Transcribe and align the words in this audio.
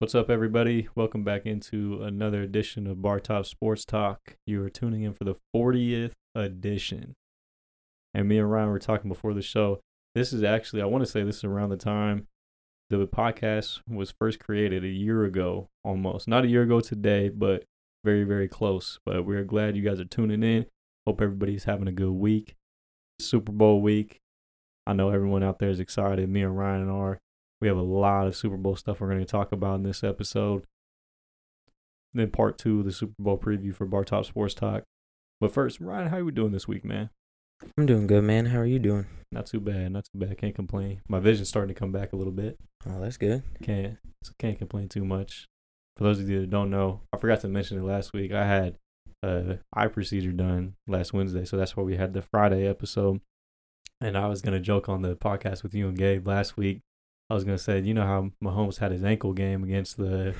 What's 0.00 0.14
up, 0.14 0.30
everybody? 0.30 0.86
Welcome 0.94 1.24
back 1.24 1.44
into 1.44 2.04
another 2.04 2.40
edition 2.40 2.86
of 2.86 3.02
Bar 3.02 3.18
Top 3.18 3.46
Sports 3.46 3.84
Talk. 3.84 4.36
You 4.46 4.62
are 4.62 4.70
tuning 4.70 5.02
in 5.02 5.12
for 5.12 5.24
the 5.24 5.34
40th 5.52 6.12
edition. 6.36 7.16
And 8.14 8.28
me 8.28 8.38
and 8.38 8.48
Ryan 8.48 8.68
were 8.68 8.78
talking 8.78 9.08
before 9.08 9.34
the 9.34 9.42
show. 9.42 9.80
This 10.14 10.32
is 10.32 10.44
actually, 10.44 10.82
I 10.82 10.84
want 10.84 11.04
to 11.04 11.10
say 11.10 11.24
this 11.24 11.38
is 11.38 11.44
around 11.44 11.70
the 11.70 11.76
time 11.76 12.28
the 12.90 13.08
podcast 13.08 13.80
was 13.88 14.14
first 14.20 14.38
created 14.38 14.84
a 14.84 14.88
year 14.88 15.24
ago 15.24 15.66
almost. 15.82 16.28
Not 16.28 16.44
a 16.44 16.48
year 16.48 16.62
ago 16.62 16.78
today, 16.78 17.28
but 17.28 17.64
very, 18.04 18.22
very 18.22 18.46
close. 18.46 19.00
But 19.04 19.26
we're 19.26 19.42
glad 19.42 19.76
you 19.76 19.82
guys 19.82 19.98
are 19.98 20.04
tuning 20.04 20.44
in. 20.44 20.66
Hope 21.08 21.20
everybody's 21.20 21.64
having 21.64 21.88
a 21.88 21.92
good 21.92 22.12
week. 22.12 22.54
Super 23.18 23.50
Bowl 23.50 23.82
week. 23.82 24.20
I 24.86 24.92
know 24.92 25.10
everyone 25.10 25.42
out 25.42 25.58
there 25.58 25.70
is 25.70 25.80
excited. 25.80 26.28
Me 26.28 26.42
and 26.42 26.56
Ryan 26.56 26.88
are. 26.88 27.18
We 27.60 27.68
have 27.68 27.76
a 27.76 27.82
lot 27.82 28.26
of 28.26 28.36
Super 28.36 28.56
Bowl 28.56 28.76
stuff 28.76 29.00
we're 29.00 29.08
going 29.08 29.18
to 29.18 29.24
talk 29.24 29.52
about 29.52 29.76
in 29.76 29.82
this 29.82 30.04
episode. 30.04 30.64
Then 32.14 32.30
part 32.30 32.58
two 32.58 32.80
of 32.80 32.84
the 32.84 32.92
Super 32.92 33.14
Bowl 33.18 33.38
preview 33.38 33.74
for 33.74 33.84
Bar 33.84 34.04
Top 34.04 34.24
Sports 34.24 34.54
Talk. 34.54 34.84
But 35.40 35.52
first, 35.52 35.80
Ryan, 35.80 36.08
how 36.08 36.18
are 36.18 36.24
we 36.24 36.32
doing 36.32 36.52
this 36.52 36.68
week, 36.68 36.84
man? 36.84 37.10
I'm 37.76 37.86
doing 37.86 38.06
good, 38.06 38.24
man. 38.24 38.46
How 38.46 38.58
are 38.58 38.66
you 38.66 38.78
doing? 38.78 39.06
Not 39.32 39.46
too 39.46 39.60
bad, 39.60 39.92
not 39.92 40.04
too 40.04 40.18
bad. 40.18 40.38
Can't 40.38 40.54
complain. 40.54 41.00
My 41.08 41.18
vision's 41.18 41.48
starting 41.48 41.74
to 41.74 41.78
come 41.78 41.92
back 41.92 42.12
a 42.12 42.16
little 42.16 42.32
bit. 42.32 42.56
Oh, 42.88 43.00
that's 43.00 43.16
good. 43.16 43.42
Can't 43.62 43.98
can't 44.38 44.58
complain 44.58 44.88
too 44.88 45.04
much. 45.04 45.46
For 45.96 46.04
those 46.04 46.20
of 46.20 46.28
you 46.28 46.40
that 46.40 46.50
don't 46.50 46.70
know, 46.70 47.00
I 47.12 47.18
forgot 47.18 47.40
to 47.40 47.48
mention 47.48 47.78
it 47.78 47.84
last 47.84 48.12
week. 48.12 48.32
I 48.32 48.46
had 48.46 48.76
a 49.22 49.58
eye 49.72 49.88
procedure 49.88 50.32
done 50.32 50.74
last 50.86 51.12
Wednesday, 51.12 51.44
so 51.44 51.56
that's 51.56 51.76
why 51.76 51.82
we 51.82 51.96
had 51.96 52.12
the 52.14 52.22
Friday 52.22 52.66
episode. 52.66 53.20
And 54.00 54.16
I 54.16 54.28
was 54.28 54.40
gonna 54.40 54.60
joke 54.60 54.88
on 54.88 55.02
the 55.02 55.16
podcast 55.16 55.62
with 55.62 55.74
you 55.74 55.88
and 55.88 55.98
Gabe 55.98 56.26
last 56.26 56.56
week. 56.56 56.80
I 57.30 57.34
was 57.34 57.44
gonna 57.44 57.58
say, 57.58 57.80
you 57.80 57.94
know 57.94 58.06
how 58.06 58.30
Mahomes 58.42 58.78
had 58.78 58.92
his 58.92 59.04
ankle 59.04 59.32
game 59.32 59.62
against 59.64 59.96
the 59.96 60.34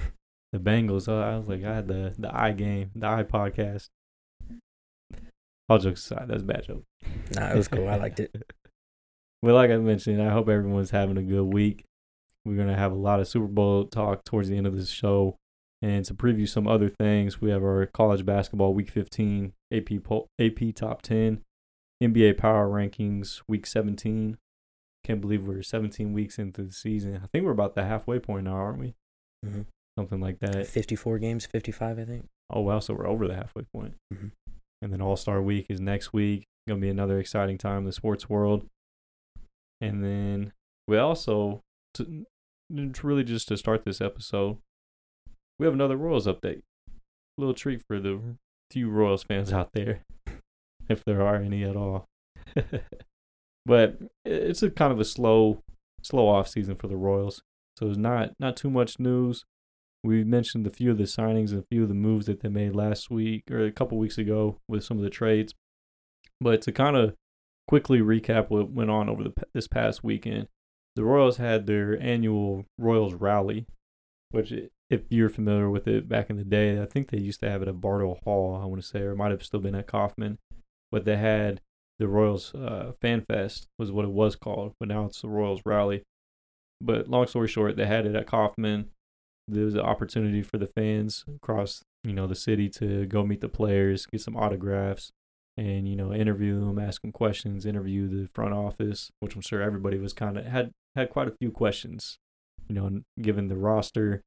the 0.52 0.58
Bengals. 0.58 1.02
So 1.02 1.20
I 1.20 1.36
was 1.36 1.48
like, 1.48 1.64
I 1.64 1.74
had 1.74 1.88
the 1.88 2.14
the 2.18 2.34
eye 2.34 2.52
game, 2.52 2.90
the 2.94 3.06
eye 3.06 3.24
podcast. 3.24 3.88
All 5.68 5.78
jokes 5.78 6.04
aside, 6.06 6.28
that's 6.28 6.42
a 6.42 6.46
bad 6.46 6.64
joke. 6.64 6.84
Nah, 7.34 7.50
it 7.50 7.56
was 7.56 7.68
cool. 7.68 7.88
I 7.88 7.96
liked 7.96 8.20
it. 8.20 8.34
Well, 9.40 9.54
like 9.54 9.70
I 9.70 9.76
mentioned, 9.76 10.20
I 10.20 10.30
hope 10.30 10.48
everyone's 10.48 10.90
having 10.90 11.16
a 11.16 11.22
good 11.22 11.44
week. 11.44 11.84
We're 12.44 12.56
gonna 12.56 12.76
have 12.76 12.90
a 12.90 12.96
lot 12.96 13.20
of 13.20 13.28
Super 13.28 13.46
Bowl 13.46 13.84
talk 13.84 14.24
towards 14.24 14.48
the 14.48 14.56
end 14.56 14.66
of 14.66 14.76
this 14.76 14.90
show, 14.90 15.36
and 15.80 16.04
to 16.06 16.14
preview 16.14 16.48
some 16.48 16.66
other 16.66 16.88
things, 16.88 17.40
we 17.40 17.50
have 17.50 17.62
our 17.62 17.86
college 17.86 18.26
basketball 18.26 18.74
Week 18.74 18.90
15 18.90 19.52
AP 19.72 19.90
AP 20.40 20.74
Top 20.74 21.02
10, 21.02 21.42
NBA 22.02 22.36
Power 22.36 22.68
Rankings 22.68 23.40
Week 23.46 23.64
17. 23.64 24.38
Can't 25.08 25.20
believe 25.20 25.42
we're 25.46 25.62
17 25.62 26.12
weeks 26.12 26.38
into 26.38 26.62
the 26.62 26.72
season. 26.72 27.20
I 27.22 27.26
think 27.32 27.44
we're 27.44 27.50
about 27.52 27.74
the 27.74 27.84
halfway 27.84 28.18
point 28.18 28.44
now, 28.44 28.54
aren't 28.56 28.78
we? 28.78 28.94
Mhm. 29.44 29.64
Something 29.98 30.20
like 30.20 30.38
that. 30.40 30.66
54 30.66 31.18
games, 31.18 31.46
55, 31.46 31.98
I 31.98 32.04
think. 32.04 32.26
Oh 32.50 32.60
wow, 32.60 32.78
so 32.78 32.94
we're 32.94 33.06
over 33.08 33.26
the 33.26 33.34
halfway 33.34 33.62
point. 33.74 33.94
Mhm. 34.12 34.32
And 34.82 34.92
then 34.92 35.00
All 35.00 35.16
Star 35.16 35.40
Week 35.42 35.66
is 35.68 35.80
next 35.80 36.12
week. 36.12 36.46
Gonna 36.68 36.80
be 36.80 36.90
another 36.90 37.18
exciting 37.18 37.56
time 37.58 37.78
in 37.78 37.84
the 37.84 37.92
sports 37.92 38.28
world. 38.28 38.66
And 39.80 40.04
then 40.04 40.52
we 40.86 40.98
also, 40.98 41.62
to, 41.94 42.26
to 42.70 43.06
really 43.06 43.24
just 43.24 43.48
to 43.48 43.56
start 43.56 43.84
this 43.84 44.00
episode, 44.00 44.58
we 45.58 45.64
have 45.66 45.74
another 45.74 45.96
Royals 45.96 46.26
update. 46.26 46.62
A 46.88 47.40
little 47.40 47.54
treat 47.54 47.82
for 47.88 47.98
the 47.98 48.20
few 48.70 48.90
Royals 48.90 49.22
fans 49.22 49.52
out 49.52 49.72
there, 49.72 50.02
if 50.88 51.02
there 51.04 51.22
are 51.22 51.36
any 51.36 51.64
at 51.64 51.76
all. 51.76 52.04
but 53.66 53.98
it's 54.24 54.62
a 54.62 54.70
kind 54.70 54.92
of 54.92 55.00
a 55.00 55.04
slow, 55.04 55.62
slow 56.02 56.28
off 56.28 56.48
season 56.48 56.74
for 56.74 56.88
the 56.88 56.96
Royals. 56.96 57.42
So 57.76 57.84
there's 57.84 57.98
not 57.98 58.32
not 58.38 58.56
too 58.56 58.70
much 58.70 58.98
news. 58.98 59.44
We 60.04 60.24
mentioned 60.24 60.66
a 60.66 60.70
few 60.70 60.90
of 60.90 60.98
the 60.98 61.04
signings 61.04 61.50
and 61.50 61.60
a 61.60 61.66
few 61.70 61.82
of 61.82 61.88
the 61.88 61.94
moves 61.94 62.26
that 62.26 62.40
they 62.40 62.48
made 62.48 62.74
last 62.74 63.10
week 63.10 63.50
or 63.50 63.64
a 63.64 63.72
couple 63.72 63.98
weeks 63.98 64.18
ago 64.18 64.58
with 64.68 64.84
some 64.84 64.96
of 64.96 65.02
the 65.02 65.10
trades. 65.10 65.54
But 66.40 66.62
to 66.62 66.72
kind 66.72 66.96
of 66.96 67.14
quickly 67.66 68.00
recap 68.00 68.48
what 68.48 68.70
went 68.70 68.90
on 68.90 69.08
over 69.08 69.24
the 69.24 69.32
this 69.54 69.68
past 69.68 70.02
weekend, 70.04 70.48
the 70.96 71.04
Royals 71.04 71.36
had 71.36 71.66
their 71.66 72.00
annual 72.00 72.64
Royals 72.78 73.14
rally, 73.14 73.66
which 74.30 74.52
if 74.90 75.02
you're 75.10 75.28
familiar 75.28 75.68
with 75.68 75.86
it 75.86 76.08
back 76.08 76.30
in 76.30 76.36
the 76.36 76.44
day, 76.44 76.80
I 76.80 76.86
think 76.86 77.10
they 77.10 77.18
used 77.18 77.40
to 77.40 77.50
have 77.50 77.62
it 77.62 77.68
at 77.68 77.80
Bartle 77.80 78.18
Hall, 78.24 78.58
I 78.60 78.66
want 78.66 78.80
to 78.80 78.88
say, 78.88 79.00
or 79.00 79.12
it 79.12 79.16
might 79.16 79.30
have 79.30 79.44
still 79.44 79.60
been 79.60 79.74
at 79.74 79.86
Kauffman. 79.86 80.38
But 80.90 81.04
they 81.04 81.16
had 81.16 81.60
the 81.98 82.08
Royals 82.08 82.54
uh, 82.54 82.92
Fan 83.00 83.24
Fest 83.28 83.66
was 83.78 83.90
what 83.90 84.04
it 84.04 84.10
was 84.10 84.36
called, 84.36 84.74
but 84.78 84.88
now 84.88 85.06
it's 85.06 85.22
the 85.22 85.28
Royals 85.28 85.62
Rally. 85.64 86.02
But 86.80 87.08
long 87.08 87.26
story 87.26 87.48
short, 87.48 87.76
they 87.76 87.86
had 87.86 88.06
it 88.06 88.14
at 88.14 88.26
Kauffman 88.26 88.90
there 89.48 89.64
was 89.64 89.74
an 89.74 89.80
opportunity 89.80 90.42
for 90.42 90.58
the 90.58 90.66
fans 90.66 91.24
across 91.34 91.82
you 92.04 92.12
know 92.12 92.26
the 92.26 92.34
city 92.34 92.68
to 92.68 93.06
go 93.06 93.24
meet 93.24 93.40
the 93.40 93.48
players, 93.48 94.06
get 94.06 94.20
some 94.20 94.36
autographs, 94.36 95.10
and 95.56 95.88
you 95.88 95.96
know 95.96 96.12
interview 96.12 96.60
them, 96.60 96.78
ask 96.78 97.02
them 97.02 97.12
questions, 97.12 97.66
interview 97.66 98.08
the 98.08 98.28
front 98.28 98.54
office, 98.54 99.10
which 99.20 99.34
I'm 99.34 99.40
sure 99.40 99.62
everybody 99.62 99.98
was 99.98 100.12
kind 100.12 100.36
of 100.36 100.44
had 100.44 100.70
had 100.94 101.10
quite 101.10 101.28
a 101.28 101.34
few 101.40 101.50
questions, 101.50 102.18
you 102.68 102.74
know, 102.74 103.00
given 103.20 103.48
the 103.48 103.56
roster 103.56 104.22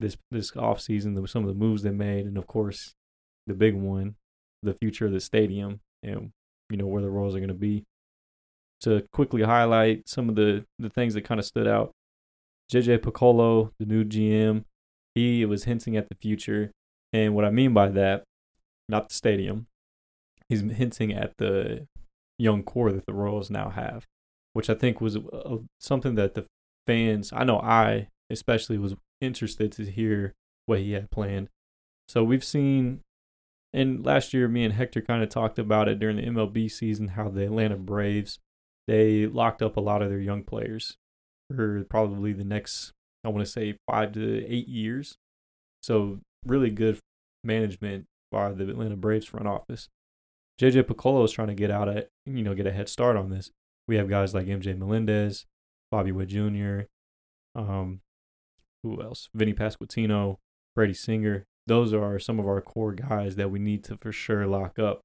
this 0.00 0.16
this 0.30 0.56
off 0.56 0.80
season, 0.80 1.14
the, 1.14 1.28
some 1.28 1.42
of 1.42 1.48
the 1.48 1.54
moves 1.54 1.82
they 1.82 1.90
made, 1.90 2.24
and 2.26 2.38
of 2.38 2.46
course 2.46 2.94
the 3.46 3.54
big 3.54 3.74
one, 3.74 4.16
the 4.62 4.74
future 4.74 5.06
of 5.06 5.12
the 5.12 5.20
stadium, 5.20 5.80
and 6.02 6.30
you 6.70 6.76
know 6.76 6.86
where 6.86 7.02
the 7.02 7.10
Royals 7.10 7.34
are 7.34 7.40
going 7.40 7.48
to 7.48 7.54
be. 7.54 7.84
To 8.82 9.04
quickly 9.12 9.42
highlight 9.42 10.08
some 10.08 10.28
of 10.28 10.36
the 10.36 10.64
the 10.78 10.88
things 10.88 11.14
that 11.14 11.24
kind 11.24 11.40
of 11.40 11.44
stood 11.44 11.66
out 11.66 11.92
JJ 12.70 12.98
Picollo, 12.98 13.72
the 13.78 13.86
new 13.86 14.04
GM, 14.04 14.64
he 15.14 15.44
was 15.44 15.64
hinting 15.64 15.96
at 15.96 16.08
the 16.08 16.14
future. 16.14 16.70
And 17.12 17.34
what 17.34 17.44
I 17.44 17.50
mean 17.50 17.72
by 17.72 17.88
that, 17.88 18.24
not 18.88 19.08
the 19.08 19.14
stadium, 19.14 19.66
he's 20.48 20.60
hinting 20.60 21.12
at 21.12 21.32
the 21.38 21.86
young 22.38 22.62
core 22.62 22.92
that 22.92 23.06
the 23.06 23.14
Royals 23.14 23.50
now 23.50 23.70
have, 23.70 24.04
which 24.52 24.68
I 24.68 24.74
think 24.74 25.00
was 25.00 25.16
uh, 25.16 25.56
something 25.80 26.14
that 26.16 26.34
the 26.34 26.44
fans, 26.86 27.32
I 27.32 27.44
know 27.44 27.58
I 27.58 28.08
especially 28.30 28.76
was 28.78 28.94
interested 29.20 29.72
to 29.72 29.90
hear 29.90 30.34
what 30.66 30.80
he 30.80 30.92
had 30.92 31.10
planned. 31.10 31.48
So 32.06 32.22
we've 32.22 32.44
seen, 32.44 33.00
and 33.72 34.04
last 34.04 34.32
year, 34.32 34.48
me 34.48 34.64
and 34.64 34.74
Hector 34.74 35.00
kind 35.00 35.22
of 35.22 35.28
talked 35.28 35.58
about 35.58 35.88
it 35.88 35.98
during 35.98 36.16
the 36.16 36.22
MLB 36.22 36.70
season 36.70 37.08
how 37.08 37.28
the 37.28 37.44
Atlanta 37.44 37.76
Braves 37.76 38.38
they 38.86 39.26
locked 39.26 39.60
up 39.62 39.76
a 39.76 39.80
lot 39.80 40.00
of 40.00 40.08
their 40.08 40.18
young 40.18 40.42
players 40.42 40.96
for 41.54 41.84
probably 41.84 42.32
the 42.32 42.44
next, 42.44 42.92
I 43.22 43.28
want 43.28 43.44
to 43.44 43.50
say, 43.50 43.76
five 43.86 44.12
to 44.12 44.46
eight 44.46 44.66
years. 44.66 45.16
So, 45.82 46.20
really 46.46 46.70
good 46.70 46.98
management 47.44 48.06
by 48.32 48.52
the 48.52 48.68
Atlanta 48.68 48.96
Braves 48.96 49.26
front 49.26 49.46
office. 49.46 49.88
JJ 50.60 50.84
Picollo 50.84 51.24
is 51.24 51.32
trying 51.32 51.48
to 51.48 51.54
get 51.54 51.70
out 51.70 51.88
at, 51.88 52.08
you 52.26 52.42
know, 52.42 52.54
get 52.54 52.66
a 52.66 52.72
head 52.72 52.88
start 52.88 53.16
on 53.16 53.28
this. 53.28 53.50
We 53.86 53.96
have 53.96 54.08
guys 54.08 54.34
like 54.34 54.46
MJ 54.46 54.76
Melendez, 54.76 55.44
Bobby 55.90 56.10
Witt 56.10 56.28
Jr., 56.28 56.80
um, 57.54 58.00
who 58.82 59.02
else? 59.02 59.28
Vinny 59.34 59.52
Pasquantino, 59.52 60.36
Brady 60.74 60.94
Singer. 60.94 61.44
Those 61.68 61.92
are 61.92 62.18
some 62.18 62.40
of 62.40 62.46
our 62.46 62.60
core 62.60 62.92
guys 62.92 63.36
that 63.36 63.50
we 63.50 63.58
need 63.58 63.84
to 63.84 63.96
for 63.98 64.10
sure 64.10 64.46
lock 64.46 64.78
up 64.78 65.02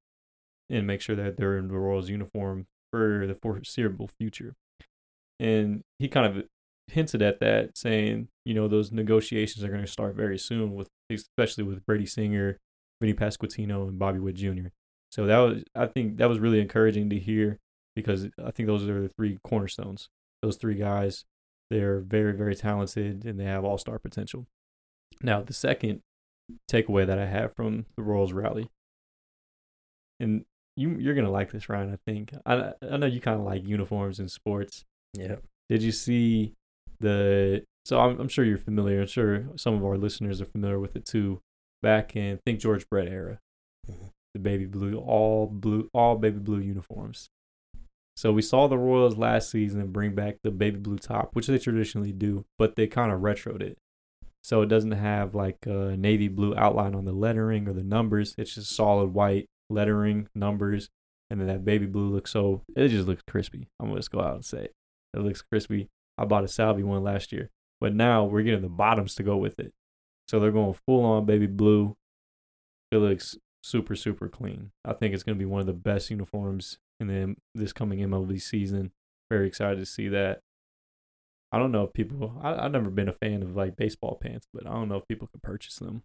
and 0.70 0.88
make 0.88 1.02
sure 1.02 1.16
that 1.16 1.38
they're 1.38 1.58
in 1.58 1.68
the 1.68 1.78
Royals 1.78 2.10
uniform 2.10 2.66
for 2.92 3.28
the 3.28 3.36
foreseeable 3.36 4.08
future. 4.08 4.56
And 5.40 5.82
he 6.00 6.08
kind 6.08 6.26
of 6.26 6.46
hinted 6.88 7.22
at 7.22 7.40
that, 7.42 7.78
saying, 7.78 8.30
you 8.46 8.54
know, 8.54 8.68
those 8.68 8.92
negotiations 8.92 9.64
are 9.64 9.70
going 9.70 9.86
to 9.86 9.92
start 9.92 10.16
very 10.16 10.38
soon, 10.38 10.74
with 10.74 10.88
especially 11.12 11.66
with 11.66 11.86
Brady 11.86 12.06
Singer, 12.06 12.60
Vinny 13.02 13.14
Pasquantino, 13.14 13.88
and 13.88 14.00
Bobby 14.00 14.20
Witt 14.20 14.36
Jr. 14.36 14.68
So 15.12 15.26
that 15.26 15.38
was, 15.40 15.64
I 15.76 15.88
think, 15.88 16.18
that 16.18 16.30
was 16.30 16.40
really 16.40 16.62
encouraging 16.62 17.10
to 17.10 17.20
hear 17.20 17.60
because 17.96 18.28
I 18.44 18.52
think 18.52 18.68
those 18.68 18.88
are 18.88 19.02
the 19.02 19.10
three 19.10 19.38
cornerstones. 19.44 20.08
Those 20.42 20.56
three 20.56 20.76
guys, 20.76 21.26
they're 21.70 22.00
very, 22.00 22.34
very 22.34 22.56
talented 22.56 23.26
and 23.26 23.40
they 23.40 23.44
have 23.44 23.66
all 23.66 23.78
star 23.78 24.00
potential. 24.00 24.48
Now, 25.22 25.42
the 25.42 25.54
second 25.54 26.02
takeaway 26.72 27.06
that 27.08 27.20
I 27.20 27.26
have 27.26 27.56
from 27.56 27.86
the 27.98 28.04
Royals 28.04 28.34
rally, 28.34 28.70
and 30.20 30.46
you 30.76 30.92
you're 31.00 31.14
gonna 31.16 31.32
like 31.32 31.52
this, 31.52 31.70
Ryan. 31.70 31.92
I 31.94 31.98
think 32.10 32.32
I 32.46 32.74
I 32.90 32.98
know 32.98 33.06
you 33.08 33.22
kind 33.22 33.40
of 33.40 33.46
like 33.46 33.68
uniforms 33.68 34.20
and 34.20 34.30
sports. 34.32 34.84
Yeah. 35.14 35.36
Did 35.70 35.84
you 35.84 35.92
see 35.92 36.54
the? 37.00 37.64
So 37.86 38.00
I'm, 38.00 38.20
I'm 38.20 38.28
sure 38.30 38.46
you're 38.46 38.58
familiar. 38.58 39.02
I'm 39.02 39.08
sure 39.08 39.46
some 39.58 39.76
of 39.76 39.84
our 39.84 39.98
listeners 39.98 40.42
are 40.42 40.46
familiar 40.46 40.80
with 40.80 40.96
it 40.96 41.06
too. 41.06 41.42
Back 41.82 42.16
in 42.16 42.40
think 42.46 42.60
George 42.60 42.88
Brett 42.90 43.08
era, 43.10 43.40
Mhm. 43.92 44.12
the 44.34 44.40
baby 44.40 44.66
blue, 44.66 44.98
all 44.98 45.48
blue, 45.48 45.90
all 45.94 46.16
baby 46.18 46.40
blue 46.40 46.60
uniforms. 46.60 47.30
So 48.16 48.32
we 48.32 48.42
saw 48.44 48.68
the 48.68 48.78
Royals 48.78 49.18
last 49.18 49.50
season 49.50 49.92
bring 49.92 50.16
back 50.16 50.38
the 50.44 50.52
baby 50.52 50.78
blue 50.80 50.98
top, 50.98 51.36
which 51.36 51.48
they 51.48 51.58
traditionally 51.58 52.12
do, 52.14 52.46
but 52.58 52.76
they 52.76 52.88
kind 52.88 53.12
of 53.12 53.20
retroed 53.22 53.62
it. 53.62 53.78
So 54.44 54.62
it 54.62 54.68
doesn't 54.68 54.92
have 54.92 55.34
like 55.34 55.66
a 55.66 55.96
navy 55.96 56.28
blue 56.28 56.54
outline 56.56 56.96
on 56.96 57.06
the 57.06 57.14
lettering 57.14 57.68
or 57.68 57.74
the 57.74 57.84
numbers. 57.84 58.36
It's 58.38 58.56
just 58.56 58.76
solid 58.76 59.14
white 59.14 59.48
lettering, 59.70 60.28
numbers, 60.36 60.90
and 61.30 61.40
then 61.40 61.48
that 61.48 61.64
baby 61.64 61.86
blue 61.86 62.10
looks 62.10 62.32
so 62.32 62.62
it 62.76 62.90
just 62.90 63.08
looks 63.08 63.24
crispy. 63.28 63.70
I'm 63.80 63.88
gonna 63.88 64.00
just 64.00 64.12
go 64.12 64.20
out 64.20 64.36
and 64.36 64.46
say 64.46 64.66
it. 64.66 64.74
It 65.14 65.22
looks 65.22 65.42
crispy. 65.42 65.90
I 66.18 66.26
bought 66.26 66.44
a 66.44 66.48
Salvy 66.48 66.84
one 66.84 67.04
last 67.04 67.32
year, 67.32 67.50
But 67.80 67.96
now 67.96 68.26
we're 68.26 68.44
getting 68.44 68.62
the 68.62 68.70
bottoms 68.70 69.16
to 69.16 69.24
go 69.24 69.38
with 69.38 69.60
it. 69.60 69.74
So 70.28 70.40
they're 70.40 70.52
going 70.52 70.76
full 70.86 71.06
on 71.06 71.26
baby 71.26 71.48
blue. 71.48 71.96
It 72.92 72.98
looks 72.98 73.38
super 73.64 73.96
super 73.96 74.28
clean. 74.28 74.72
I 74.84 74.92
think 74.94 75.14
it's 75.14 75.24
to 75.24 75.36
be 75.36 75.46
one 75.46 75.62
of 75.62 75.68
the 75.68 75.74
best 75.74 76.10
uniforms 76.10 76.78
in 77.00 77.08
the 77.08 77.36
this 77.56 77.72
coming 77.72 78.00
MLB 78.00 78.42
season. 78.42 78.92
Very 79.30 79.48
excited 79.48 79.80
to 79.80 79.86
see 79.86 80.10
that. 80.10 80.42
I 81.54 81.60
don't 81.60 81.72
know 81.72 81.84
if 81.84 81.94
people. 81.94 82.42
I, 82.42 82.66
I've 82.66 82.72
never 82.72 82.90
been 82.90 83.08
a 83.08 83.14
fan 83.14 83.44
of 83.44 83.56
like 83.56 83.78
baseball 83.78 84.18
pants, 84.20 84.48
but 84.52 84.66
I 84.66 84.72
don't 84.72 84.90
know 84.90 84.98
if 84.98 85.08
people 85.08 85.28
can 85.28 85.40
purchase 85.44 85.76
them. 85.76 86.02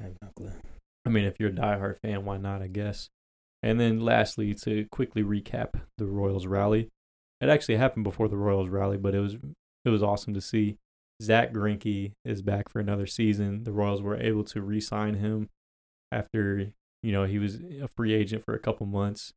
I 0.00 0.04
have 0.04 0.16
no 0.22 0.28
clue. 0.34 0.52
I 1.04 1.10
mean, 1.10 1.24
if 1.24 1.38
you're 1.38 1.50
a 1.50 1.52
diehard 1.52 1.98
fan, 2.00 2.24
why 2.24 2.38
not? 2.38 2.62
I 2.62 2.68
guess. 2.68 3.10
And 3.62 3.78
then 3.78 4.00
lastly, 4.00 4.54
to 4.54 4.86
quickly 4.86 5.22
recap 5.22 5.80
the 5.98 6.06
Royals 6.06 6.46
rally, 6.46 6.88
it 7.42 7.50
actually 7.50 7.76
happened 7.76 8.04
before 8.04 8.28
the 8.28 8.36
Royals 8.38 8.70
rally, 8.70 8.96
but 8.96 9.14
it 9.14 9.20
was 9.20 9.36
it 9.84 9.90
was 9.90 10.02
awesome 10.02 10.32
to 10.32 10.40
see. 10.40 10.78
Zack 11.20 11.52
Greinke 11.52 12.12
is 12.24 12.40
back 12.40 12.70
for 12.70 12.78
another 12.80 13.06
season. 13.06 13.64
The 13.64 13.72
Royals 13.72 14.00
were 14.00 14.16
able 14.16 14.44
to 14.44 14.62
re-sign 14.62 15.14
him 15.14 15.50
after 16.10 16.72
you 17.02 17.12
know 17.12 17.24
he 17.24 17.38
was 17.38 17.56
a 17.82 17.88
free 17.88 18.14
agent 18.14 18.42
for 18.42 18.54
a 18.54 18.58
couple 18.58 18.86
months. 18.86 19.34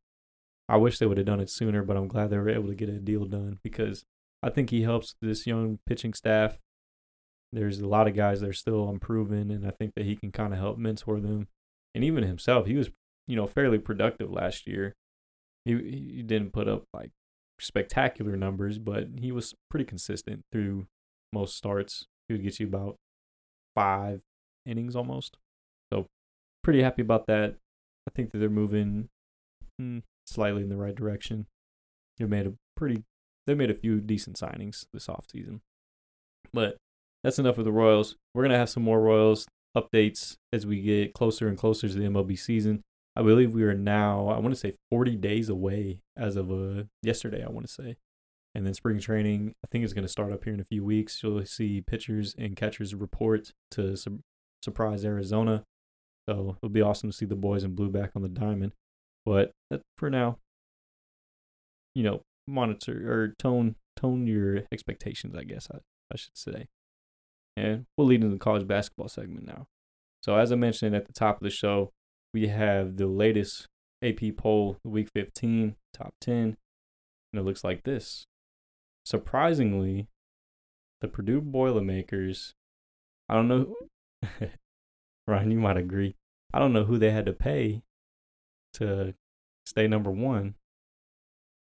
I 0.66 0.78
wish 0.78 0.98
they 0.98 1.06
would 1.06 1.18
have 1.18 1.26
done 1.26 1.40
it 1.40 1.50
sooner, 1.50 1.82
but 1.82 1.98
I'm 1.98 2.08
glad 2.08 2.30
they 2.30 2.38
were 2.38 2.48
able 2.48 2.68
to 2.68 2.74
get 2.74 2.88
a 2.88 2.98
deal 2.98 3.26
done 3.26 3.58
because 3.62 4.04
I 4.42 4.50
think 4.50 4.70
he 4.70 4.82
helps 4.82 5.14
this 5.22 5.46
young 5.46 5.78
pitching 5.86 6.14
staff. 6.14 6.58
There's 7.52 7.80
a 7.80 7.86
lot 7.86 8.08
of 8.08 8.14
guys 8.16 8.40
that 8.40 8.48
are 8.48 8.54
still 8.54 8.88
improving, 8.88 9.50
and 9.50 9.66
I 9.66 9.70
think 9.70 9.92
that 9.94 10.06
he 10.06 10.16
can 10.16 10.32
kind 10.32 10.52
of 10.52 10.58
help 10.58 10.78
mentor 10.78 11.20
them. 11.20 11.48
And 11.94 12.02
even 12.02 12.24
himself, 12.24 12.66
he 12.66 12.76
was 12.76 12.90
you 13.28 13.36
know 13.36 13.46
fairly 13.46 13.78
productive 13.78 14.30
last 14.30 14.66
year. 14.66 14.94
He 15.64 15.74
he 15.74 16.22
didn't 16.22 16.52
put 16.52 16.68
up 16.68 16.84
like 16.92 17.10
spectacular 17.60 18.36
numbers, 18.36 18.78
but 18.78 19.08
he 19.20 19.30
was 19.30 19.54
pretty 19.70 19.84
consistent 19.84 20.42
through 20.50 20.86
most 21.32 21.56
starts. 21.56 22.06
He 22.28 22.34
would 22.34 22.42
get 22.42 22.58
you 22.58 22.66
about 22.66 22.96
five 23.74 24.22
innings 24.66 24.96
almost. 24.96 25.36
So 25.92 26.06
pretty 26.62 26.82
happy 26.82 27.02
about 27.02 27.26
that. 27.26 27.56
I 28.08 28.10
think 28.14 28.32
that 28.32 28.38
they're 28.38 28.50
moving 28.50 29.08
mm, 29.80 30.02
slightly 30.26 30.62
in 30.62 30.68
the 30.68 30.76
right 30.76 30.94
direction. 30.94 31.46
They've 32.18 32.28
made 32.28 32.46
a 32.46 32.54
pretty 32.76 33.04
they 33.46 33.54
made 33.54 33.70
a 33.70 33.74
few 33.74 34.00
decent 34.00 34.36
signings 34.36 34.86
this 34.92 35.06
offseason. 35.06 35.60
But 36.52 36.76
that's 37.24 37.38
enough 37.38 37.58
of 37.58 37.64
the 37.64 37.72
Royals. 37.72 38.16
We're 38.34 38.42
gonna 38.42 38.58
have 38.58 38.70
some 38.70 38.82
more 38.82 39.00
Royals 39.00 39.46
updates 39.76 40.36
as 40.52 40.66
we 40.66 40.80
get 40.80 41.14
closer 41.14 41.48
and 41.48 41.56
closer 41.56 41.88
to 41.88 41.94
the 41.94 42.04
MLB 42.04 42.38
season. 42.38 42.82
I 43.14 43.22
believe 43.22 43.52
we 43.52 43.64
are 43.64 43.74
now, 43.74 44.28
I 44.28 44.38
want 44.38 44.54
to 44.54 44.60
say 44.60 44.74
40 44.90 45.16
days 45.16 45.48
away 45.48 46.00
as 46.16 46.36
of 46.36 46.50
uh, 46.50 46.84
yesterday, 47.02 47.44
I 47.44 47.50
want 47.50 47.66
to 47.66 47.72
say. 47.72 47.96
And 48.54 48.66
then 48.66 48.74
spring 48.74 49.00
training, 49.00 49.54
I 49.64 49.68
think 49.70 49.84
is 49.84 49.92
going 49.92 50.04
to 50.04 50.12
start 50.12 50.32
up 50.32 50.44
here 50.44 50.54
in 50.54 50.60
a 50.60 50.64
few 50.64 50.84
weeks. 50.84 51.22
You'll 51.22 51.44
see 51.44 51.82
pitchers 51.82 52.34
and 52.38 52.56
catchers 52.56 52.94
report 52.94 53.52
to 53.72 53.96
su- 53.96 54.20
Surprise 54.62 55.04
Arizona. 55.04 55.64
So 56.28 56.56
it'll 56.62 56.72
be 56.72 56.82
awesome 56.82 57.10
to 57.10 57.16
see 57.16 57.26
the 57.26 57.34
boys 57.34 57.64
in 57.64 57.74
blue 57.74 57.90
back 57.90 58.10
on 58.14 58.22
the 58.22 58.28
diamond. 58.28 58.72
But 59.24 59.52
for 59.96 60.10
now, 60.10 60.38
you 61.94 62.02
know, 62.02 62.22
monitor 62.46 63.10
or 63.10 63.34
tone 63.38 63.76
tone 63.96 64.26
your 64.26 64.62
expectations, 64.72 65.34
I 65.36 65.44
guess 65.44 65.68
I, 65.72 65.78
I 66.12 66.16
should 66.16 66.36
say. 66.36 66.68
And 67.56 67.86
we'll 67.96 68.06
lead 68.06 68.22
into 68.22 68.34
the 68.34 68.38
college 68.38 68.66
basketball 68.66 69.08
segment 69.08 69.46
now. 69.46 69.66
So 70.22 70.36
as 70.36 70.52
I 70.52 70.56
mentioned 70.56 70.94
at 70.94 71.06
the 71.06 71.12
top 71.12 71.36
of 71.36 71.42
the 71.42 71.50
show, 71.50 71.92
we 72.32 72.48
have 72.48 72.96
the 72.96 73.06
latest 73.06 73.66
AP 74.02 74.36
poll, 74.36 74.78
week 74.84 75.08
15, 75.14 75.76
top 75.92 76.14
10, 76.20 76.34
and 76.36 76.56
it 77.34 77.42
looks 77.42 77.62
like 77.62 77.84
this. 77.84 78.26
Surprisingly, 79.04 80.08
the 81.00 81.08
Purdue 81.08 81.40
Boilermakers, 81.40 82.54
I 83.28 83.34
don't 83.34 83.48
know, 83.48 83.74
Ryan, 85.26 85.50
you 85.50 85.58
might 85.58 85.76
agree. 85.76 86.14
I 86.54 86.58
don't 86.58 86.72
know 86.72 86.84
who 86.84 86.98
they 86.98 87.10
had 87.10 87.26
to 87.26 87.32
pay 87.32 87.82
to 88.74 89.14
stay 89.66 89.86
number 89.86 90.10
one, 90.10 90.54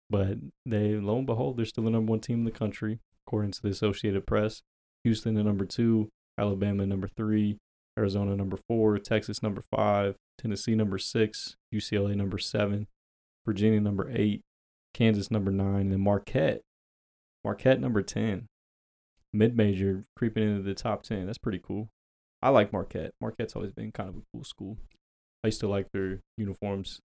but 0.10 0.38
they, 0.66 0.96
lo 0.96 1.18
and 1.18 1.26
behold, 1.26 1.58
they're 1.58 1.66
still 1.66 1.84
the 1.84 1.90
number 1.90 2.10
one 2.12 2.20
team 2.20 2.40
in 2.40 2.46
the 2.46 2.52
country, 2.52 3.00
according 3.26 3.52
to 3.52 3.62
the 3.62 3.70
Associated 3.70 4.26
Press. 4.26 4.62
Houston, 5.04 5.36
the 5.36 5.44
number 5.44 5.66
two, 5.66 6.10
Alabama, 6.38 6.86
number 6.86 7.08
three, 7.08 7.58
Arizona, 7.98 8.36
number 8.36 8.58
four, 8.68 8.98
Texas, 9.00 9.42
number 9.42 9.62
five, 9.62 10.16
Tennessee 10.38 10.76
number 10.76 10.98
six, 10.98 11.56
UCLA 11.74 12.16
number 12.16 12.38
seven, 12.38 12.88
Virginia 13.46 13.80
number 13.80 14.10
eight, 14.14 14.42
Kansas 14.94 15.32
number 15.32 15.52
nine, 15.52 15.92
and 15.92 16.02
Marquette, 16.02 16.62
Marquette 17.44 17.80
number 17.80 18.02
ten. 18.02 18.48
Mid 19.34 19.58
major 19.58 20.06
creeping 20.16 20.44
into 20.44 20.64
the 20.64 20.74
top 20.74 21.04
ten. 21.04 21.26
That's 21.26 21.38
pretty 21.38 21.60
cool. 21.60 21.90
I 22.42 22.50
like 22.50 22.72
Marquette. 22.72 23.12
Marquette's 23.20 23.56
always 23.56 23.72
been 23.72 23.92
kind 23.92 24.10
of 24.10 24.16
a 24.16 24.22
cool 24.34 24.44
school. 24.44 24.78
I 25.44 25.48
used 25.48 25.60
to 25.60 25.68
like 25.68 25.88
their 25.92 26.22
uniforms. 26.38 27.00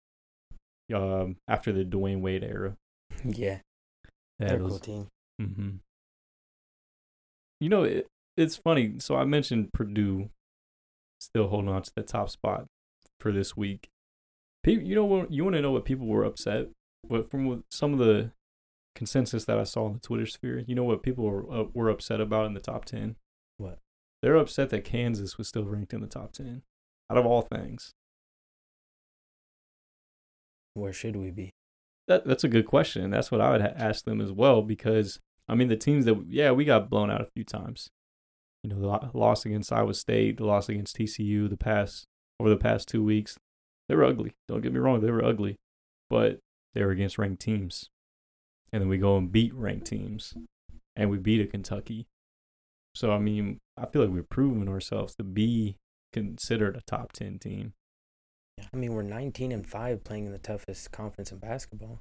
Um, 0.95 1.37
after 1.49 1.73
the 1.73 1.85
Dwyane 1.85 2.21
Wade 2.21 2.45
era. 2.45 2.77
Yeah, 3.25 3.59
they're 4.39 4.57
a 4.57 4.61
cool 4.61 4.79
team. 4.79 5.09
Mm-hmm. 5.41 5.71
You 7.61 7.69
know, 7.69 7.85
it, 7.85 8.09
it's 8.37 8.57
funny. 8.57 8.95
So 8.99 9.17
I 9.17 9.25
mentioned 9.25 9.73
Purdue 9.73 10.31
still 11.21 11.49
holding 11.49 11.71
on 11.71 11.83
to 11.83 11.93
the 11.95 12.03
top 12.03 12.31
spot 12.31 12.67
for 13.21 13.33
this 13.33 13.57
week. 13.57 13.89
People, 14.65 14.85
you 14.87 14.95
know 14.95 15.05
what? 15.05 15.33
You 15.33 15.45
want 15.45 15.57
to 15.57 15.63
know 15.63 15.73
what 15.73 15.85
people 15.85 16.07
were 16.07 16.25
upset? 16.25 16.69
What 17.03 17.31
from 17.31 17.65
some 17.71 17.93
of 17.93 17.99
the 17.99 18.33
consensus 18.95 19.45
that 19.47 19.59
I 19.59 19.65
saw 19.65 19.87
in 19.87 19.95
the 19.95 20.01
Twitter 20.01 20.27
sphere, 20.27 20.65
you 20.67 20.75
know 20.75 20.85
what 20.85 21.03
people 21.03 21.25
were 21.25 21.51
uh, 21.53 21.65
were 21.73 21.89
upset 21.89 22.21
about 22.21 22.47
in 22.47 22.55
the 22.55 22.61
top 22.61 22.85
ten? 22.85 23.17
What? 23.59 23.79
They're 24.23 24.37
upset 24.37 24.71
that 24.71 24.85
Kansas 24.85 25.39
was 25.39 25.49
still 25.49 25.65
ranked 25.65 25.93
in 25.93 26.01
the 26.01 26.07
top 26.07 26.33
ten, 26.33 26.63
out 27.11 27.19
of 27.19 27.27
all 27.27 27.43
things. 27.43 27.93
Where 30.75 30.93
should 30.93 31.17
we 31.17 31.31
be? 31.31 31.53
That 32.09 32.27
that's 32.27 32.45
a 32.45 32.49
good 32.49 32.67
question. 32.67 33.11
That's 33.11 33.31
what 33.31 33.41
I 33.41 33.51
would 33.51 33.61
ha- 33.61 33.75
ask 33.77 34.05
them 34.05 34.21
as 34.21 34.33
well 34.33 34.63
because 34.63 35.21
I 35.49 35.55
mean 35.55 35.69
the 35.69 35.77
teams 35.77 36.05
that 36.05 36.25
yeah 36.29 36.51
we 36.51 36.65
got 36.65 36.91
blown 36.91 37.11
out 37.11 37.21
a 37.21 37.29
few 37.35 37.45
times. 37.45 37.91
You 38.63 38.71
know 38.71 38.81
the 38.81 39.19
loss 39.19 39.45
against 39.45 39.73
Iowa 39.73 39.95
State, 39.95 40.37
the 40.37 40.45
loss 40.45 40.69
against 40.69 40.97
TCU, 40.97 41.49
the 41.49 41.57
past 41.57 42.07
over 42.39 42.51
the 42.51 42.57
past 42.57 42.89
two 42.89 43.03
weeks. 43.03 43.39
They 43.89 43.95
were 43.95 44.05
ugly. 44.05 44.33
Don't 44.49 44.63
get 44.63 44.73
me 44.73 44.79
wrong, 44.79 45.01
they 45.01 45.11
were 45.11 45.25
ugly, 45.25 45.57
but 46.09 46.39
they 46.75 46.85
were 46.85 46.91
against 46.91 47.19
ranked 47.19 47.43
teams. 47.43 47.89
And 48.73 48.81
then 48.81 48.89
we 48.89 48.99
go 48.99 49.17
and 49.17 49.31
beat 49.31 49.53
ranked 49.55 49.87
teams, 49.87 50.35
and 50.97 51.11
we 51.11 51.19
beat 51.19 51.41
a 51.41 51.47
Kentucky. 51.47 52.07
So 52.95 53.13
I 53.13 53.19
mean, 53.19 53.59
I 53.77 53.87
feel 53.87 54.03
like 54.03 54.13
we've 54.13 54.29
proven 54.29 54.69
ourselves 54.69 55.15
to 55.17 55.25
be 55.25 55.77
considered 56.13 56.77
a 56.77 56.83
top 56.83 57.13
ten 57.13 57.39
team. 57.39 57.75
I 58.73 58.77
mean, 58.77 58.95
we're 58.95 59.03
19 59.03 59.53
and 59.53 59.67
five 59.67 60.05
playing 60.05 60.27
in 60.27 60.33
the 60.33 60.39
toughest 60.39 60.93
conference 60.93 61.33
in 61.33 61.39
basketball. 61.39 62.01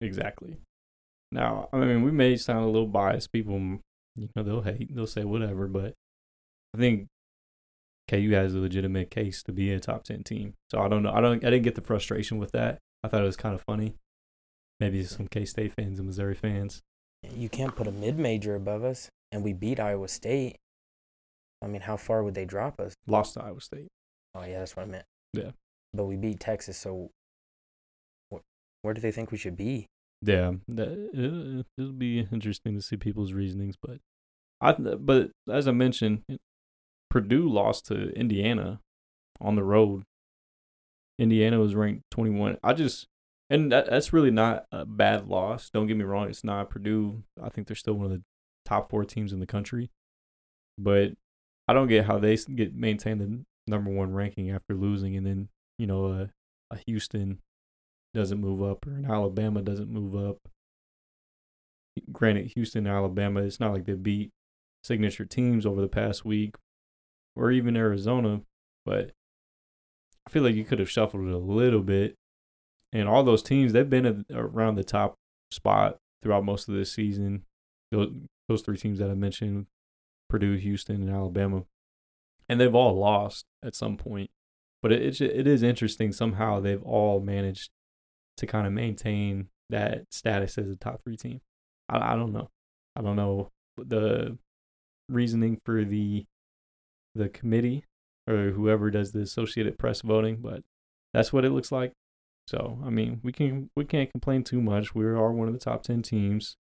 Exactly. 0.00 0.56
Now, 1.30 1.68
I 1.72 1.78
mean, 1.78 2.02
we 2.02 2.10
may 2.10 2.36
sound 2.36 2.64
a 2.64 2.68
little 2.68 2.86
biased. 2.86 3.32
People, 3.32 3.58
you 4.16 4.28
know, 4.36 4.42
they'll 4.42 4.62
hate, 4.62 4.94
they'll 4.94 5.06
say 5.06 5.24
whatever, 5.24 5.66
but 5.66 5.94
I 6.74 6.78
think 6.78 7.06
KU 8.08 8.32
has 8.32 8.54
a 8.54 8.58
legitimate 8.58 9.10
case 9.10 9.42
to 9.44 9.52
be 9.52 9.72
a 9.72 9.80
top 9.80 10.04
ten 10.04 10.22
team. 10.22 10.54
So 10.70 10.80
I 10.80 10.88
don't 10.88 11.02
know. 11.02 11.12
I 11.12 11.20
don't. 11.20 11.44
I 11.44 11.50
didn't 11.50 11.62
get 11.62 11.74
the 11.74 11.80
frustration 11.80 12.38
with 12.38 12.52
that. 12.52 12.78
I 13.02 13.08
thought 13.08 13.22
it 13.22 13.26
was 13.26 13.36
kind 13.36 13.54
of 13.54 13.62
funny. 13.62 13.94
Maybe 14.80 15.02
some 15.04 15.28
K 15.28 15.44
State 15.44 15.72
fans 15.72 15.98
and 15.98 16.06
Missouri 16.06 16.34
fans. 16.34 16.82
You 17.34 17.48
can't 17.48 17.74
put 17.74 17.86
a 17.86 17.92
mid 17.92 18.18
major 18.18 18.54
above 18.54 18.84
us, 18.84 19.08
and 19.30 19.42
we 19.42 19.52
beat 19.52 19.80
Iowa 19.80 20.08
State. 20.08 20.56
I 21.62 21.68
mean, 21.68 21.82
how 21.82 21.96
far 21.96 22.24
would 22.24 22.34
they 22.34 22.44
drop 22.44 22.80
us? 22.80 22.94
Lost 23.06 23.34
to 23.34 23.44
Iowa 23.44 23.60
State. 23.60 23.88
Oh 24.34 24.44
yeah, 24.44 24.58
that's 24.58 24.76
what 24.76 24.82
I 24.82 24.86
meant. 24.86 25.04
Yeah. 25.32 25.50
But 25.94 26.04
we 26.04 26.16
beat 26.16 26.40
Texas, 26.40 26.78
so 26.78 27.10
wh- 28.32 28.40
where 28.82 28.94
do 28.94 29.00
they 29.00 29.12
think 29.12 29.30
we 29.30 29.38
should 29.38 29.56
be? 29.56 29.86
Yeah, 30.22 30.52
that, 30.68 30.88
it, 31.12 31.66
it'll 31.76 31.92
be 31.92 32.28
interesting 32.30 32.74
to 32.74 32.82
see 32.82 32.96
people's 32.96 33.32
reasonings, 33.32 33.76
but 33.80 33.98
I. 34.60 34.72
But 34.72 35.30
as 35.50 35.66
I 35.66 35.72
mentioned, 35.72 36.22
Purdue 37.10 37.48
lost 37.48 37.86
to 37.86 38.10
Indiana 38.10 38.80
on 39.40 39.56
the 39.56 39.64
road. 39.64 40.04
Indiana 41.18 41.58
was 41.58 41.74
ranked 41.74 42.04
21. 42.10 42.58
I 42.62 42.72
just 42.72 43.06
and 43.50 43.70
that, 43.70 43.90
that's 43.90 44.14
really 44.14 44.30
not 44.30 44.64
a 44.72 44.86
bad 44.86 45.28
loss. 45.28 45.68
Don't 45.68 45.86
get 45.86 45.96
me 45.96 46.04
wrong, 46.04 46.28
it's 46.28 46.42
not 46.42 46.70
Purdue. 46.70 47.22
I 47.40 47.50
think 47.50 47.66
they're 47.66 47.76
still 47.76 47.94
one 47.94 48.06
of 48.06 48.12
the 48.12 48.22
top 48.64 48.88
4 48.88 49.04
teams 49.04 49.32
in 49.32 49.40
the 49.40 49.46
country. 49.46 49.90
But 50.78 51.12
I 51.68 51.74
don't 51.74 51.88
get 51.88 52.06
how 52.06 52.18
they 52.18 52.36
get 52.36 52.74
maintain 52.74 53.18
the 53.18 53.44
number 53.66 53.90
1 53.90 54.12
ranking 54.12 54.50
after 54.50 54.74
losing 54.74 55.16
and 55.16 55.26
then, 55.26 55.48
you 55.78 55.86
know, 55.86 56.06
a, 56.06 56.30
a 56.70 56.78
Houston 56.86 57.38
doesn't 58.14 58.40
move 58.40 58.62
up 58.62 58.86
or 58.86 58.94
an 58.94 59.06
Alabama 59.06 59.62
doesn't 59.62 59.90
move 59.90 60.14
up. 60.14 60.38
Granted, 62.10 62.52
Houston, 62.54 62.86
Alabama, 62.86 63.42
it's 63.42 63.60
not 63.60 63.72
like 63.72 63.84
they 63.84 63.94
beat 63.94 64.30
signature 64.84 65.24
teams 65.24 65.66
over 65.66 65.80
the 65.80 65.88
past 65.88 66.24
week, 66.24 66.56
or 67.36 67.50
even 67.50 67.76
Arizona, 67.76 68.40
but 68.84 69.12
I 70.26 70.30
feel 70.30 70.42
like 70.42 70.54
you 70.54 70.64
could 70.64 70.78
have 70.78 70.90
shuffled 70.90 71.26
it 71.26 71.32
a 71.32 71.38
little 71.38 71.82
bit. 71.82 72.14
And 72.92 73.08
all 73.08 73.22
those 73.22 73.42
teams, 73.42 73.72
they've 73.72 73.88
been 73.88 74.24
around 74.32 74.74
the 74.74 74.84
top 74.84 75.14
spot 75.50 75.96
throughout 76.22 76.44
most 76.44 76.68
of 76.68 76.74
this 76.74 76.92
season. 76.92 77.44
Those, 77.90 78.12
those 78.48 78.62
three 78.62 78.76
teams 78.76 78.98
that 78.98 79.10
I 79.10 79.14
mentioned, 79.14 79.66
Purdue, 80.28 80.56
Houston, 80.56 81.02
and 81.02 81.10
Alabama, 81.10 81.64
and 82.52 82.60
they've 82.60 82.74
all 82.74 82.98
lost 82.98 83.46
at 83.64 83.74
some 83.74 83.96
point. 83.96 84.30
But 84.82 84.92
it 84.92 85.20
it, 85.20 85.46
is 85.46 85.62
interesting 85.62 86.12
somehow 86.12 86.60
they've 86.60 86.82
all 86.82 87.20
managed 87.20 87.70
to 88.36 88.46
kind 88.46 88.66
of 88.66 88.74
maintain 88.74 89.48
that 89.70 90.04
status 90.10 90.58
as 90.58 90.68
a 90.68 90.76
top 90.76 91.02
three 91.02 91.16
team. 91.16 91.40
I, 91.88 92.12
I 92.12 92.16
don't 92.16 92.32
know. 92.32 92.50
I 92.94 93.00
don't 93.00 93.16
know 93.16 93.50
the 93.78 94.36
reasoning 95.08 95.60
for 95.64 95.82
the 95.82 96.26
the 97.14 97.30
committee 97.30 97.84
or 98.28 98.50
whoever 98.50 98.90
does 98.90 99.12
the 99.12 99.20
Associated 99.20 99.78
Press 99.78 100.02
voting, 100.02 100.38
but 100.40 100.62
that's 101.14 101.32
what 101.32 101.44
it 101.44 101.50
looks 101.50 101.72
like. 101.72 101.92
So 102.48 102.78
I 102.84 102.90
mean, 102.90 103.20
we 103.22 103.32
can 103.32 103.70
we 103.74 103.86
can't 103.86 104.10
complain 104.10 104.44
too 104.44 104.60
much. 104.60 104.94
We 104.94 105.06
are 105.06 105.32
one 105.32 105.48
of 105.48 105.54
the 105.54 105.60
top 105.60 105.84
ten 105.84 106.02
teams. 106.02 106.56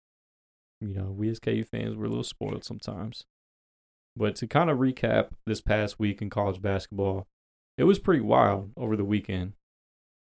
You 0.80 0.94
know, 0.94 1.11
we 1.11 1.28
as 1.30 1.40
KU 1.40 1.64
fans 1.64 1.97
we're 1.97 2.04
a 2.04 2.09
little 2.09 2.23
spoiled 2.23 2.64
sometimes. 2.64 3.25
But 4.17 4.37
to 4.37 4.47
kind 4.47 4.71
of 4.71 4.79
recap 4.79 5.31
this 5.47 5.61
past 5.61 5.99
week 5.99 6.21
in 6.21 6.31
college 6.31 6.61
basketball, 6.61 7.26
it 7.79 7.85
was 7.85 7.99
pretty 7.99 8.21
wild 8.21 8.73
over 8.76 8.97
the 8.97 9.05
weekend. 9.05 9.55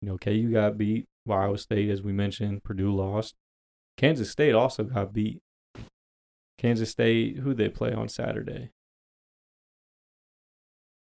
You 0.01 0.09
know, 0.09 0.17
KU 0.17 0.51
got 0.51 0.77
beat 0.77 1.05
Iowa 1.29 1.57
State, 1.57 1.89
as 1.89 2.01
we 2.01 2.13
mentioned. 2.13 2.63
Purdue 2.63 2.93
lost. 2.93 3.35
Kansas 3.97 4.29
State 4.29 4.53
also 4.53 4.83
got 4.83 5.13
beat. 5.13 5.39
Kansas 6.57 6.91
State, 6.91 7.37
who 7.37 7.53
they 7.53 7.69
play 7.69 7.93
on 7.93 8.09
Saturday? 8.09 8.71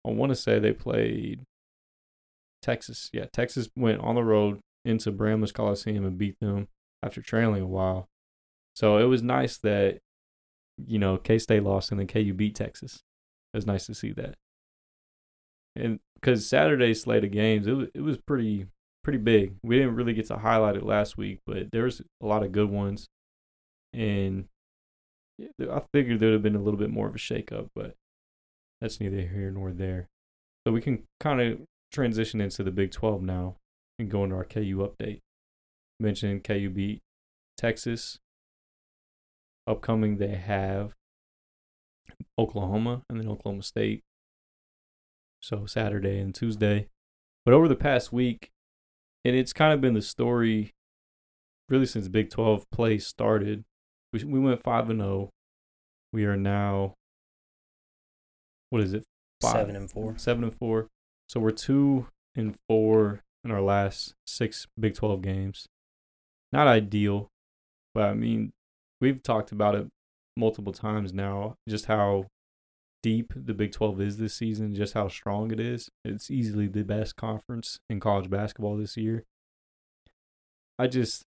I 0.06 0.11
want 0.11 0.30
to 0.30 0.37
say 0.37 0.59
they 0.59 0.73
played 0.73 1.40
Texas. 2.62 3.11
Yeah, 3.12 3.26
Texas 3.33 3.68
went 3.76 4.00
on 4.00 4.14
the 4.14 4.23
road 4.23 4.61
into 4.85 5.11
Bramlage 5.11 5.52
Coliseum 5.52 6.04
and 6.04 6.16
beat 6.18 6.38
them 6.40 6.68
after 7.02 7.21
trailing 7.21 7.62
a 7.62 7.66
while. 7.66 8.09
So 8.75 8.99
it 8.99 9.04
was 9.04 9.23
nice 9.23 9.59
that, 9.59 9.99
you 10.87 10.99
know, 10.99 11.16
K 11.16 11.38
State 11.38 11.62
lost 11.62 11.90
and 11.90 12.00
then 12.00 12.06
KU 12.06 12.33
beat 12.35 12.54
Texas. 12.54 13.02
It 13.52 13.56
was 13.56 13.66
nice 13.66 13.87
to 13.87 13.95
see 13.95 14.12
that. 14.12 14.35
And 15.75 16.00
because 16.14 16.49
Saturday's 16.49 17.02
slate 17.02 17.25
of 17.25 17.30
games, 17.30 17.66
it 17.66 17.73
was, 17.73 17.88
it 17.95 18.00
was 18.00 18.18
pretty 18.18 18.66
pretty 19.06 19.18
big. 19.18 19.54
We 19.62 19.78
didn't 19.78 19.95
really 19.95 20.14
get 20.14 20.26
to 20.26 20.38
highlight 20.38 20.75
it 20.75 20.83
last 20.83 21.16
week, 21.16 21.38
but 21.47 21.71
there 21.71 21.85
was 21.85 22.02
a 22.21 22.26
lot 22.26 22.42
of 22.42 22.50
good 22.50 22.68
ones. 22.68 23.06
And 23.92 24.47
I 25.40 25.80
figured 25.92 26.18
there 26.18 26.30
would 26.30 26.35
have 26.35 26.42
been 26.42 26.56
a 26.56 26.62
little 26.62 26.78
bit 26.78 26.90
more 26.90 27.06
of 27.06 27.14
a 27.14 27.18
shakeup, 27.18 27.68
but 27.75 27.95
that's 28.80 29.00
neither 29.00 29.21
here 29.21 29.52
nor 29.52 29.71
there. 29.71 30.09
So 30.66 30.73
we 30.73 30.80
can 30.80 31.04
kind 31.21 31.40
of 31.40 31.61
transition 31.92 32.40
into 32.40 32.64
the 32.64 32.73
Big 32.73 32.90
12 32.90 33.23
now 33.23 33.54
and 33.99 34.11
go 34.11 34.25
into 34.25 34.35
our 34.35 34.45
KU 34.45 34.78
update. 34.78 35.21
Mentioned 36.00 36.42
KU 36.42 36.68
beat 36.68 37.00
Texas. 37.56 38.18
Upcoming, 39.66 40.18
they 40.18 40.37
have 40.37 40.94
Oklahoma 42.38 43.02
and 43.08 43.20
then 43.20 43.28
Oklahoma 43.28 43.62
State. 43.62 44.02
So 45.40 45.66
Saturday 45.66 46.18
and 46.18 46.35
Tuesday. 46.35 46.88
But 47.44 47.54
over 47.54 47.68
the 47.68 47.76
past 47.76 48.12
week, 48.12 48.50
and 49.25 49.37
it's 49.37 49.52
kind 49.52 49.73
of 49.73 49.80
been 49.80 49.94
the 49.94 50.02
story 50.02 50.75
really 51.68 51.87
since 51.87 52.08
Big 52.08 52.30
12 52.30 52.70
play 52.70 52.99
started. 52.99 53.64
We, 54.12 54.25
we 54.25 54.40
went 54.40 54.62
5 54.62 54.90
and 54.90 55.00
0. 55.00 55.30
We 56.12 56.25
are 56.25 56.37
now 56.37 56.94
what 58.70 58.82
is 58.82 58.94
it? 58.94 59.04
Five, 59.40 59.52
7 59.52 59.76
and 59.76 59.90
4. 59.90 60.18
7 60.18 60.44
and 60.44 60.54
4. 60.54 60.88
So 61.28 61.40
we're 61.40 61.50
2 61.50 62.06
and 62.35 62.56
4 62.68 63.23
in 63.44 63.50
our 63.50 63.61
last 63.61 64.14
6 64.26 64.66
Big 64.78 64.94
12 64.94 65.23
games. 65.23 65.66
Not 66.52 66.66
ideal, 66.66 67.28
but 67.94 68.04
I 68.04 68.14
mean, 68.14 68.52
we've 69.00 69.23
talked 69.23 69.53
about 69.53 69.75
it 69.75 69.87
multiple 70.37 70.73
times 70.73 71.12
now 71.12 71.57
just 71.69 71.87
how 71.87 72.26
deep 73.03 73.33
the 73.37 73.55
Big 73.55 73.71
12 73.71 74.00
is 74.00 74.17
this 74.17 74.35
season, 74.35 74.75
just 74.75 74.95
how 74.95 75.07
strong 75.07 75.53
it 75.53 75.61
is. 75.61 75.88
It's 76.05 76.29
easily 76.29 76.67
the 76.67 76.83
best 76.83 77.15
conference 77.15 77.79
in 77.88 78.00
college 78.00 78.29
basketball 78.29 78.76
this 78.76 78.97
year. 78.97 79.23
I 80.76 80.88
just 80.88 81.25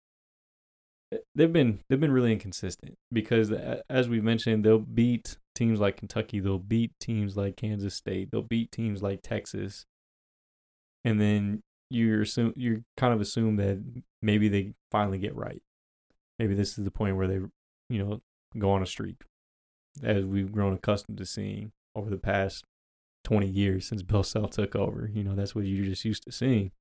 eh, 1.13 1.17
they've 1.35 1.53
been 1.53 1.81
they've 1.87 1.99
been 1.99 2.11
really 2.11 2.33
inconsistent 2.33 2.95
because 3.11 3.51
as 3.89 4.09
we 4.09 4.21
mentioned, 4.21 4.65
they'll 4.65 4.79
beat 4.79 5.37
teams 5.53 5.79
like 5.79 5.97
Kentucky, 5.97 6.39
they'll 6.39 6.57
beat 6.57 6.93
teams 6.99 7.37
like 7.37 7.55
Kansas 7.55 7.93
State, 7.93 8.29
they'll 8.31 8.41
beat 8.41 8.71
teams 8.71 9.03
like 9.03 9.21
Texas. 9.21 9.85
And 11.05 11.21
then 11.21 11.61
you 11.91 12.21
assume 12.21 12.53
you 12.55 12.83
kind 12.97 13.13
of 13.13 13.21
assume 13.21 13.57
that 13.57 13.83
maybe 14.21 14.49
they 14.49 14.73
finally 14.91 15.19
get 15.19 15.35
right. 15.35 15.61
Maybe 16.39 16.55
this 16.55 16.77
is 16.77 16.83
the 16.83 16.91
point 16.91 17.17
where 17.17 17.27
they, 17.27 17.39
you 17.89 18.03
know, 18.03 18.21
go 18.57 18.71
on 18.71 18.81
a 18.81 18.85
streak 18.85 19.21
as 20.03 20.25
we've 20.25 20.51
grown 20.51 20.73
accustomed 20.73 21.17
to 21.17 21.25
seeing 21.25 21.71
over 21.95 22.09
the 22.09 22.17
past 22.17 22.63
20 23.23 23.47
years 23.47 23.87
since 23.87 24.03
Bill 24.03 24.23
Self 24.23 24.51
took 24.51 24.75
over. 24.75 25.09
You 25.13 25.23
know, 25.23 25.35
that's 25.35 25.55
what 25.55 25.65
you're 25.65 25.85
just 25.85 26.05
used 26.05 26.23
to 26.23 26.31
seeing. 26.31 26.71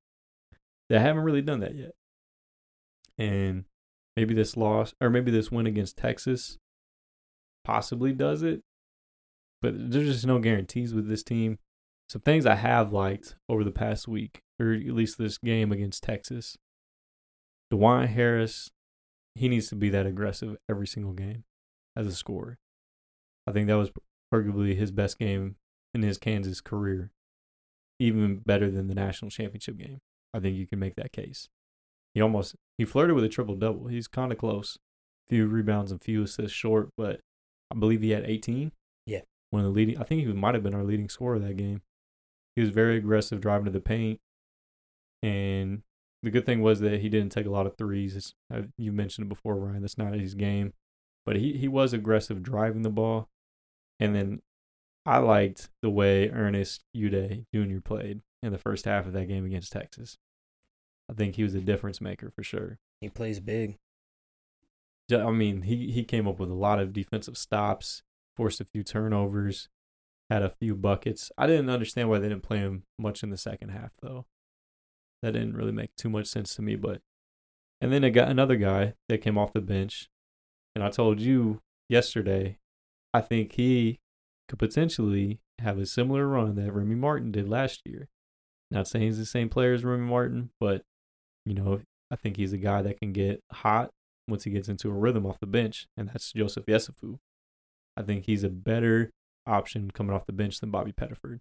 They 0.89 0.99
haven't 0.99 1.25
really 1.25 1.43
done 1.43 1.61
that 1.61 1.75
yet. 1.75 1.93
And 3.19 3.65
maybe 4.17 4.35
this 4.35 4.57
loss, 4.57 4.95
or 5.01 5.11
maybe 5.11 5.31
this 5.31 5.51
win 5.51 5.67
against 5.67 5.97
Texas 5.97 6.59
possibly 7.65 8.13
does 8.13 8.43
it. 8.43 8.63
But 9.63 9.91
there's 9.91 10.13
just 10.13 10.27
no 10.27 10.39
guarantees 10.39 10.95
with 10.95 11.09
this 11.09 11.23
team. 11.23 11.59
Some 12.09 12.23
things 12.23 12.47
I 12.47 12.55
have 12.55 12.93
liked 12.93 13.35
over 13.49 13.65
the 13.65 13.73
past 13.73 14.07
week, 14.07 14.43
or 14.61 14.73
at 14.73 14.87
least 14.87 15.19
this 15.19 15.39
game 15.39 15.73
against 15.73 16.05
Texas. 16.05 16.57
Dajuan 17.73 18.07
Harris, 18.07 18.71
he 19.37 19.49
needs 19.49 19.69
to 19.69 19.77
be 19.77 19.91
that 19.91 20.07
aggressive 20.07 20.57
every 20.69 20.87
single 20.87 21.13
game 21.13 21.45
as 21.97 22.07
a 22.07 22.15
scorer. 22.15 22.59
I 23.47 23.53
think 23.53 23.69
that 23.69 23.75
was 23.75 23.91
arguably 24.35 24.77
his 24.77 24.91
best 24.91 25.19
game 25.19 25.57
in 25.95 26.03
his 26.03 26.19
Kansas 26.19 26.61
career, 26.61 27.11
even 27.99 28.39
better 28.45 28.71
than 28.71 28.89
the 28.89 28.95
national 28.95 29.31
championship 29.31 29.79
game. 29.79 29.99
I 30.35 30.41
think 30.41 30.57
you 30.57 30.67
can 30.67 30.79
make 30.79 30.97
that 30.97 31.13
case. 31.13 31.49
He 32.15 32.21
almost 32.21 32.57
he 32.79 32.85
flirted 32.85 33.15
with 33.15 33.25
a 33.25 33.29
triple 33.29 33.57
double. 33.57 33.87
He's 33.89 34.09
kind 34.09 34.33
of 34.33 34.39
close. 34.39 34.79
Few 35.29 35.47
rebounds 35.47 35.91
and 35.91 36.03
few 36.03 36.23
assists 36.23 36.57
short, 36.57 36.91
but 36.97 37.21
I 37.71 37.79
believe 37.79 38.01
he 38.01 38.11
had 38.11 38.25
18. 38.25 38.73
Yeah, 39.07 39.21
one 39.51 39.65
of 39.65 39.67
the 39.67 39.73
leading. 39.73 39.99
I 39.99 40.05
think 40.05 40.27
he 40.27 40.33
might 40.33 40.55
have 40.55 40.63
been 40.63 40.75
our 40.75 40.85
leading 40.85 41.09
scorer 41.09 41.39
that 41.39 41.57
game. 41.57 41.83
He 42.55 42.63
was 42.63 42.71
very 42.71 42.97
aggressive 42.97 43.41
driving 43.41 43.67
to 43.67 43.71
the 43.71 43.81
paint, 43.81 44.19
and 45.23 45.83
the 46.23 46.31
good 46.31 46.47
thing 46.47 46.61
was 46.63 46.81
that 46.81 47.01
he 47.01 47.09
didn't 47.09 47.31
take 47.31 47.47
a 47.47 47.51
lot 47.51 47.67
of 47.67 47.77
threes. 47.77 48.35
Uh, 48.53 48.63
you 48.77 48.93
mentioned 48.93 49.27
it 49.27 49.29
before, 49.29 49.57
Ryan. 49.57 49.83
That's 49.83 49.99
not 49.99 50.15
his 50.15 50.35
game, 50.35 50.73
but 51.25 51.37
he 51.37 51.57
he 51.57 51.69
was 51.69 51.93
aggressive 51.93 52.43
driving 52.43 52.83
the 52.83 52.91
ball 52.91 53.29
and 53.99 54.15
then 54.15 54.43
I 55.05 55.19
liked 55.19 55.71
the 55.83 55.91
way 55.91 56.29
Ernest 56.29 56.83
Udeh 56.97 57.45
Jr. 57.55 57.81
played 57.81 58.21
in 58.43 58.53
the 58.53 58.59
first 58.59 58.85
half 58.85 59.07
of 59.07 59.13
that 59.13 59.29
game 59.29 59.45
against 59.45 59.73
Texas. 59.73 60.19
I 61.11 61.15
think 61.15 61.37
he 61.37 61.45
was 61.45 61.55
a 61.55 61.61
difference 61.61 62.01
maker 62.01 62.31
for 62.35 62.43
sure. 62.43 62.79
He 63.01 63.09
plays 63.09 63.41
big. 63.41 63.77
I 65.13 65.31
mean, 65.31 65.63
he, 65.63 65.93
he 65.93 66.03
came 66.03 66.27
up 66.27 66.41
with 66.41 66.51
a 66.51 66.55
lot 66.55 66.81
of 66.81 66.93
defensive 66.93 67.39
stops, 67.39 68.03
forced 68.37 68.61
a 68.61 68.65
few 68.65 68.83
turnovers, 68.83 69.69
had 70.29 70.43
a 70.43 70.51
few 70.51 70.75
buckets. 70.75 71.31
I 71.39 71.47
didn't 71.47 71.71
understand 71.71 72.09
why 72.09 72.19
they 72.19 72.29
didn't 72.29 72.43
play 72.43 72.59
him 72.59 72.83
much 72.99 73.23
in 73.23 73.31
the 73.31 73.37
second 73.37 73.69
half, 73.69 73.93
though. 74.03 74.27
That 75.23 75.33
didn't 75.33 75.57
really 75.57 75.73
make 75.73 75.95
too 75.97 76.11
much 76.11 76.27
sense 76.27 76.55
to 76.57 76.63
me. 76.63 76.77
But 76.77 77.01
and 77.81 77.93
then 77.93 78.05
I 78.05 78.11
got 78.11 78.29
another 78.29 78.57
guy 78.57 78.95
that 79.09 79.23
came 79.23 79.39
off 79.39 79.53
the 79.53 79.61
bench, 79.61 80.09
and 80.75 80.83
I 80.83 80.91
told 80.91 81.21
you 81.21 81.61
yesterday 81.89 82.59
I 83.13 83.21
think 83.21 83.53
he 83.53 83.99
could 84.49 84.59
potentially 84.59 85.41
have 85.61 85.79
a 85.79 85.87
similar 85.87 86.27
run 86.27 86.55
that 86.57 86.73
Remy 86.73 86.95
Martin 86.97 87.33
did 87.33 87.49
last 87.49 87.83
year. 87.85 88.09
Not 88.71 88.89
saying 88.89 89.07
he's 89.07 89.19
the 89.19 89.27
same 89.27 89.49
player 89.49 89.73
as 89.73 89.85
Remy 89.85 90.07
Martin, 90.07 90.51
but 90.61 90.83
you 91.45 91.55
know, 91.55 91.81
I 92.11 92.17
think 92.17 92.37
he's 92.37 92.53
a 92.53 92.59
guy 92.59 92.83
that 92.83 92.99
can 93.01 93.13
get 93.13 93.41
hot 93.53 93.91
once 94.29 94.45
he 94.45 94.51
gets 94.51 94.69
into 94.69 94.91
a 94.91 94.95
rhythm 94.95 95.25
off 95.27 95.41
the 95.41 95.47
bench, 95.47 95.87
and 95.97 96.09
that's 96.09 96.33
Joseph 96.33 96.67
Yesufu. 96.67 97.19
I 97.97 98.03
think 98.03 98.27
he's 98.27 98.45
a 98.45 98.51
better 98.51 99.11
option 99.47 99.91
coming 99.91 100.15
off 100.15 100.27
the 100.27 100.33
bench 100.33 100.61
than 100.61 100.71
Bobby 100.71 100.93
Pettiford. 100.93 101.41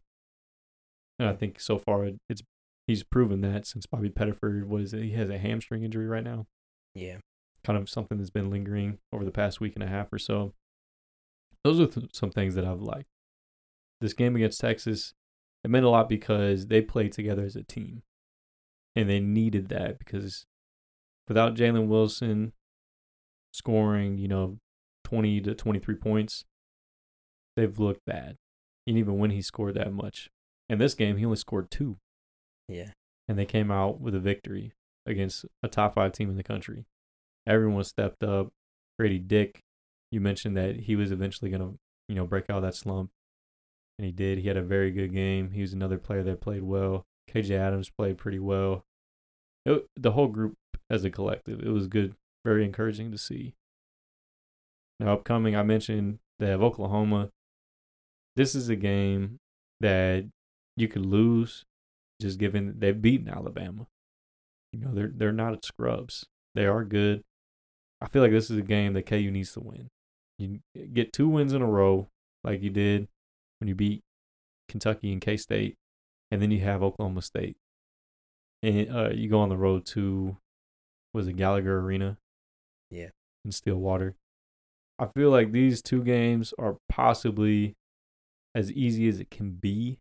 And 1.18 1.28
I 1.28 1.34
think 1.34 1.60
so 1.60 1.78
far 1.78 2.10
it's 2.30 2.44
he's 2.88 3.04
proven 3.04 3.42
that 3.42 3.66
since 3.66 3.86
Bobby 3.86 4.10
Pettiford 4.10 4.68
was 4.68 4.92
he 4.92 5.12
has 5.12 5.30
a 5.30 5.38
hamstring 5.38 5.84
injury 5.84 6.08
right 6.08 6.24
now. 6.24 6.48
Yeah. 6.94 7.18
Kind 7.64 7.78
of 7.78 7.90
something 7.90 8.18
that's 8.18 8.30
been 8.30 8.50
lingering 8.50 9.00
over 9.12 9.26
the 9.26 9.32
past 9.32 9.60
week 9.60 9.74
and 9.76 9.84
a 9.84 9.88
half 9.88 10.12
or 10.14 10.20
so 10.20 10.54
those 11.66 11.80
are 11.80 11.88
th- 11.88 12.16
some 12.16 12.30
things 12.30 12.54
that 12.54 12.64
I've 12.64 12.82
liked. 12.82 13.10
This 14.00 14.14
game 14.14 14.36
against 14.36 14.62
Texas, 14.62 15.16
it 15.64 15.72
meant 15.72 15.84
a 15.84 15.90
lot 15.90 16.08
because 16.08 16.68
they 16.68 16.80
played 16.80 17.12
together 17.12 17.44
as 17.44 17.56
a 17.56 17.64
team, 17.64 18.04
and 18.96 19.10
they 19.10 19.20
needed 19.20 19.70
that 19.70 19.98
because 19.98 20.46
without 21.28 21.56
Jalen 21.56 21.88
Wilson 21.88 22.54
scoring, 23.52 24.20
you 24.20 24.28
know, 24.28 24.60
twenty 25.04 25.42
to 25.42 25.56
twenty 25.56 25.80
three 25.80 25.96
points, 25.96 26.46
they've 27.56 27.80
looked 27.80 28.06
bad. 28.06 28.36
And 28.86 28.96
even 28.96 29.18
when 29.18 29.32
he 29.32 29.42
scored 29.42 29.74
that 29.74 29.92
much, 29.92 30.30
in 30.70 30.78
this 30.78 30.94
game 30.94 31.18
he 31.18 31.26
only 31.26 31.38
scored 31.38 31.72
two. 31.72 31.98
Yeah, 32.68 32.92
and 33.28 33.38
they 33.38 33.46
came 33.46 33.72
out 33.72 34.00
with 34.00 34.16
a 34.16 34.20
victory 34.20 34.74
against 35.06 35.46
a 35.64 35.68
top 35.68 35.96
five 35.96 36.12
team 36.12 36.30
in 36.30 36.38
the 36.38 36.44
country. 36.44 36.86
Everyone 37.48 37.84
stepped 37.84 38.24
up. 38.24 38.52
Grady 38.98 39.20
Dick 39.20 39.62
you 40.16 40.22
mentioned 40.22 40.56
that 40.56 40.82
he 40.82 40.96
was 40.96 41.12
eventually 41.12 41.52
going 41.52 41.62
to, 41.62 41.78
you 42.08 42.16
know, 42.16 42.26
break 42.26 42.50
out 42.50 42.58
of 42.58 42.64
that 42.64 42.76
slump. 42.76 43.12
And 44.00 44.06
he 44.06 44.12
did. 44.12 44.40
He 44.40 44.48
had 44.48 44.58
a 44.58 44.62
very 44.62 44.92
good 44.92 45.14
game. 45.14 45.52
He 45.52 45.62
was 45.62 45.74
another 45.74 45.98
player 45.98 46.24
that 46.24 46.42
played 46.42 46.64
well. 46.64 47.06
KJ 47.30 47.52
Adams 47.52 47.90
played 47.90 48.18
pretty 48.18 48.40
well. 48.40 48.86
It, 49.66 49.86
the 49.96 50.12
whole 50.12 50.28
group 50.28 50.56
as 50.90 51.04
a 51.04 51.10
collective, 51.10 51.60
it 51.60 51.70
was 51.70 51.88
good, 51.88 52.16
very 52.46 52.64
encouraging 52.64 53.12
to 53.12 53.18
see. 53.18 53.56
Now, 55.00 55.14
upcoming, 55.14 55.56
I 55.56 55.64
mentioned 55.64 56.20
they 56.40 56.48
have 56.48 56.62
Oklahoma. 56.62 57.30
This 58.38 58.56
is 58.56 58.70
a 58.70 58.76
game 58.76 59.40
that 59.82 60.26
you 60.78 60.88
could 60.88 61.06
lose 61.06 61.66
just 62.22 62.40
given 62.40 62.76
they've 62.78 63.02
beaten 63.02 63.30
Alabama. 63.30 63.88
You 64.74 64.80
know, 64.80 64.94
they're 64.94 65.12
they're 65.14 65.32
not 65.32 65.66
scrubs. 65.66 66.26
They 66.54 66.66
are 66.66 66.84
good. 66.84 67.24
I 68.02 68.08
feel 68.08 68.22
like 68.22 68.32
this 68.32 68.50
is 68.50 68.58
a 68.58 68.64
game 68.64 68.94
that 68.94 69.06
KU 69.06 69.32
needs 69.32 69.54
to 69.54 69.62
win. 69.62 69.90
You 70.38 70.60
get 70.94 71.14
two 71.14 71.30
wins 71.30 71.54
in 71.54 71.62
a 71.62 71.68
row, 71.68 72.10
like 72.44 72.62
you 72.62 72.70
did 72.70 73.08
when 73.60 73.68
you 73.68 73.76
beat 73.76 74.02
Kentucky 74.68 75.12
and 75.12 75.22
K 75.22 75.38
State, 75.38 75.76
and 76.32 76.42
then 76.42 76.52
you 76.52 76.60
have 76.62 76.84
Oklahoma 76.84 77.22
State, 77.22 77.56
and 78.62 78.94
uh, 78.94 79.10
you 79.10 79.30
go 79.30 79.40
on 79.40 79.50
the 79.50 79.58
road 79.58 79.86
to 79.88 80.38
was 81.14 81.28
it 81.28 81.38
Gallagher 81.38 81.80
Arena? 81.80 82.18
Yeah. 82.92 83.10
In 83.46 83.52
Stillwater. 83.52 84.16
I 85.00 85.08
feel 85.08 85.30
like 85.30 85.52
these 85.52 85.82
two 85.82 86.04
games 86.04 86.54
are 86.60 86.78
possibly 86.90 87.76
as 88.54 88.72
easy 88.72 89.08
as 89.08 89.20
it 89.20 89.30
can 89.30 89.52
be, 89.52 90.00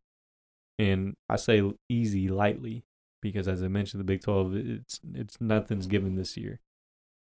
and 0.79 1.15
I 1.29 1.37
say 1.37 1.63
easy 1.89 2.29
lightly 2.29 2.85
because, 3.23 3.49
as 3.49 3.63
I 3.63 3.69
mentioned, 3.69 4.01
the 4.01 4.05
Big 4.05 4.23
Twelve 4.23 4.55
it's 4.55 5.01
it's 5.15 5.41
nothing's 5.41 5.87
given 5.87 6.17
this 6.17 6.37
year. 6.37 6.61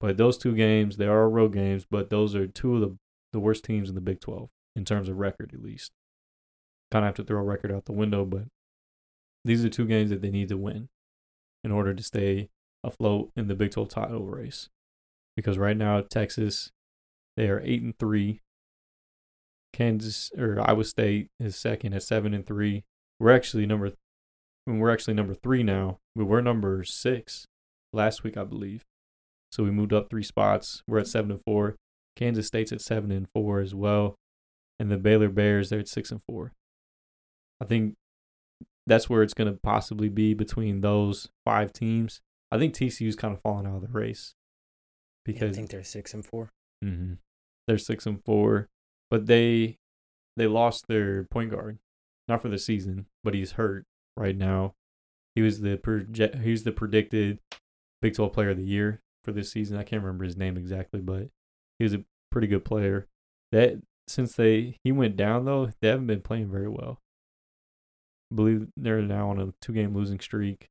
But 0.03 0.17
those 0.17 0.37
two 0.37 0.57
games, 0.57 0.97
they 0.97 1.07
are 1.07 1.31
road 1.31 1.53
games, 1.53 1.87
but 1.89 2.11
those 2.11 2.35
are 2.35 2.49
two 2.49 2.75
of 2.75 2.81
the, 2.81 2.99
the 3.33 3.39
worst 3.39 3.63
teams 3.63 3.89
in 3.89 3.95
the 3.95 4.01
Big 4.01 4.21
12 4.21 4.51
in 4.75 4.85
terms 4.85 5.09
of 5.09 5.17
record, 5.17 5.53
at 5.55 5.63
least. 5.63 5.93
Kind 6.91 7.05
of 7.05 7.11
have 7.11 7.15
to 7.15 7.25
throw 7.25 7.39
a 7.39 7.45
record 7.45 7.71
out 7.71 7.85
the 7.85 7.93
window, 7.93 8.25
but 8.25 8.47
these 9.45 9.65
are 9.65 9.69
two 9.69 9.87
games 9.87 10.11
that 10.11 10.21
they 10.21 10.31
need 10.31 10.49
to 10.49 10.57
win 10.57 10.89
in 11.63 11.71
order 11.71 11.95
to 11.95 12.03
stay 12.03 12.49
afloat 12.83 13.31
in 13.37 13.47
the 13.47 13.55
Big 13.55 13.71
12 13.71 13.91
title 13.91 14.27
race. 14.27 14.69
Because 15.37 15.57
right 15.57 15.77
now, 15.77 16.01
Texas, 16.01 16.73
they 17.37 17.49
are 17.49 17.63
8 17.65 17.83
and 17.83 17.99
3. 18.01 18.41
Kansas 19.73 20.33
or 20.37 20.61
Iowa 20.61 20.83
State 20.83 21.29
is 21.39 21.55
second 21.55 21.95
at 21.95 22.03
7 22.03 22.35
and 22.35 22.45
3. 22.45 22.83
We're 23.19 23.35
actually 23.35 23.67
number 23.67 23.93
we're 24.67 24.93
actually 24.93 25.15
number 25.15 25.35
3 25.35 25.63
now. 25.63 25.99
We 26.15 26.25
were 26.25 26.41
number 26.41 26.85
6 26.85 27.47
last 27.93 28.23
week, 28.23 28.37
I 28.37 28.45
believe. 28.45 28.85
So 29.53 29.63
we 29.63 29.71
moved 29.71 29.93
up 29.93 30.09
three 30.09 30.23
spots. 30.23 30.83
We're 30.89 31.01
at 31.01 31.07
seven 31.07 31.31
and 31.31 31.43
four. 31.43 31.77
Kansas 32.17 32.47
State's 32.47 32.73
at 32.73 32.81
seven 32.81 33.13
and 33.13 33.29
four 33.35 33.61
as 33.61 33.75
well, 33.75 34.17
and 34.79 34.91
the 34.91 34.97
Baylor 34.97 35.29
Bears 35.29 35.69
they're 35.69 35.81
at 35.81 35.89
six 35.89 36.11
and 36.11 36.23
four. 36.23 36.53
I 37.61 37.67
think 37.67 37.95
that's 38.87 39.09
where 39.09 39.23
it's 39.23 39.35
going 39.35 39.53
to 39.53 39.59
possibly 39.63 40.09
be 40.09 40.33
between 40.35 40.81
those 40.81 41.29
five 41.45 41.73
teams. 41.73 42.21
I 42.51 42.59
think 42.59 42.75
TCU's 42.75 43.15
kind 43.15 43.35
of 43.35 43.41
fallen 43.43 43.67
out 43.67 43.77
of 43.77 43.83
the 43.83 43.89
race 43.89 44.35
because 45.25 45.43
yeah, 45.43 45.49
I 45.49 45.53
think 45.53 45.71
they're 45.71 45.85
six 45.85 46.15
and 46.15 46.25
4 46.25 46.51
Mm-hmm. 46.85 47.15
They're 47.69 47.79
six 47.79 48.07
and 48.07 48.25
four, 48.25 48.69
but 49.09 49.27
they 49.27 49.77
they 50.37 50.49
lost 50.49 50.89
their 50.89 51.25
point 51.25 51.51
guard, 51.53 51.79
not 52.29 52.43
for 52.43 52.49
the 52.49 52.59
season, 52.59 53.07
but 53.25 53.35
he's 53.35 53.53
hurt 53.53 53.85
right 54.17 54.37
now. 54.37 54.75
He 55.35 55.43
was 55.43 55.61
the 55.61 55.77
project. 55.77 56.37
He's 56.37 56.65
the 56.65 56.73
predicted 56.73 57.39
Big 58.01 58.15
12 58.15 58.33
Player 58.33 58.51
of 58.51 58.59
the 58.59 58.65
Year 58.65 59.01
for 59.25 59.33
this 59.33 59.51
season. 59.51 59.77
I 59.77 59.83
can't 59.83 60.03
remember 60.03 60.25
his 60.25 60.37
name 60.37 60.57
exactly, 60.57 61.01
but 61.01 61.29
he 61.79 61.85
was 61.85 61.95
a 61.95 62.05
pretty 62.31 62.47
good 62.47 62.65
player. 62.65 63.07
That 63.51 63.81
since 64.07 64.35
they 64.35 64.79
he 64.85 64.93
went 64.93 65.17
down 65.17 65.45
though, 65.45 65.71
they 65.81 65.89
haven't 65.89 66.07
been 66.07 66.23
playing 66.23 66.51
very 66.51 66.69
well. 66.69 67.01
I 68.31 68.35
believe 68.35 68.69
they're 68.77 69.03
now 69.03 69.31
on 69.31 69.41
a 69.41 69.53
two 69.61 69.73
game 69.73 69.95
losing 69.95 70.21
streak. 70.21 70.69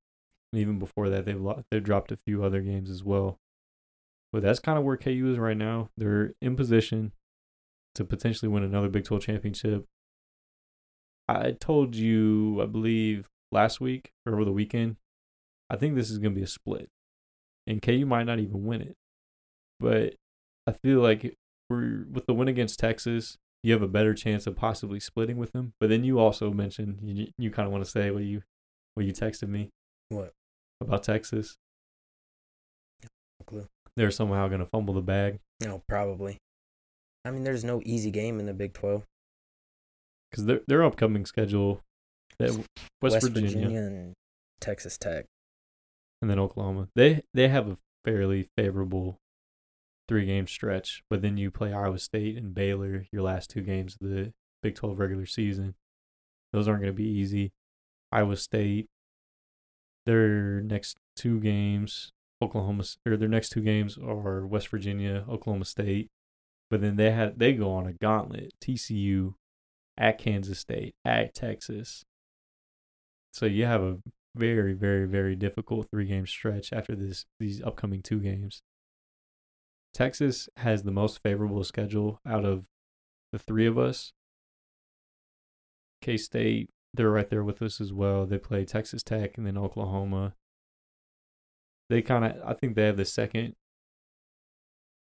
And 0.52 0.62
even 0.62 0.80
before 0.80 1.10
that, 1.10 1.26
they've 1.26 1.42
they've 1.70 1.84
dropped 1.84 2.12
a 2.12 2.18
few 2.18 2.44
other 2.44 2.62
games 2.62 2.90
as 2.90 3.04
well. 3.04 3.40
But 4.32 4.44
that's 4.44 4.60
kind 4.60 4.78
of 4.78 4.84
where 4.84 4.98
KU 4.98 5.30
is 5.32 5.38
right 5.38 5.58
now. 5.58 5.90
They're 5.98 6.34
in 6.42 6.56
position 6.56 7.12
to 7.96 8.06
potentially 8.06 8.50
win 8.50 8.64
another 8.64 8.90
Big 8.90 9.04
12 9.04 9.24
championship. 9.24 9.86
I 11.38 11.56
told 11.60 11.96
you, 11.96 12.62
I 12.62 12.66
believe, 12.66 13.30
last 13.52 13.82
week 13.82 14.12
or 14.26 14.34
over 14.34 14.46
the 14.46 14.52
weekend, 14.52 14.98
I 15.70 15.76
think 15.76 15.96
this 15.96 16.10
is 16.10 16.18
going 16.18 16.34
to 16.34 16.40
be 16.40 16.44
a 16.44 16.48
split 16.48 16.90
and 17.68 17.82
KU 17.82 18.06
might 18.06 18.26
not 18.26 18.40
even 18.40 18.66
win 18.66 18.82
it. 18.82 18.96
But 19.80 20.16
I 20.68 20.72
feel 20.72 21.00
like 21.00 21.36
we're, 21.70 22.06
with 22.12 22.26
the 22.26 22.34
win 22.34 22.48
against 22.48 22.80
Texas, 22.80 23.38
you 23.64 23.74
have 23.74 23.82
a 23.82 23.88
better 23.88 24.14
chance 24.14 24.48
of 24.48 24.56
possibly 24.56 25.00
splitting 25.00 25.38
with 25.38 25.52
them. 25.52 25.74
But 25.80 25.90
then 25.90 26.04
you 26.04 26.20
also 26.20 26.52
mentioned 26.52 27.00
you, 27.04 27.28
you 27.38 27.52
kind 27.52 27.66
of 27.66 27.72
want 27.72 27.84
to 27.84 27.90
say 27.90 28.12
what 28.12 28.24
you 28.24 28.42
what 28.94 29.06
you 29.06 29.14
texted 29.14 29.48
me. 29.48 29.70
What 30.10 30.34
about 30.82 31.04
Texas? 31.04 31.58
No 33.04 33.46
clue. 33.46 33.68
They're 33.96 34.12
somehow 34.12 34.48
going 34.48 34.60
to 34.60 34.66
fumble 34.66 34.94
the 34.94 35.02
bag. 35.02 35.40
No, 35.62 35.82
probably. 35.88 36.38
I 37.24 37.32
mean, 37.32 37.44
there's 37.44 37.64
no 37.64 37.82
easy 37.86 38.12
game 38.12 38.40
in 38.40 38.46
the 38.46 38.54
Big 38.54 38.74
Twelve. 38.74 39.06
Because 40.32 40.46
their 40.46 40.62
their 40.68 40.84
upcoming 40.84 41.26
schedule, 41.26 41.82
West, 42.40 42.60
West 43.02 43.22
Virginia. 43.22 43.50
Virginia 43.52 43.80
and 43.82 44.14
Texas 44.62 44.98
Tech 44.98 45.26
and 46.22 46.30
then 46.30 46.40
Oklahoma. 46.40 46.88
They 46.96 47.24
they 47.34 47.48
have 47.48 47.68
a 47.68 47.78
fairly 48.06 48.50
favorable 48.56 49.18
three 50.08 50.26
game 50.26 50.48
stretch, 50.48 51.04
but 51.10 51.22
then 51.22 51.38
you 51.38 51.52
play 51.52 51.74
Iowa 51.74 52.00
State 52.00 52.38
and 52.38 52.54
Baylor 52.54 53.06
your 53.12 53.24
last 53.24 53.50
two 53.50 53.62
games 53.62 53.98
of 54.02 54.10
the 54.10 54.32
Big 54.62 54.76
12 54.76 55.00
regular 55.00 55.26
season. 55.26 55.76
Those 56.54 56.68
aren't 56.68 56.82
going 56.82 56.94
to 56.94 56.98
be 56.98 57.08
easy. 57.08 57.52
Iowa 58.12 58.36
State, 58.36 58.88
their 60.06 60.62
next 60.62 60.98
two 61.16 61.40
games, 61.40 62.12
Oklahoma 62.42 62.84
or 63.08 63.18
their 63.18 63.30
next 63.30 63.50
two 63.50 63.62
games 63.62 63.98
are 63.98 64.46
West 64.46 64.68
Virginia, 64.68 65.26
Oklahoma 65.30 65.66
State, 65.66 66.10
but 66.70 66.82
then 66.82 66.98
they 66.98 67.12
had 67.12 67.40
they 67.40 67.54
go 67.54 67.72
on 67.72 67.88
a 67.88 67.94
gauntlet. 67.94 68.52
TCU, 68.64 69.34
at 70.02 70.18
Kansas 70.18 70.60
State, 70.60 70.96
at 71.06 71.36
Texas. 71.36 72.04
So 73.32 73.46
you 73.46 73.66
have 73.66 73.84
a 73.84 74.00
very, 74.36 74.74
very, 74.74 75.06
very 75.06 75.36
difficult 75.36 75.88
three 75.92 76.06
game 76.06 76.26
stretch 76.26 76.74
after 76.74 76.96
this 76.96 77.26
these 77.40 77.62
upcoming 77.62 78.02
two 78.02 78.20
games. 78.20 78.64
Texas 79.94 80.50
has 80.58 80.84
the 80.84 80.92
most 80.92 81.22
favorable 81.22 81.64
schedule 81.64 82.20
out 82.26 82.46
of 82.46 82.66
the 83.32 83.40
three 83.40 83.68
of 83.68 83.78
us. 83.78 84.12
K 86.02 86.18
State, 86.18 86.72
they're 86.94 87.12
right 87.12 87.30
there 87.30 87.44
with 87.44 87.62
us 87.62 87.80
as 87.80 87.94
well. 87.94 88.26
They 88.26 88.40
play 88.40 88.66
Texas 88.66 89.04
Tech 89.04 89.38
and 89.38 89.46
then 89.46 89.58
Oklahoma. 89.58 90.34
They 91.90 92.02
kind 92.02 92.26
of, 92.26 92.38
I 92.44 92.54
think 92.54 92.76
they 92.76 92.86
have 92.86 92.98
the 92.98 93.06
second 93.06 93.54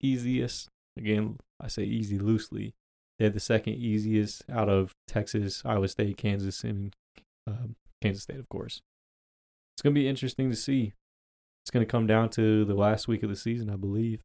easiest. 0.02 0.68
Again, 0.98 1.38
I 1.58 1.68
say 1.68 1.84
easy 1.84 2.18
loosely. 2.18 2.74
They 3.20 3.26
have 3.26 3.35
the 3.35 3.38
second 3.38 3.74
easiest 3.74 4.42
out 4.50 4.68
of 4.68 4.96
Texas, 5.06 5.62
Iowa 5.64 5.87
State, 5.87 6.16
Kansas, 6.16 6.64
and 6.64 6.96
um, 7.46 7.76
Kansas 8.02 8.24
State, 8.24 8.40
of 8.40 8.48
course 8.48 8.80
it's 9.80 9.83
going 9.83 9.94
to 9.94 9.98
be 9.98 10.09
interesting 10.09 10.50
to 10.50 10.56
see. 10.56 10.92
It's 11.62 11.70
going 11.70 11.87
to 11.87 11.90
come 11.90 12.06
down 12.06 12.28
to 12.30 12.66
the 12.66 12.74
last 12.74 13.09
week 13.09 13.22
of 13.22 13.30
the 13.30 13.37
season, 13.37 13.70
I 13.70 13.76
believe. 13.76 14.20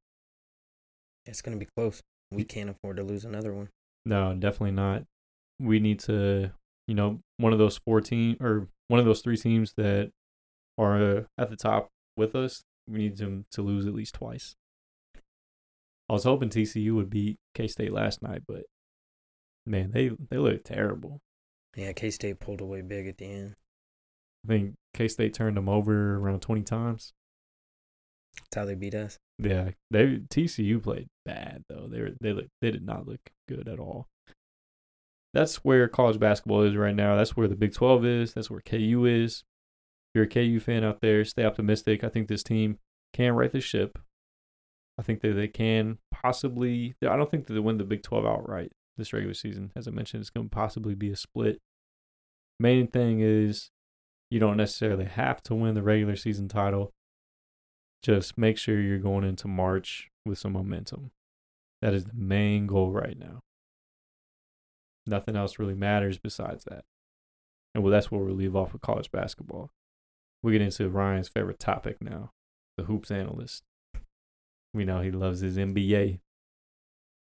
It's 1.26 1.42
going 1.42 1.58
to 1.58 1.66
be 1.66 1.70
close. 1.78 2.02
We 2.30 2.44
can't 2.44 2.70
afford 2.70 2.98
to 2.98 3.04
lose 3.04 3.24
another 3.24 3.54
one. 3.54 3.70
No, 4.06 4.34
definitely 4.34 4.72
not. 4.72 5.04
We 5.58 5.80
need 5.80 6.02
to, 6.02 6.52
you 6.90 6.94
know, 6.94 7.22
one 7.38 7.54
of 7.54 7.60
those 7.60 7.78
four 7.78 8.02
team 8.02 8.36
or 8.42 8.68
one 8.90 9.00
of 9.00 9.06
those 9.06 9.22
three 9.22 9.38
teams 9.38 9.72
that 9.78 10.12
are 10.78 11.02
uh, 11.02 11.22
at 11.38 11.50
the 11.50 11.56
top 11.56 11.88
with 12.18 12.36
us. 12.36 12.62
We 12.86 12.98
need 12.98 13.16
them 13.16 13.46
to 13.52 13.62
lose 13.62 13.88
at 13.88 13.94
least 13.94 14.16
twice. 14.16 14.56
I 16.10 16.14
was 16.14 16.26
hoping 16.26 16.50
TCU 16.50 16.94
would 16.96 17.10
beat 17.10 17.38
K 17.54 17.70
State 17.70 17.94
last 17.94 18.22
night, 18.22 18.42
but 18.46 18.64
man, 19.66 19.92
they 19.92 20.12
they 20.30 20.38
look 20.38 20.64
terrible. 20.64 21.22
Yeah, 21.76 21.92
K 21.94 22.10
State 22.10 22.40
pulled 22.40 22.62
away 22.62 22.82
big 22.82 23.08
at 23.08 23.18
the 23.18 23.26
end. 23.26 23.56
I 24.46 24.48
think 24.48 24.76
K 24.94 25.08
State 25.08 25.34
turned 25.34 25.58
them 25.58 25.70
over 25.70 26.16
around 26.16 26.42
twenty 26.42 26.64
times. 26.64 27.14
That's 28.38 28.56
how 28.56 28.66
they 28.66 28.76
beat 28.76 28.96
us. 28.96 29.18
Yeah, 29.40 29.72
they 29.92 30.20
TCU 30.30 30.82
played 30.82 31.08
bad 31.26 31.64
though. 31.70 31.88
They 31.90 32.02
were, 32.02 32.12
they 32.22 32.34
look, 32.34 32.48
they 32.62 32.72
did 32.72 32.86
not 32.86 33.08
look 33.08 33.20
good 33.48 33.68
at 33.68 33.80
all. 33.80 34.08
That's 35.34 35.58
where 35.58 35.88
college 35.90 36.20
basketball 36.20 36.62
is 36.62 36.76
right 36.76 36.96
now. 36.96 37.18
That's 37.18 37.36
where 37.36 37.48
the 37.48 37.56
Big 37.56 37.74
Twelve 37.74 38.06
is. 38.06 38.34
That's 38.34 38.50
where 38.50 38.62
KU 38.62 39.06
is. 39.06 39.44
If 40.14 40.16
you're 40.16 40.24
a 40.24 40.28
KU 40.28 40.60
fan 40.60 40.84
out 40.84 41.02
there, 41.02 41.26
stay 41.26 41.44
optimistic. 41.44 42.04
I 42.04 42.10
think 42.10 42.28
this 42.28 42.44
team 42.44 42.78
can 43.14 43.34
right 43.34 43.52
the 43.52 43.60
ship. 43.60 44.00
I 44.98 45.02
think 45.02 45.20
that 45.22 45.34
they 45.34 45.50
can 45.50 45.98
possibly. 46.12 46.96
I 47.02 47.18
don't 47.18 47.30
think 47.30 47.48
that 47.48 47.54
they 47.54 47.60
win 47.60 47.78
the 47.78 47.84
Big 47.84 48.04
Twelve 48.04 48.26
outright 48.26 48.72
this 48.98 49.14
regular 49.14 49.34
season. 49.34 49.72
As 49.76 49.88
I 49.88 49.92
mentioned, 49.92 50.22
it's 50.22 50.30
going 50.30 50.50
to 50.50 50.56
possibly 50.56 50.96
be 50.96 51.12
a 51.12 51.16
split. 51.16 51.60
Main 52.60 52.88
thing 52.88 53.20
is 53.22 53.70
you 54.30 54.40
don't 54.40 54.58
necessarily 54.58 55.06
have 55.06 55.42
to 55.44 55.56
win 55.56 55.74
the 55.74 55.84
regular 55.84 56.16
season 56.16 56.48
title. 56.48 56.92
Just 58.02 58.38
make 58.38 58.58
sure 58.58 58.80
you're 58.80 58.98
going 59.00 59.24
into 59.24 59.48
March 59.48 60.10
with 60.26 60.38
some 60.38 60.54
momentum. 60.54 61.12
That 61.82 61.94
is 61.94 62.06
the 62.06 62.14
main 62.16 62.68
goal 62.68 62.92
right 62.92 63.18
now. 63.18 63.42
Nothing 65.06 65.36
else 65.36 65.60
really 65.60 65.76
matters 65.76 66.18
besides 66.18 66.64
that. 66.66 66.84
And 67.74 67.84
well, 67.84 67.92
that's 67.92 68.10
where 68.10 68.22
we'll 68.22 68.36
leave 68.36 68.56
off 68.56 68.74
with 68.74 68.82
college 68.82 69.12
basketball. 69.12 69.70
We 70.42 70.54
get 70.54 70.62
into 70.62 70.90
Ryan's 70.90 71.30
favorite 71.30 71.60
topic 71.60 71.98
now 72.02 72.32
the 72.78 72.84
hoops 72.84 73.12
analyst. 73.12 73.64
We 74.74 74.86
know 74.86 75.02
he 75.02 75.12
loves 75.12 75.40
his 75.40 75.58
NBA. 75.58 76.20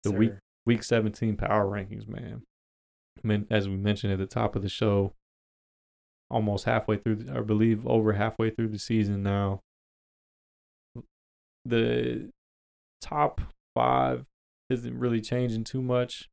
The 0.03 0.09
Sir. 0.09 0.15
week 0.15 0.31
week 0.65 0.83
17 0.83 1.35
power 1.37 1.65
rankings, 1.65 2.07
man. 2.07 2.43
I 3.23 3.27
mean, 3.27 3.47
as 3.49 3.69
we 3.69 3.75
mentioned 3.75 4.13
at 4.13 4.19
the 4.19 4.25
top 4.25 4.55
of 4.55 4.61
the 4.61 4.69
show, 4.69 5.13
almost 6.29 6.65
halfway 6.65 6.97
through, 6.97 7.25
I 7.33 7.41
believe 7.41 7.85
over 7.87 8.13
halfway 8.13 8.49
through 8.49 8.69
the 8.69 8.79
season 8.79 9.23
now. 9.23 9.61
The 11.65 12.29
top 13.01 13.41
five 13.75 14.25
isn't 14.69 14.97
really 14.97 15.21
changing 15.21 15.63
too 15.63 15.81
much. 15.81 16.29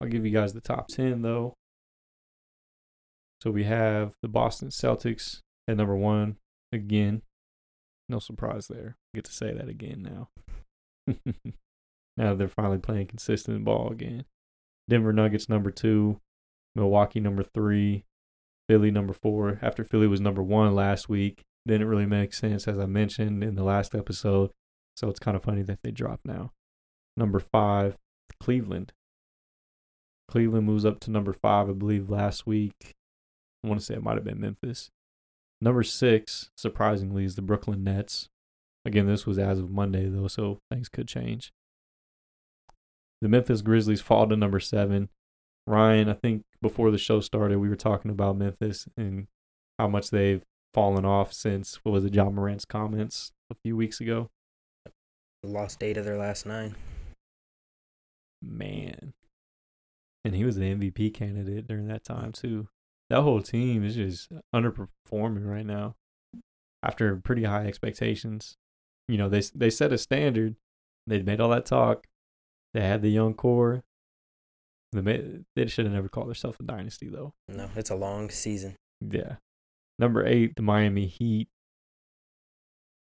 I'll 0.00 0.08
give 0.08 0.24
you 0.24 0.32
guys 0.32 0.52
the 0.52 0.60
top 0.60 0.88
10 0.88 1.22
though. 1.22 1.54
So 3.42 3.50
we 3.50 3.64
have 3.64 4.14
the 4.22 4.28
Boston 4.28 4.68
Celtics 4.68 5.40
at 5.68 5.76
number 5.76 5.96
one 5.96 6.36
again. 6.72 7.22
No 8.08 8.18
surprise 8.18 8.68
there. 8.68 8.96
I 9.14 9.18
Get 9.18 9.24
to 9.26 9.32
say 9.32 9.52
that 9.52 9.68
again 9.68 10.28
now. 11.06 11.14
now 12.16 12.34
they're 12.34 12.48
finally 12.48 12.78
playing 12.78 13.06
consistent 13.06 13.64
ball 13.64 13.90
again. 13.90 14.24
Denver 14.88 15.12
Nuggets 15.12 15.48
number 15.48 15.70
two, 15.70 16.20
Milwaukee 16.74 17.20
number 17.20 17.42
three, 17.42 18.04
Philly 18.68 18.90
number 18.90 19.12
four. 19.12 19.58
After 19.62 19.84
Philly 19.84 20.06
was 20.06 20.20
number 20.20 20.42
one 20.42 20.74
last 20.74 21.08
week, 21.08 21.42
didn't 21.66 21.88
really 21.88 22.06
make 22.06 22.34
sense 22.34 22.68
as 22.68 22.78
I 22.78 22.86
mentioned 22.86 23.42
in 23.42 23.54
the 23.54 23.64
last 23.64 23.94
episode. 23.94 24.50
So 24.96 25.08
it's 25.08 25.18
kind 25.18 25.36
of 25.36 25.42
funny 25.42 25.62
that 25.62 25.80
they 25.82 25.90
dropped 25.90 26.26
now. 26.26 26.52
Number 27.16 27.40
five, 27.40 27.96
Cleveland. 28.40 28.92
Cleveland 30.28 30.66
moves 30.66 30.84
up 30.84 31.00
to 31.00 31.10
number 31.10 31.32
five, 31.32 31.68
I 31.68 31.72
believe, 31.72 32.10
last 32.10 32.46
week. 32.46 32.94
I 33.62 33.68
want 33.68 33.80
to 33.80 33.86
say 33.86 33.94
it 33.94 34.02
might 34.02 34.16
have 34.16 34.24
been 34.24 34.40
Memphis. 34.40 34.90
Number 35.60 35.82
six, 35.82 36.50
surprisingly, 36.56 37.24
is 37.24 37.36
the 37.36 37.42
Brooklyn 37.42 37.84
Nets. 37.84 38.28
Again, 38.84 39.06
this 39.06 39.26
was 39.26 39.38
as 39.38 39.58
of 39.58 39.70
Monday, 39.70 40.08
though, 40.08 40.28
so 40.28 40.58
things 40.70 40.88
could 40.88 41.08
change. 41.08 41.52
The 43.24 43.30
Memphis 43.30 43.62
Grizzlies 43.62 44.02
fall 44.02 44.28
to 44.28 44.36
number 44.36 44.60
seven. 44.60 45.08
Ryan, 45.66 46.10
I 46.10 46.12
think 46.12 46.42
before 46.60 46.90
the 46.90 46.98
show 46.98 47.20
started, 47.20 47.56
we 47.56 47.70
were 47.70 47.74
talking 47.74 48.10
about 48.10 48.36
Memphis 48.36 48.86
and 48.98 49.28
how 49.78 49.88
much 49.88 50.10
they've 50.10 50.44
fallen 50.74 51.06
off 51.06 51.32
since, 51.32 51.76
what 51.82 51.92
was 51.92 52.04
it, 52.04 52.12
Ja 52.12 52.28
Morant's 52.28 52.66
comments 52.66 53.32
a 53.50 53.54
few 53.64 53.78
weeks 53.78 53.98
ago. 53.98 54.28
Lost 55.42 55.82
eight 55.82 55.96
of 55.96 56.04
their 56.04 56.18
last 56.18 56.44
nine. 56.44 56.74
Man. 58.42 59.14
And 60.22 60.34
he 60.34 60.44
was 60.44 60.56
the 60.56 60.74
MVP 60.74 61.14
candidate 61.14 61.66
during 61.66 61.86
that 61.86 62.04
time, 62.04 62.30
too. 62.30 62.68
That 63.08 63.22
whole 63.22 63.40
team 63.40 63.82
is 63.86 63.94
just 63.94 64.28
underperforming 64.54 65.46
right 65.46 65.64
now 65.64 65.94
after 66.82 67.16
pretty 67.16 67.44
high 67.44 67.64
expectations. 67.64 68.58
You 69.08 69.16
know, 69.16 69.30
they 69.30 69.40
they 69.54 69.70
set 69.70 69.94
a 69.94 69.98
standard. 69.98 70.56
They 71.06 71.22
made 71.22 71.40
all 71.40 71.48
that 71.48 71.64
talk. 71.64 72.06
They 72.74 72.80
had 72.80 73.02
the 73.02 73.08
young 73.08 73.34
core. 73.34 73.84
They, 74.92 75.40
they 75.56 75.66
should 75.66 75.86
have 75.86 75.94
never 75.94 76.08
called 76.08 76.26
themselves 76.28 76.58
a 76.60 76.64
dynasty, 76.64 77.08
though. 77.08 77.32
No, 77.48 77.70
it's 77.76 77.90
a 77.90 77.96
long 77.96 78.30
season. 78.30 78.76
Yeah. 79.00 79.36
Number 79.98 80.26
eight, 80.26 80.56
the 80.56 80.62
Miami 80.62 81.06
Heat. 81.06 81.48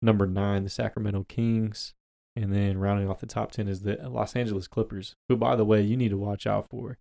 Number 0.02 0.28
nine, 0.28 0.64
the 0.64 0.70
Sacramento 0.70 1.26
Kings. 1.28 1.94
And 2.36 2.54
then 2.54 2.78
rounding 2.78 3.10
off 3.10 3.22
the 3.22 3.28
top 3.28 3.52
10 3.52 3.68
is 3.68 3.82
the 3.82 3.98
Los 4.10 4.36
Angeles 4.36 4.68
Clippers, 4.68 5.16
who, 5.30 5.38
by 5.38 5.56
the 5.56 5.66
way, 5.66 5.82
you 5.82 5.96
need 5.96 6.10
to 6.10 6.18
watch 6.18 6.46
out 6.46 6.70
for. 6.70 6.98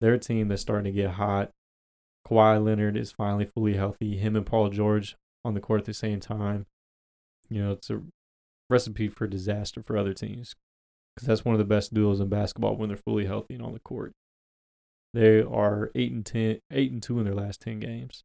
They're 0.00 0.14
a 0.14 0.18
team 0.18 0.48
that's 0.48 0.62
starting 0.62 0.92
to 0.92 0.96
get 0.96 1.12
hot. 1.12 1.50
Kawhi 2.26 2.62
Leonard 2.62 2.96
is 2.96 3.10
finally 3.10 3.46
fully 3.46 3.74
healthy. 3.74 4.18
Him 4.18 4.36
and 4.36 4.44
Paul 4.44 4.68
George 4.68 5.16
on 5.44 5.54
the 5.54 5.60
court 5.60 5.80
at 5.80 5.86
the 5.86 5.94
same 5.94 6.20
time. 6.20 6.66
You 7.48 7.64
know, 7.64 7.72
it's 7.72 7.88
a 7.88 8.02
recipe 8.68 9.08
for 9.08 9.26
disaster 9.26 9.82
for 9.82 9.96
other 9.96 10.12
teams 10.12 10.54
because 11.18 11.26
that's 11.26 11.44
one 11.44 11.54
of 11.54 11.58
the 11.58 11.64
best 11.64 11.92
duos 11.92 12.20
in 12.20 12.28
basketball 12.28 12.76
when 12.76 12.90
they're 12.90 12.96
fully 12.96 13.26
healthy 13.26 13.54
and 13.54 13.62
on 13.62 13.72
the 13.72 13.80
court. 13.80 14.12
They 15.12 15.40
are 15.40 15.90
eight 15.96 16.12
and 16.12 16.24
10, 16.24 16.60
8 16.70 16.92
and 16.92 17.02
two 17.02 17.18
in 17.18 17.24
their 17.24 17.34
last 17.34 17.60
ten 17.60 17.80
games. 17.80 18.22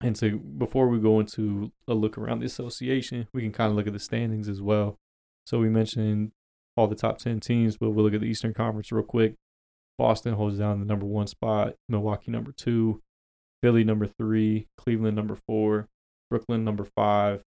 And 0.00 0.16
so 0.16 0.38
before 0.38 0.86
we 0.86 1.00
go 1.00 1.18
into 1.18 1.72
a 1.88 1.94
look 1.94 2.16
around 2.16 2.38
the 2.38 2.46
association, 2.46 3.26
we 3.34 3.42
can 3.42 3.50
kind 3.50 3.70
of 3.70 3.76
look 3.76 3.88
at 3.88 3.92
the 3.92 3.98
standings 3.98 4.48
as 4.48 4.62
well. 4.62 4.96
So 5.44 5.58
we 5.58 5.68
mentioned 5.68 6.30
all 6.76 6.86
the 6.86 6.94
top 6.94 7.18
10 7.18 7.40
teams, 7.40 7.76
but 7.76 7.90
we'll 7.90 8.04
look 8.04 8.14
at 8.14 8.20
the 8.20 8.28
Eastern 8.28 8.54
Conference 8.54 8.92
real 8.92 9.02
quick. 9.02 9.34
Boston 9.98 10.34
holds 10.34 10.58
down 10.58 10.78
the 10.78 10.86
number 10.86 11.06
one 11.06 11.26
spot, 11.26 11.74
Milwaukee 11.88 12.30
number 12.30 12.52
two, 12.52 13.00
Philly 13.60 13.82
number 13.82 14.06
three, 14.06 14.68
Cleveland 14.76 15.16
number 15.16 15.36
four, 15.48 15.88
Brooklyn 16.30 16.62
number 16.62 16.84
five, 16.84 17.42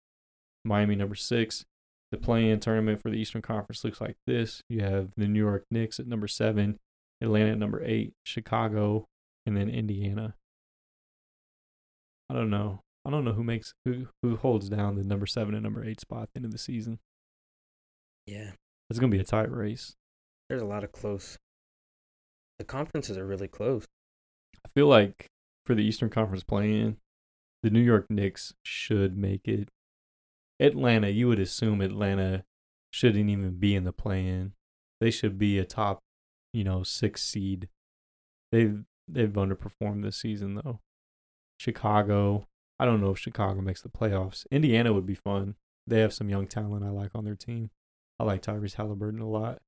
Miami 0.65 0.95
number 0.95 1.13
six. 1.13 1.65
The 2.11 2.17
play-in 2.17 2.59
tournament 2.59 3.01
for 3.01 3.09
the 3.11 3.17
Eastern 3.17 3.41
Conference 3.41 3.83
looks 3.83 4.01
like 4.01 4.17
this. 4.25 4.61
You 4.69 4.81
have 4.81 5.09
the 5.15 5.27
New 5.27 5.39
York 5.39 5.65
Knicks 5.69 5.99
at 5.99 6.07
number 6.07 6.27
seven, 6.27 6.79
Atlanta 7.21 7.51
at 7.51 7.57
number 7.59 7.83
eight, 7.83 8.13
Chicago, 8.25 9.05
and 9.45 9.55
then 9.55 9.69
Indiana. 9.69 10.33
I 12.29 12.33
don't 12.33 12.49
know. 12.49 12.81
I 13.05 13.11
don't 13.11 13.23
know 13.25 13.33
who 13.33 13.43
makes 13.43 13.73
who 13.85 14.07
who 14.21 14.35
holds 14.37 14.69
down 14.69 14.95
the 14.95 15.03
number 15.03 15.25
seven 15.25 15.53
and 15.53 15.63
number 15.63 15.83
eight 15.85 16.01
spot 16.01 16.23
at 16.23 16.29
the 16.33 16.39
end 16.39 16.45
of 16.45 16.51
the 16.51 16.57
season. 16.57 16.99
Yeah, 18.25 18.51
It's 18.89 18.99
gonna 18.99 19.11
be 19.11 19.19
a 19.19 19.23
tight 19.23 19.51
race. 19.51 19.95
there's 20.49 20.61
a 20.61 20.65
lot 20.65 20.83
of 20.83 20.91
close. 20.91 21.37
The 22.59 22.65
conferences 22.65 23.17
are 23.17 23.25
really 23.25 23.47
close. 23.47 23.85
I 24.65 24.69
feel 24.75 24.87
like 24.87 25.27
for 25.65 25.73
the 25.75 25.83
Eastern 25.83 26.09
Conference 26.09 26.43
play-in, 26.43 26.97
the 27.63 27.69
New 27.69 27.79
York 27.81 28.07
Knicks 28.09 28.53
should 28.63 29.17
make 29.17 29.47
it. 29.47 29.69
Atlanta, 30.59 31.09
you 31.09 31.27
would 31.27 31.39
assume 31.39 31.81
Atlanta 31.81 32.43
shouldn't 32.91 33.29
even 33.29 33.51
be 33.59 33.75
in 33.75 33.83
the 33.83 33.93
play-in. 33.93 34.53
They 34.99 35.11
should 35.11 35.37
be 35.37 35.57
a 35.57 35.65
top, 35.65 35.99
you 36.53 36.63
know, 36.63 36.83
six 36.83 37.23
seed. 37.23 37.69
They've 38.51 38.83
they've 39.07 39.29
underperformed 39.29 40.03
this 40.03 40.17
season 40.17 40.55
though. 40.55 40.79
Chicago, 41.59 42.47
I 42.79 42.85
don't 42.85 43.01
know 43.01 43.11
if 43.11 43.19
Chicago 43.19 43.61
makes 43.61 43.81
the 43.81 43.89
playoffs. 43.89 44.45
Indiana 44.51 44.93
would 44.93 45.05
be 45.05 45.15
fun. 45.15 45.55
They 45.87 45.99
have 45.99 46.13
some 46.13 46.29
young 46.29 46.47
talent 46.47 46.85
I 46.85 46.89
like 46.89 47.11
on 47.15 47.25
their 47.25 47.35
team. 47.35 47.71
I 48.19 48.23
like 48.23 48.41
Tyrese 48.41 48.75
Halliburton 48.75 49.21
a 49.21 49.29
lot. 49.29 49.59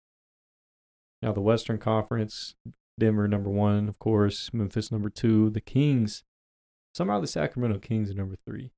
Now 1.21 1.31
the 1.31 1.41
Western 1.41 1.77
Conference, 1.77 2.55
Denver 2.99 3.27
number 3.27 3.49
one, 3.49 3.87
of 3.87 3.99
course. 3.99 4.53
Memphis 4.53 4.91
number 4.91 5.09
two. 5.09 5.49
The 5.49 5.61
Kings. 5.61 6.23
Somehow 6.93 7.19
the 7.19 7.27
Sacramento 7.27 7.79
Kings 7.79 8.11
are 8.11 8.15
number 8.15 8.35
three. 8.45 8.71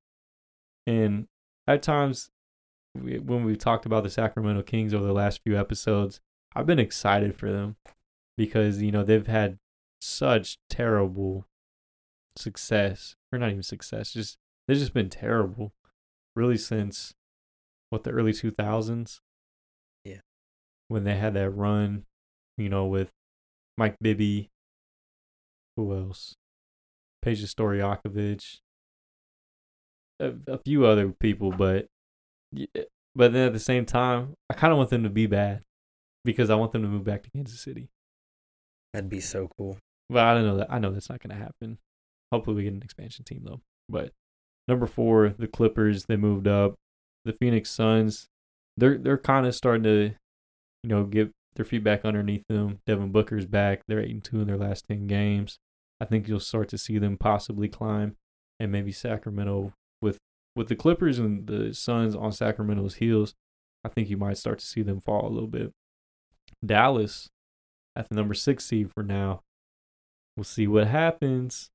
And 0.86 1.28
at 1.68 1.82
times, 1.82 2.30
we, 2.96 3.20
when 3.20 3.44
we've 3.44 3.58
talked 3.58 3.86
about 3.86 4.04
the 4.04 4.10
Sacramento 4.10 4.64
Kings 4.64 4.94
over 4.94 5.06
the 5.06 5.14
last 5.14 5.42
few 5.44 5.58
episodes, 5.58 6.20
I've 6.56 6.66
been 6.66 6.80
excited 6.80 7.36
for 7.36 7.52
them 7.52 7.78
because 8.38 8.82
you 8.82 8.92
know 8.92 9.04
they've 9.04 9.28
had 9.28 9.58
such 10.02 10.58
terrible 10.70 11.46
success, 12.38 13.16
or 13.32 13.40
not 13.40 13.50
even 13.50 13.64
success, 13.64 14.14
just 14.14 14.38
they've 14.68 14.78
just 14.78 14.94
been 14.94 15.10
terrible, 15.10 15.74
really 16.36 16.58
since 16.58 17.14
what 17.90 18.04
the 18.04 18.12
early 18.12 18.34
two 18.34 18.52
thousands. 18.52 19.22
Yeah. 20.04 20.20
when 20.90 21.04
they 21.04 21.16
had 21.16 21.34
that 21.36 21.50
run, 21.52 22.06
you 22.58 22.70
know, 22.70 22.86
with 22.86 23.12
Mike 23.78 23.96
Bibby. 24.02 24.50
Who 25.76 25.96
else? 25.96 26.36
Peja 27.26 27.48
Stojakovic. 27.48 28.60
A, 30.24 30.54
a 30.54 30.58
few 30.58 30.86
other 30.86 31.10
people, 31.10 31.52
but 31.52 31.88
eh, 32.58 32.84
but 33.16 33.34
then 33.34 33.48
at 33.48 33.54
the 33.54 33.60
same 33.60 33.86
time, 33.86 34.34
I 34.50 34.54
kind 34.54 34.72
of 34.72 34.78
want 34.78 34.90
them 34.90 35.04
to 35.04 35.10
be 35.10 35.28
bad 35.28 35.62
because 36.26 36.50
I 36.50 36.56
want 36.56 36.72
them 36.72 36.82
to 36.82 36.88
move 36.88 37.04
back 37.04 37.24
to 37.24 37.30
Kansas 37.30 37.62
City. 37.62 37.90
That'd 38.94 39.10
be 39.10 39.20
so 39.20 39.50
cool. 39.58 39.78
But 40.10 40.24
I 40.24 40.34
don't 40.34 40.46
know 40.46 40.58
that. 40.58 40.72
I 40.72 40.80
know 40.80 40.92
that's 40.92 41.10
not 41.10 41.22
going 41.22 41.38
to 41.38 41.44
happen. 41.44 41.78
Hopefully, 42.32 42.56
we 42.56 42.64
get 42.64 42.74
an 42.74 42.82
expansion 42.84 43.26
team 43.26 43.42
though. 43.44 43.62
But 43.90 44.12
number 44.68 44.88
four, 44.88 45.36
the 45.38 45.48
Clippers, 45.48 46.06
they 46.06 46.16
moved 46.16 46.48
up. 46.48 46.76
The 47.26 47.34
Phoenix 47.34 47.70
Suns, 47.70 48.28
they're 48.78 48.98
they're 48.98 49.18
kind 49.18 49.46
of 49.46 49.56
starting 49.56 49.84
to, 49.84 50.14
you 50.84 50.90
know, 50.90 51.04
get 51.06 51.32
their 51.56 51.66
feet 51.66 51.84
back 51.84 52.04
underneath 52.04 52.44
them. 52.50 52.80
Devin 52.86 53.12
Booker's 53.12 53.46
back. 53.46 53.82
They're 53.88 54.02
eight 54.02 54.12
and 54.12 54.24
two 54.24 54.42
in 54.42 54.48
their 54.48 54.58
last 54.58 54.86
ten 54.88 55.08
games. 55.08 55.58
I 56.02 56.06
think 56.06 56.28
you'll 56.28 56.40
start 56.40 56.70
to 56.70 56.78
see 56.78 56.98
them 56.98 57.18
possibly 57.18 57.70
climb, 57.70 58.18
and 58.60 58.72
maybe 58.72 58.92
Sacramento 58.92 59.74
with 60.56 60.68
the 60.68 60.76
Clippers 60.76 61.20
and 61.20 61.48
the 61.48 61.74
Suns 61.74 62.16
on 62.16 62.32
Sacramento's 62.32 62.96
heels. 62.96 63.34
I 63.84 63.90
think 63.90 64.10
you 64.10 64.18
might 64.18 64.38
start 64.38 64.60
to 64.60 64.66
see 64.66 64.82
them 64.82 65.02
fall 65.02 65.28
a 65.28 65.34
little 65.34 65.48
bit. 65.48 65.72
Dallas 66.66 67.30
at 67.96 68.10
the 68.10 68.16
number 68.16 68.34
six 68.34 68.66
seed 68.66 68.92
for 68.94 69.04
now. 69.04 69.42
We'll 70.36 70.44
see 70.44 70.68
what 70.68 70.88
happens. 70.88 71.70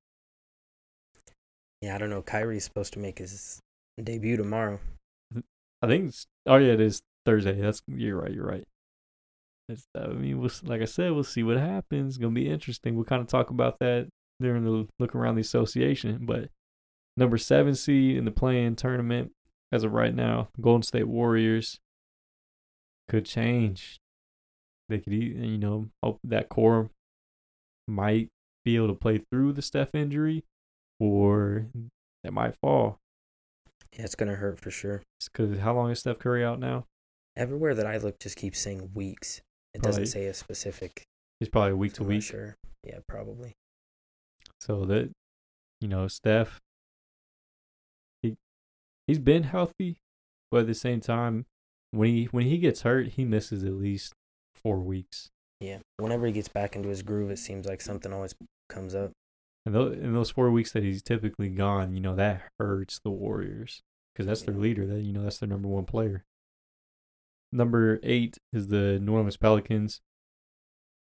Yeah, 1.80 1.94
I 1.94 1.98
don't 1.98 2.10
know. 2.10 2.22
Kyrie's 2.22 2.64
supposed 2.64 2.92
to 2.94 2.98
make 2.98 3.18
his 3.18 3.60
debut 4.02 4.36
tomorrow. 4.36 4.80
I 5.82 5.86
think 5.86 6.08
it's, 6.08 6.26
oh 6.46 6.56
yeah, 6.56 6.72
it 6.72 6.80
is 6.80 7.02
Thursday. 7.24 7.60
That's 7.60 7.82
you're 7.86 8.20
right. 8.20 8.32
You're 8.32 8.46
right. 8.46 8.64
it's, 9.68 9.86
uh, 9.96 10.08
I 10.10 10.12
mean, 10.12 10.40
we'll, 10.40 10.50
like 10.64 10.82
I 10.82 10.86
said, 10.86 11.12
we'll 11.12 11.24
see 11.24 11.42
what 11.42 11.56
happens. 11.56 12.14
It's 12.14 12.18
gonna 12.18 12.32
be 12.32 12.48
interesting. 12.48 12.96
We'll 12.96 13.04
kind 13.04 13.22
of 13.22 13.28
talk 13.28 13.50
about 13.50 13.78
that 13.80 14.08
during 14.40 14.64
the 14.64 14.88
look 14.98 15.14
around 15.14 15.36
the 15.36 15.42
association. 15.42 16.26
But 16.26 16.48
number 17.18 17.36
seven 17.38 17.74
seed 17.74 18.16
in 18.16 18.24
the 18.24 18.30
playing 18.30 18.76
tournament 18.76 19.32
as 19.72 19.84
of 19.84 19.92
right 19.92 20.14
now, 20.14 20.48
Golden 20.60 20.82
State 20.82 21.08
Warriors 21.08 21.80
could 23.08 23.24
change. 23.26 23.98
They 24.88 24.98
could, 24.98 25.12
you 25.12 25.58
know, 25.58 25.88
hope 26.02 26.20
that 26.24 26.48
core 26.48 26.88
might 27.86 28.28
be 28.64 28.76
able 28.76 28.88
to 28.88 28.94
play 28.94 29.18
through 29.18 29.52
the 29.52 29.62
Steph 29.62 29.94
injury, 29.94 30.44
or 30.98 31.66
they 32.24 32.30
might 32.30 32.54
fall. 32.62 32.98
Yeah, 33.92 34.04
it's 34.04 34.14
gonna 34.14 34.36
hurt 34.36 34.58
for 34.60 34.70
sure. 34.70 35.02
Because 35.32 35.58
how 35.58 35.74
long 35.74 35.90
is 35.90 36.00
Steph 36.00 36.18
Curry 36.18 36.44
out 36.44 36.58
now? 36.60 36.86
Everywhere 37.36 37.74
that 37.74 37.86
I 37.86 37.96
look, 37.98 38.18
just 38.18 38.36
keeps 38.36 38.58
saying 38.60 38.90
weeks. 38.94 39.40
It 39.74 39.82
Probably- 39.82 40.02
doesn't 40.02 40.06
say 40.06 40.26
a 40.26 40.34
specific. 40.34 41.04
He's 41.40 41.48
probably 41.48 41.74
week 41.74 41.92
to 41.94 42.04
week. 42.04 42.22
Sure. 42.22 42.56
Yeah, 42.82 42.98
probably. 43.06 43.52
So 44.60 44.84
that 44.86 45.10
you 45.80 45.88
know, 45.88 46.08
Steph 46.08 46.58
he's 49.08 49.18
been 49.18 49.42
healthy, 49.42 49.98
but 50.52 50.60
at 50.60 50.66
the 50.68 50.74
same 50.74 51.00
time, 51.00 51.46
when 51.90 52.10
he 52.10 52.24
when 52.26 52.46
he 52.46 52.58
gets 52.58 52.82
hurt, 52.82 53.08
he 53.08 53.24
misses 53.24 53.64
at 53.64 53.72
least 53.72 54.12
four 54.54 54.78
weeks. 54.78 55.30
Yeah. 55.60 55.78
Whenever 55.96 56.26
he 56.26 56.32
gets 56.32 56.48
back 56.48 56.76
into 56.76 56.88
his 56.88 57.02
groove, 57.02 57.32
it 57.32 57.40
seems 57.40 57.66
like 57.66 57.80
something 57.80 58.12
always 58.12 58.34
comes 58.68 58.94
up. 58.94 59.10
And 59.66 59.74
those, 59.74 59.96
in 59.98 60.14
those 60.14 60.30
four 60.30 60.50
weeks 60.50 60.72
that 60.72 60.84
he's 60.84 61.02
typically 61.02 61.48
gone, 61.48 61.92
you 61.94 62.00
know, 62.00 62.14
that 62.14 62.42
hurts 62.60 63.00
the 63.02 63.10
Warriors 63.10 63.82
because 64.14 64.26
that's 64.26 64.42
their 64.42 64.54
leader. 64.54 64.86
That 64.86 65.00
you 65.00 65.12
know, 65.12 65.22
that's 65.22 65.38
their 65.38 65.48
number 65.48 65.68
one 65.68 65.84
player. 65.84 66.24
Number 67.52 67.98
eight 68.02 68.36
is 68.52 68.68
the 68.68 68.98
New 69.00 69.12
Orleans 69.12 69.36
Pelicans. 69.36 70.00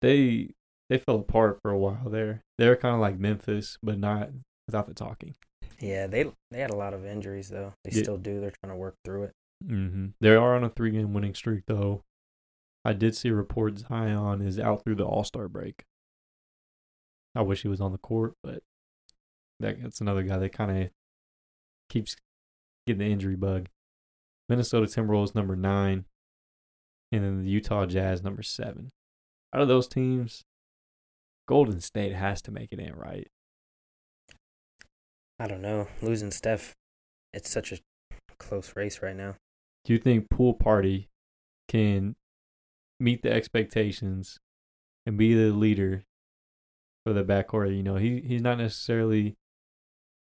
They 0.00 0.54
they 0.88 0.98
fell 0.98 1.16
apart 1.16 1.58
for 1.62 1.70
a 1.70 1.78
while 1.78 2.08
there. 2.08 2.42
They're 2.56 2.76
kind 2.76 2.94
of 2.94 3.00
like 3.00 3.18
Memphis, 3.18 3.76
but 3.82 3.98
not 3.98 4.30
without 4.68 4.86
the 4.86 4.94
talking. 4.94 5.34
Yeah, 5.80 6.06
they 6.06 6.30
they 6.50 6.60
had 6.60 6.70
a 6.70 6.76
lot 6.76 6.94
of 6.94 7.04
injuries 7.04 7.48
though. 7.48 7.72
They 7.84 7.90
Yeah. 7.96 8.02
still 8.02 8.16
do. 8.18 8.40
They're 8.40 8.52
trying 8.62 8.72
to 8.72 8.76
work 8.78 8.94
through 9.04 9.24
it. 9.24 9.32
hmm 9.66 10.08
They 10.20 10.34
are 10.36 10.54
on 10.54 10.62
a 10.62 10.68
three 10.70 10.90
game 10.92 11.12
winning 11.12 11.34
streak, 11.34 11.64
though. 11.66 12.04
I 12.84 12.92
did 12.92 13.16
see 13.16 13.30
reports 13.30 13.82
Zion 13.88 14.40
is 14.40 14.58
out 14.58 14.84
through 14.84 14.94
the 14.96 15.04
All 15.06 15.24
Star 15.24 15.48
break. 15.48 15.84
I 17.34 17.42
wish 17.42 17.62
he 17.62 17.68
was 17.68 17.80
on 17.80 17.92
the 17.92 17.98
court, 17.98 18.34
but 18.42 18.62
that, 19.60 19.82
that's 19.82 20.00
another 20.00 20.22
guy 20.22 20.38
that 20.38 20.52
kind 20.52 20.84
of 20.84 20.90
keeps 21.88 22.16
getting 22.86 23.00
the 23.06 23.12
injury 23.12 23.36
bug. 23.36 23.68
Minnesota 24.48 24.86
Timberwolves 24.86 25.34
number 25.34 25.54
nine, 25.56 26.06
and 27.12 27.22
then 27.24 27.42
the 27.42 27.50
Utah 27.50 27.86
Jazz 27.86 28.22
number 28.22 28.42
seven. 28.42 28.90
Out 29.54 29.60
of 29.62 29.68
those 29.68 29.86
teams, 29.88 30.42
Golden 31.46 31.80
State 31.80 32.14
has 32.14 32.40
to 32.42 32.50
make 32.50 32.72
it 32.72 32.78
in, 32.80 32.94
right? 32.94 33.28
I 35.38 35.46
don't 35.46 35.62
know. 35.62 35.86
Losing 36.02 36.30
Steph, 36.30 36.74
it's 37.32 37.50
such 37.50 37.72
a 37.72 37.78
close 38.38 38.74
race 38.74 39.00
right 39.02 39.16
now. 39.16 39.36
Do 39.84 39.92
you 39.92 39.98
think 39.98 40.28
Poole 40.30 40.54
Party 40.54 41.08
can 41.68 42.16
meet 42.98 43.22
the 43.22 43.32
expectations 43.32 44.38
and 45.06 45.16
be 45.16 45.34
the 45.34 45.52
leader 45.52 46.04
for 47.04 47.12
the 47.12 47.24
backcourt? 47.24 47.76
You 47.76 47.82
know, 47.82 47.96
he 47.96 48.20
he's 48.20 48.42
not 48.42 48.58
necessarily 48.58 49.36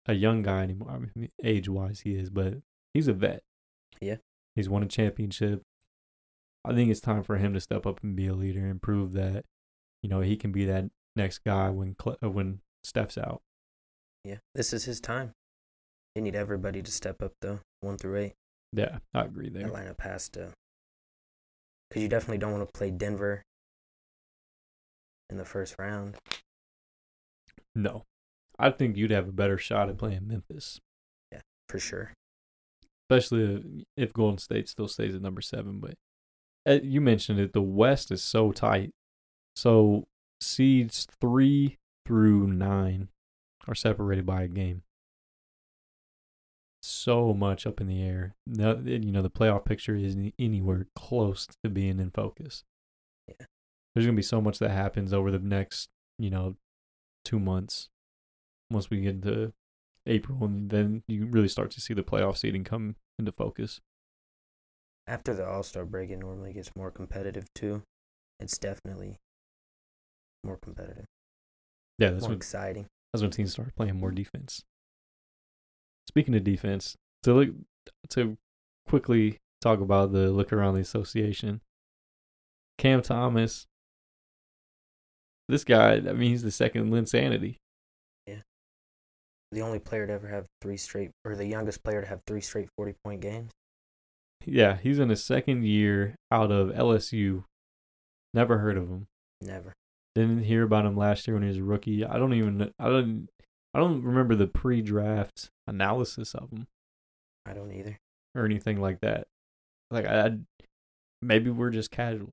a 0.06 0.14
young 0.14 0.42
guy 0.42 0.62
anymore. 0.62 0.90
I 0.90 0.98
mean, 0.98 1.30
age 1.42 1.68
wise, 1.68 2.00
he 2.00 2.14
is, 2.16 2.30
but 2.30 2.54
he's 2.92 3.08
a 3.08 3.12
vet. 3.12 3.42
Yeah. 4.00 4.16
he's 4.54 4.68
won 4.68 4.82
a 4.82 4.86
championship. 4.86 5.62
I 6.64 6.74
think 6.74 6.90
it's 6.90 7.00
time 7.00 7.22
for 7.22 7.36
him 7.36 7.54
to 7.54 7.60
step 7.60 7.86
up 7.86 8.02
and 8.02 8.16
be 8.16 8.26
a 8.26 8.34
leader 8.34 8.66
and 8.66 8.82
prove 8.82 9.12
that 9.12 9.44
you 10.02 10.08
know 10.08 10.20
he 10.20 10.36
can 10.36 10.52
be 10.52 10.64
that 10.66 10.90
next 11.14 11.38
guy 11.38 11.70
when 11.70 11.94
when 12.20 12.60
Steph's 12.82 13.16
out. 13.18 13.42
Yeah, 14.24 14.38
this 14.54 14.72
is 14.72 14.84
his 14.84 15.00
time. 15.00 15.32
They 16.14 16.20
need 16.20 16.34
everybody 16.36 16.82
to 16.82 16.90
step 16.90 17.22
up 17.22 17.32
though, 17.40 17.60
one 17.80 17.96
through 17.96 18.16
eight. 18.18 18.34
Yeah, 18.72 18.98
I 19.14 19.22
agree 19.22 19.48
there. 19.48 19.68
Lineup 19.68 20.00
has 20.00 20.28
to, 20.30 20.52
because 21.88 22.02
you 22.02 22.08
definitely 22.08 22.38
don't 22.38 22.52
want 22.52 22.66
to 22.66 22.78
play 22.78 22.90
Denver 22.90 23.42
in 25.30 25.38
the 25.38 25.44
first 25.44 25.76
round. 25.78 26.16
No, 27.74 28.04
I 28.58 28.70
think 28.70 28.96
you'd 28.96 29.10
have 29.10 29.28
a 29.28 29.32
better 29.32 29.56
shot 29.58 29.88
at 29.88 29.98
playing 29.98 30.26
Memphis. 30.26 30.80
Yeah, 31.32 31.40
for 31.68 31.78
sure. 31.78 32.12
especially 33.08 33.86
if 33.96 34.12
Golden 34.12 34.38
State 34.38 34.68
still 34.68 34.88
stays 34.88 35.14
at 35.14 35.22
number 35.22 35.40
seven. 35.40 35.80
But 35.80 35.94
uh, 36.68 36.80
you 36.82 37.00
mentioned 37.00 37.40
it, 37.40 37.52
the 37.52 37.62
West 37.62 38.10
is 38.10 38.22
so 38.22 38.52
tight. 38.52 38.90
So 39.56 40.06
seeds 40.40 41.06
three 41.20 41.78
through 42.06 42.48
nine 42.48 43.08
are 43.68 43.74
separated 43.74 44.26
by 44.26 44.42
a 44.42 44.48
game. 44.48 44.82
So 46.82 47.34
much 47.34 47.66
up 47.66 47.80
in 47.80 47.86
the 47.86 48.02
air. 48.02 48.34
No, 48.46 48.80
you 48.84 49.12
know 49.12 49.22
the 49.22 49.30
playoff 49.30 49.64
picture 49.64 49.94
isn't 49.94 50.34
anywhere 50.38 50.86
close 50.94 51.46
to 51.62 51.70
being 51.70 51.98
in 52.00 52.10
focus. 52.10 52.64
Yeah. 53.26 53.46
There's 53.94 54.06
gonna 54.06 54.16
be 54.16 54.22
so 54.22 54.40
much 54.40 54.58
that 54.60 54.70
happens 54.70 55.12
over 55.12 55.30
the 55.30 55.38
next, 55.38 55.88
you 56.18 56.30
know, 56.30 56.56
two 57.24 57.38
months. 57.38 57.88
Once 58.70 58.90
we 58.90 59.00
get 59.00 59.16
into 59.16 59.52
April, 60.06 60.44
and 60.44 60.70
then 60.70 61.02
you 61.08 61.26
really 61.26 61.48
start 61.48 61.70
to 61.72 61.80
see 61.80 61.94
the 61.94 62.02
playoff 62.02 62.36
seeding 62.36 62.64
come 62.64 62.96
into 63.18 63.32
focus. 63.32 63.80
After 65.06 65.34
the 65.34 65.46
All 65.46 65.62
Star 65.62 65.84
break, 65.84 66.10
it 66.10 66.18
normally 66.18 66.52
gets 66.52 66.70
more 66.76 66.90
competitive 66.90 67.46
too. 67.54 67.82
It's 68.40 68.56
definitely 68.58 69.16
more 70.44 70.58
competitive, 70.62 71.06
Yeah, 71.98 72.10
that's 72.10 72.22
more 72.22 72.30
when 72.30 72.36
exciting. 72.38 72.86
That's 73.12 73.22
when 73.22 73.30
teams 73.30 73.52
start 73.52 73.74
playing 73.76 73.98
more 73.98 74.10
defense. 74.10 74.62
Speaking 76.08 76.34
of 76.34 76.44
defense, 76.44 76.96
to 77.22 77.34
look 77.34 77.48
to 78.10 78.36
quickly 78.86 79.38
talk 79.60 79.80
about 79.80 80.12
the 80.12 80.30
look 80.30 80.52
around 80.52 80.74
the 80.74 80.80
association. 80.80 81.60
Cam 82.78 83.02
Thomas, 83.02 83.66
this 85.48 85.64
guy, 85.64 85.94
I 85.94 86.12
mean, 86.12 86.30
he's 86.30 86.42
the 86.42 86.50
second 86.50 86.92
Linsanity. 86.92 87.56
Yeah. 88.26 88.42
The 89.50 89.62
only 89.62 89.80
player 89.80 90.06
to 90.06 90.12
ever 90.12 90.28
have 90.28 90.46
three 90.60 90.76
straight, 90.76 91.10
or 91.24 91.34
the 91.34 91.46
youngest 91.46 91.82
player 91.82 92.02
to 92.02 92.06
have 92.06 92.20
three 92.26 92.40
straight 92.40 92.68
forty 92.76 92.94
point 93.04 93.20
games. 93.20 93.50
Yeah, 94.44 94.76
he's 94.76 94.98
in 94.98 95.08
his 95.08 95.24
second 95.24 95.64
year 95.64 96.14
out 96.30 96.52
of 96.52 96.68
LSU. 96.68 97.44
Never 98.32 98.58
heard 98.58 98.76
of 98.76 98.88
him. 98.88 99.06
Never. 99.40 99.72
Didn't 100.18 100.42
hear 100.42 100.64
about 100.64 100.84
him 100.84 100.96
last 100.96 101.28
year 101.28 101.36
when 101.36 101.44
he 101.44 101.48
was 101.48 101.58
a 101.58 101.62
rookie. 101.62 102.04
I 102.04 102.18
don't 102.18 102.34
even 102.34 102.72
I 102.76 102.88
don't 102.88 103.28
I 103.72 103.78
don't 103.78 104.02
remember 104.02 104.34
the 104.34 104.48
pre-draft 104.48 105.50
analysis 105.68 106.34
of 106.34 106.50
him 106.50 106.66
I 107.46 107.52
don't 107.52 107.72
either. 107.72 108.00
or 108.34 108.44
anything 108.44 108.80
like 108.80 108.98
that. 109.02 109.28
Like 109.92 110.06
I 110.06 110.38
maybe 111.22 111.50
we're 111.50 111.70
just 111.70 111.92
casual. 111.92 112.30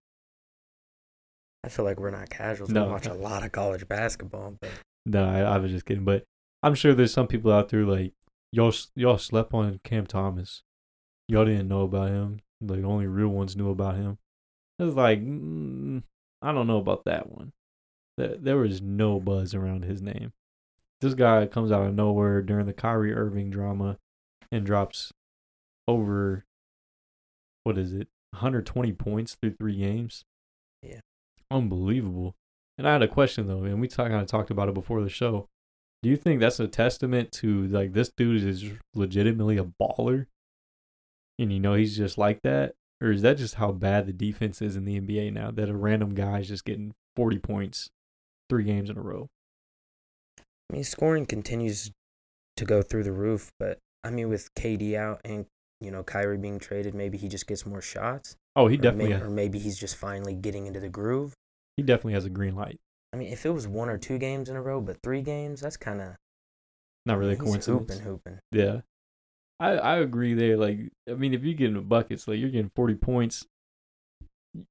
I 1.64 1.70
feel 1.70 1.86
like 1.86 2.00
we're 2.00 2.10
not 2.10 2.32
casuals. 2.32 2.72
No. 2.72 2.86
We 2.86 2.92
watch 2.94 3.06
a 3.06 3.14
lot 3.14 3.44
of 3.44 3.52
college 3.52 3.88
basketball, 3.88 4.58
but 4.60 4.72
No, 5.06 5.24
I, 5.24 5.42
I 5.42 5.58
was 5.60 5.70
just 5.70 5.86
kidding, 5.86 6.06
but 6.06 6.24
I'm 6.64 6.74
sure 6.74 6.96
there's 6.96 7.14
some 7.14 7.28
people 7.28 7.52
out 7.52 7.70
there 7.70 7.84
like 7.84 8.14
y'all 8.52 8.74
y'all 8.96 9.20
slept 9.20 9.54
on 9.54 9.80
Cam 9.84 10.08
Thomas. 10.08 10.64
Y'all 11.28 11.46
didn't 11.46 11.68
know 11.68 11.82
about 11.82 12.10
him. 12.10 12.40
Like 12.62 12.84
only 12.84 13.06
real 13.06 13.28
ones 13.28 13.56
knew 13.56 13.70
about 13.70 13.96
him. 13.96 14.18
It's 14.80 14.96
like 14.96 15.22
mm, 15.22 16.02
I 16.42 16.52
don't 16.52 16.66
know 16.66 16.80
about 16.80 17.06
that 17.06 17.32
one. 17.32 17.52
There, 18.18 18.58
was 18.58 18.82
no 18.82 19.20
buzz 19.20 19.54
around 19.54 19.84
his 19.84 20.02
name. 20.02 20.32
This 21.02 21.14
guy 21.14 21.46
comes 21.48 21.72
out 21.72 21.86
of 21.86 21.94
nowhere 21.94 22.42
during 22.42 22.66
the 22.66 22.74
Kyrie 22.74 23.14
Irving 23.14 23.50
drama 23.50 23.98
and 24.52 24.66
drops 24.66 25.12
over 25.88 26.46
what 27.64 27.78
is 27.78 27.94
it? 27.94 28.08
120 28.32 28.94
points 28.94 29.36
through 29.36 29.56
three 29.56 29.78
games. 29.78 30.24
Yeah. 30.82 31.02
Unbelievable. 31.52 32.36
And 32.78 32.88
I 32.88 32.94
had 32.94 33.02
a 33.02 33.08
question 33.08 33.48
though, 33.48 33.64
and 33.64 33.82
we 33.82 33.88
kind 33.88 34.14
of 34.14 34.28
talked 34.28 34.52
about 34.52 34.70
it 34.70 34.74
before 34.74 35.02
the 35.02 35.10
show. 35.10 35.48
Do 36.04 36.10
you 36.10 36.18
think 36.18 36.40
that's 36.40 36.60
a 36.60 36.68
testament 36.68 37.32
to 37.34 37.68
like 37.68 37.94
this 37.94 38.12
dude 38.16 38.44
is 38.44 38.66
legitimately 38.94 39.58
a 39.58 39.64
baller, 39.64 40.28
and 41.40 41.52
you 41.52 41.60
know 41.60 41.74
he's 41.74 41.98
just 41.98 42.18
like 42.18 42.42
that, 42.44 42.76
or 43.02 43.12
is 43.12 43.24
that 43.24 43.38
just 43.38 43.56
how 43.56 43.72
bad 43.72 44.06
the 44.06 44.14
defense 44.14 44.62
is 44.62 44.76
in 44.76 44.86
the 44.86 45.00
NBA 45.00 45.34
now 45.34 45.50
that 45.52 45.70
a 45.70 45.76
random 45.76 46.14
guy 46.14 46.40
is 46.40 46.50
just 46.50 46.66
getting 46.66 46.94
forty 47.16 47.40
points, 47.40 47.90
three 48.50 48.64
games 48.64 48.90
in 48.90 48.98
a 48.98 49.02
row? 49.02 49.28
I 50.40 50.74
mean, 50.74 50.84
scoring 50.84 51.26
continues 51.26 51.92
to 52.58 52.66
go 52.66 52.82
through 52.82 53.04
the 53.04 53.12
roof. 53.12 53.52
But 53.60 53.80
I 54.04 54.10
mean, 54.10 54.30
with 54.30 54.54
KD 54.56 54.96
out 54.96 55.22
and 55.24 55.46
you 55.82 55.92
know 55.92 56.04
Kyrie 56.04 56.38
being 56.38 56.60
traded, 56.60 56.96
maybe 56.96 57.18
he 57.18 57.28
just 57.28 57.48
gets 57.48 57.66
more 57.66 57.82
shots. 57.82 58.36
Oh, 58.56 58.68
he 58.68 58.78
or 58.78 58.82
definitely, 58.82 59.14
or 59.14 59.30
maybe 59.30 59.60
he's 59.60 59.78
just 59.78 59.96
finally 59.98 60.34
getting 60.34 60.66
into 60.66 60.80
the 60.80 60.90
groove. 60.90 61.34
he 61.78 61.84
definitely 61.84 62.14
has 62.14 62.26
a 62.26 62.30
green 62.30 62.56
light. 62.56 62.80
I 63.14 63.18
mean, 63.18 63.32
if 63.32 63.46
it 63.46 63.50
was 63.52 63.68
one 63.68 63.90
or 63.90 63.98
two 63.98 64.18
games 64.18 64.50
in 64.50 64.56
a 64.56 64.62
row, 64.62 64.82
but 64.82 64.98
three 65.04 65.22
games, 65.22 65.62
that's 65.62 65.78
kind 65.78 66.02
of 66.02 66.16
Not 67.06 67.18
really 67.18 67.34
a 67.34 67.38
coincidence. 67.38 67.66
hooping, 67.66 68.00
hooping. 68.00 68.40
Yeah. 68.52 68.82
I, 69.60 69.72
I 69.72 69.96
agree 70.00 70.34
there. 70.34 70.58
Like, 70.58 70.80
I 71.10 71.14
mean, 71.14 71.34
if 71.34 71.44
you're 71.44 71.54
getting 71.54 71.82
buckets, 71.84 72.28
like 72.28 72.40
you're 72.40 72.50
getting 72.50 72.72
40 72.76 72.96
points, 72.96 73.46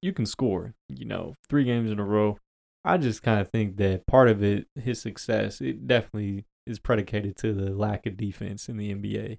you 0.03 0.13
can 0.13 0.27
score. 0.27 0.75
You 0.91 1.07
know, 1.07 1.35
three 1.49 1.65
games 1.65 1.91
in 1.91 1.99
a 1.99 2.05
row. 2.05 2.39
I 2.85 2.99
just 2.99 3.23
kind 3.23 3.41
of 3.41 3.51
think 3.51 3.77
that 3.79 4.07
part 4.07 4.29
of 4.29 4.43
it, 4.43 4.67
his 4.79 5.01
success, 5.01 5.61
it 5.61 5.87
definitely 5.87 6.45
is 6.67 6.79
predicated 6.79 7.37
to 7.37 7.53
the 7.53 7.71
lack 7.71 8.07
of 8.07 8.17
defense 8.17 8.69
in 8.69 8.77
the 8.77 8.95
NBA. 8.95 9.39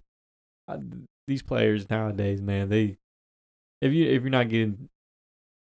I, 0.67 0.77
these 1.27 1.43
players 1.43 1.89
nowadays, 1.89 2.41
man, 2.41 2.69
they 2.69 2.97
if 3.81 3.93
you 3.93 4.07
if 4.07 4.23
you're 4.23 4.31
not 4.31 4.49
getting 4.49 4.89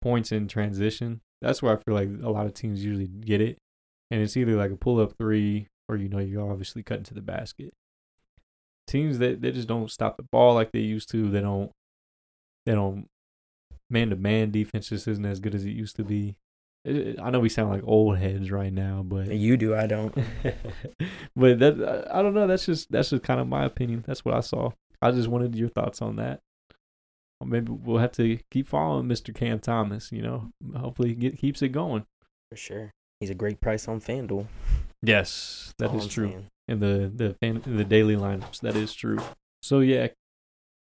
points 0.00 0.32
in 0.32 0.48
transition, 0.48 1.20
that's 1.40 1.62
where 1.62 1.72
I 1.72 1.76
feel 1.76 1.94
like 1.94 2.08
a 2.22 2.30
lot 2.30 2.46
of 2.46 2.54
teams 2.54 2.84
usually 2.84 3.08
get 3.08 3.40
it, 3.40 3.58
and 4.10 4.20
it's 4.20 4.36
either 4.36 4.56
like 4.56 4.70
a 4.70 4.76
pull 4.76 5.00
up 5.00 5.14
three 5.18 5.68
or 5.88 5.96
you 5.96 6.08
know 6.08 6.18
you're 6.18 6.50
obviously 6.50 6.82
cutting 6.82 7.04
to 7.04 7.14
the 7.14 7.20
basket. 7.20 7.72
Teams 8.86 9.18
that 9.18 9.40
they 9.40 9.52
just 9.52 9.68
don't 9.68 9.90
stop 9.90 10.16
the 10.16 10.26
ball 10.30 10.54
like 10.54 10.72
they 10.72 10.80
used 10.80 11.10
to. 11.10 11.30
They 11.30 11.40
don't 11.40 11.70
they 12.66 12.72
don't 12.72 13.06
man 13.90 14.10
to 14.10 14.16
man 14.16 14.50
defense 14.50 14.88
just 14.88 15.08
isn't 15.08 15.26
as 15.26 15.40
good 15.40 15.54
as 15.54 15.64
it 15.64 15.70
used 15.70 15.96
to 15.96 16.04
be. 16.04 16.36
I 16.84 17.30
know 17.30 17.38
we 17.38 17.48
sound 17.48 17.70
like 17.70 17.82
old 17.84 18.18
heads 18.18 18.50
right 18.50 18.72
now, 18.72 19.04
but 19.04 19.28
you 19.28 19.56
do. 19.56 19.74
I 19.74 19.86
don't. 19.86 20.12
but 21.36 21.58
that 21.60 22.08
I 22.12 22.22
don't 22.22 22.34
know. 22.34 22.48
That's 22.48 22.66
just 22.66 22.90
that's 22.90 23.10
just 23.10 23.22
kind 23.22 23.40
of 23.40 23.46
my 23.46 23.64
opinion. 23.64 24.02
That's 24.06 24.24
what 24.24 24.34
I 24.34 24.40
saw. 24.40 24.70
I 25.00 25.12
just 25.12 25.28
wanted 25.28 25.54
your 25.54 25.68
thoughts 25.68 26.02
on 26.02 26.16
that. 26.16 26.40
Or 27.40 27.46
maybe 27.46 27.70
we'll 27.70 27.98
have 27.98 28.12
to 28.12 28.38
keep 28.50 28.66
following 28.66 29.06
Mr. 29.06 29.32
Cam 29.32 29.60
Thomas. 29.60 30.10
You 30.10 30.22
know, 30.22 30.52
hopefully 30.76 31.10
he 31.10 31.14
get, 31.14 31.38
keeps 31.38 31.62
it 31.62 31.68
going. 31.68 32.04
For 32.50 32.56
sure, 32.56 32.90
he's 33.20 33.30
a 33.30 33.34
great 33.34 33.60
price 33.60 33.86
on 33.86 34.00
FanDuel. 34.00 34.46
Yes, 35.02 35.72
that 35.78 35.94
is 35.94 36.08
true. 36.08 36.30
Saying. 36.30 36.46
In 36.66 36.80
the 36.80 37.12
the 37.14 37.34
fan, 37.34 37.62
in 37.64 37.76
the 37.76 37.84
daily 37.84 38.16
lineups, 38.16 38.60
that 38.60 38.74
is 38.74 38.92
true. 38.92 39.18
So 39.62 39.78
yeah, 39.80 40.08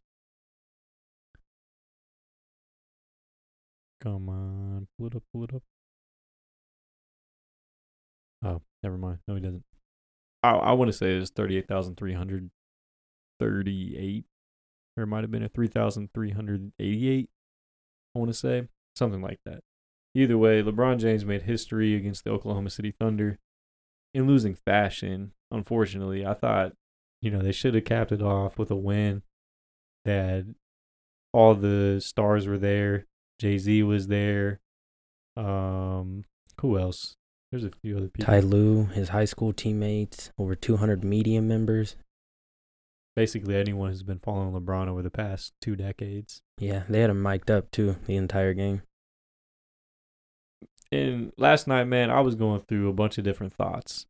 Come 4.00 4.28
on, 4.28 4.88
pull 4.98 5.06
it 5.06 5.16
up, 5.16 5.22
pull 5.32 5.44
it 5.44 5.54
up. 5.54 5.62
Oh, 8.44 8.60
never 8.82 8.98
mind. 8.98 9.18
No, 9.28 9.34
he 9.34 9.40
doesn't. 9.40 9.64
I 10.42 10.50
I 10.50 10.72
want 10.72 10.90
to 10.90 10.96
say 10.96 11.16
it 11.16 11.20
was 11.20 11.30
thirty 11.30 11.56
eight 11.56 11.68
thousand 11.68 11.96
three 11.96 12.14
hundred 12.14 12.50
thirty 13.38 13.96
eight, 13.96 14.24
or 14.96 15.04
it 15.04 15.06
might 15.06 15.22
have 15.22 15.30
been 15.30 15.44
a 15.44 15.48
three 15.48 15.68
thousand 15.68 16.10
three 16.12 16.30
hundred 16.30 16.72
eighty 16.78 17.08
eight. 17.08 17.30
I 18.14 18.18
want 18.18 18.30
to 18.30 18.38
say 18.38 18.68
something 18.96 19.22
like 19.22 19.40
that. 19.46 19.60
Either 20.14 20.36
way, 20.36 20.62
LeBron 20.62 20.98
James 20.98 21.24
made 21.24 21.42
history 21.42 21.94
against 21.94 22.24
the 22.24 22.30
Oklahoma 22.30 22.70
City 22.70 22.92
Thunder 22.98 23.38
in 24.12 24.26
losing 24.26 24.54
fashion. 24.54 25.32
Unfortunately, 25.50 26.26
I 26.26 26.34
thought 26.34 26.72
you 27.20 27.30
know 27.30 27.40
they 27.40 27.52
should 27.52 27.74
have 27.74 27.84
capped 27.84 28.12
it 28.12 28.22
off 28.22 28.58
with 28.58 28.70
a 28.70 28.76
win. 28.76 29.22
That 30.04 30.44
all 31.32 31.54
the 31.54 32.00
stars 32.00 32.46
were 32.46 32.58
there. 32.58 33.06
Jay 33.38 33.56
Z 33.58 33.82
was 33.84 34.08
there. 34.08 34.60
Um, 35.36 36.24
who 36.60 36.78
else? 36.78 37.16
There's 37.52 37.64
a 37.64 37.70
few 37.82 37.98
other 37.98 38.08
people. 38.08 38.32
Ty 38.32 38.40
Lue, 38.40 38.86
his 38.86 39.10
high 39.10 39.26
school 39.26 39.52
teammates, 39.52 40.30
over 40.38 40.54
200 40.54 41.04
media 41.04 41.42
members. 41.42 41.96
Basically, 43.14 43.54
anyone 43.54 43.90
who's 43.90 44.02
been 44.02 44.20
following 44.20 44.54
LeBron 44.54 44.88
over 44.88 45.02
the 45.02 45.10
past 45.10 45.52
two 45.60 45.76
decades. 45.76 46.40
Yeah, 46.58 46.84
they 46.88 47.00
had 47.00 47.10
him 47.10 47.22
mic'd 47.22 47.50
up 47.50 47.70
too 47.70 47.96
the 48.06 48.16
entire 48.16 48.54
game. 48.54 48.80
And 50.90 51.32
last 51.36 51.68
night, 51.68 51.84
man, 51.84 52.10
I 52.10 52.20
was 52.20 52.36
going 52.36 52.62
through 52.62 52.88
a 52.88 52.94
bunch 52.94 53.18
of 53.18 53.24
different 53.24 53.52
thoughts. 53.52 54.06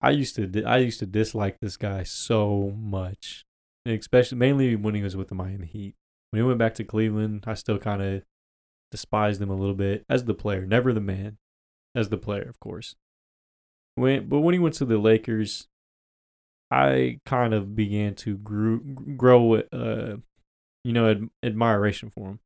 I 0.00 0.10
used 0.10 0.34
to 0.36 0.64
I 0.64 0.78
used 0.78 0.98
to 1.00 1.06
dislike 1.06 1.58
this 1.60 1.76
guy 1.76 2.04
so 2.04 2.72
much, 2.74 3.44
and 3.84 3.98
especially 3.98 4.38
mainly 4.38 4.76
when 4.76 4.94
he 4.94 5.02
was 5.02 5.14
with 5.14 5.28
the 5.28 5.34
Miami 5.34 5.66
Heat. 5.66 5.94
When 6.30 6.42
he 6.42 6.46
went 6.46 6.58
back 6.58 6.74
to 6.76 6.84
Cleveland, 6.84 7.44
I 7.46 7.52
still 7.52 7.78
kind 7.78 8.00
of 8.00 8.22
despised 8.90 9.42
him 9.42 9.50
a 9.50 9.56
little 9.56 9.74
bit 9.74 10.06
as 10.08 10.24
the 10.24 10.34
player, 10.34 10.64
never 10.64 10.94
the 10.94 11.00
man 11.00 11.36
as 11.94 12.08
the 12.08 12.18
player, 12.18 12.48
of 12.48 12.58
course. 12.60 12.94
When 13.94 14.28
but 14.28 14.40
when 14.40 14.54
he 14.54 14.58
went 14.58 14.74
to 14.76 14.84
the 14.84 14.98
Lakers, 14.98 15.68
I 16.70 17.20
kind 17.26 17.52
of 17.52 17.76
began 17.76 18.14
to 18.16 18.38
grow, 18.38 18.78
grow 18.78 19.56
uh, 19.56 20.16
you 20.84 20.92
know, 20.92 21.10
ad, 21.10 21.28
admiration 21.42 22.10
for 22.10 22.30
him. 22.30 22.40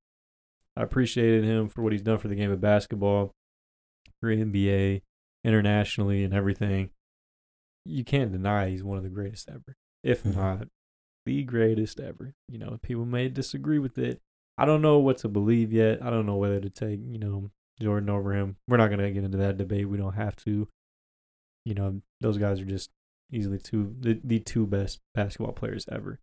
I 0.76 0.82
appreciated 0.82 1.44
him 1.44 1.68
for 1.68 1.82
what 1.82 1.92
he's 1.92 2.02
done 2.02 2.18
for 2.18 2.28
the 2.28 2.34
game 2.34 2.50
of 2.50 2.60
basketball, 2.60 3.34
for 4.20 4.34
NBA, 4.34 5.02
internationally, 5.44 6.24
and 6.24 6.34
everything. 6.34 6.90
You 7.84 8.04
can't 8.04 8.32
deny 8.32 8.68
he's 8.68 8.82
one 8.82 8.98
of 8.98 9.04
the 9.04 9.10
greatest 9.10 9.48
ever, 9.48 9.76
if 10.02 10.24
mm-hmm. 10.24 10.38
not 10.38 10.68
the 11.24 11.44
greatest 11.44 12.00
ever. 12.00 12.34
You 12.48 12.58
know, 12.58 12.78
people 12.82 13.06
may 13.06 13.28
disagree 13.28 13.78
with 13.78 13.96
it. 13.96 14.20
I 14.58 14.64
don't 14.64 14.82
know 14.82 14.98
what 14.98 15.18
to 15.18 15.28
believe 15.28 15.72
yet. 15.72 16.02
I 16.02 16.10
don't 16.10 16.26
know 16.26 16.36
whether 16.36 16.60
to 16.60 16.70
take, 16.70 17.00
you 17.06 17.18
know, 17.18 17.50
Jordan 17.80 18.10
over 18.10 18.32
him. 18.32 18.56
We're 18.68 18.76
not 18.76 18.90
gonna 18.90 19.10
get 19.10 19.24
into 19.24 19.38
that 19.38 19.58
debate. 19.58 19.88
We 19.88 19.98
don't 19.98 20.14
have 20.14 20.36
to. 20.36 20.68
You 21.64 21.74
know, 21.74 22.00
those 22.20 22.38
guys 22.38 22.60
are 22.60 22.64
just 22.64 22.90
easily 23.32 23.58
two 23.58 23.94
the, 24.00 24.20
the 24.22 24.38
two 24.38 24.66
best 24.66 25.00
basketball 25.14 25.52
players 25.52 25.86
ever. 25.90 26.20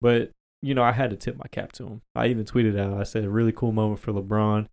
But 0.00 0.32
you 0.62 0.74
know, 0.74 0.82
I 0.82 0.92
had 0.92 1.10
to 1.10 1.16
tip 1.16 1.36
my 1.36 1.46
cap 1.50 1.72
to 1.72 1.86
him. 1.86 2.02
I 2.14 2.28
even 2.28 2.44
tweeted 2.44 2.78
out. 2.78 2.98
I 2.98 3.02
said, 3.02 3.24
"A 3.24 3.30
really 3.30 3.52
cool 3.52 3.72
moment 3.72 4.00
for 4.00 4.12
LeBron." 4.12 4.68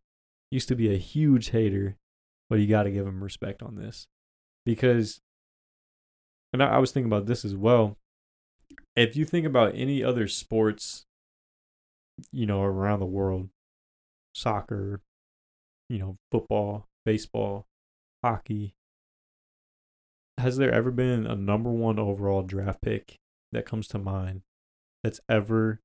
Used 0.52 0.68
to 0.68 0.76
be 0.76 0.94
a 0.94 0.98
huge 0.98 1.50
hater, 1.50 1.98
but 2.50 2.60
you 2.60 2.68
got 2.68 2.84
to 2.84 2.92
give 2.92 3.08
him 3.08 3.24
respect 3.24 3.62
on 3.62 3.76
this 3.76 4.08
because. 4.66 5.20
And 6.54 6.62
I, 6.62 6.76
I 6.76 6.78
was 6.78 6.92
thinking 6.92 7.12
about 7.12 7.26
this 7.26 7.44
as 7.44 7.56
well. 7.56 7.98
If 8.96 9.16
you 9.16 9.26
think 9.26 9.48
about 9.48 9.74
any 9.74 10.04
other 10.04 10.28
sports, 10.28 11.06
you 12.32 12.46
know, 12.46 12.62
around 12.62 13.00
the 13.00 13.08
world, 13.08 13.50
soccer, 14.36 15.02
you 15.94 16.00
know, 16.00 16.18
football, 16.32 16.88
baseball, 17.06 17.68
hockey, 18.24 18.74
has 20.40 20.58
there 20.58 20.72
ever 20.72 20.90
been 20.90 21.28
a 21.28 21.36
number 21.36 21.70
one 21.70 22.00
overall 22.00 22.42
draft 22.42 22.82
pick 22.82 23.18
that 23.52 23.66
comes 23.68 23.88
to 23.90 24.00
mind 24.00 24.42
that's 25.04 25.20
ever 25.30 25.80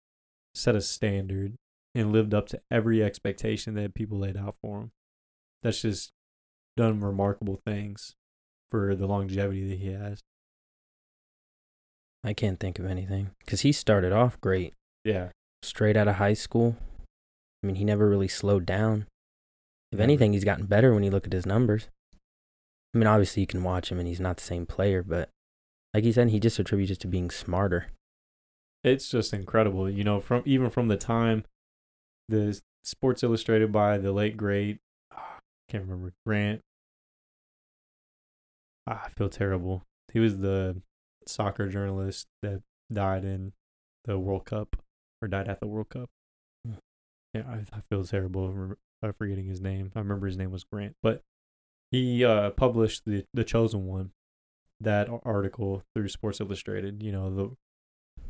set 0.54 0.74
a 0.74 0.80
standard 0.80 1.56
and 1.94 2.10
lived 2.10 2.32
up 2.32 2.46
to 2.48 2.60
every 2.70 3.02
expectation 3.02 3.74
that 3.74 3.94
people 3.94 4.18
laid 4.18 4.36
out 4.36 4.56
for 4.62 4.80
him? 4.80 4.90
That's 5.62 5.82
just 5.82 6.10
done 6.76 7.00
remarkable 7.00 7.60
things 7.66 8.14
for 8.70 8.94
the 8.94 9.06
longevity 9.06 9.68
that 9.68 9.78
he 9.78 9.88
has. 9.92 10.20
I 12.24 12.32
can't 12.32 12.58
think 12.58 12.78
of 12.78 12.86
anything 12.86 13.32
because 13.44 13.60
he 13.60 13.72
started 13.72 14.12
off 14.12 14.40
great, 14.40 14.72
Yeah. 15.04 15.30
straight 15.62 15.96
out 15.96 16.08
of 16.08 16.14
high 16.16 16.34
school. 16.34 16.76
I 17.62 17.66
mean, 17.66 17.76
he 17.76 17.84
never 17.84 18.08
really 18.08 18.28
slowed 18.28 18.64
down. 18.64 19.06
If 19.90 20.00
anything, 20.00 20.32
he's 20.32 20.44
gotten 20.44 20.66
better 20.66 20.92
when 20.92 21.02
you 21.02 21.10
look 21.10 21.26
at 21.26 21.32
his 21.32 21.46
numbers. 21.46 21.88
I 22.94 22.98
mean, 22.98 23.06
obviously, 23.06 23.42
you 23.42 23.46
can 23.46 23.62
watch 23.62 23.90
him 23.90 23.98
and 23.98 24.08
he's 24.08 24.20
not 24.20 24.36
the 24.36 24.42
same 24.42 24.66
player, 24.66 25.02
but 25.02 25.30
like 25.94 26.04
he 26.04 26.12
said, 26.12 26.28
he 26.28 26.40
just 26.40 26.58
attributes 26.58 26.92
it 26.92 27.00
to 27.00 27.06
being 27.06 27.30
smarter. 27.30 27.86
it's 28.84 29.08
just 29.10 29.32
incredible. 29.32 29.88
You 29.88 30.04
know, 30.04 30.20
from 30.20 30.42
even 30.44 30.70
from 30.70 30.88
the 30.88 30.96
time 30.96 31.44
the 32.28 32.60
Sports 32.84 33.22
Illustrated 33.22 33.72
by 33.72 33.98
the 33.98 34.12
late 34.12 34.36
great, 34.36 34.78
ah, 35.12 35.38
can't 35.68 35.84
remember 35.84 36.12
Grant. 36.26 36.60
Ah, 38.86 39.02
I 39.06 39.08
feel 39.10 39.28
terrible. 39.28 39.84
He 40.12 40.20
was 40.20 40.38
the 40.38 40.80
soccer 41.26 41.68
journalist 41.68 42.26
that 42.42 42.62
died 42.92 43.24
in 43.24 43.52
the 44.04 44.18
World 44.18 44.46
Cup 44.46 44.76
or 45.20 45.28
died 45.28 45.48
at 45.48 45.60
the 45.60 45.66
World 45.66 45.90
Cup. 45.90 46.08
Hmm. 46.66 46.74
Yeah, 47.34 47.42
I, 47.48 47.76
I 47.76 47.80
feel 47.90 48.04
terrible 48.04 48.76
for 49.00 49.08
uh, 49.08 49.12
forgetting 49.12 49.46
his 49.46 49.60
name. 49.60 49.92
I 49.94 50.00
remember 50.00 50.26
his 50.26 50.36
name 50.36 50.50
was 50.50 50.64
Grant, 50.64 50.96
but 51.02 51.22
he 51.90 52.24
uh, 52.24 52.50
published 52.50 53.04
the 53.04 53.24
the 53.32 53.44
chosen 53.44 53.86
one 53.86 54.12
that 54.80 55.08
article 55.24 55.82
through 55.94 56.08
Sports 56.08 56.40
Illustrated. 56.40 57.02
You 57.02 57.12
know 57.12 57.34
the 57.34 58.24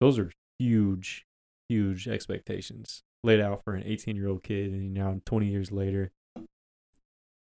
those 0.00 0.18
are 0.18 0.32
huge, 0.58 1.26
huge 1.68 2.08
expectations 2.08 3.02
laid 3.22 3.40
out 3.40 3.62
for 3.64 3.74
an 3.74 3.82
18 3.84 4.16
year 4.16 4.28
old 4.28 4.42
kid, 4.42 4.72
and 4.72 4.94
now 4.94 5.20
20 5.24 5.46
years 5.46 5.70
later, 5.70 6.10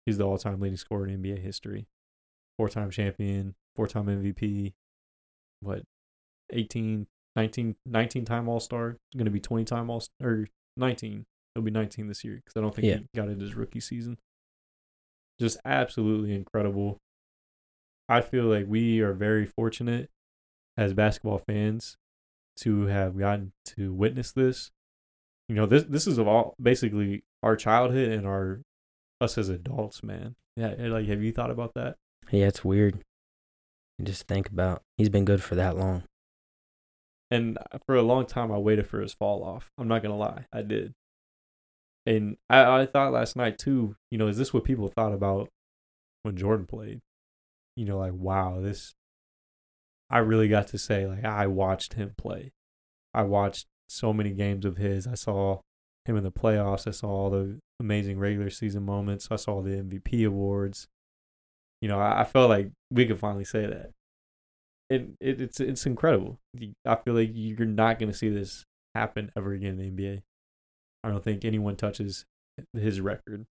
he's 0.06 0.18
the 0.18 0.24
all 0.26 0.38
time 0.38 0.60
leading 0.60 0.76
scorer 0.76 1.06
in 1.06 1.22
NBA 1.22 1.40
history, 1.40 1.86
four 2.56 2.68
time 2.68 2.90
champion, 2.90 3.54
four 3.76 3.86
time 3.86 4.06
MVP, 4.06 4.74
what, 5.60 5.82
18, 6.50 7.06
19, 7.36 7.76
19 7.86 8.24
time 8.24 8.48
All 8.48 8.60
Star, 8.60 8.96
going 9.14 9.26
to 9.26 9.30
be 9.30 9.40
20 9.40 9.64
time 9.64 9.90
All 9.90 10.02
or 10.22 10.48
19. 10.76 11.26
He'll 11.58 11.64
be 11.64 11.72
19 11.72 12.06
this 12.06 12.22
year 12.22 12.36
because 12.36 12.56
I 12.56 12.60
don't 12.60 12.72
think 12.72 12.86
Yeah. 12.86 12.98
he 12.98 13.06
got 13.16 13.28
it 13.28 13.40
his 13.40 13.56
rookie 13.56 13.80
season. 13.80 14.16
Just 15.40 15.58
absolutely 15.64 16.32
incredible. 16.36 16.98
I 18.08 18.20
feel 18.20 18.44
like 18.44 18.66
we 18.68 19.00
are 19.00 19.12
very 19.12 19.44
fortunate 19.44 20.08
as 20.76 20.94
basketball 20.94 21.38
fans 21.38 21.96
to 22.58 22.82
have 22.86 23.18
gotten 23.18 23.50
to 23.76 23.92
witness 23.92 24.30
this. 24.30 24.70
You 25.48 25.56
know, 25.56 25.66
this 25.66 25.82
this 25.82 26.06
is 26.06 26.16
of 26.18 26.28
all 26.28 26.54
basically 26.62 27.24
our 27.42 27.56
childhood 27.56 28.10
and 28.12 28.24
our 28.24 28.60
us 29.20 29.36
as 29.36 29.48
adults, 29.48 30.04
man. 30.04 30.36
Yeah, 30.56 30.74
like 30.78 31.08
have 31.08 31.24
you 31.24 31.32
thought 31.32 31.50
about 31.50 31.74
that? 31.74 31.96
Yeah, 32.30 32.46
it's 32.46 32.64
weird. 32.64 33.02
Just 34.00 34.28
think 34.28 34.48
about 34.48 34.82
he's 34.96 35.08
been 35.08 35.24
good 35.24 35.42
for 35.42 35.56
that 35.56 35.76
long. 35.76 36.04
And 37.32 37.58
uh, 37.58 37.78
for 37.84 37.96
a 37.96 38.02
long 38.02 38.26
time, 38.26 38.52
I 38.52 38.58
waited 38.58 38.86
for 38.86 39.00
his 39.00 39.12
fall 39.12 39.42
off. 39.42 39.70
I'm 39.76 39.88
not 39.88 40.02
gonna 40.04 40.16
lie, 40.16 40.46
I 40.52 40.62
did. 40.62 40.92
And 42.08 42.38
I, 42.48 42.80
I 42.80 42.86
thought 42.86 43.12
last 43.12 43.36
night 43.36 43.58
too. 43.58 43.94
You 44.10 44.16
know, 44.16 44.28
is 44.28 44.38
this 44.38 44.54
what 44.54 44.64
people 44.64 44.88
thought 44.88 45.12
about 45.12 45.50
when 46.22 46.36
Jordan 46.36 46.66
played? 46.66 47.00
You 47.76 47.84
know, 47.84 47.98
like 47.98 48.14
wow, 48.14 48.60
this. 48.60 48.94
I 50.10 50.18
really 50.18 50.48
got 50.48 50.68
to 50.68 50.78
say 50.78 51.06
like 51.06 51.24
I 51.24 51.46
watched 51.46 51.94
him 51.94 52.14
play. 52.16 52.52
I 53.12 53.22
watched 53.22 53.66
so 53.90 54.14
many 54.14 54.30
games 54.30 54.64
of 54.64 54.78
his. 54.78 55.06
I 55.06 55.14
saw 55.14 55.60
him 56.06 56.16
in 56.16 56.24
the 56.24 56.32
playoffs. 56.32 56.86
I 56.86 56.92
saw 56.92 57.08
all 57.08 57.30
the 57.30 57.58
amazing 57.78 58.18
regular 58.18 58.48
season 58.48 58.84
moments. 58.84 59.28
I 59.30 59.36
saw 59.36 59.60
the 59.60 59.72
MVP 59.72 60.26
awards. 60.26 60.88
You 61.82 61.88
know, 61.88 62.00
I, 62.00 62.22
I 62.22 62.24
felt 62.24 62.48
like 62.48 62.70
we 62.90 63.04
could 63.04 63.18
finally 63.18 63.44
say 63.44 63.66
that 63.66 63.90
it, 64.88 65.08
it 65.20 65.40
it's 65.42 65.60
it's 65.60 65.84
incredible. 65.84 66.38
I 66.86 66.96
feel 66.96 67.14
like 67.14 67.30
you're 67.34 67.66
not 67.66 67.98
going 67.98 68.10
to 68.10 68.16
see 68.16 68.30
this 68.30 68.64
happen 68.94 69.30
ever 69.36 69.52
again 69.52 69.78
in 69.78 69.94
the 69.94 70.02
NBA. 70.02 70.22
I 71.04 71.10
don't 71.10 71.22
think 71.22 71.44
anyone 71.44 71.76
touches 71.76 72.24
his 72.72 73.00
record. 73.00 73.46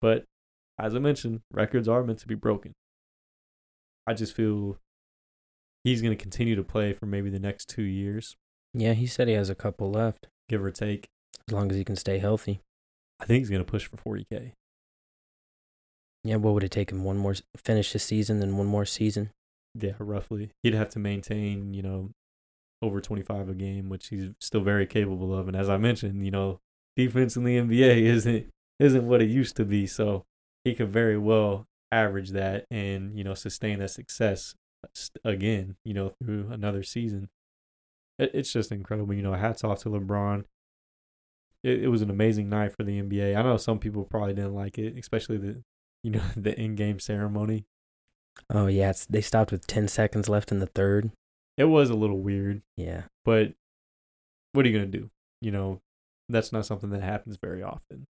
But 0.00 0.24
as 0.78 0.94
I 0.94 0.98
mentioned, 0.98 1.40
records 1.52 1.88
are 1.88 2.02
meant 2.02 2.18
to 2.20 2.26
be 2.28 2.34
broken. 2.34 2.72
I 4.06 4.14
just 4.14 4.34
feel 4.34 4.76
he's 5.84 6.02
going 6.02 6.16
to 6.16 6.20
continue 6.22 6.56
to 6.56 6.64
play 6.64 6.92
for 6.92 7.06
maybe 7.06 7.30
the 7.30 7.38
next 7.38 7.68
2 7.70 7.82
years, 7.82 8.36
Yeah, 8.74 8.92
he 8.94 9.06
said 9.06 9.28
he 9.28 9.34
has 9.34 9.48
a 9.50 9.54
couple 9.54 9.90
left 9.90 10.26
give 10.48 10.62
or 10.64 10.70
take. 10.70 11.06
as 11.48 11.54
long 11.54 11.70
as 11.70 11.76
he 11.76 11.84
can 11.84 11.96
stay 11.96 12.18
healthy. 12.18 12.60
I 13.20 13.24
think 13.26 13.40
he's 13.40 13.50
going 13.50 13.64
to 13.64 13.70
push 13.70 13.86
for 13.86 13.96
40k. 13.96 14.52
Yeah, 16.24 16.36
what 16.36 16.54
would 16.54 16.64
it 16.64 16.70
take 16.70 16.90
him? 16.90 17.04
One 17.04 17.16
more 17.18 17.34
finish 17.56 17.92
the 17.92 17.98
season, 17.98 18.40
then 18.40 18.56
one 18.56 18.66
more 18.66 18.84
season. 18.84 19.30
Yeah, 19.74 19.92
roughly. 19.98 20.50
He'd 20.62 20.74
have 20.74 20.88
to 20.90 20.98
maintain, 20.98 21.74
you 21.74 21.82
know, 21.82 22.10
over 22.84 23.00
25 23.00 23.48
a 23.48 23.54
game, 23.54 23.88
which 23.88 24.08
he's 24.08 24.30
still 24.40 24.60
very 24.60 24.86
capable 24.86 25.36
of. 25.36 25.48
And 25.48 25.56
as 25.56 25.68
I 25.68 25.78
mentioned, 25.78 26.24
you 26.24 26.30
know, 26.30 26.60
defense 26.96 27.36
in 27.36 27.44
the 27.44 27.56
NBA 27.56 28.02
isn't 28.02 28.46
isn't 28.78 29.06
what 29.06 29.22
it 29.22 29.28
used 29.28 29.56
to 29.56 29.64
be. 29.64 29.86
So 29.86 30.24
he 30.64 30.74
could 30.74 30.92
very 30.92 31.18
well 31.18 31.66
average 31.92 32.30
that 32.30 32.66
and 32.70 33.16
you 33.16 33.22
know 33.22 33.34
sustain 33.34 33.78
that 33.78 33.90
success 33.90 34.54
again, 35.24 35.76
you 35.84 35.94
know, 35.94 36.14
through 36.22 36.48
another 36.50 36.82
season. 36.82 37.28
It's 38.18 38.52
just 38.52 38.70
incredible. 38.70 39.14
You 39.14 39.22
know, 39.22 39.32
hats 39.32 39.64
off 39.64 39.80
to 39.80 39.88
LeBron. 39.88 40.44
It, 41.62 41.84
it 41.84 41.88
was 41.88 42.02
an 42.02 42.10
amazing 42.10 42.48
night 42.48 42.72
for 42.76 42.84
the 42.84 43.00
NBA. 43.00 43.36
I 43.36 43.42
know 43.42 43.56
some 43.56 43.78
people 43.78 44.04
probably 44.04 44.34
didn't 44.34 44.54
like 44.54 44.78
it, 44.78 44.96
especially 44.98 45.38
the 45.38 45.62
you 46.02 46.10
know 46.10 46.22
the 46.36 46.58
in-game 46.58 47.00
ceremony. 47.00 47.64
Oh 48.50 48.66
yeah, 48.66 48.92
they 49.08 49.20
stopped 49.20 49.52
with 49.52 49.66
ten 49.66 49.88
seconds 49.88 50.28
left 50.28 50.52
in 50.52 50.58
the 50.58 50.66
third. 50.66 51.10
It 51.56 51.64
was 51.64 51.90
a 51.90 51.94
little 51.94 52.20
weird. 52.20 52.62
Yeah, 52.76 53.02
But 53.24 53.54
what 54.52 54.64
are 54.64 54.68
you 54.68 54.76
gonna 54.76 54.90
do? 54.90 55.10
You 55.40 55.50
know, 55.52 55.80
that's 56.28 56.52
not 56.52 56.66
something 56.66 56.90
that 56.90 57.02
happens 57.02 57.36
very 57.40 57.62
often. 57.62 58.06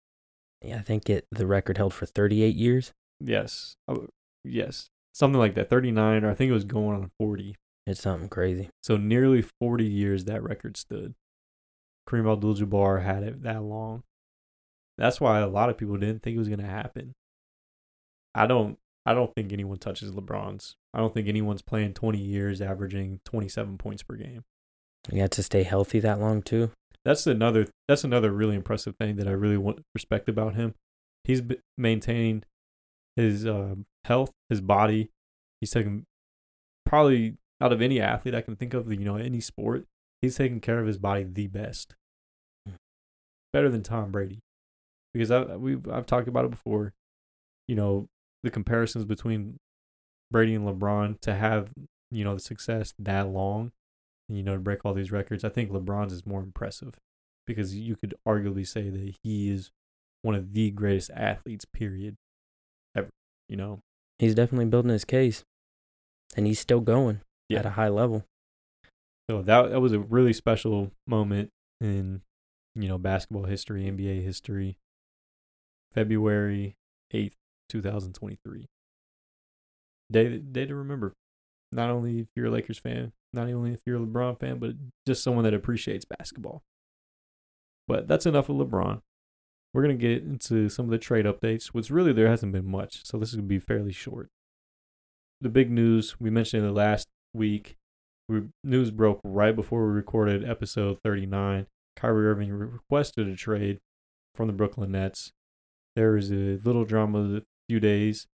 yeah. 0.65 0.77
I 0.79 0.83
think 0.83 1.09
it 1.11 1.27
the 1.31 1.47
record 1.47 1.77
held 1.79 1.95
for 1.95 2.07
thirty 2.07 2.43
eight 2.43 2.55
years. 2.57 2.93
Yes, 3.21 3.77
Oh, 3.89 4.09
yes, 4.45 4.91
something 5.13 5.39
like 5.39 5.55
that. 5.55 5.71
Thirty 5.71 5.91
nine, 5.91 6.25
or 6.25 6.31
I 6.31 6.35
think 6.35 6.51
it 6.51 6.55
was 6.55 6.65
going 6.65 6.97
on 7.01 7.11
forty. 7.19 7.57
It's 7.87 8.01
something 8.03 8.29
crazy. 8.29 8.71
So 8.83 8.97
nearly 8.97 9.43
forty 9.43 9.87
years 9.87 10.25
that 10.27 10.43
record 10.43 10.77
stood. 10.77 11.15
Kareem 12.09 12.31
Abdul-Jabbar 12.33 13.03
had 13.05 13.23
it 13.23 13.43
that 13.45 13.63
long. 13.63 14.03
That's 14.99 15.21
why 15.21 15.39
a 15.41 15.49
lot 15.49 15.69
of 15.71 15.79
people 15.79 15.97
didn't 15.97 16.23
think 16.23 16.35
it 16.37 16.39
was 16.39 16.49
gonna 16.49 16.67
happen. 16.67 17.15
I 18.35 18.47
don't. 18.47 18.79
I 19.05 19.15
don't 19.15 19.35
think 19.35 19.53
anyone 19.53 19.79
touches 19.79 20.13
LeBron's. 20.13 20.77
I 20.95 20.99
don't 20.99 21.15
think 21.15 21.29
anyone's 21.29 21.63
playing 21.63 21.95
twenty 21.95 22.19
years, 22.21 22.61
averaging 22.61 23.21
twenty 23.25 23.49
seven 23.49 23.79
points 23.79 24.03
per 24.03 24.17
game. 24.17 24.45
You 25.11 25.21
had 25.21 25.33
to 25.33 25.43
stay 25.43 25.63
healthy 25.63 26.01
that 26.01 26.21
long 26.21 26.43
too. 26.43 26.71
that's 27.05 27.27
another 27.27 27.67
that's 27.89 28.05
another 28.05 28.31
really 28.31 28.55
impressive 28.55 28.95
thing 28.97 29.17
that 29.17 29.27
I 29.27 29.33
really 29.33 29.57
want 29.57 29.81
respect 29.95 30.29
about 30.29 30.55
him. 30.55 30.75
He's 31.25 31.41
b- 31.41 31.59
maintained 31.79 32.47
his 33.17 33.47
uh, 33.47 33.77
health, 34.05 34.31
his 34.49 34.61
body. 34.61 35.11
He's 35.61 35.71
taken 35.71 36.05
probably 36.85 37.37
out 37.61 37.73
of 37.73 37.81
any 37.81 38.01
athlete 38.01 38.35
I 38.35 38.41
can 38.41 38.57
think 38.57 38.75
of, 38.75 38.93
you 38.93 39.05
know, 39.05 39.17
any 39.17 39.41
sport. 39.41 39.87
He's 40.21 40.37
taken 40.37 40.61
care 40.61 40.79
of 40.79 40.87
his 40.87 40.99
body 40.99 41.25
the 41.25 41.47
best, 41.47 41.95
better 43.53 43.71
than 43.71 43.83
Tom 43.83 44.11
Brady, 44.13 44.41
because 45.15 45.31
I 45.31 45.57
we 45.57 45.79
I've 45.91 46.07
talked 46.07 46.29
about 46.29 46.45
it 46.45 46.51
before. 46.51 46.93
You 47.69 47.77
know, 47.77 48.09
the 48.43 48.51
comparisons 48.51 49.05
between 49.05 49.59
Brady 50.33 50.55
and 50.55 50.67
LeBron 50.67 51.21
to 51.21 51.35
have 51.35 51.71
you 52.11 52.25
know 52.25 52.35
the 52.35 52.41
success 52.41 52.95
that 52.99 53.29
long 53.29 53.71
you 54.29 54.43
know, 54.43 54.55
to 54.55 54.61
break 54.61 54.83
all 54.85 54.95
these 54.95 55.13
records. 55.13 55.45
I 55.45 55.51
think 55.51 55.71
LeBron's 55.71 56.13
is 56.13 56.25
more 56.25 56.41
impressive 56.41 56.95
because 57.47 57.77
you 57.77 57.97
could 57.97 58.15
arguably 58.27 58.67
say 58.67 58.89
that 58.89 59.15
he 59.23 59.51
is 59.51 59.71
one 60.23 60.35
of 60.35 60.55
the 60.55 60.71
greatest 60.71 61.11
athletes, 61.15 61.67
period, 61.67 62.17
ever. 62.97 63.11
You 63.49 63.57
know, 63.57 63.81
He's 64.19 64.35
definitely 64.35 64.67
building 64.67 64.91
his 64.93 65.05
case, 65.05 65.45
and 66.37 66.47
he's 66.47 66.61
still 66.61 66.81
going 66.81 67.21
Yeah. 67.49 67.59
at 67.59 67.67
a 67.67 67.71
high 67.71 67.89
level. 67.89 68.25
so 69.29 69.43
that 69.43 69.71
that 69.71 69.81
was 69.81 69.93
a 69.93 69.99
really 69.99 70.33
special 70.33 70.93
moment 71.07 71.51
in 71.81 72.23
you 72.75 72.89
know 72.89 72.97
basketball 72.97 73.45
history, 73.45 73.85
NBA 73.85 74.23
history. 74.23 74.79
February 75.93 76.77
eighth, 77.11 77.37
two 77.69 77.83
thousand 77.83 78.15
twenty-three. 78.15 78.67
Day 80.11 80.39
day 80.39 80.67
to 80.67 80.75
remember. 80.75 81.13
Not 81.71 81.91
only 81.91 82.21
if 82.21 82.27
you're 82.37 82.47
a 82.47 82.51
Lakers 82.51 82.79
fan, 82.79 83.13
not 83.33 83.49
only 83.49 83.73
if 83.73 83.81
you're 83.87 83.97
a 83.97 84.01
LeBron 84.07 84.39
fan, 84.39 84.59
but 84.59 84.73
just 85.07 85.23
someone 85.23 85.45
that 85.45 85.55
appreciates 85.55 86.05
basketball. 86.05 86.63
But 87.89 88.09
that's 88.09 88.27
enough 88.27 88.49
of 88.49 88.57
LeBron. 88.57 89.01
We're 89.73 89.83
gonna 89.83 89.95
get 89.95 90.23
into 90.23 90.69
some 90.69 90.85
of 90.87 90.91
the 90.91 90.99
trade 90.99 91.25
updates, 91.25 91.69
which 91.69 91.91
really 91.91 92.13
there 92.13 92.29
hasn't 92.29 92.53
been 92.53 92.71
much, 92.71 93.05
so 93.07 93.19
this 93.19 93.31
is 93.31 93.37
gonna 93.37 93.49
be 93.49 93.59
fairly 93.59 93.93
short. 93.93 94.29
the 95.41 95.49
big 95.49 95.71
news 95.71 96.21
we 96.21 96.31
mentioned 96.31 96.63
in 96.63 96.69
the 96.69 96.75
last 96.75 97.09
week. 97.35 97.77
We, 98.29 98.43
news 98.63 98.91
broke 98.93 99.21
right 99.25 99.55
before 99.55 99.85
we 99.87 99.93
recorded 99.93 100.49
episode 100.49 100.99
39. 101.05 101.67
Kyrie 101.97 102.27
Irving 102.27 102.53
requested 102.53 103.27
a 103.29 103.35
trade 103.37 103.81
from 104.35 104.47
the 104.47 104.53
Brooklyn 104.53 104.93
Nets. 104.93 105.33
There 105.97 106.13
was 106.13 106.31
a 106.31 106.59
little 106.65 106.85
drama 106.85 107.39
a 107.39 107.43
few 107.69 107.81
days 107.81 108.27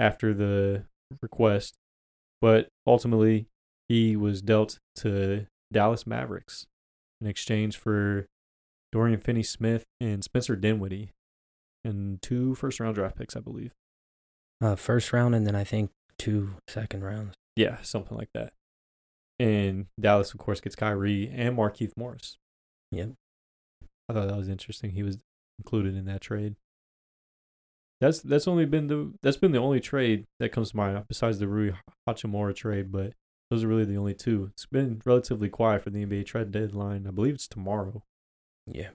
after 0.00 0.32
the 0.32 0.84
request, 1.22 1.74
but 2.40 2.68
ultimately 2.86 3.46
he 3.88 4.16
was 4.16 4.40
dealt 4.40 4.78
to 4.96 5.46
Dallas 5.72 6.06
Mavericks 6.06 6.66
in 7.20 7.26
exchange 7.26 7.76
for 7.76 8.26
Dorian 8.92 9.20
Finney 9.20 9.42
Smith 9.42 9.84
and 10.00 10.24
Spencer 10.24 10.56
Dinwiddie 10.56 11.10
and 11.84 12.20
two 12.22 12.54
first 12.54 12.80
round 12.80 12.94
draft 12.94 13.16
picks, 13.16 13.36
I 13.36 13.40
believe. 13.40 13.72
Uh, 14.62 14.74
first 14.74 15.12
round, 15.12 15.34
and 15.34 15.46
then 15.46 15.54
I 15.54 15.64
think 15.64 15.90
two 16.18 16.54
second 16.68 17.04
rounds. 17.04 17.34
Yeah, 17.56 17.80
something 17.82 18.16
like 18.16 18.30
that. 18.34 18.52
And 19.38 19.86
Dallas, 19.98 20.32
of 20.32 20.38
course, 20.38 20.60
gets 20.60 20.76
Kyrie 20.76 21.30
and 21.34 21.56
Markieff 21.56 21.92
Morris. 21.96 22.36
Yep. 22.92 23.12
I 24.08 24.12
thought 24.12 24.28
that 24.28 24.36
was 24.36 24.48
interesting. 24.48 24.90
He 24.90 25.02
was 25.02 25.18
included 25.58 25.96
in 25.96 26.04
that 26.06 26.20
trade. 26.20 26.56
That's 28.00 28.20
that's 28.20 28.48
only 28.48 28.64
been 28.64 28.86
the 28.86 29.12
that's 29.22 29.36
been 29.36 29.52
the 29.52 29.58
only 29.58 29.80
trade 29.80 30.26
that 30.38 30.52
comes 30.52 30.70
to 30.70 30.76
mind 30.76 31.04
besides 31.06 31.38
the 31.38 31.48
Rui 31.48 31.72
Hachimura 32.08 32.54
trade, 32.54 32.90
but 32.90 33.12
those 33.50 33.64
are 33.64 33.68
really 33.68 33.84
the 33.84 33.96
only 33.96 34.14
two. 34.14 34.48
It's 34.52 34.66
been 34.66 35.02
relatively 35.04 35.48
quiet 35.48 35.82
for 35.82 35.90
the 35.90 36.04
NBA 36.06 36.24
trade 36.26 36.50
deadline. 36.50 37.06
I 37.06 37.10
believe 37.10 37.34
it's 37.34 37.48
tomorrow. 37.48 38.02
Yeah. 38.66 38.90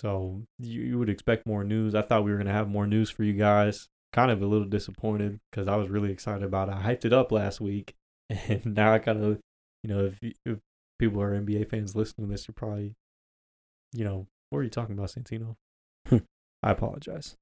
So 0.00 0.42
you, 0.58 0.82
you 0.82 0.98
would 0.98 1.08
expect 1.08 1.46
more 1.46 1.64
news. 1.64 1.94
I 1.94 2.02
thought 2.02 2.24
we 2.24 2.32
were 2.32 2.38
gonna 2.38 2.52
have 2.52 2.68
more 2.68 2.86
news 2.86 3.08
for 3.08 3.24
you 3.24 3.32
guys. 3.32 3.88
Kind 4.12 4.30
of 4.30 4.42
a 4.42 4.46
little 4.46 4.66
disappointed 4.68 5.40
because 5.50 5.66
I 5.66 5.76
was 5.76 5.88
really 5.88 6.12
excited 6.12 6.42
about 6.42 6.68
it. 6.68 6.74
I 6.74 6.82
hyped 6.82 7.04
it 7.04 7.12
up 7.12 7.32
last 7.32 7.60
week, 7.60 7.94
and 8.30 8.66
now 8.66 8.92
I 8.92 8.98
kind 8.98 9.24
of, 9.24 9.40
you 9.82 9.88
know, 9.88 10.04
if 10.06 10.34
if 10.44 10.58
people 10.98 11.22
are 11.22 11.32
NBA 11.32 11.70
fans 11.70 11.96
listening 11.96 12.28
to 12.28 12.32
this, 12.32 12.46
you're 12.46 12.54
probably, 12.54 12.94
you 13.92 14.04
know, 14.04 14.26
what 14.50 14.58
are 14.58 14.64
you 14.64 14.70
talking 14.70 14.96
about, 14.96 15.10
Santino? 15.10 15.56
Hmm. 16.08 16.18
I 16.62 16.72
apologize. 16.72 17.36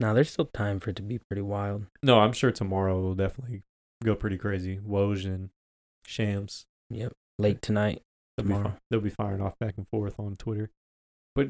Now 0.00 0.12
there's 0.12 0.30
still 0.30 0.46
time 0.46 0.80
for 0.80 0.90
it 0.90 0.96
to 0.96 1.02
be 1.02 1.18
pretty 1.18 1.42
wild. 1.42 1.86
No, 2.02 2.20
I'm 2.20 2.32
sure 2.32 2.50
tomorrow 2.52 3.00
will 3.00 3.14
definitely 3.14 3.62
go 4.04 4.14
pretty 4.14 4.38
crazy. 4.38 4.78
Woj 4.78 5.24
and 5.24 5.50
Shams. 6.06 6.66
Yep. 6.90 7.12
Late 7.38 7.60
tonight. 7.62 8.02
They'll 8.36 8.46
be, 8.46 8.52
Tomorrow. 8.52 8.74
they'll 8.90 9.00
be 9.00 9.10
firing 9.10 9.42
off 9.42 9.58
back 9.58 9.74
and 9.76 9.88
forth 9.88 10.18
on 10.20 10.36
Twitter. 10.36 10.70
But 11.34 11.48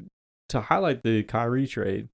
to 0.49 0.63
highlight 0.63 1.03
the 1.03 1.23
Kyrie 1.23 1.67
trade, 1.67 2.09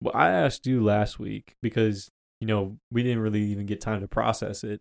well, 0.00 0.16
I 0.16 0.30
asked 0.30 0.66
you 0.66 0.82
last 0.82 1.18
week 1.18 1.54
because, 1.62 2.10
you 2.40 2.46
know, 2.46 2.78
we 2.90 3.02
didn't 3.02 3.20
really 3.20 3.42
even 3.42 3.66
get 3.66 3.80
time 3.80 4.00
to 4.00 4.08
process 4.08 4.64
it 4.64 4.80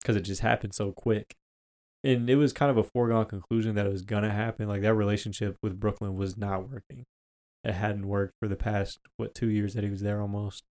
because 0.00 0.16
it 0.16 0.22
just 0.22 0.42
happened 0.42 0.74
so 0.74 0.92
quick. 0.92 1.34
And 2.04 2.28
it 2.30 2.36
was 2.36 2.52
kind 2.52 2.70
of 2.70 2.76
a 2.76 2.84
foregone 2.84 3.26
conclusion 3.26 3.74
that 3.74 3.86
it 3.86 3.92
was 3.92 4.02
going 4.02 4.22
to 4.22 4.30
happen. 4.30 4.68
Like 4.68 4.82
that 4.82 4.94
relationship 4.94 5.56
with 5.62 5.80
Brooklyn 5.80 6.16
was 6.16 6.36
not 6.36 6.68
working. 6.70 7.04
Hadn't 7.74 8.06
worked 8.06 8.34
for 8.40 8.48
the 8.48 8.56
past, 8.56 8.98
what, 9.16 9.34
two 9.34 9.48
years 9.48 9.74
that 9.74 9.84
he 9.84 9.90
was 9.90 10.02
there 10.02 10.20
almost. 10.20 10.64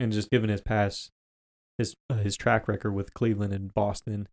And 0.00 0.12
just 0.12 0.30
given 0.30 0.50
his 0.50 0.60
past, 0.60 1.10
his, 1.78 1.94
uh, 2.10 2.16
his 2.16 2.36
track 2.36 2.68
record 2.68 2.92
with 2.92 3.14
Cleveland 3.14 3.52
and 3.52 3.72
Boston, 3.72 4.28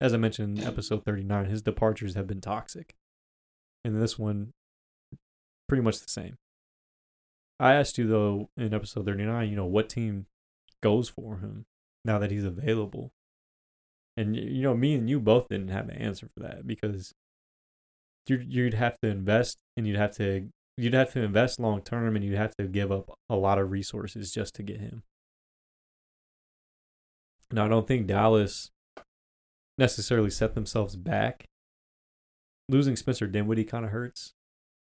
as 0.00 0.14
I 0.14 0.16
mentioned 0.16 0.58
in 0.58 0.64
episode 0.64 1.04
39, 1.04 1.46
his 1.46 1.62
departures 1.62 2.14
have 2.14 2.26
been 2.26 2.40
toxic. 2.40 2.94
And 3.84 4.00
this 4.00 4.18
one, 4.18 4.52
pretty 5.68 5.82
much 5.82 6.00
the 6.00 6.08
same. 6.08 6.36
I 7.58 7.74
asked 7.74 7.98
you, 7.98 8.06
though, 8.06 8.48
in 8.56 8.72
episode 8.72 9.04
39, 9.04 9.48
you 9.48 9.56
know, 9.56 9.66
what 9.66 9.90
team 9.90 10.26
goes 10.82 11.10
for 11.10 11.38
him 11.38 11.66
now 12.04 12.18
that 12.18 12.30
he's 12.30 12.44
available? 12.44 13.12
And, 14.16 14.34
you 14.34 14.62
know, 14.62 14.74
me 14.74 14.94
and 14.94 15.08
you 15.08 15.20
both 15.20 15.48
didn't 15.48 15.68
have 15.68 15.88
an 15.88 15.96
answer 15.96 16.28
for 16.34 16.42
that 16.42 16.66
because 16.66 17.12
you'd, 18.26 18.52
you'd 18.52 18.74
have 18.74 18.98
to 19.02 19.08
invest 19.10 19.58
and 19.76 19.86
you'd 19.86 19.98
have 19.98 20.12
to. 20.16 20.48
You'd 20.76 20.94
have 20.94 21.12
to 21.12 21.22
invest 21.22 21.60
long 21.60 21.82
term 21.82 22.16
and 22.16 22.24
you'd 22.24 22.38
have 22.38 22.56
to 22.56 22.64
give 22.64 22.90
up 22.90 23.18
a 23.28 23.36
lot 23.36 23.58
of 23.58 23.70
resources 23.70 24.32
just 24.32 24.54
to 24.54 24.62
get 24.62 24.80
him. 24.80 25.02
Now, 27.52 27.66
I 27.66 27.68
don't 27.68 27.86
think 27.86 28.06
Dallas 28.06 28.70
necessarily 29.76 30.30
set 30.30 30.54
themselves 30.54 30.96
back. 30.96 31.46
Losing 32.68 32.94
Spencer 32.94 33.26
Dinwiddie 33.26 33.64
kind 33.64 33.84
of 33.84 33.90
hurts 33.90 34.34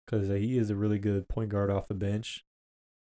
because 0.04 0.28
uh, 0.28 0.34
he 0.34 0.58
is 0.58 0.70
a 0.70 0.76
really 0.76 0.98
good 0.98 1.28
point 1.28 1.50
guard 1.50 1.70
off 1.70 1.86
the 1.86 1.94
bench. 1.94 2.44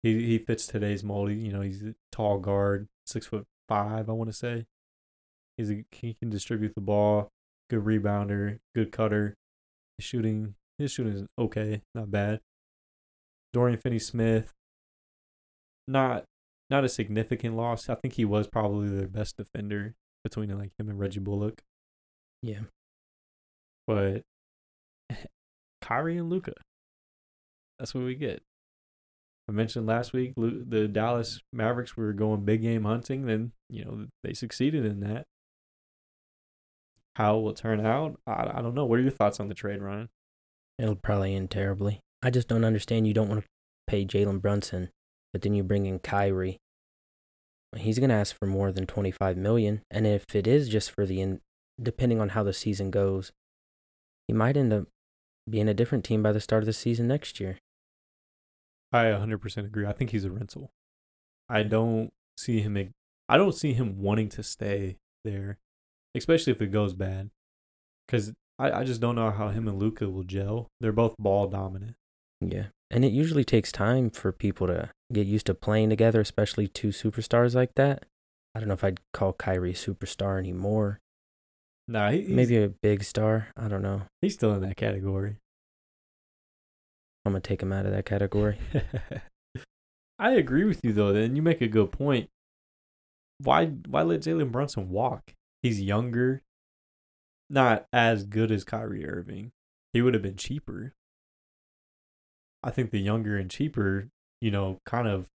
He 0.03 0.27
he 0.27 0.39
fits 0.39 0.67
today's 0.67 1.03
mold. 1.03 1.33
You 1.33 1.53
know, 1.53 1.61
he's 1.61 1.83
a 1.83 1.95
tall 2.13 2.39
guard, 2.39 2.89
six 3.07 3.27
foot 3.27 3.47
five. 3.69 4.09
I 4.09 4.13
want 4.13 4.31
to 4.31 4.37
say. 4.37 4.67
He's 5.57 5.71
a, 5.71 5.85
he 5.91 6.15
can 6.15 6.31
distribute 6.31 6.75
the 6.75 6.81
ball, 6.81 7.29
good 7.69 7.85
rebounder, 7.85 8.59
good 8.75 8.93
cutter. 8.93 9.37
His 9.99 10.07
shooting 10.07 10.55
his 10.79 10.93
shooting 10.93 11.13
is 11.13 11.25
okay, 11.39 11.83
not 11.95 12.11
bad. 12.11 12.41
Dorian 13.53 13.79
Finney 13.79 13.99
Smith, 13.99 14.53
not 15.87 16.25
not 16.71 16.85
a 16.85 16.89
significant 16.89 17.55
loss. 17.57 17.89
I 17.89 17.95
think 17.95 18.15
he 18.15 18.25
was 18.25 18.47
probably 18.47 18.89
their 18.89 19.09
best 19.09 19.37
defender 19.37 19.95
between 20.25 20.57
like 20.57 20.73
him 20.79 20.89
and 20.89 20.99
Reggie 20.99 21.21
Bullock. 21.21 21.63
Yeah. 22.43 22.61
But 23.87 24.23
Kyrie 25.83 26.17
and 26.17 26.31
Luka, 26.31 26.55
that's 27.79 27.95
what 27.95 28.05
we 28.05 28.15
get. 28.15 28.43
I 29.49 29.53
mentioned 29.53 29.87
last 29.87 30.13
week 30.13 30.35
the 30.37 30.89
Dallas 30.89 31.41
Mavericks 31.53 31.97
were 31.97 32.13
going 32.13 32.45
big 32.45 32.63
game 32.63 32.85
hunting, 32.85 33.27
then 33.27 33.53
you 33.69 33.85
know 33.85 34.07
they 34.23 34.33
succeeded 34.35 34.87
in 34.87 35.01
that. 35.01 35.27
How 37.17 37.39
it 37.39 37.43
will 37.43 37.53
turn 37.53 37.85
out, 37.85 38.19
I, 38.27 38.53
I 38.55 38.63
don't 38.63 38.75
know. 38.75 38.87
What 38.87 38.99
are 38.99 39.03
your 39.03 39.11
thoughts 39.11 39.41
on 39.41 39.49
the 39.49 39.55
trade, 39.55 39.83
Ryan? 39.83 40.09
It'll 40.79 40.95
probably 40.95 41.35
end 41.35 41.51
terribly. 41.51 42.01
I 42.23 42.31
just 42.31 42.49
don't 42.49 42.65
understand. 42.65 43.07
You 43.07 43.15
don't 43.15 43.29
want 43.29 43.43
to 43.43 43.47
pay 43.87 44.05
Jalen 44.05 44.41
Brunson, 44.41 44.91
but 45.33 45.43
then 45.43 45.55
you 45.55 45.63
bring 45.63 45.87
in 45.87 45.99
Kyrie. 45.99 46.59
He's 47.77 47.99
gonna 47.99 48.15
ask 48.15 48.37
for 48.39 48.47
more 48.47 48.71
than 48.71 48.87
twenty 48.87 49.11
five 49.11 49.37
million, 49.37 49.83
and 49.91 50.07
if 50.07 50.25
it 50.35 50.47
is 50.47 50.69
just 50.69 50.91
for 50.91 51.07
the 51.07 51.21
in, 51.21 51.41
depending 51.83 52.21
on 52.21 52.31
how 52.31 52.43
the 52.43 52.53
season 52.53 52.91
goes, 52.91 53.33
he 54.29 54.35
might 54.35 54.57
end 54.57 54.73
up 54.73 54.89
being 55.49 55.69
a 55.69 55.75
different 55.75 56.05
team 56.05 56.23
by 56.23 56.33
the 56.33 56.41
start 56.41 56.63
of 56.63 56.67
the 56.67 56.73
season 56.73 57.09
next 57.09 57.41
year. 57.41 57.59
I 58.93 59.05
100% 59.05 59.65
agree. 59.65 59.87
I 59.87 59.93
think 59.93 60.11
he's 60.11 60.25
a 60.25 60.31
rental. 60.31 60.71
I 61.49 61.63
don't 61.63 62.13
see 62.37 62.61
him. 62.61 62.93
I 63.29 63.37
don't 63.37 63.55
see 63.55 63.73
him 63.73 64.01
wanting 64.01 64.29
to 64.31 64.43
stay 64.43 64.97
there, 65.25 65.59
especially 66.15 66.53
if 66.53 66.61
it 66.61 66.73
goes 66.73 66.93
bad. 66.93 67.31
Because 68.07 68.33
I, 68.59 68.81
I 68.81 68.85
just 68.85 69.01
don't 69.01 69.17
know 69.17 69.31
how 69.31 69.49
him 69.49 69.67
and 69.67 69.79
Luka 69.79 70.11
will 70.11 70.25
gel. 70.25 70.69
They're 70.81 70.93
both 70.93 71.15
ball 71.19 71.49
dominant. 71.49 71.95
Yeah, 72.51 72.67
and 72.91 73.05
it 73.05 73.13
usually 73.13 73.45
takes 73.45 73.71
time 73.73 74.11
for 74.11 74.33
people 74.33 74.67
to 74.67 74.91
get 75.13 75.27
used 75.27 75.47
to 75.47 75.55
playing 75.55 75.91
together, 75.91 76.21
especially 76.21 76.69
two 76.69 76.89
superstars 76.89 77.55
like 77.55 77.75
that. 77.77 78.05
I 78.55 78.59
don't 78.61 78.69
know 78.69 78.75
if 78.75 78.85
I'd 78.85 79.01
call 79.13 79.33
Kyrie 79.33 79.71
a 79.71 79.75
superstar 79.75 80.39
anymore. 80.39 81.01
Nah, 81.89 82.11
he, 82.11 82.23
Maybe 82.23 82.63
a 82.63 82.69
big 82.69 83.03
star. 83.05 83.49
I 83.57 83.69
don't 83.69 83.83
know. 83.83 84.03
he's 84.21 84.35
still 84.35 84.53
in 84.55 84.61
that 84.63 84.77
category. 84.77 85.37
I'm 87.25 87.33
gonna 87.33 87.41
take 87.41 87.63
him 87.63 87.73
out 87.73 87.87
of 87.87 87.93
that 87.93 88.05
category. 88.05 88.59
I 90.19 90.33
agree 90.33 90.65
with 90.65 90.81
you 90.85 90.93
though, 90.93 91.13
Then 91.13 91.35
you 91.37 91.43
make 91.43 91.61
a 91.61 91.69
good 91.69 91.93
point. 91.93 92.29
Why 93.39 93.67
why 93.67 94.03
let 94.03 94.21
Jalen 94.21 94.53
Brunson 94.53 94.91
walk? 94.91 95.33
He's 95.63 95.81
younger, 95.81 96.43
not 97.51 97.87
as 97.93 98.25
good 98.25 98.51
as 98.51 98.65
Kyrie 98.65 99.07
Irving. 99.07 99.53
He 99.93 100.03
would 100.03 100.15
have 100.15 100.23
been 100.23 100.37
cheaper. 100.37 100.93
I 102.63 102.71
think 102.71 102.91
the 102.91 103.01
younger 103.01 103.37
and 103.37 103.51
cheaper, 103.51 104.09
you 104.41 104.51
know, 104.51 104.79
kind 104.87 105.09
of 105.09 105.29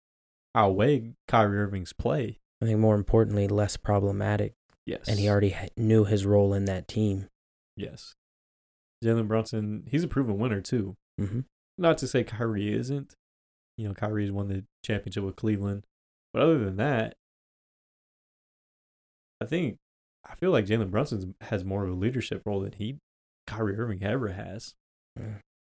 outweigh 0.55 1.13
Kyrie 1.29 1.59
Irving's 1.59 1.93
play. 1.93 2.39
I 2.63 2.67
think 2.67 2.79
more 2.79 2.95
importantly, 2.95 3.49
less 3.49 3.77
problematic, 3.77 4.55
Yes, 4.87 5.09
and 5.09 5.19
he 5.19 5.29
already 5.29 5.55
knew 5.77 6.05
his 6.05 6.25
role 6.27 6.53
in 6.55 6.65
that 6.67 6.87
team. 6.89 7.29
yes. 7.77 8.15
Jalen 9.05 9.29
Brunson, 9.29 9.85
he's 9.91 10.03
a 10.05 10.09
proven 10.09 10.39
winner 10.39 10.63
too. 10.63 10.97
Mm-hmm. 11.21 11.41
Not 11.77 11.99
to 11.99 12.07
say 12.07 12.25
Kyrie 12.25 12.73
isn't. 12.73 13.15
You 13.77 13.89
know, 13.89 13.95
Kyrie's 13.95 14.33
won 14.33 14.49
the 14.49 14.65
championship 14.83 15.25
with 15.25 15.37
Cleveland. 15.37 15.85
But 16.33 16.41
other 16.43 16.59
than 16.59 16.77
that, 16.77 17.15
I 19.43 19.47
think 19.47 19.77
I 20.25 20.35
feel 20.37 20.53
like 20.53 20.65
Jalen 20.67 20.91
Brunson 20.91 21.35
has 21.43 21.65
more 21.65 21.85
of 21.85 21.91
a 21.91 21.95
leadership 21.95 22.43
role 22.47 22.61
than 22.61 22.73
he 22.73 22.97
Kyrie 23.47 23.77
Irving 23.77 24.03
ever 24.03 24.29
has. 24.29 24.75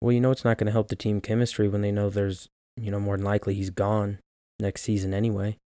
Well, 0.01 0.11
you 0.13 0.21
know 0.21 0.31
it's 0.31 0.45
not 0.45 0.57
going 0.57 0.67
to 0.67 0.71
help 0.71 0.87
the 0.87 0.95
team 0.95 1.19
chemistry 1.21 1.67
when 1.67 1.81
they 1.81 1.91
know 1.91 2.09
there's, 2.09 2.47
you 2.77 2.89
know, 2.89 2.99
more 2.99 3.17
than 3.17 3.25
likely 3.25 3.53
he's 3.53 3.69
gone 3.69 4.19
next 4.59 4.81
season 4.83 5.13
anyway. 5.13 5.57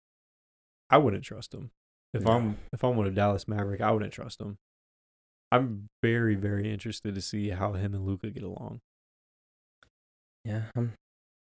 I 0.89 0.97
wouldn't 0.97 1.23
trust 1.23 1.53
him. 1.53 1.71
If 2.13 2.23
No. 2.23 2.31
I'm 2.31 2.57
if 2.71 2.83
I'm 2.83 2.95
with 2.95 3.07
a 3.07 3.11
Dallas 3.11 3.47
Maverick, 3.47 3.81
I 3.81 3.91
wouldn't 3.91 4.13
trust 4.13 4.39
him. 4.41 4.57
I'm 5.51 5.87
very, 6.01 6.35
very 6.35 6.71
interested 6.71 7.13
to 7.15 7.21
see 7.21 7.49
how 7.49 7.73
him 7.73 7.93
and 7.93 8.05
Luka 8.05 8.29
get 8.31 8.43
along. 8.43 8.79
Yeah, 10.45 10.63
um, 10.75 10.93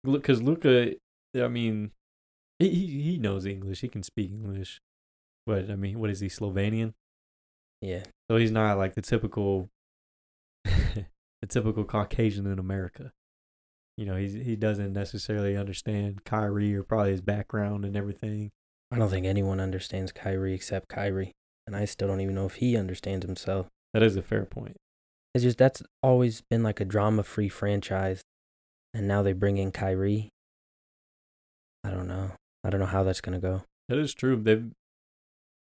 Because 0.04 0.42
Luka, 0.42 0.94
I 1.36 1.48
mean, 1.48 1.92
he, 2.60 2.70
he 2.70 3.02
he 3.02 3.18
knows 3.18 3.46
English. 3.46 3.82
He 3.82 3.88
can 3.88 4.04
speak 4.04 4.30
English. 4.32 4.80
But 5.46 5.70
I 5.70 5.76
mean, 5.76 6.00
what 6.00 6.10
is 6.10 6.20
he 6.20 6.28
Slovenian? 6.28 6.94
Yeah. 7.82 8.04
So 8.30 8.38
he's 8.38 8.52
not 8.52 8.78
like 8.78 8.94
the 8.96 9.02
typical, 9.02 9.70
the 11.44 11.48
typical 11.48 11.84
Caucasian 11.84 12.48
in 12.48 12.58
America. 12.58 13.12
You 13.98 14.06
know, 14.06 14.16
he's 14.16 14.32
he 14.34 14.56
doesn't 14.56 14.94
necessarily 14.94 15.58
understand 15.58 16.24
Kyrie 16.24 16.74
or 16.74 16.84
probably 16.84 17.12
his 17.12 17.20
background 17.20 17.84
and 17.84 17.98
everything. 17.98 18.50
I 18.92 18.98
don't 18.98 19.10
think 19.10 19.26
anyone 19.26 19.60
understands 19.60 20.14
Kyrie 20.14 20.54
except 20.54 20.88
Kyrie, 20.88 21.34
and 21.68 21.76
I 21.76 21.84
still 21.84 22.08
don't 22.08 22.22
even 22.22 22.34
know 22.34 22.46
if 22.46 22.56
he 22.56 22.78
understands 22.78 23.26
himself. 23.26 23.68
That 23.94 24.04
is 24.04 24.16
a 24.16 24.22
fair 24.22 24.46
point. 24.46 24.78
It's 25.36 25.44
just 25.44 25.58
that's 25.58 25.84
always 26.02 26.42
been 26.50 26.64
like 26.64 26.80
a 26.80 26.86
drama-free 26.86 27.50
franchise, 27.50 28.22
and 28.94 29.06
now 29.06 29.22
they 29.22 29.34
bring 29.34 29.58
in 29.58 29.74
Kyrie. 29.74 30.30
I 31.84 31.90
don't 31.90 32.08
know. 32.08 32.32
I 32.64 32.70
don't 32.70 32.80
know 32.80 32.86
how 32.86 33.04
that's 33.04 33.22
gonna 33.22 33.42
go. 33.42 33.64
That 33.90 33.98
is 33.98 34.14
true. 34.14 34.38
They've 34.42 34.72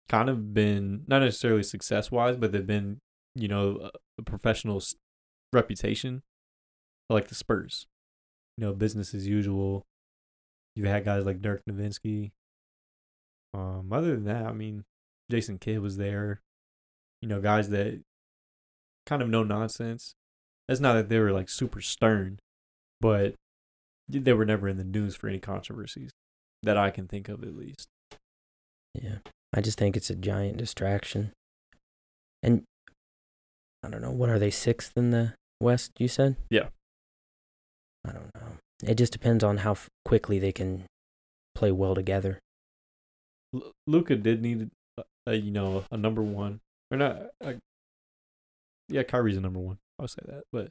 kind 0.08 0.30
of 0.30 0.54
been 0.54 1.02
not 1.08 1.22
necessarily 1.22 1.64
success 1.64 2.12
wise, 2.12 2.36
but 2.36 2.52
they've 2.52 2.64
been, 2.64 2.98
you 3.34 3.48
know, 3.48 3.80
a, 3.82 3.90
a 4.20 4.22
professional 4.22 4.80
reputation, 5.52 6.22
like 7.08 7.28
the 7.28 7.34
Spurs. 7.34 7.86
You 8.58 8.66
know, 8.66 8.72
business 8.72 9.14
as 9.14 9.26
usual. 9.26 9.86
You've 10.76 10.86
had 10.86 11.04
guys 11.04 11.24
like 11.24 11.40
Dirk 11.40 11.62
Nowitzki. 11.68 12.32
Um, 13.54 13.92
other 13.92 14.14
than 14.14 14.24
that, 14.24 14.46
I 14.46 14.52
mean, 14.52 14.84
Jason 15.30 15.58
Kidd 15.58 15.80
was 15.80 15.96
there. 15.96 16.40
You 17.20 17.28
know, 17.28 17.40
guys 17.40 17.70
that 17.70 18.00
kind 19.06 19.22
of 19.22 19.28
no 19.28 19.42
nonsense. 19.42 20.14
It's 20.68 20.80
not 20.80 20.94
that 20.94 21.08
they 21.08 21.18
were 21.18 21.32
like 21.32 21.48
super 21.48 21.80
stern, 21.80 22.38
but 23.00 23.34
they 24.08 24.32
were 24.32 24.44
never 24.44 24.68
in 24.68 24.76
the 24.76 24.84
news 24.84 25.16
for 25.16 25.28
any 25.28 25.38
controversies 25.38 26.10
that 26.62 26.76
I 26.76 26.90
can 26.90 27.08
think 27.08 27.28
of 27.28 27.42
at 27.42 27.56
least. 27.56 27.88
Yeah. 28.94 29.18
I 29.54 29.60
just 29.60 29.78
think 29.78 29.96
it's 29.96 30.10
a 30.10 30.14
giant 30.14 30.56
distraction. 30.56 31.32
And 32.42 32.62
I 33.82 33.88
don't 33.88 34.02
know, 34.02 34.12
what 34.12 34.30
are 34.30 34.38
they 34.38 34.50
sixth 34.50 34.96
in 34.96 35.10
the 35.10 35.34
West, 35.62 35.92
you 35.98 36.08
said? 36.08 36.36
Yeah. 36.50 36.68
I 38.04 38.12
don't 38.12 38.30
know. 38.34 38.58
It 38.84 38.96
just 38.96 39.12
depends 39.12 39.44
on 39.44 39.58
how 39.58 39.72
f- 39.72 39.88
quickly 40.04 40.38
they 40.38 40.52
can 40.52 40.84
play 41.54 41.70
well 41.70 41.94
together. 41.94 42.40
L- 43.54 43.72
Luka 43.86 44.16
did 44.16 44.42
need 44.42 44.70
a, 44.98 45.04
a 45.26 45.34
you 45.34 45.50
know 45.50 45.84
a 45.90 45.96
number 45.96 46.22
one 46.22 46.60
or 46.90 46.96
not. 46.96 47.22
A, 47.40 47.54
yeah, 48.88 49.04
Kyrie's 49.04 49.36
a 49.36 49.40
number 49.40 49.60
one. 49.60 49.78
I'll 49.98 50.08
say 50.08 50.22
that, 50.26 50.42
but 50.52 50.70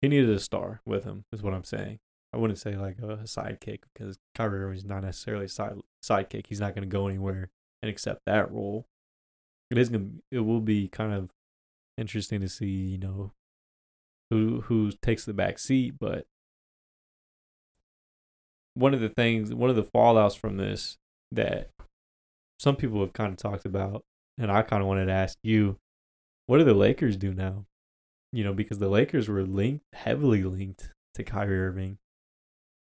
he 0.00 0.08
needed 0.08 0.30
a 0.30 0.38
star 0.38 0.80
with 0.86 1.04
him. 1.04 1.24
Is 1.32 1.42
what 1.42 1.54
I'm 1.54 1.64
saying. 1.64 1.98
I 2.32 2.36
wouldn't 2.36 2.60
say 2.60 2.76
like 2.76 2.98
a, 3.00 3.24
sidekick 3.24 3.80
because 3.92 4.18
Kyrie 4.36 4.62
Irving's 4.62 4.84
not 4.84 5.02
necessarily 5.02 5.46
a 5.46 5.48
side 5.48 5.74
sidekick. 6.04 6.46
He's 6.46 6.60
not 6.60 6.74
going 6.74 6.88
to 6.88 6.92
go 6.92 7.08
anywhere 7.08 7.48
and 7.82 7.90
accept 7.90 8.20
that 8.26 8.52
role. 8.52 8.86
It 9.70 9.78
is 9.78 9.88
going. 9.88 10.22
to 10.30 10.36
It 10.38 10.40
will 10.40 10.60
be 10.60 10.86
kind 10.86 11.12
of 11.12 11.30
interesting 11.98 12.40
to 12.40 12.48
see. 12.48 12.66
You 12.66 12.98
know, 12.98 13.32
who 14.30 14.62
who 14.62 14.92
takes 15.02 15.24
the 15.24 15.34
back 15.34 15.58
seat, 15.58 15.94
but 15.98 16.24
one 18.74 18.94
of 18.94 19.00
the 19.00 19.08
things, 19.08 19.52
one 19.52 19.70
of 19.70 19.76
the 19.76 19.82
fallouts 19.82 20.38
from 20.38 20.56
this 20.56 20.96
that 21.32 21.70
some 22.58 22.76
people 22.76 23.00
have 23.00 23.12
kind 23.12 23.32
of 23.32 23.36
talked 23.36 23.64
about, 23.64 24.02
and 24.38 24.50
I 24.50 24.62
kind 24.62 24.82
of 24.82 24.88
wanted 24.88 25.06
to 25.06 25.12
ask 25.12 25.36
you, 25.42 25.76
what 26.46 26.58
do 26.58 26.64
the 26.64 26.74
Lakers 26.74 27.16
do 27.16 27.32
now? 27.32 27.64
You 28.32 28.44
know, 28.44 28.52
because 28.52 28.78
the 28.78 28.88
Lakers 28.88 29.28
were 29.28 29.42
linked, 29.42 29.84
heavily 29.92 30.44
linked 30.44 30.90
to 31.14 31.24
Kyrie 31.24 31.60
Irving 31.60 31.98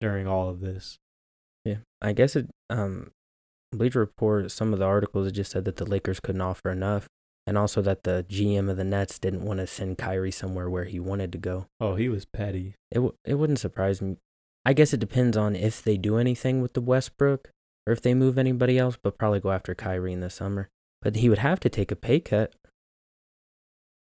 during 0.00 0.26
all 0.26 0.48
of 0.48 0.60
this. 0.60 0.98
Yeah. 1.64 1.78
I 2.00 2.12
guess 2.12 2.36
it 2.36 2.48
um 2.70 3.12
Bleacher 3.72 4.00
Report, 4.00 4.50
some 4.50 4.72
of 4.72 4.78
the 4.78 4.86
articles 4.86 5.30
just 5.32 5.50
said 5.50 5.64
that 5.66 5.76
the 5.76 5.84
Lakers 5.84 6.20
couldn't 6.20 6.40
offer 6.40 6.70
enough. 6.70 7.08
And 7.48 7.56
also 7.56 7.80
that 7.80 8.04
the 8.04 8.26
GM 8.28 8.68
of 8.68 8.76
the 8.76 8.84
Nets 8.84 9.18
didn't 9.18 9.42
want 9.42 9.60
to 9.60 9.66
send 9.66 9.96
Kyrie 9.96 10.30
somewhere 10.30 10.68
where 10.68 10.84
he 10.84 11.00
wanted 11.00 11.32
to 11.32 11.38
go. 11.38 11.64
Oh, 11.80 11.94
he 11.94 12.10
was 12.10 12.26
petty. 12.26 12.74
It 12.90 12.96
w- 12.96 13.14
it 13.24 13.36
wouldn't 13.36 13.58
surprise 13.58 14.02
me. 14.02 14.18
I 14.66 14.74
guess 14.74 14.92
it 14.92 15.00
depends 15.00 15.34
on 15.34 15.56
if 15.56 15.82
they 15.82 15.96
do 15.96 16.18
anything 16.18 16.60
with 16.60 16.74
the 16.74 16.82
Westbrook 16.82 17.48
or 17.86 17.94
if 17.94 18.02
they 18.02 18.12
move 18.12 18.36
anybody 18.36 18.78
else, 18.78 18.98
but 19.02 19.16
probably 19.16 19.40
go 19.40 19.50
after 19.50 19.74
Kyrie 19.74 20.12
in 20.12 20.20
the 20.20 20.28
summer. 20.28 20.68
But 21.00 21.16
he 21.16 21.30
would 21.30 21.38
have 21.38 21.58
to 21.60 21.70
take 21.70 21.90
a 21.90 21.96
pay 21.96 22.20
cut. 22.20 22.54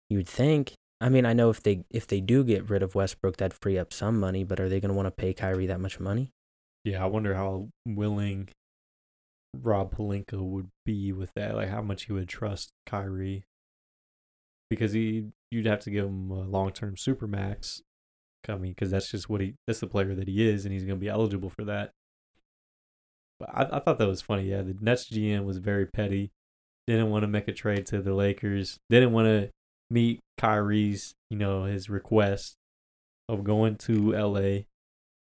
You 0.08 0.18
would 0.18 0.30
think. 0.30 0.74
I 1.00 1.10
mean, 1.10 1.26
I 1.26 1.34
know 1.34 1.50
if 1.50 1.64
they 1.64 1.84
if 1.90 2.06
they 2.06 2.22
do 2.22 2.44
get 2.44 2.70
rid 2.70 2.84
of 2.84 2.94
Westbrook, 2.94 3.38
that'd 3.38 3.58
free 3.60 3.80
up 3.80 3.92
some 3.92 4.20
money. 4.20 4.44
But 4.44 4.60
are 4.60 4.70
they 4.70 4.80
going 4.80 4.90
to 4.90 4.96
want 4.96 5.08
to 5.08 5.12
pay 5.12 5.34
Kyrie 5.34 5.66
that 5.66 5.82
much 5.82 6.00
money? 6.00 6.30
Yeah, 6.84 7.04
I 7.04 7.08
wonder 7.08 7.34
how 7.34 7.70
willing 7.88 8.50
Rob 9.54 9.96
Pelinka 9.96 10.42
would 10.42 10.70
be 10.86 11.12
with 11.12 11.34
that. 11.36 11.56
Like 11.56 11.70
how 11.70 11.82
much 11.82 12.06
he 12.06 12.14
would 12.14 12.30
trust 12.30 12.72
Kyrie. 12.86 13.46
Because 14.70 14.94
he 14.94 15.32
you'd 15.50 15.66
have 15.66 15.82
to 15.82 15.92
give 15.92 16.06
him 16.06 16.32
a 16.32 16.42
long 16.42 16.72
term 16.72 16.96
super 16.96 17.28
max 17.28 17.82
coming 18.44 18.72
because 18.72 18.92
that's 18.92 19.12
just 19.12 19.30
what 19.30 19.42
he 19.42 19.56
that's 19.68 19.80
the 19.80 19.88
player 19.88 20.16
that 20.16 20.28
he 20.28 20.48
is 20.48 20.66
and 20.66 20.74
he's 20.74 20.84
gonna 20.84 20.96
be 20.96 21.10
eligible 21.10 21.50
for 21.50 21.66
that. 21.66 21.92
But 23.40 23.50
I, 23.54 23.78
I 23.78 23.80
thought 23.80 23.98
that 23.98 24.08
was 24.08 24.22
funny, 24.22 24.44
yeah. 24.44 24.62
The 24.62 24.78
Nets 24.80 25.10
GM 25.10 25.46
was 25.46 25.58
very 25.58 25.86
petty. 25.86 26.32
Didn't 26.88 27.10
want 27.10 27.24
to 27.24 27.28
make 27.28 27.48
a 27.48 27.54
trade 27.54 27.86
to 27.88 28.02
the 28.02 28.14
Lakers. 28.14 28.80
Didn't 28.90 29.12
want 29.12 29.28
to 29.28 29.50
meet 29.90 30.20
Kyrie's, 30.38 31.14
you 31.30 31.38
know, 31.38 31.66
his 31.66 31.90
request 31.90 32.56
of 33.28 33.44
going 33.44 33.76
to 33.78 34.12
LA. 34.14 34.64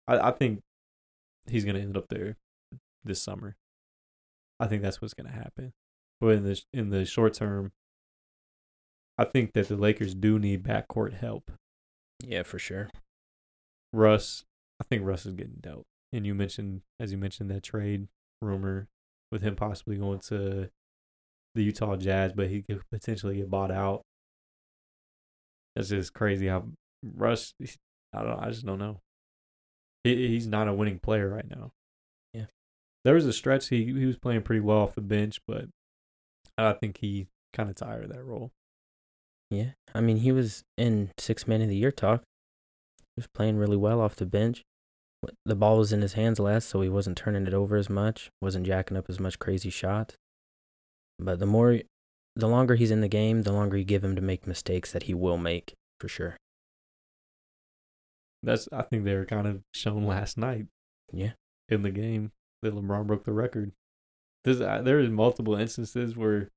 I, 0.08 0.30
I 0.30 0.32
think 0.32 0.62
he's 1.48 1.66
gonna 1.66 1.80
end 1.80 1.98
up 1.98 2.08
there 2.10 2.38
this 3.04 3.22
summer. 3.22 3.56
I 4.64 4.68
think 4.68 4.82
that's 4.82 5.02
what's 5.02 5.14
gonna 5.14 5.30
happen. 5.30 5.74
But 6.22 6.30
in 6.30 6.46
the 6.46 6.62
in 6.72 6.90
the 6.90 7.04
short 7.04 7.34
term, 7.34 7.74
I 9.18 9.26
think 9.26 9.52
that 9.54 9.68
the 9.68 9.76
Lakers 9.76 10.16
do 10.16 10.40
need 10.40 10.64
backcourt 10.64 11.12
help. 11.14 11.52
Yeah, 12.26 12.44
for 12.44 12.60
sure. 12.60 12.90
Russ, 13.92 14.46
I 14.80 14.86
think 14.86 15.06
Russ 15.06 15.26
is 15.26 15.34
getting 15.34 15.58
dealt. 15.60 15.86
And 16.14 16.26
you 16.26 16.34
mentioned, 16.34 16.82
as 16.98 17.12
you 17.12 17.18
mentioned, 17.18 17.52
that 17.52 17.64
trade 17.64 18.08
rumor 18.42 18.88
with 19.34 19.42
him 19.42 19.58
possibly 19.58 19.98
going 19.98 20.20
to 20.20 20.70
the 21.56 21.64
Utah 21.64 21.98
Jazz, 21.98 22.32
but 22.32 22.48
he 22.48 22.62
could 22.62 22.82
potentially 22.90 23.36
get 23.36 23.50
bought 23.50 23.72
out. 23.72 24.04
That's 25.76 25.90
just 25.90 26.14
crazy 26.14 26.48
how 26.48 26.70
Russ. 27.04 27.54
I 28.14 28.24
don't. 28.24 28.40
I 28.40 28.50
just 28.50 28.66
don't 28.66 28.80
know. 28.80 29.02
He 30.06 30.30
he's 30.30 30.48
not 30.48 30.70
a 30.70 30.74
winning 30.74 31.00
player 31.00 31.28
right 31.28 31.50
now. 31.50 31.74
There 33.04 33.16
was 33.16 33.26
a 33.26 33.34
stretch 33.34 33.70
he 33.70 33.86
he 33.86 34.06
was 34.06 34.18
playing 34.18 34.44
pretty 34.44 34.62
well 34.62 34.80
off 34.80 34.96
the 34.96 35.02
bench, 35.02 35.40
but 35.48 35.66
I 36.58 36.74
think 36.74 36.98
he 36.98 37.28
kind 37.54 37.70
of 37.70 37.76
tired 37.76 38.06
of 38.06 38.10
that 38.12 38.24
role. 38.24 38.52
Yeah, 39.50 39.72
I 39.94 40.02
mean, 40.02 40.18
he 40.18 40.32
was 40.32 40.64
in 40.78 41.12
six 41.18 41.48
man 41.48 41.62
of 41.62 41.70
the 41.70 41.76
year 41.76 41.92
talk. 41.92 42.24
He 43.16 43.20
was 43.20 43.28
playing 43.28 43.58
really 43.58 43.78
well 43.78 44.02
off 44.02 44.16
the 44.16 44.26
bench. 44.26 44.64
The 45.46 45.56
ball 45.56 45.78
was 45.78 45.94
in 45.94 46.02
his 46.02 46.14
hands 46.14 46.40
less, 46.40 46.66
so 46.66 46.82
he 46.82 46.90
wasn't 46.90 47.18
turning 47.18 47.46
it 47.48 47.54
over 47.54 47.76
as 47.78 47.90
much, 47.90 48.30
wasn't 48.42 48.66
jacking 48.66 48.98
up 48.98 49.06
as 49.10 49.20
much 49.20 49.40
crazy 49.40 49.70
shots. 49.70 50.16
But 51.20 51.40
the 51.40 51.46
more, 51.46 51.80
the 52.36 52.48
longer 52.48 52.76
he's 52.76 52.92
in 52.92 53.02
the 53.02 53.08
game, 53.08 53.44
the 53.44 53.54
longer 53.54 53.78
you 53.78 53.86
give 53.86 54.04
him 54.04 54.16
to 54.16 54.22
make 54.22 54.48
mistakes 54.48 54.92
that 54.92 55.04
he 55.04 55.14
will 55.14 55.38
make 55.38 55.76
for 56.00 56.08
sure. 56.08 56.38
That's 58.42 58.68
I 58.74 58.82
think 58.82 59.06
they 59.06 59.16
were 59.16 59.26
kind 59.26 59.48
of 59.48 59.62
shown 59.74 60.06
last 60.06 60.38
night. 60.38 60.66
Yeah. 61.12 61.34
in 61.70 61.84
the 61.84 61.92
game 61.92 62.32
that 62.64 62.76
LeBron 62.76 63.08
broke 63.08 63.26
the 63.26 63.34
record. 63.34 63.72
There's 64.44 64.60
uh, 64.60 64.82
there 64.82 65.00
is 65.00 65.10
multiple 65.10 65.56
instances 65.56 66.18
where 66.18 66.50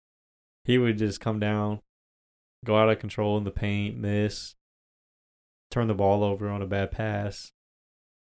he 0.65 0.79
would 0.79 0.99
just 0.99 1.21
come 1.21 1.39
down, 1.39 1.81
go 2.65 2.77
out 2.77 2.89
of 2.89 2.99
control 2.99 3.39
in 3.39 3.45
the 3.45 3.51
paint, 3.51 3.97
miss, 3.97 4.55
turn 5.71 5.87
the 5.87 5.95
ball 5.95 6.25
over 6.25 6.49
on 6.49 6.63
a 6.63 6.67
bad 6.67 6.91
pass. 6.91 7.53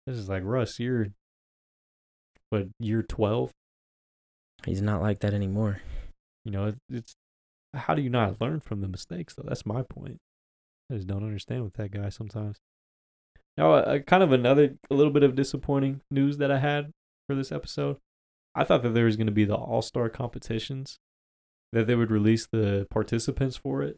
This 0.05 0.17
is 0.17 0.29
like 0.29 0.43
Russ, 0.43 0.79
you're 0.79 1.07
what 2.49 2.67
year 2.79 3.01
twelve. 3.01 3.51
He's 4.65 4.81
not 4.81 5.01
like 5.01 5.19
that 5.21 5.33
anymore. 5.33 5.81
You 6.43 6.51
know, 6.51 6.65
it, 6.67 6.75
it's 6.89 7.15
how 7.73 7.95
do 7.95 8.01
you 8.01 8.09
not 8.09 8.39
learn 8.39 8.59
from 8.59 8.81
the 8.81 8.87
mistakes 8.87 9.33
though? 9.33 9.45
That's 9.47 9.65
my 9.65 9.81
point. 9.81 10.17
I 10.91 10.95
just 10.95 11.07
don't 11.07 11.23
understand 11.23 11.63
with 11.63 11.73
that 11.73 11.91
guy 11.91 12.09
sometimes. 12.09 12.57
Now, 13.57 13.73
uh, 13.73 13.99
kind 13.99 14.21
of 14.21 14.31
another 14.31 14.75
a 14.91 14.93
little 14.93 15.13
bit 15.13 15.23
of 15.23 15.35
disappointing 15.35 16.01
news 16.11 16.37
that 16.37 16.51
I 16.51 16.59
had 16.59 16.91
for 17.27 17.35
this 17.35 17.51
episode. 17.51 17.97
I 18.55 18.63
thought 18.63 18.83
that 18.83 18.93
there 18.93 19.05
was 19.05 19.17
going 19.17 19.27
to 19.27 19.33
be 19.33 19.45
the 19.45 19.55
All 19.55 19.81
Star 19.81 20.09
competitions, 20.09 20.99
that 21.73 21.87
they 21.87 21.95
would 21.95 22.11
release 22.11 22.47
the 22.47 22.87
participants 22.89 23.57
for 23.57 23.81
it. 23.81 23.97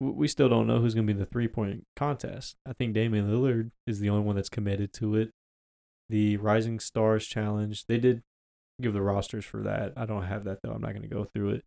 We 0.00 0.28
still 0.28 0.48
don't 0.48 0.66
know 0.66 0.80
who's 0.80 0.94
going 0.94 1.06
to 1.06 1.12
be 1.12 1.16
in 1.16 1.22
the 1.22 1.30
three 1.30 1.48
point 1.48 1.84
contest. 1.96 2.56
I 2.66 2.72
think 2.72 2.94
Damian 2.94 3.30
Lillard 3.30 3.70
is 3.86 4.00
the 4.00 4.08
only 4.10 4.24
one 4.24 4.36
that's 4.36 4.48
committed 4.48 4.92
to 4.94 5.14
it. 5.14 5.30
The 6.08 6.36
Rising 6.38 6.80
Stars 6.80 7.26
Challenge, 7.26 7.86
they 7.86 7.98
did 7.98 8.22
give 8.80 8.92
the 8.92 9.02
rosters 9.02 9.44
for 9.44 9.62
that. 9.62 9.92
I 9.96 10.06
don't 10.06 10.24
have 10.24 10.44
that 10.44 10.62
though. 10.62 10.72
I'm 10.72 10.80
not 10.80 10.92
going 10.92 11.02
to 11.02 11.08
go 11.08 11.24
through 11.24 11.50
it. 11.50 11.64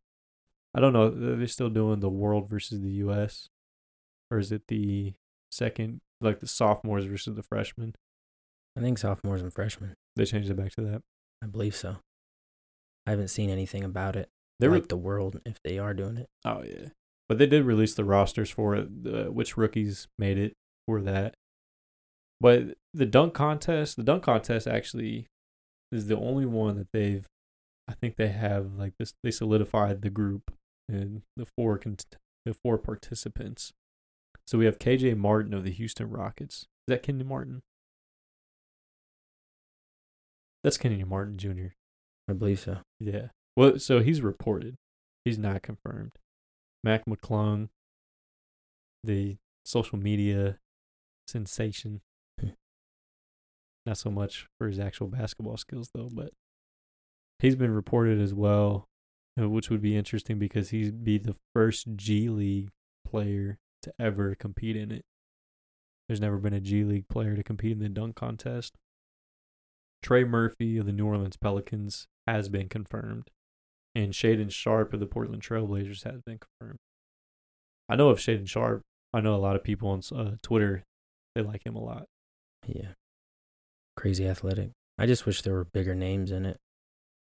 I 0.76 0.80
don't 0.80 0.94
know. 0.94 1.10
They're 1.10 1.48
still 1.48 1.70
doing 1.70 2.00
the 2.00 2.10
world 2.10 2.50
versus 2.50 2.82
the 2.82 2.92
U.S. 2.92 3.50
Or 4.32 4.40
is 4.40 4.52
it 4.52 4.64
the 4.68 5.14
second, 5.52 6.02
like 6.20 6.40
the 6.40 6.48
sophomores 6.48 7.06
versus 7.06 7.36
the 7.36 7.44
freshmen? 7.44 7.94
I 8.76 8.82
think 8.82 8.98
sophomores 8.98 9.44
and 9.44 9.54
freshmen. 9.54 9.94
They 10.16 10.26
changed 10.26 10.50
it 10.50 10.56
back 10.56 10.72
to 10.74 10.82
that. 10.82 11.02
I 11.42 11.48
believe 11.48 11.76
so. 11.76 11.98
I 13.06 13.12
haven't 13.12 13.30
seen 13.30 13.50
anything 13.50 13.84
about 13.84 14.16
it. 14.16 14.30
They 14.60 14.68
like 14.68 14.88
the 14.88 14.96
world 14.96 15.42
if 15.46 15.58
they 15.64 15.78
are 15.78 15.94
doing 15.94 16.18
it. 16.18 16.30
Oh 16.46 16.64
yeah, 16.64 16.90
but 17.28 17.38
they 17.38 17.48
did 17.48 17.66
release 17.66 17.96
the 17.96 18.06
rosters 18.06 18.50
for 18.50 18.76
it, 18.76 18.88
uh, 19.06 19.32
which 19.32 19.58
rookies 19.58 20.08
made 20.18 20.38
it 20.38 20.54
for 20.88 21.02
that. 21.02 21.36
But 22.40 22.76
the 22.94 23.06
dunk 23.06 23.34
contest, 23.34 23.98
the 23.98 24.04
dunk 24.04 24.24
contest 24.24 24.68
actually 24.68 25.28
is 25.92 26.08
the 26.08 26.18
only 26.18 26.46
one 26.46 26.78
that 26.78 26.88
they've. 26.94 27.26
I 27.88 27.94
think 27.94 28.16
they 28.16 28.30
have 28.30 28.76
like 28.78 28.94
this. 28.98 29.14
They 29.24 29.32
solidified 29.32 30.02
the 30.02 30.10
group 30.10 30.54
and 30.88 31.24
the 31.36 31.46
four 31.58 31.78
con- 31.78 31.98
the 32.46 32.54
four 32.54 32.78
participants. 32.78 33.74
So 34.48 34.58
we 34.58 34.66
have 34.66 34.80
KJ 34.80 35.18
Martin 35.18 35.54
of 35.54 35.64
the 35.64 35.72
Houston 35.72 36.10
Rockets. 36.10 36.60
Is 36.60 36.68
that 36.88 37.04
Kenyon 37.04 37.28
Martin? 37.28 37.62
That's 40.64 40.78
Kenyon 40.78 41.10
Martin 41.10 41.38
Jr. 41.38 41.74
I 42.30 42.34
believe 42.34 42.60
so. 42.60 42.78
Yeah. 43.00 43.28
Well, 43.56 43.80
so 43.80 44.00
he's 44.00 44.22
reported. 44.22 44.76
He's 45.26 45.38
not 45.38 45.62
confirmed. 45.62 46.14
Mac 46.84 47.06
McClung, 47.06 47.70
the 49.04 49.38
social 49.66 49.98
media 49.98 50.58
sensation. 51.28 52.02
Hmm. 52.40 52.50
not 53.86 53.98
so 53.98 54.10
much 54.10 54.48
for 54.58 54.68
his 54.68 54.80
actual 54.80 55.08
basketball 55.08 55.58
skills, 55.58 55.90
though, 55.94 56.10
but 56.12 56.32
he's 57.40 57.56
been 57.56 57.74
reported 57.74 58.20
as 58.20 58.34
well, 58.34 58.88
uh, 59.40 59.50
which 59.50 59.70
would 59.70 59.82
be 59.82 59.98
interesting 59.98 60.40
because 60.40 60.70
he'd 60.70 61.04
be 61.04 61.18
the 61.18 61.36
first 61.54 61.96
G 61.96 62.30
League 62.30 62.70
player 63.06 63.60
to 63.82 63.94
ever 64.00 64.36
compete 64.36 64.76
in 64.76 64.92
it. 64.92 65.04
There's 66.08 66.22
never 66.22 66.38
been 66.38 66.54
a 66.54 66.60
G 66.60 66.84
League 66.84 67.08
player 67.08 67.36
to 67.36 67.44
compete 67.44 67.74
in 67.74 67.80
the 67.80 67.90
dunk 67.90 68.16
contest. 68.16 68.74
Trey 70.04 70.24
Murphy 70.24 70.78
of 70.78 70.86
the 70.86 70.92
New 70.92 71.08
Orleans 71.08 71.38
Pelicans 71.38 72.08
has 72.28 72.50
been 72.50 72.70
confirmed, 72.70 73.30
and 73.96 74.14
Shaedon 74.14 74.52
Sharpe 74.52 74.94
of 74.94 75.00
the 75.00 75.06
Portland 75.08 75.42
Trailblazers 75.42 76.04
has 76.04 76.22
been 76.22 76.40
confirmed. 76.40 76.80
I 77.90 77.96
know 77.96 78.10
of 78.10 78.20
Shaedon 78.20 78.48
Sharpe. 78.48 78.82
I 79.14 79.22
know 79.22 79.36
a 79.36 79.38
lot 79.38 79.56
of 79.56 79.64
people 79.64 79.90
on 79.90 80.02
uh, 80.16 80.36
Twitter. 80.42 80.84
They 81.36 81.42
like 81.42 81.66
him 81.66 81.76
a 81.76 81.84
lot. 81.84 82.06
Yeah. 82.68 82.90
Crazy 83.96 84.28
athletic. 84.28 84.72
I 84.98 85.06
just 85.06 85.26
wish 85.26 85.42
there 85.42 85.54
were 85.54 85.68
bigger 85.74 85.96
names 85.96 86.32
in 86.32 86.46
it. 86.46 86.58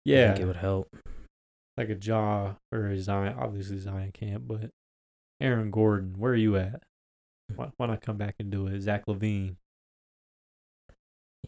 Yeah, 0.05 0.26
I 0.26 0.28
think 0.28 0.39
it 0.39 0.45
would 0.45 0.55
help. 0.55 0.95
like 1.78 1.89
a 1.89 1.95
Ja 1.95 2.53
or 2.72 2.88
a 2.88 2.99
Zion. 2.99 3.36
Obviously 3.38 3.78
Zion 3.78 4.11
can't, 4.13 4.47
but 4.47 4.70
Aaron 5.41 5.72
Gordon, 5.72 6.15
where 6.17 6.34
are 6.34 6.36
you 6.36 6.57
at? 6.57 6.82
Why, 7.55 7.70
why 7.78 7.88
not 7.88 8.01
come 8.01 8.17
back 8.17 8.36
and 8.39 8.49
do 8.51 8.67
it? 8.67 8.82
Zach 8.82 9.05
LaVine. 9.07 9.55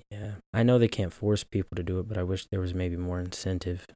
Yeah. 0.10 0.36
I 0.54 0.64
know 0.64 0.78
they 0.78 0.88
can't 0.88 1.14
force 1.14 1.44
people 1.44 1.76
to 1.76 1.84
do 1.84 2.00
it, 2.00 2.08
but 2.08 2.18
I 2.18 2.24
wish 2.24 2.48
there 2.48 2.60
was 2.60 2.74
maybe 2.74 2.98
more 2.98 3.20
incentive 3.20 3.88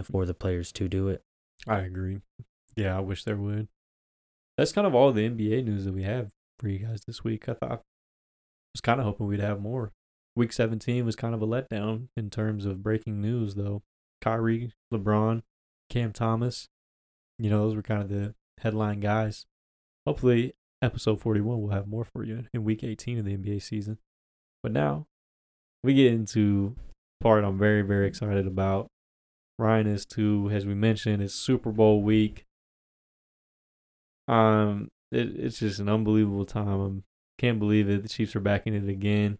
mm. 0.00 0.06
for 0.06 0.26
the 0.26 0.34
players 0.34 0.72
to 0.72 0.88
do 0.88 1.08
it. 1.08 1.22
I 1.66 1.80
agree. 1.80 2.20
Yeah, 2.76 2.96
I 2.96 3.00
wish 3.00 3.24
there 3.24 3.36
would. 3.36 3.68
That's 4.56 4.72
kind 4.72 4.86
of 4.86 4.94
all 4.94 5.12
the 5.12 5.28
NBA 5.28 5.64
news 5.64 5.84
that 5.84 5.94
we 5.94 6.02
have 6.02 6.30
for 6.58 6.68
you 6.68 6.78
guys 6.78 7.02
this 7.06 7.24
week. 7.24 7.48
I 7.48 7.54
thought 7.54 7.72
I 7.72 7.78
was 8.74 8.80
kind 8.82 9.00
of 9.00 9.06
hoping 9.06 9.26
we'd 9.26 9.40
have 9.40 9.60
more. 9.60 9.92
Week 10.34 10.52
17 10.52 11.04
was 11.04 11.16
kind 11.16 11.34
of 11.34 11.42
a 11.42 11.46
letdown 11.46 12.08
in 12.16 12.30
terms 12.30 12.64
of 12.64 12.82
breaking 12.82 13.20
news, 13.20 13.54
though. 13.54 13.82
Kyrie, 14.20 14.72
LeBron, 14.92 15.42
Cam 15.90 16.12
Thomas, 16.12 16.68
you 17.38 17.50
know, 17.50 17.66
those 17.66 17.74
were 17.74 17.82
kind 17.82 18.02
of 18.02 18.08
the 18.08 18.34
headline 18.58 19.00
guys. 19.00 19.46
Hopefully, 20.06 20.54
episode 20.80 21.20
41 21.20 21.60
will 21.60 21.70
have 21.70 21.86
more 21.86 22.04
for 22.04 22.24
you 22.24 22.44
in 22.54 22.64
week 22.64 22.84
18 22.84 23.18
of 23.18 23.24
the 23.24 23.36
NBA 23.36 23.62
season. 23.62 23.98
But 24.62 24.72
now, 24.72 25.06
we 25.82 25.94
get 25.94 26.12
into 26.12 26.76
part 27.20 27.44
I'm 27.44 27.58
very, 27.58 27.82
very 27.82 28.06
excited 28.06 28.46
about. 28.46 28.88
Ryan 29.58 29.86
is 29.86 30.04
too, 30.04 30.50
as 30.52 30.66
we 30.66 30.74
mentioned, 30.74 31.22
it's 31.22 31.34
Super 31.34 31.70
Bowl 31.70 32.02
week. 32.02 32.44
Um, 34.28 34.88
it, 35.10 35.36
it's 35.36 35.58
just 35.58 35.78
an 35.78 35.88
unbelievable 35.88 36.44
time. 36.44 37.04
I 37.38 37.40
can't 37.40 37.58
believe 37.58 37.88
it. 37.88 38.02
The 38.02 38.08
Chiefs 38.08 38.34
are 38.34 38.40
back 38.40 38.66
in 38.66 38.74
it 38.74 38.88
again. 38.88 39.38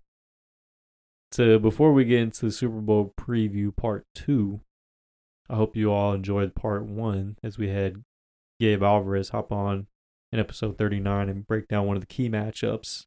So 1.33 1.59
before 1.59 1.93
we 1.93 2.05
get 2.05 2.21
into 2.21 2.47
the 2.47 2.53
Super 2.53 2.81
Bowl 2.81 3.13
preview 3.19 3.75
part 3.75 4.05
two, 4.15 4.61
I 5.49 5.57
hope 5.57 5.77
you 5.77 5.91
all 5.91 6.13
enjoyed 6.13 6.55
part 6.55 6.85
one 6.85 7.37
as 7.43 7.59
we 7.59 7.69
had 7.69 8.03
Gabe 8.61 8.83
Alvarez 8.83 9.31
hop 9.31 9.51
on 9.51 9.87
in 10.31 10.39
episode 10.39 10.79
39 10.79 11.29
and 11.29 11.47
break 11.47 11.69
down 11.69 11.87
one 11.87 11.97
of 11.97 12.03
the 12.03 12.07
key 12.07 12.29
matchups 12.29 13.07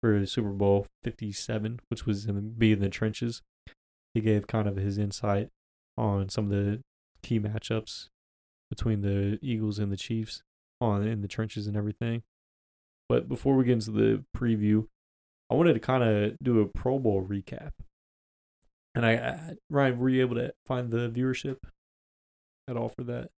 for 0.00 0.24
Super 0.26 0.50
Bowl 0.50 0.86
57, 1.02 1.80
which 1.88 2.06
was 2.06 2.26
in 2.26 2.34
the, 2.34 2.42
be 2.42 2.72
in 2.72 2.80
the 2.80 2.88
trenches. 2.88 3.42
He 4.14 4.20
gave 4.20 4.46
kind 4.46 4.68
of 4.68 4.76
his 4.76 4.98
insight 4.98 5.48
on 5.96 6.28
some 6.28 6.46
of 6.46 6.50
the 6.50 6.80
key 7.22 7.40
matchups 7.40 8.08
between 8.70 9.02
the 9.02 9.38
Eagles 9.42 9.78
and 9.78 9.90
the 9.90 9.96
Chiefs 9.96 10.42
on 10.80 11.06
in 11.06 11.22
the 11.22 11.28
trenches 11.28 11.66
and 11.66 11.76
everything. 11.76 12.22
But 13.08 13.28
before 13.28 13.56
we 13.56 13.64
get 13.64 13.72
into 13.72 13.90
the 13.90 14.24
preview, 14.36 14.86
I 15.50 15.54
wanted 15.54 15.74
to 15.74 15.80
kind 15.80 16.04
of 16.04 16.36
do 16.42 16.60
a 16.60 16.66
Pro 16.66 16.98
Bowl 16.98 17.26
recap. 17.26 17.72
And 18.94 19.06
I, 19.06 19.12
I, 19.12 19.54
Ryan, 19.70 19.98
were 19.98 20.08
you 20.08 20.20
able 20.20 20.36
to 20.36 20.52
find 20.66 20.90
the 20.90 21.08
viewership 21.08 21.58
at 22.68 22.76
all 22.76 22.88
for 22.88 23.04
that? 23.04 23.30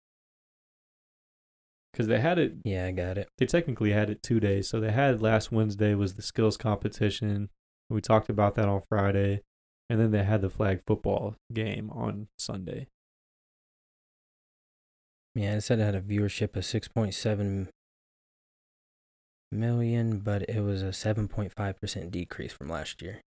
Because 1.91 2.07
they 2.07 2.19
had 2.19 2.37
it, 2.37 2.53
Yeah, 2.63 2.85
I 2.85 2.91
got 2.91 3.17
it. 3.17 3.27
they 3.37 3.45
technically 3.45 3.91
had 3.91 4.09
it 4.09 4.21
two 4.23 4.39
days. 4.39 4.67
So 4.69 4.79
they 4.79 4.91
had 4.91 5.21
last 5.21 5.51
Wednesday 5.51 5.95
was 5.95 6.13
the 6.13 6.21
skills 6.21 6.55
competition. 6.57 7.49
We 7.89 7.99
talked 8.01 8.29
about 8.29 8.55
that 8.55 8.69
on 8.69 8.81
Friday. 8.87 9.41
And 9.89 9.99
then 9.99 10.11
they 10.11 10.23
had 10.23 10.41
the 10.41 10.51
flag 10.51 10.81
football 10.85 11.35
game 11.51 11.89
on 11.89 12.27
Sunday. 12.37 12.87
Yeah, 15.33 15.55
it 15.55 15.61
said 15.61 15.79
it 15.79 15.83
had 15.83 15.95
a 15.95 16.01
viewership 16.01 16.55
of 16.55 16.63
6.7 16.63 17.67
million, 19.51 20.19
but 20.19 20.43
it 20.49 20.61
was 20.61 20.83
a 20.83 20.87
7.5% 20.89 22.11
decrease 22.11 22.53
from 22.53 22.69
last 22.69 23.01
year. 23.01 23.21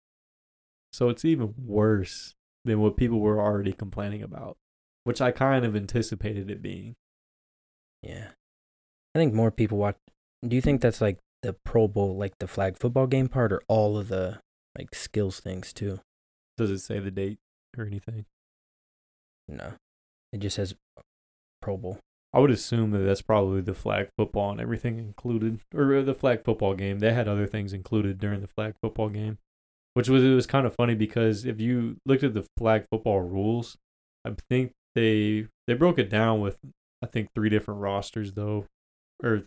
So 0.91 1.07
it's 1.09 1.23
even 1.23 1.53
worse 1.57 2.33
than 2.65 2.81
what 2.81 2.97
people 2.97 3.19
were 3.19 3.39
already 3.39 3.71
complaining 3.71 4.21
about, 4.23 4.57
which 5.05 5.21
I 5.21 5.31
kind 5.31 5.63
of 5.65 5.75
anticipated 5.75 6.49
it 6.51 6.61
being. 6.61 6.95
Yeah. 8.01 8.29
I 9.19 9.21
think 9.21 9.33
more 9.33 9.51
people 9.51 9.77
watch. 9.77 9.97
Do 10.47 10.55
you 10.55 10.61
think 10.61 10.79
that's 10.79 11.01
like 11.01 11.17
the 11.41 11.51
Pro 11.51 11.89
Bowl, 11.89 12.15
like 12.15 12.39
the 12.39 12.47
flag 12.47 12.77
football 12.77 13.05
game 13.05 13.27
part, 13.27 13.51
or 13.51 13.61
all 13.67 13.97
of 13.97 14.07
the 14.07 14.39
like 14.77 14.95
skills 14.95 15.41
things 15.41 15.73
too? 15.73 15.99
Does 16.57 16.71
it 16.71 16.79
say 16.79 16.99
the 16.99 17.11
date 17.11 17.37
or 17.77 17.83
anything? 17.85 18.23
No. 19.49 19.73
It 20.31 20.37
just 20.37 20.55
says 20.55 20.73
Pro 21.61 21.75
Bowl. 21.75 21.99
I 22.31 22.39
would 22.39 22.49
assume 22.49 22.91
that 22.91 22.99
that's 22.99 23.21
probably 23.21 23.59
the 23.59 23.73
flag 23.73 24.07
football 24.17 24.51
and 24.51 24.61
everything 24.61 24.99
included, 24.99 25.59
or 25.75 25.97
uh, 25.97 26.01
the 26.01 26.13
flag 26.13 26.45
football 26.45 26.73
game. 26.73 26.99
They 26.99 27.11
had 27.11 27.27
other 27.27 27.45
things 27.45 27.73
included 27.73 28.19
during 28.19 28.39
the 28.39 28.47
flag 28.47 28.75
football 28.81 29.09
game, 29.09 29.37
which 29.95 30.07
was 30.07 30.23
it 30.23 30.29
was 30.29 30.47
kind 30.47 30.65
of 30.65 30.75
funny 30.75 30.95
because 30.95 31.43
if 31.43 31.59
you 31.59 31.97
looked 32.05 32.23
at 32.23 32.33
the 32.33 32.47
flag 32.57 32.85
football 32.89 33.19
rules, 33.19 33.75
I 34.23 34.31
think 34.49 34.71
they 34.95 35.47
they 35.67 35.73
broke 35.73 35.99
it 35.99 36.09
down 36.09 36.39
with 36.39 36.57
I 37.03 37.07
think 37.07 37.33
three 37.35 37.49
different 37.49 37.81
rosters 37.81 38.31
though, 38.31 38.65
or 39.23 39.43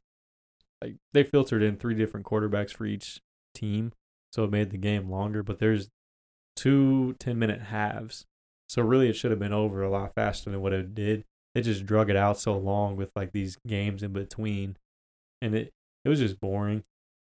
like 0.83 0.97
they 1.13 1.23
filtered 1.23 1.63
in 1.63 1.77
three 1.77 1.95
different 1.95 2.27
quarterbacks 2.27 2.73
for 2.73 2.85
each 2.85 3.21
team, 3.55 3.93
so 4.33 4.45
it 4.45 4.51
made 4.51 4.71
the 4.71 4.79
game 4.79 5.11
longer. 5.11 5.43
But 5.43 5.59
there's 5.59 5.89
two 6.57 7.15
10 7.19 7.39
minute 7.39 7.63
halves, 7.63 8.25
so 8.69 8.83
really 8.83 9.09
it 9.09 9.17
should 9.17 9.31
have 9.31 9.41
been 9.41 9.53
over 9.53 9.83
a 9.83 9.91
lot 9.91 10.15
faster 10.15 10.51
than 10.51 10.61
what 10.61 10.73
it 10.73 10.95
did 10.95 11.25
they 11.55 11.61
just 11.61 11.87
drug 11.87 12.11
it 12.11 12.17
out 12.17 12.39
so 12.39 12.57
long 12.57 12.97
with 12.97 13.11
like 13.15 13.33
these 13.33 13.57
games 13.67 14.03
in 14.03 14.13
between 14.13 14.77
and 15.41 15.55
it 15.55 15.73
it 16.05 16.09
was 16.09 16.19
just 16.19 16.41
boring 16.41 16.83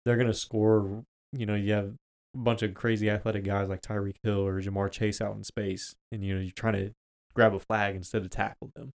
they're 0.06 0.18
gonna 0.18 0.34
score 0.34 1.04
you 1.32 1.46
know 1.46 1.56
you 1.56 1.74
have 1.74 1.94
a 2.36 2.38
bunch 2.38 2.62
of 2.62 2.74
crazy 2.74 3.10
athletic 3.10 3.44
guys 3.44 3.70
like 3.70 3.82
Tyreek 3.82 4.16
Hill 4.24 4.46
or 4.46 4.60
Ja'Marr 4.62 4.92
Chase 4.92 5.22
out 5.22 5.36
in 5.36 5.44
space 5.44 5.96
and 6.12 6.24
you 6.24 6.36
know 6.36 6.42
you're 6.42 6.52
trying 6.52 6.74
to 6.74 6.92
grab 7.34 7.54
a 7.54 7.60
flag 7.60 7.96
instead 7.96 8.24
of 8.24 8.30
tackle 8.30 8.72
them 8.76 8.92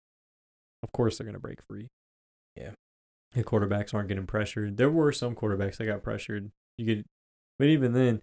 of 0.84 0.92
course 0.92 1.18
they're 1.18 1.26
gonna 1.26 1.40
break 1.40 1.62
free 1.62 1.88
Yeah. 2.56 2.72
The 3.38 3.44
quarterbacks 3.44 3.94
aren't 3.94 4.10
getting 4.10 4.26
pressured 4.26 4.78
there 4.78 4.90
were 4.90 5.12
some 5.12 5.36
quarterbacks 5.36 5.78
that 5.78 5.86
got 5.86 6.04
pressured 6.04 6.52
you 6.78 6.86
get 6.86 7.06
but 7.60 7.68
even 7.68 7.94
then 7.94 8.22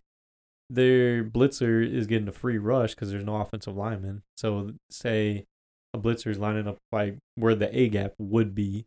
their 0.70 1.22
blitzer 1.22 1.86
is 1.88 2.06
getting 2.06 2.28
a 2.28 2.32
free 2.32 2.58
rush 2.58 2.94
because 2.94 3.10
there's 3.10 3.24
no 3.24 3.36
offensive 3.36 3.76
lineman 3.76 4.22
so 4.36 4.72
say 4.90 5.46
a 5.94 5.98
blitzer 5.98 6.26
is 6.26 6.38
lining 6.38 6.66
up 6.66 6.78
like 6.92 7.16
where 7.36 7.54
the 7.54 7.74
A 7.78 7.88
gap 7.88 8.14
would 8.18 8.54
be, 8.54 8.86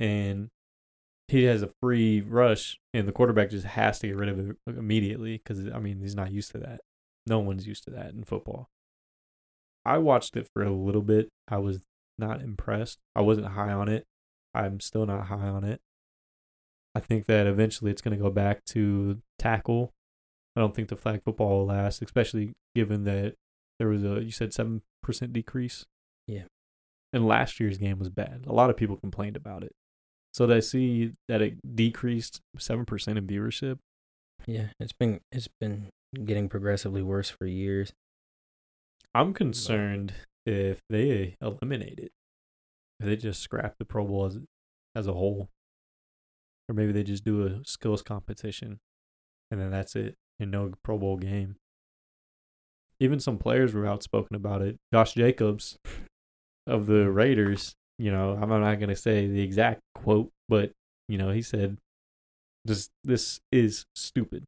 and 0.00 0.48
he 1.28 1.44
has 1.44 1.62
a 1.62 1.70
free 1.80 2.20
rush, 2.20 2.78
and 2.92 3.06
the 3.06 3.12
quarterback 3.12 3.50
just 3.50 3.64
has 3.64 4.00
to 4.00 4.08
get 4.08 4.16
rid 4.16 4.28
of 4.28 4.50
it 4.50 4.56
immediately 4.66 5.38
because 5.38 5.68
I 5.72 5.78
mean 5.78 6.00
he's 6.00 6.16
not 6.16 6.32
used 6.32 6.50
to 6.50 6.58
that. 6.58 6.80
No 7.26 7.38
one's 7.38 7.66
used 7.66 7.84
to 7.84 7.90
that 7.90 8.12
in 8.12 8.24
football. 8.24 8.68
I 9.86 9.98
watched 9.98 10.36
it 10.36 10.48
for 10.52 10.64
a 10.64 10.72
little 10.72 11.02
bit. 11.02 11.28
I 11.48 11.58
was 11.58 11.80
not 12.18 12.42
impressed. 12.42 12.98
I 13.14 13.20
wasn't 13.20 13.46
high 13.48 13.72
on 13.72 13.88
it. 13.88 14.04
I'm 14.54 14.80
still 14.80 15.06
not 15.06 15.26
high 15.26 15.48
on 15.48 15.64
it. 15.64 15.80
I 16.94 17.00
think 17.00 17.26
that 17.26 17.46
eventually 17.46 17.90
it's 17.90 18.02
going 18.02 18.16
to 18.16 18.22
go 18.22 18.30
back 18.30 18.64
to 18.66 19.20
tackle. 19.38 19.92
I 20.54 20.60
don't 20.60 20.74
think 20.74 20.88
the 20.88 20.96
flag 20.96 21.22
football 21.24 21.60
will 21.60 21.66
last, 21.66 22.02
especially 22.02 22.52
given 22.74 23.04
that 23.04 23.34
there 23.78 23.88
was 23.88 24.04
a 24.04 24.22
you 24.22 24.30
said 24.30 24.52
seven 24.52 24.82
percent 25.02 25.32
decrease 25.32 25.84
Yeah. 26.28 26.42
and 27.12 27.26
last 27.26 27.58
year's 27.58 27.78
game 27.78 27.98
was 27.98 28.10
bad. 28.10 28.44
A 28.46 28.52
lot 28.52 28.68
of 28.70 28.76
people 28.76 28.96
complained 28.98 29.36
about 29.36 29.64
it. 29.64 29.72
So 30.34 30.46
they 30.46 30.60
see 30.60 31.12
that 31.28 31.40
it 31.42 31.54
decreased 31.76 32.40
seven 32.58 32.84
percent 32.84 33.16
in 33.18 33.26
viewership. 33.26 33.78
Yeah, 34.46 34.68
it's 34.78 34.92
been 34.92 35.20
it's 35.32 35.48
been 35.60 35.88
getting 36.24 36.48
progressively 36.50 37.02
worse 37.02 37.30
for 37.30 37.46
years. 37.46 37.92
I'm 39.14 39.32
concerned 39.34 40.12
if 40.46 40.80
they 40.90 41.36
eliminate 41.40 41.98
it, 41.98 42.12
they 43.04 43.16
just 43.16 43.40
scrap 43.40 43.76
the 43.78 43.84
Pro 43.84 44.04
Bowl 44.06 44.26
as 44.26 44.38
as 44.94 45.06
a 45.06 45.12
whole, 45.12 45.48
or 46.68 46.74
maybe 46.74 46.92
they 46.92 47.02
just 47.02 47.24
do 47.24 47.46
a 47.46 47.64
skills 47.64 48.02
competition, 48.02 48.78
and 49.50 49.60
then 49.60 49.70
that's 49.70 49.96
it, 49.96 50.16
and 50.38 50.50
no 50.50 50.72
Pro 50.82 50.98
Bowl 50.98 51.16
game. 51.16 51.56
Even 53.00 53.18
some 53.18 53.38
players 53.38 53.74
were 53.74 53.86
outspoken 53.86 54.36
about 54.36 54.62
it. 54.62 54.76
Josh 54.92 55.14
Jacobs 55.14 55.76
of 56.66 56.86
the 56.86 57.10
Raiders, 57.10 57.74
you 57.98 58.12
know, 58.12 58.38
I'm 58.40 58.48
not 58.48 58.74
going 58.76 58.88
to 58.88 58.96
say 58.96 59.26
the 59.26 59.40
exact 59.40 59.80
quote, 59.94 60.30
but 60.48 60.72
you 61.08 61.18
know, 61.18 61.30
he 61.30 61.42
said, 61.42 61.78
"This 62.64 62.88
this 63.02 63.40
is 63.50 63.84
stupid." 63.94 64.44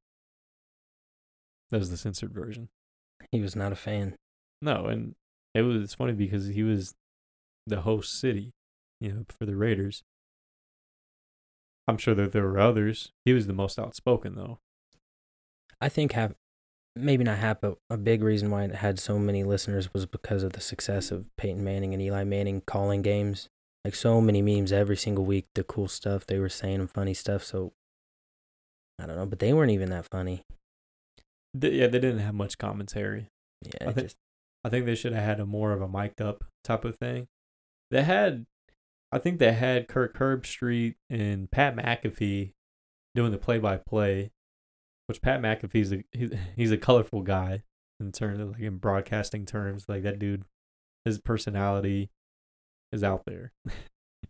That 1.70 1.78
was 1.78 1.90
the 1.90 1.96
censored 1.96 2.32
version. 2.32 2.68
He 3.32 3.40
was 3.40 3.57
not 3.57 3.72
a 3.72 3.76
fan. 3.76 4.14
No, 4.62 4.86
and 4.86 5.14
it 5.55 5.62
was 5.62 5.94
funny 5.94 6.12
because 6.12 6.46
he 6.46 6.62
was 6.62 6.94
the 7.66 7.82
host 7.82 8.18
city, 8.18 8.52
you 9.00 9.12
know, 9.12 9.24
for 9.28 9.46
the 9.46 9.56
Raiders. 9.56 10.02
I'm 11.86 11.98
sure 11.98 12.14
that 12.14 12.32
there 12.32 12.44
were 12.44 12.58
others. 12.58 13.12
He 13.24 13.32
was 13.32 13.46
the 13.46 13.52
most 13.52 13.78
outspoken, 13.78 14.34
though. 14.36 14.58
I 15.80 15.88
think 15.88 16.12
have 16.12 16.34
maybe 16.96 17.24
not 17.24 17.38
half, 17.38 17.60
but 17.60 17.76
a 17.90 17.96
big 17.96 18.22
reason 18.22 18.50
why 18.50 18.64
it 18.64 18.76
had 18.76 18.98
so 18.98 19.18
many 19.18 19.44
listeners 19.44 19.92
was 19.92 20.06
because 20.06 20.42
of 20.42 20.52
the 20.52 20.60
success 20.60 21.10
of 21.10 21.28
Peyton 21.36 21.62
Manning 21.62 21.92
and 21.92 22.02
Eli 22.02 22.24
Manning 22.24 22.62
calling 22.66 23.02
games. 23.02 23.48
Like 23.84 23.94
so 23.94 24.20
many 24.20 24.40
memes 24.40 24.72
every 24.72 24.96
single 24.96 25.26
week, 25.26 25.46
the 25.54 25.62
cool 25.62 25.88
stuff 25.88 26.26
they 26.26 26.38
were 26.38 26.48
saying 26.48 26.80
and 26.80 26.90
funny 26.90 27.12
stuff. 27.12 27.44
So 27.44 27.72
I 28.98 29.06
don't 29.06 29.16
know, 29.16 29.26
but 29.26 29.40
they 29.40 29.52
weren't 29.52 29.72
even 29.72 29.90
that 29.90 30.06
funny. 30.10 30.42
They, 31.52 31.72
yeah, 31.72 31.88
they 31.88 31.98
didn't 31.98 32.20
have 32.20 32.34
much 32.34 32.56
commentary. 32.56 33.26
Yeah, 33.62 33.88
I 33.88 33.92
think 33.92 34.06
just 34.06 34.16
I 34.64 34.70
think 34.70 34.86
they 34.86 34.94
should 34.94 35.12
have 35.12 35.24
had 35.24 35.40
a 35.40 35.46
more 35.46 35.72
of 35.72 35.82
a 35.82 35.88
mic'd 35.88 36.22
up 36.22 36.44
type 36.64 36.84
of 36.86 36.96
thing. 36.96 37.26
They 37.95 38.03
had, 38.03 38.47
I 39.12 39.20
think 39.20 39.38
they 39.38 39.53
had 39.53 39.86
Kirk 39.86 40.18
Herbstreit 40.18 40.97
and 41.09 41.49
Pat 41.49 41.76
McAfee 41.76 42.55
doing 43.14 43.30
the 43.30 43.38
play 43.38 43.61
by 43.61 43.76
play, 43.76 44.32
which 45.07 45.22
Pat 45.22 45.40
McAfee's 45.40 45.92
a 45.92 46.03
he's, 46.11 46.32
he's 46.57 46.72
a 46.72 46.76
colorful 46.76 47.22
guy 47.22 47.62
in 48.01 48.11
terms 48.11 48.40
of 48.40 48.51
like 48.51 48.62
in 48.62 48.78
broadcasting 48.78 49.47
terms. 49.47 49.84
Like 49.88 50.03
that 50.03 50.18
dude, 50.18 50.42
his 51.05 51.20
personality 51.20 52.11
is 52.90 53.05
out 53.05 53.22
there. 53.26 53.53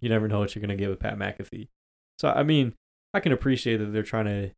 you 0.03 0.11
never 0.11 0.29
know 0.29 0.41
what 0.41 0.55
you're 0.55 0.61
gonna 0.61 0.77
get 0.77 0.91
with 0.91 1.01
Pat 1.01 1.19
McAfee. 1.19 1.69
So 2.19 2.29
I 2.29 2.43
mean, 2.43 2.75
I 3.15 3.21
can 3.21 3.33
appreciate 3.33 3.79
that 3.79 3.95
they're 3.95 4.03
trying 4.03 4.27
to 4.27 4.51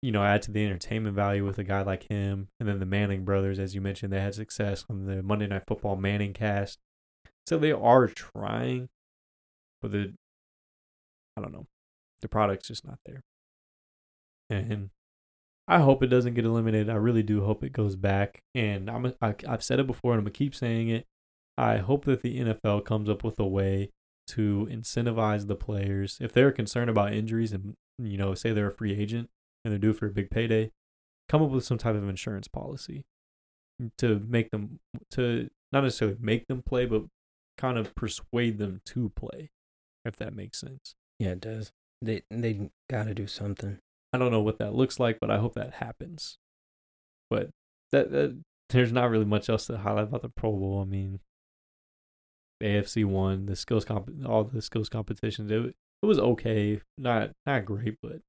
you 0.00 0.12
know, 0.12 0.22
add 0.22 0.42
to 0.42 0.52
the 0.52 0.64
entertainment 0.64 1.16
value 1.16 1.44
with 1.44 1.58
a 1.58 1.64
guy 1.64 1.82
like 1.82 2.04
him. 2.08 2.46
And 2.60 2.68
then 2.68 2.78
the 2.78 2.86
Manning 2.86 3.24
brothers, 3.24 3.58
as 3.58 3.74
you 3.74 3.80
mentioned, 3.80 4.12
they 4.12 4.20
had 4.20 4.36
success 4.36 4.84
on 4.88 5.06
the 5.06 5.20
Monday 5.24 5.48
Night 5.48 5.64
Football 5.66 5.96
Manning 5.96 6.32
cast. 6.32 6.78
So 7.46 7.58
they 7.58 7.72
are 7.72 8.08
trying, 8.08 8.88
but 9.80 9.92
the, 9.92 10.14
I 11.36 11.40
don't 11.40 11.52
know, 11.52 11.66
the 12.22 12.28
product's 12.28 12.68
just 12.68 12.84
not 12.84 12.98
there. 13.06 13.22
And 14.50 14.90
I 15.68 15.80
hope 15.80 16.02
it 16.02 16.08
doesn't 16.08 16.34
get 16.34 16.44
eliminated. 16.44 16.90
I 16.90 16.94
really 16.94 17.22
do 17.22 17.44
hope 17.44 17.62
it 17.62 17.72
goes 17.72 17.96
back. 17.96 18.42
And 18.54 18.90
I'm, 18.90 19.12
I, 19.20 19.34
I've 19.48 19.62
said 19.62 19.80
it 19.80 19.86
before 19.86 20.12
and 20.12 20.18
I'm 20.18 20.24
going 20.24 20.32
to 20.32 20.38
keep 20.38 20.54
saying 20.54 20.88
it. 20.88 21.06
I 21.58 21.78
hope 21.78 22.04
that 22.04 22.22
the 22.22 22.38
NFL 22.38 22.84
comes 22.84 23.08
up 23.08 23.24
with 23.24 23.38
a 23.38 23.46
way 23.46 23.90
to 24.28 24.68
incentivize 24.70 25.46
the 25.46 25.56
players. 25.56 26.18
If 26.20 26.32
they're 26.32 26.52
concerned 26.52 26.90
about 26.90 27.12
injuries 27.12 27.52
and, 27.52 27.74
you 27.98 28.18
know, 28.18 28.34
say 28.34 28.52
they're 28.52 28.68
a 28.68 28.74
free 28.74 28.94
agent, 28.98 29.30
and 29.66 29.72
they're 29.72 29.78
due 29.80 29.92
for 29.92 30.06
a 30.06 30.10
big 30.10 30.30
payday, 30.30 30.70
come 31.28 31.42
up 31.42 31.50
with 31.50 31.64
some 31.64 31.76
type 31.76 31.96
of 31.96 32.08
insurance 32.08 32.46
policy 32.46 33.04
to 33.98 34.20
make 34.28 34.50
them 34.52 34.78
to 35.10 35.50
not 35.72 35.82
necessarily 35.82 36.16
make 36.20 36.46
them 36.46 36.62
play, 36.62 36.86
but 36.86 37.02
kind 37.58 37.78
of 37.78 37.94
persuade 37.94 38.58
them 38.58 38.80
to 38.86 39.10
play, 39.10 39.50
if 40.04 40.16
that 40.16 40.34
makes 40.34 40.58
sense. 40.58 40.94
yeah, 41.18 41.30
it 41.30 41.40
does. 41.40 41.72
They 42.02 42.22
they 42.30 42.70
got 42.90 43.04
to 43.04 43.14
do 43.14 43.26
something. 43.26 43.78
I 44.12 44.18
don't 44.18 44.30
know 44.30 44.42
what 44.42 44.58
that 44.58 44.74
looks 44.74 45.00
like, 45.00 45.18
but 45.20 45.30
I 45.30 45.38
hope 45.38 45.54
that 45.54 45.74
happens. 45.74 46.38
But 47.30 47.50
that, 47.92 48.10
that 48.12 48.42
there's 48.70 48.92
not 48.92 49.10
really 49.10 49.24
much 49.24 49.48
else 49.48 49.66
to 49.66 49.78
highlight 49.78 50.04
about 50.04 50.22
the 50.22 50.28
Pro 50.28 50.52
Bowl. 50.52 50.80
I 50.80 50.84
mean, 50.84 51.20
the 52.60 52.66
AFC 52.66 53.04
won 53.04 53.46
the 53.46 53.56
skills 53.56 53.84
comp, 53.84 54.10
all 54.26 54.44
the 54.44 54.62
skills 54.62 54.88
competitions. 54.88 55.50
It 55.50 55.74
it 56.02 56.06
was 56.06 56.18
okay, 56.18 56.80
not 56.98 57.30
not 57.46 57.64
great, 57.64 57.96
but 58.02 58.20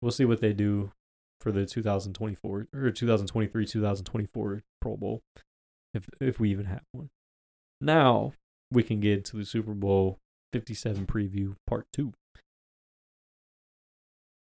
we'll 0.00 0.12
see 0.12 0.24
what 0.24 0.40
they 0.40 0.52
do 0.52 0.92
for 1.40 1.52
the 1.52 1.66
2024 1.66 2.68
or 2.74 2.90
2023 2.90 3.66
2024 3.66 4.62
Pro 4.80 4.96
Bowl 4.96 5.20
if 5.94 6.08
if 6.20 6.40
we 6.40 6.50
even 6.50 6.66
have 6.66 6.82
one. 6.92 7.08
Now 7.80 8.32
we 8.70 8.82
can 8.82 9.00
get 9.00 9.24
to 9.26 9.36
the 9.36 9.44
Super 9.44 9.74
Bowl 9.74 10.18
57 10.52 11.06
preview 11.06 11.56
part 11.66 11.86
2. 11.92 12.12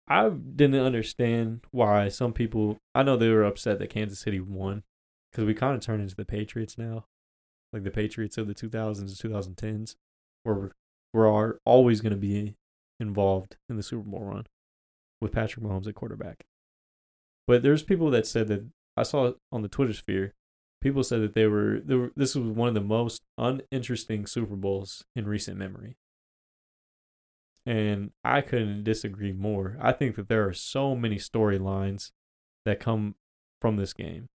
I 0.06 0.28
didn't 0.28 0.80
understand 0.80 1.62
why 1.70 2.08
some 2.08 2.32
people 2.32 2.78
I 2.94 3.02
know 3.02 3.16
they 3.16 3.30
were 3.30 3.44
upset 3.44 3.78
that 3.78 3.90
Kansas 3.90 4.20
City 4.20 4.40
won 4.40 4.82
cuz 5.32 5.44
we 5.44 5.54
kind 5.54 5.74
of 5.74 5.80
turned 5.80 6.02
into 6.02 6.14
the 6.14 6.24
Patriots 6.24 6.76
now. 6.76 7.06
Like 7.72 7.82
the 7.82 7.90
Patriots 7.90 8.38
of 8.38 8.46
the 8.46 8.54
2000s 8.54 8.98
and 9.00 9.56
2010s 9.56 9.96
where 10.44 10.54
we're, 10.54 10.70
we're 11.12 11.58
always 11.64 12.00
going 12.00 12.12
to 12.12 12.18
be 12.18 12.54
involved 13.00 13.56
in 13.68 13.76
the 13.76 13.82
Super 13.82 14.08
Bowl 14.08 14.24
run 14.24 14.46
with 15.20 15.32
Patrick 15.32 15.64
Mahomes 15.64 15.88
at 15.88 15.94
quarterback. 15.94 16.44
But 17.46 17.62
there's 17.62 17.82
people 17.82 18.10
that 18.10 18.26
said 18.26 18.48
that 18.48 18.66
I 18.96 19.02
saw 19.02 19.32
on 19.50 19.62
the 19.62 19.68
Twitter 19.68 19.92
sphere. 19.92 20.34
People 20.84 21.02
said 21.02 21.22
that 21.22 21.32
they 21.32 21.46
were, 21.46 21.80
they 21.82 21.94
were 21.94 22.12
this 22.14 22.34
was 22.34 22.46
one 22.46 22.68
of 22.68 22.74
the 22.74 22.80
most 22.82 23.22
uninteresting 23.38 24.26
Super 24.26 24.54
Bowls 24.54 25.02
in 25.16 25.26
recent 25.26 25.56
memory. 25.56 25.96
And 27.64 28.10
I 28.22 28.42
couldn't 28.42 28.84
disagree 28.84 29.32
more. 29.32 29.78
I 29.80 29.92
think 29.92 30.16
that 30.16 30.28
there 30.28 30.46
are 30.46 30.52
so 30.52 30.94
many 30.94 31.16
storylines 31.16 32.10
that 32.66 32.80
come 32.80 33.14
from 33.62 33.76
this 33.76 33.94
game. 33.94 34.28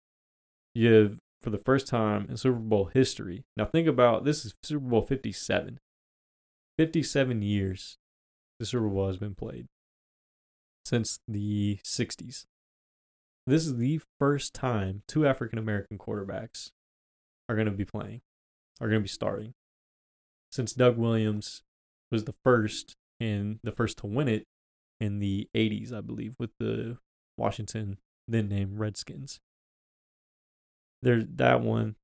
You 0.73 0.91
have, 0.93 1.19
for 1.39 1.51
the 1.51 1.59
first 1.59 1.85
time 1.85 2.25
in 2.27 2.35
Super 2.35 2.57
Bowl 2.57 2.85
history. 2.85 3.43
Now 3.55 3.65
think 3.65 3.87
about 3.87 4.25
this 4.25 4.43
is 4.43 4.55
Super 4.63 4.87
Bowl 4.87 5.03
57. 5.03 5.79
57 6.79 7.41
years 7.43 7.97
the 8.57 8.65
Super 8.65 8.87
Bowl 8.87 9.05
has 9.05 9.17
been 9.17 9.35
played 9.35 9.67
since 10.83 11.19
the 11.27 11.77
60s. 11.83 12.45
This 13.49 13.65
is 13.65 13.77
the 13.77 13.99
first 14.19 14.53
time 14.53 15.01
two 15.07 15.25
African 15.25 15.57
American 15.57 15.97
quarterbacks 15.97 16.69
are 17.49 17.55
going 17.55 17.65
to 17.65 17.71
be 17.71 17.83
playing, 17.83 18.21
are 18.79 18.87
going 18.87 18.99
to 18.99 19.03
be 19.03 19.09
starting. 19.09 19.55
Since 20.51 20.73
Doug 20.73 20.97
Williams 20.97 21.63
was 22.11 22.25
the 22.25 22.35
first 22.43 22.95
and 23.19 23.59
the 23.63 23.71
first 23.71 23.97
to 23.99 24.05
win 24.05 24.27
it 24.27 24.43
in 24.99 25.17
the 25.17 25.49
80s, 25.55 25.91
I 25.91 26.01
believe, 26.01 26.35
with 26.37 26.51
the 26.59 26.99
Washington 27.37 27.97
then 28.27 28.49
named 28.49 28.77
Redskins. 28.77 29.39
There's 31.01 31.25
that 31.37 31.61
one 31.61 31.95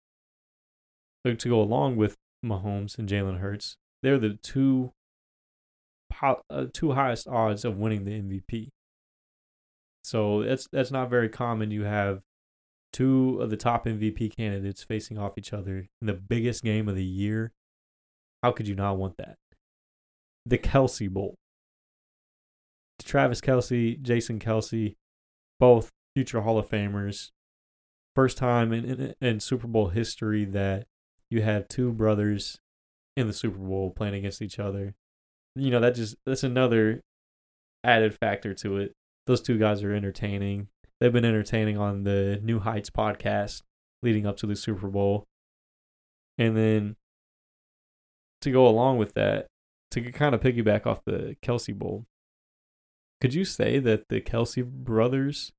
to 1.25 1.35
go 1.35 1.61
along 1.61 1.97
with 1.97 2.15
Mahomes 2.43 2.97
and 2.97 3.07
Jalen 3.07 3.39
Hurts. 3.39 3.77
They're 4.01 4.17
the 4.17 4.39
two 4.41 4.93
uh, 6.23 6.65
two 6.73 6.93
highest 6.93 7.27
odds 7.27 7.63
of 7.63 7.77
winning 7.77 8.05
the 8.05 8.19
MVP. 8.19 8.69
So 10.05 10.43
that's 10.43 10.67
that's 10.71 10.91
not 10.91 11.09
very 11.09 11.29
common. 11.29 11.71
You 11.71 11.83
have 11.83 12.21
two 12.93 13.39
of 13.41 13.49
the 13.49 13.57
top 13.57 13.85
MVP 13.85 14.35
candidates 14.35 14.83
facing 14.83 15.17
off 15.17 15.37
each 15.37 15.53
other 15.53 15.87
in 16.01 16.07
the 16.07 16.13
biggest 16.13 16.63
game 16.63 16.87
of 16.87 16.95
the 16.95 17.03
year. 17.03 17.51
How 18.43 18.51
could 18.51 18.67
you 18.67 18.75
not 18.75 18.97
want 18.97 19.17
that? 19.17 19.37
The 20.45 20.57
Kelce 20.57 21.09
Bowl. 21.09 21.35
Travis 23.03 23.41
Kelce, 23.41 24.01
Jason 24.01 24.39
Kelce, 24.39 24.95
both 25.59 25.91
future 26.15 26.41
Hall 26.41 26.57
of 26.57 26.69
Famers. 26.69 27.31
First 28.15 28.37
time 28.37 28.71
in, 28.71 28.85
in, 28.85 29.15
in 29.19 29.39
Super 29.39 29.67
Bowl 29.67 29.89
history 29.89 30.45
that 30.45 30.85
you 31.29 31.41
have 31.41 31.67
two 31.67 31.91
brothers 31.91 32.59
in 33.17 33.27
the 33.27 33.33
Super 33.33 33.57
Bowl 33.57 33.91
playing 33.91 34.15
against 34.15 34.41
each 34.41 34.59
other 34.59 34.95
you 35.55 35.71
know 35.71 35.79
that 35.79 35.95
just 35.95 36.15
that's 36.25 36.43
another 36.43 37.01
added 37.83 38.15
factor 38.19 38.53
to 38.53 38.77
it. 38.77 38.93
Those 39.27 39.41
two 39.41 39.57
guys 39.57 39.83
are 39.83 39.93
entertaining. 39.93 40.67
They've 40.99 41.11
been 41.11 41.25
entertaining 41.25 41.77
on 41.77 42.03
the 42.03 42.39
New 42.43 42.59
Heights 42.59 42.89
podcast 42.89 43.63
leading 44.01 44.25
up 44.25 44.37
to 44.37 44.47
the 44.47 44.55
Super 44.55 44.87
Bowl. 44.87 45.25
And 46.37 46.55
then 46.55 46.95
to 48.41 48.51
go 48.51 48.67
along 48.67 48.97
with 48.97 49.13
that, 49.13 49.47
to 49.91 50.01
kind 50.11 50.35
of 50.35 50.41
piggyback 50.41 50.85
off 50.85 51.01
the 51.05 51.35
Kelce 51.41 51.73
Bowl, 51.73 52.05
could 53.21 53.33
you 53.33 53.45
say 53.45 53.79
that 53.79 54.09
the 54.09 54.21
Kelce 54.21 54.63
brothers 54.63 55.51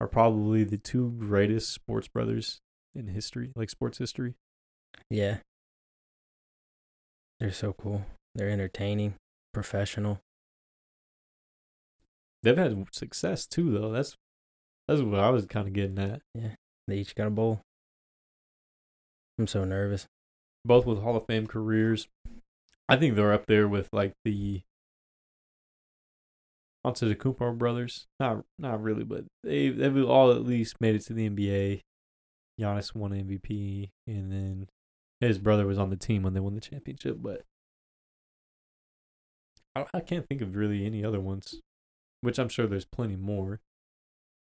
are 0.00 0.08
probably 0.08 0.64
the 0.64 0.78
two 0.78 1.14
greatest 1.18 1.72
sports 1.72 2.08
brothers 2.08 2.60
in 2.94 3.08
history, 3.08 3.52
like 3.54 3.70
sports 3.70 3.98
history? 3.98 4.34
Yeah. 5.10 5.38
They're 7.38 7.52
so 7.52 7.72
cool. 7.72 8.04
They're 8.34 8.50
entertaining, 8.50 9.14
professional. 9.52 10.20
They've 12.42 12.56
had 12.56 12.86
success 12.92 13.46
too, 13.46 13.70
though. 13.70 13.90
That's 13.90 14.16
that's 14.86 15.02
what 15.02 15.20
I 15.20 15.30
was 15.30 15.46
kind 15.46 15.66
of 15.66 15.72
getting 15.72 15.98
at. 15.98 16.22
Yeah, 16.34 16.54
they 16.86 16.98
each 16.98 17.14
got 17.14 17.26
a 17.26 17.30
bowl. 17.30 17.60
I'm 19.38 19.46
so 19.46 19.64
nervous. 19.64 20.06
Both 20.64 20.86
with 20.86 21.02
Hall 21.02 21.16
of 21.16 21.26
Fame 21.26 21.46
careers. 21.46 22.08
I 22.88 22.96
think 22.96 23.14
they're 23.14 23.32
up 23.32 23.46
there 23.46 23.68
with 23.68 23.88
like 23.92 24.12
the 24.24 24.62
onto 26.84 27.08
the 27.08 27.14
Cooper 27.14 27.52
brothers. 27.52 28.06
Not 28.18 28.44
not 28.58 28.82
really, 28.82 29.04
but 29.04 29.24
they 29.44 29.68
they've 29.68 30.04
all 30.04 30.32
at 30.32 30.44
least 30.44 30.80
made 30.80 30.94
it 30.94 31.02
to 31.06 31.12
the 31.12 31.28
NBA. 31.28 31.80
Giannis 32.60 32.94
won 32.94 33.12
MVP, 33.12 33.90
and 34.06 34.32
then 34.32 34.68
his 35.20 35.38
brother 35.38 35.66
was 35.66 35.78
on 35.78 35.90
the 35.90 35.96
team 35.96 36.22
when 36.22 36.34
they 36.34 36.40
won 36.40 36.54
the 36.54 36.60
championship. 36.60 37.18
But 37.20 37.42
I, 39.76 39.86
I 39.94 40.00
can't 40.00 40.26
think 40.26 40.40
of 40.40 40.56
really 40.56 40.84
any 40.84 41.04
other 41.04 41.20
ones, 41.20 41.60
which 42.20 42.38
I'm 42.38 42.48
sure 42.48 42.66
there's 42.66 42.84
plenty 42.84 43.16
more. 43.16 43.60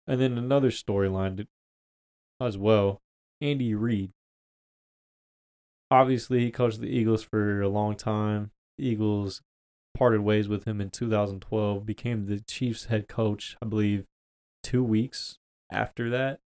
And 0.07 0.21
then 0.21 0.39
another 0.39 0.71
storyline 0.71 1.37
to- 1.39 1.49
as 2.41 2.57
well. 2.57 3.03
Andy 3.41 3.75
Reid. 3.75 4.13
Obviously, 5.91 6.41
he 6.41 6.51
coached 6.51 6.81
the 6.81 6.89
Eagles 6.89 7.23
for 7.23 7.61
a 7.61 7.69
long 7.69 7.97
time. 7.97 8.51
The 8.77 8.87
Eagles 8.87 9.43
parted 9.99 10.21
ways 10.21 10.49
with 10.49 10.65
him 10.65 10.81
in 10.81 10.91
2012, 10.91 11.85
became 11.85 12.27
the 12.27 12.41
Chiefs 12.41 12.87
head 12.87 13.09
coach, 13.09 13.57
I 13.61 13.67
believe, 13.67 14.07
two 14.63 14.85
weeks 14.85 15.39
after 15.71 16.09
that. 16.11 16.41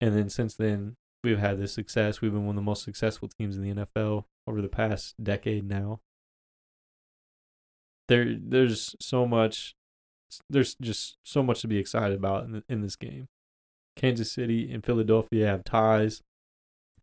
And 0.00 0.16
then 0.16 0.30
since 0.30 0.54
then, 0.54 0.96
we've 1.22 1.38
had 1.38 1.58
this 1.58 1.72
success. 1.72 2.20
We've 2.20 2.32
been 2.32 2.46
one 2.46 2.56
of 2.56 2.62
the 2.62 2.62
most 2.62 2.82
successful 2.82 3.28
teams 3.28 3.56
in 3.56 3.62
the 3.62 3.84
NFL 3.84 4.24
over 4.46 4.62
the 4.62 4.68
past 4.68 5.22
decade 5.22 5.68
now. 5.68 6.00
There, 8.08 8.36
there's 8.38 8.94
so 9.00 9.26
much. 9.26 9.74
There's 10.50 10.74
just 10.80 11.16
so 11.24 11.42
much 11.42 11.60
to 11.60 11.68
be 11.68 11.78
excited 11.78 12.16
about 12.16 12.44
in, 12.44 12.62
in 12.68 12.80
this 12.82 12.96
game. 12.96 13.28
Kansas 13.96 14.30
City 14.30 14.70
and 14.72 14.84
Philadelphia 14.84 15.46
have 15.46 15.64
ties 15.64 16.22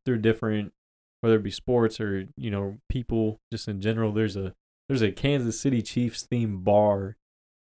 through 0.06 0.20
different, 0.20 0.74
whether 1.22 1.36
it 1.36 1.44
be 1.44 1.52
sports 1.52 2.00
or 2.00 2.28
you 2.38 2.52
know 2.52 2.78
people 2.90 3.40
just 3.52 3.68
in 3.68 3.82
general. 3.82 4.12
There's 4.12 4.36
a 4.36 4.54
there's 4.88 5.02
a 5.02 5.12
Kansas 5.12 5.60
City 5.60 5.82
Chiefs 5.82 6.28
themed 6.32 6.64
bar 6.64 7.18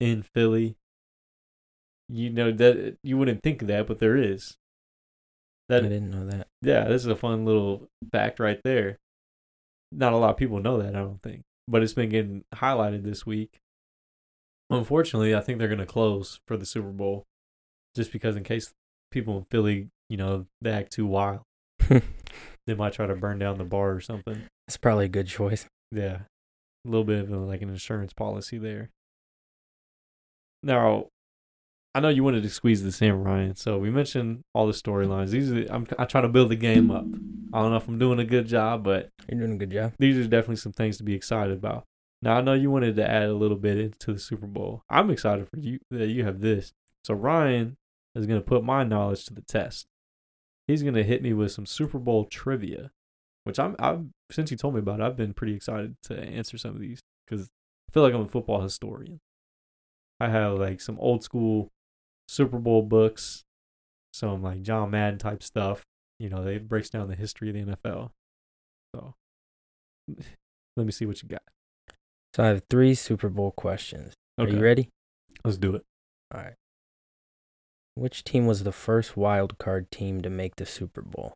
in 0.00 0.22
Philly. 0.22 0.76
You 2.08 2.30
know 2.30 2.52
that 2.52 2.98
you 3.02 3.18
wouldn't 3.18 3.42
think 3.42 3.62
of 3.62 3.68
that, 3.68 3.86
but 3.86 3.98
there 3.98 4.16
is. 4.16 4.56
That, 5.68 5.84
I 5.84 5.88
didn't 5.88 6.10
know 6.10 6.26
that. 6.26 6.46
yeah, 6.62 6.84
this 6.84 7.02
is 7.02 7.08
a 7.08 7.16
fun 7.16 7.44
little 7.44 7.88
fact 8.12 8.38
right 8.38 8.60
there. 8.62 8.98
Not 9.90 10.12
a 10.12 10.16
lot 10.16 10.30
of 10.30 10.36
people 10.36 10.60
know 10.60 10.78
that, 10.78 10.94
I 10.94 11.00
don't 11.00 11.20
think, 11.22 11.42
but 11.66 11.82
it's 11.82 11.92
been 11.92 12.08
getting 12.08 12.44
highlighted 12.54 13.02
this 13.02 13.26
week. 13.26 13.58
Unfortunately, 14.70 15.34
I 15.34 15.40
think 15.40 15.58
they're 15.58 15.68
going 15.68 15.78
to 15.78 15.86
close 15.86 16.40
for 16.46 16.56
the 16.56 16.66
Super 16.66 16.90
Bowl, 16.90 17.24
just 17.94 18.12
because 18.12 18.36
in 18.36 18.42
case 18.44 18.72
people 19.10 19.38
in 19.38 19.44
Philly, 19.50 19.88
you 20.08 20.16
know, 20.16 20.46
they 20.60 20.70
act 20.72 20.92
too 20.92 21.06
wild, 21.06 21.40
they 21.88 22.74
might 22.76 22.92
try 22.92 23.06
to 23.06 23.14
burn 23.14 23.38
down 23.38 23.58
the 23.58 23.64
bar 23.64 23.92
or 23.92 24.00
something. 24.00 24.42
It's 24.66 24.76
probably 24.76 25.04
a 25.04 25.08
good 25.08 25.28
choice. 25.28 25.66
Yeah, 25.92 26.18
a 26.84 26.88
little 26.88 27.04
bit 27.04 27.20
of 27.20 27.30
like 27.30 27.62
an 27.62 27.68
insurance 27.70 28.12
policy 28.12 28.58
there. 28.58 28.90
Now, 30.62 31.06
I 31.94 32.00
know 32.00 32.08
you 32.08 32.24
wanted 32.24 32.42
to 32.42 32.50
squeeze 32.50 32.82
this 32.82 33.00
in, 33.00 33.22
Ryan. 33.22 33.54
So 33.54 33.78
we 33.78 33.90
mentioned 33.90 34.40
all 34.54 34.66
the 34.66 34.72
storylines. 34.72 35.30
These 35.30 35.52
are 35.52 35.64
I'm 35.70 35.86
I 35.98 36.04
try 36.04 36.20
to 36.20 36.28
build 36.28 36.50
the 36.50 36.56
game 36.56 36.90
up. 36.90 37.04
I 37.52 37.62
don't 37.62 37.70
know 37.70 37.76
if 37.76 37.88
I'm 37.88 37.98
doing 37.98 38.18
a 38.18 38.24
good 38.24 38.46
job, 38.46 38.82
but 38.82 39.08
You're 39.30 39.38
doing 39.40 39.52
a 39.52 39.56
good 39.56 39.70
job. 39.70 39.92
these 39.98 40.18
are 40.18 40.24
definitely 40.28 40.56
some 40.56 40.72
things 40.72 40.98
to 40.98 41.04
be 41.04 41.14
excited 41.14 41.56
about. 41.56 41.84
Now 42.26 42.38
I 42.38 42.40
know 42.40 42.54
you 42.54 42.72
wanted 42.72 42.96
to 42.96 43.08
add 43.08 43.28
a 43.28 43.34
little 43.34 43.56
bit 43.56 43.78
into 43.78 44.12
the 44.12 44.18
Super 44.18 44.48
Bowl. 44.48 44.82
I'm 44.90 45.10
excited 45.10 45.46
for 45.48 45.60
you 45.60 45.78
that 45.92 46.08
you 46.08 46.24
have 46.24 46.40
this. 46.40 46.72
So 47.04 47.14
Ryan 47.14 47.76
is 48.16 48.26
going 48.26 48.40
to 48.40 48.44
put 48.44 48.64
my 48.64 48.82
knowledge 48.82 49.26
to 49.26 49.34
the 49.34 49.42
test. 49.42 49.86
He's 50.66 50.82
going 50.82 50.96
to 50.96 51.04
hit 51.04 51.22
me 51.22 51.32
with 51.34 51.52
some 51.52 51.66
Super 51.66 52.00
Bowl 52.00 52.24
trivia, 52.24 52.90
which 53.44 53.60
I'm 53.60 53.76
I've 53.78 54.06
since 54.32 54.50
you 54.50 54.56
told 54.56 54.74
me 54.74 54.80
about 54.80 54.98
it, 54.98 55.04
I've 55.04 55.16
been 55.16 55.34
pretty 55.34 55.54
excited 55.54 55.94
to 56.06 56.20
answer 56.20 56.58
some 56.58 56.72
of 56.72 56.80
these 56.80 56.98
cuz 57.28 57.42
I 57.88 57.92
feel 57.92 58.02
like 58.02 58.12
I'm 58.12 58.22
a 58.22 58.28
football 58.28 58.60
historian. 58.60 59.20
I 60.18 60.28
have 60.28 60.58
like 60.58 60.80
some 60.80 60.98
old 60.98 61.22
school 61.22 61.70
Super 62.26 62.58
Bowl 62.58 62.82
books, 62.82 63.44
some 64.12 64.42
like 64.42 64.62
John 64.62 64.90
Madden 64.90 65.20
type 65.20 65.44
stuff. 65.44 65.84
You 66.18 66.30
know, 66.30 66.42
they 66.42 66.58
breaks 66.58 66.90
down 66.90 67.06
the 67.06 67.14
history 67.14 67.50
of 67.50 67.54
the 67.54 67.76
NFL. 67.76 68.10
So 68.96 69.14
let 70.76 70.86
me 70.86 70.90
see 70.90 71.06
what 71.06 71.22
you 71.22 71.28
got. 71.28 71.42
So 72.36 72.44
I 72.44 72.48
have 72.48 72.64
three 72.68 72.94
Super 72.94 73.30
Bowl 73.30 73.50
questions. 73.50 74.12
Okay, 74.38 74.52
Are 74.52 74.54
you 74.54 74.62
ready? 74.62 74.90
let's 75.42 75.56
do 75.56 75.74
it. 75.74 75.84
All 76.34 76.42
right. 76.42 76.52
Which 77.94 78.24
team 78.24 78.44
was 78.44 78.62
the 78.62 78.72
first 78.72 79.16
wild 79.16 79.56
card 79.56 79.90
team 79.90 80.20
to 80.20 80.28
make 80.28 80.56
the 80.56 80.66
Super 80.66 81.00
Bowl? 81.00 81.32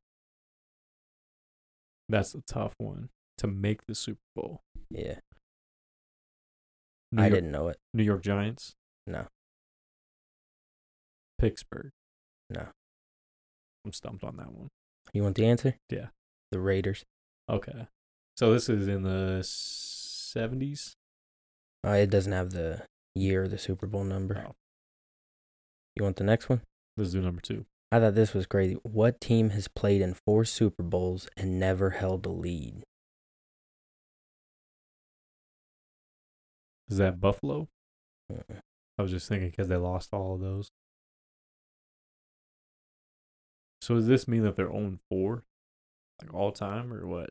That's 2.06 2.34
a 2.34 2.42
tough 2.42 2.74
one 2.76 3.08
to 3.38 3.46
make 3.46 3.86
the 3.86 3.94
Super 3.94 4.20
Bowl. 4.36 4.60
Yeah, 4.90 5.20
New 7.12 7.22
I 7.22 7.26
York, 7.28 7.34
didn't 7.34 7.50
know 7.52 7.68
it. 7.68 7.78
New 7.94 8.02
York 8.02 8.22
Giants, 8.22 8.74
No, 9.06 9.26
Pittsburgh. 11.38 11.92
no. 12.50 12.66
I'm 13.86 13.94
stumped 13.94 14.22
on 14.22 14.36
that 14.36 14.52
one. 14.52 14.68
You 15.14 15.22
want 15.22 15.36
the 15.36 15.46
answer? 15.46 15.76
Yeah. 15.88 16.08
The 16.50 16.60
Raiders. 16.60 17.04
Okay, 17.48 17.86
so 18.36 18.52
this 18.52 18.68
is 18.68 18.86
in 18.86 19.02
the 19.02 19.42
'70s. 20.34 20.94
Uh, 21.86 21.92
it 21.92 22.10
doesn't 22.10 22.32
have 22.32 22.50
the 22.50 22.82
year 23.14 23.48
the 23.48 23.58
Super 23.58 23.86
Bowl 23.86 24.04
number. 24.04 24.44
Oh. 24.48 24.54
You 25.96 26.04
want 26.04 26.16
the 26.16 26.24
next 26.24 26.48
one? 26.48 26.62
Let's 26.96 27.12
do 27.12 27.20
number 27.20 27.40
two. 27.40 27.66
I 27.92 27.98
thought 27.98 28.14
this 28.14 28.34
was 28.34 28.46
crazy. 28.46 28.76
What 28.82 29.20
team 29.20 29.50
has 29.50 29.66
played 29.66 30.00
in 30.00 30.14
four 30.14 30.44
Super 30.44 30.82
Bowls 30.82 31.28
and 31.36 31.58
never 31.58 31.90
held 31.90 32.24
a 32.24 32.30
lead? 32.30 32.84
Is 36.88 36.98
that 36.98 37.20
Buffalo? 37.20 37.68
Uh-uh. 38.30 38.60
I 38.98 39.02
was 39.02 39.10
just 39.10 39.28
thinking 39.28 39.50
because 39.50 39.68
they 39.68 39.76
lost 39.76 40.10
all 40.12 40.34
of 40.34 40.40
those. 40.40 40.70
So 43.80 43.94
does 43.94 44.06
this 44.06 44.28
mean 44.28 44.42
that 44.42 44.56
they're 44.56 44.72
own 44.72 45.00
four, 45.08 45.44
like 46.20 46.34
all 46.34 46.52
time, 46.52 46.92
or 46.92 47.06
what? 47.06 47.30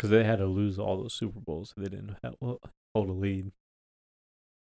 Because 0.00 0.08
they 0.08 0.24
had 0.24 0.38
to 0.38 0.46
lose 0.46 0.78
all 0.78 0.96
those 1.02 1.12
Super 1.12 1.40
Bowls, 1.40 1.74
so 1.74 1.82
they 1.82 1.90
didn't 1.90 2.16
have, 2.22 2.34
well, 2.40 2.58
hold 2.94 3.10
a 3.10 3.12
lead. 3.12 3.52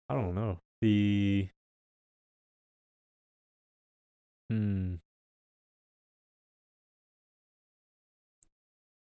I 0.08 0.14
don't 0.14 0.32
know 0.32 0.60
the. 0.80 1.48
Hmm. 4.48 4.94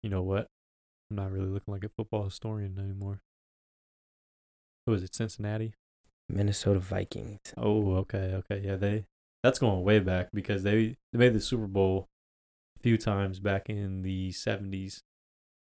You 0.04 0.10
know 0.10 0.22
what? 0.22 0.46
I'm 1.10 1.16
not 1.16 1.32
really 1.32 1.48
looking 1.48 1.74
like 1.74 1.82
a 1.82 1.88
football 1.88 2.26
historian 2.26 2.78
anymore. 2.78 3.20
Who 4.86 4.94
is 4.94 5.02
it? 5.02 5.16
Cincinnati. 5.16 5.74
Minnesota 6.28 6.78
Vikings. 6.78 7.52
Oh, 7.56 7.96
okay, 7.96 8.34
okay, 8.34 8.62
yeah. 8.64 8.76
They 8.76 9.06
that's 9.42 9.58
going 9.58 9.82
way 9.82 9.98
back 9.98 10.28
because 10.32 10.62
they 10.62 10.98
they 11.12 11.18
made 11.18 11.34
the 11.34 11.40
Super 11.40 11.66
Bowl 11.66 12.06
a 12.78 12.80
few 12.80 12.96
times 12.96 13.40
back 13.40 13.68
in 13.68 14.02
the 14.02 14.30
seventies, 14.30 15.02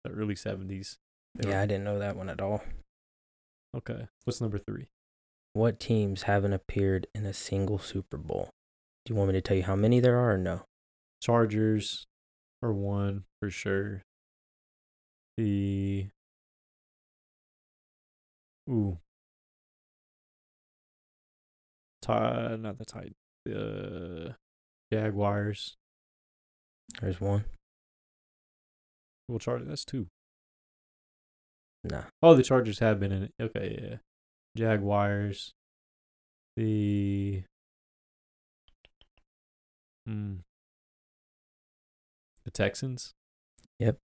the 0.06 0.14
early 0.14 0.36
seventies. 0.36 0.98
Yeah, 1.44 1.60
I 1.60 1.66
didn't 1.66 1.84
know 1.84 1.98
that 1.98 2.16
one 2.16 2.30
at 2.30 2.40
all. 2.40 2.62
Okay, 3.76 4.08
what's 4.24 4.40
number 4.40 4.58
three? 4.58 4.86
What 5.52 5.80
teams 5.80 6.22
haven't 6.22 6.52
appeared 6.52 7.06
in 7.14 7.26
a 7.26 7.32
single 7.32 7.78
Super 7.78 8.16
Bowl? 8.16 8.50
Do 9.04 9.12
you 9.12 9.18
want 9.18 9.28
me 9.28 9.34
to 9.34 9.40
tell 9.40 9.56
you 9.56 9.62
how 9.62 9.76
many 9.76 10.00
there 10.00 10.18
are 10.18 10.32
or 10.32 10.38
no? 10.38 10.62
Chargers 11.22 12.06
are 12.62 12.72
one 12.72 13.24
for 13.40 13.50
sure. 13.50 14.02
The 15.36 16.08
ooh, 18.68 18.98
Ti- 22.06 22.56
not 22.58 22.78
the 22.78 22.84
Titans. 22.84 23.14
The 23.44 24.36
Jaguars. 24.92 25.76
There's 27.00 27.20
one. 27.20 27.44
Well, 29.28 29.38
Chargers. 29.38 29.68
That's 29.68 29.84
two. 29.84 30.06
Nah. 31.84 32.04
Oh, 32.22 32.34
the 32.34 32.42
Chargers 32.42 32.78
have 32.80 33.00
been 33.00 33.12
in 33.12 33.24
it. 33.24 33.32
Okay, 33.40 33.78
yeah. 33.80 33.96
Jaguars. 34.56 35.52
The. 36.56 37.42
Hmm. 40.06 40.36
The 42.44 42.50
Texans. 42.50 43.14
Yep. 43.78 43.98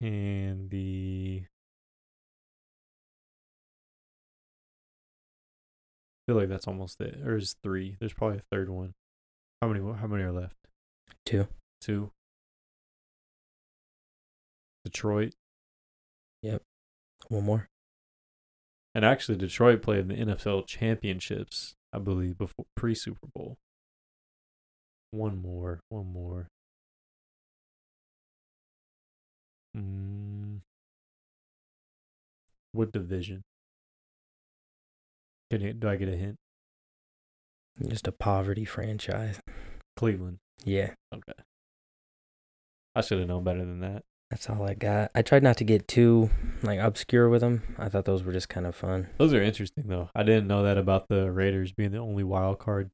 And 0.00 0.70
the. 0.70 1.44
I 6.16 6.32
feel 6.32 6.36
like 6.36 6.48
that's 6.48 6.66
almost 6.66 7.00
it. 7.00 7.20
Or 7.24 7.36
is 7.36 7.54
three? 7.62 7.96
There's 8.00 8.14
probably 8.14 8.38
a 8.38 8.42
third 8.50 8.70
one. 8.70 8.94
How 9.62 9.68
many? 9.68 9.80
How 9.80 10.06
many 10.06 10.24
are 10.24 10.32
left? 10.32 10.56
Two. 11.24 11.48
Two. 11.80 12.10
Detroit. 14.84 15.34
Yep. 16.42 16.62
One 17.28 17.44
more. 17.44 17.68
And 18.94 19.04
actually, 19.04 19.38
Detroit 19.38 19.82
played 19.82 20.10
in 20.10 20.26
the 20.26 20.34
NFL 20.34 20.66
championships, 20.66 21.74
I 21.92 21.98
believe, 21.98 22.38
before 22.38 22.66
pre 22.76 22.94
Super 22.94 23.26
Bowl. 23.34 23.56
One 25.10 25.40
more, 25.40 25.80
one 25.88 26.12
more. 26.12 26.48
Mm. 29.76 30.60
What 32.72 32.92
division? 32.92 33.42
Can 35.50 35.60
you, 35.60 35.72
do 35.72 35.88
I 35.88 35.96
get 35.96 36.08
a 36.08 36.16
hint? 36.16 36.36
Just 37.88 38.06
a 38.06 38.12
poverty 38.12 38.64
franchise. 38.64 39.40
Cleveland. 39.96 40.38
Yeah, 40.64 40.94
Okay. 41.12 41.32
I 42.94 43.00
should 43.00 43.18
have 43.18 43.28
known 43.28 43.42
better 43.42 43.64
than 43.64 43.80
that. 43.80 44.02
That's 44.34 44.50
all 44.50 44.68
I 44.68 44.74
got. 44.74 45.12
I 45.14 45.22
tried 45.22 45.44
not 45.44 45.58
to 45.58 45.64
get 45.64 45.86
too 45.86 46.28
like 46.64 46.80
obscure 46.80 47.28
with 47.28 47.40
them. 47.40 47.62
I 47.78 47.88
thought 47.88 48.04
those 48.04 48.24
were 48.24 48.32
just 48.32 48.48
kind 48.48 48.66
of 48.66 48.74
fun. 48.74 49.06
Those 49.16 49.32
are 49.32 49.40
interesting 49.40 49.84
though. 49.86 50.10
I 50.12 50.24
didn't 50.24 50.48
know 50.48 50.64
that 50.64 50.76
about 50.76 51.06
the 51.08 51.30
Raiders 51.30 51.70
being 51.70 51.92
the 51.92 51.98
only 51.98 52.24
wild 52.24 52.58
card. 52.58 52.90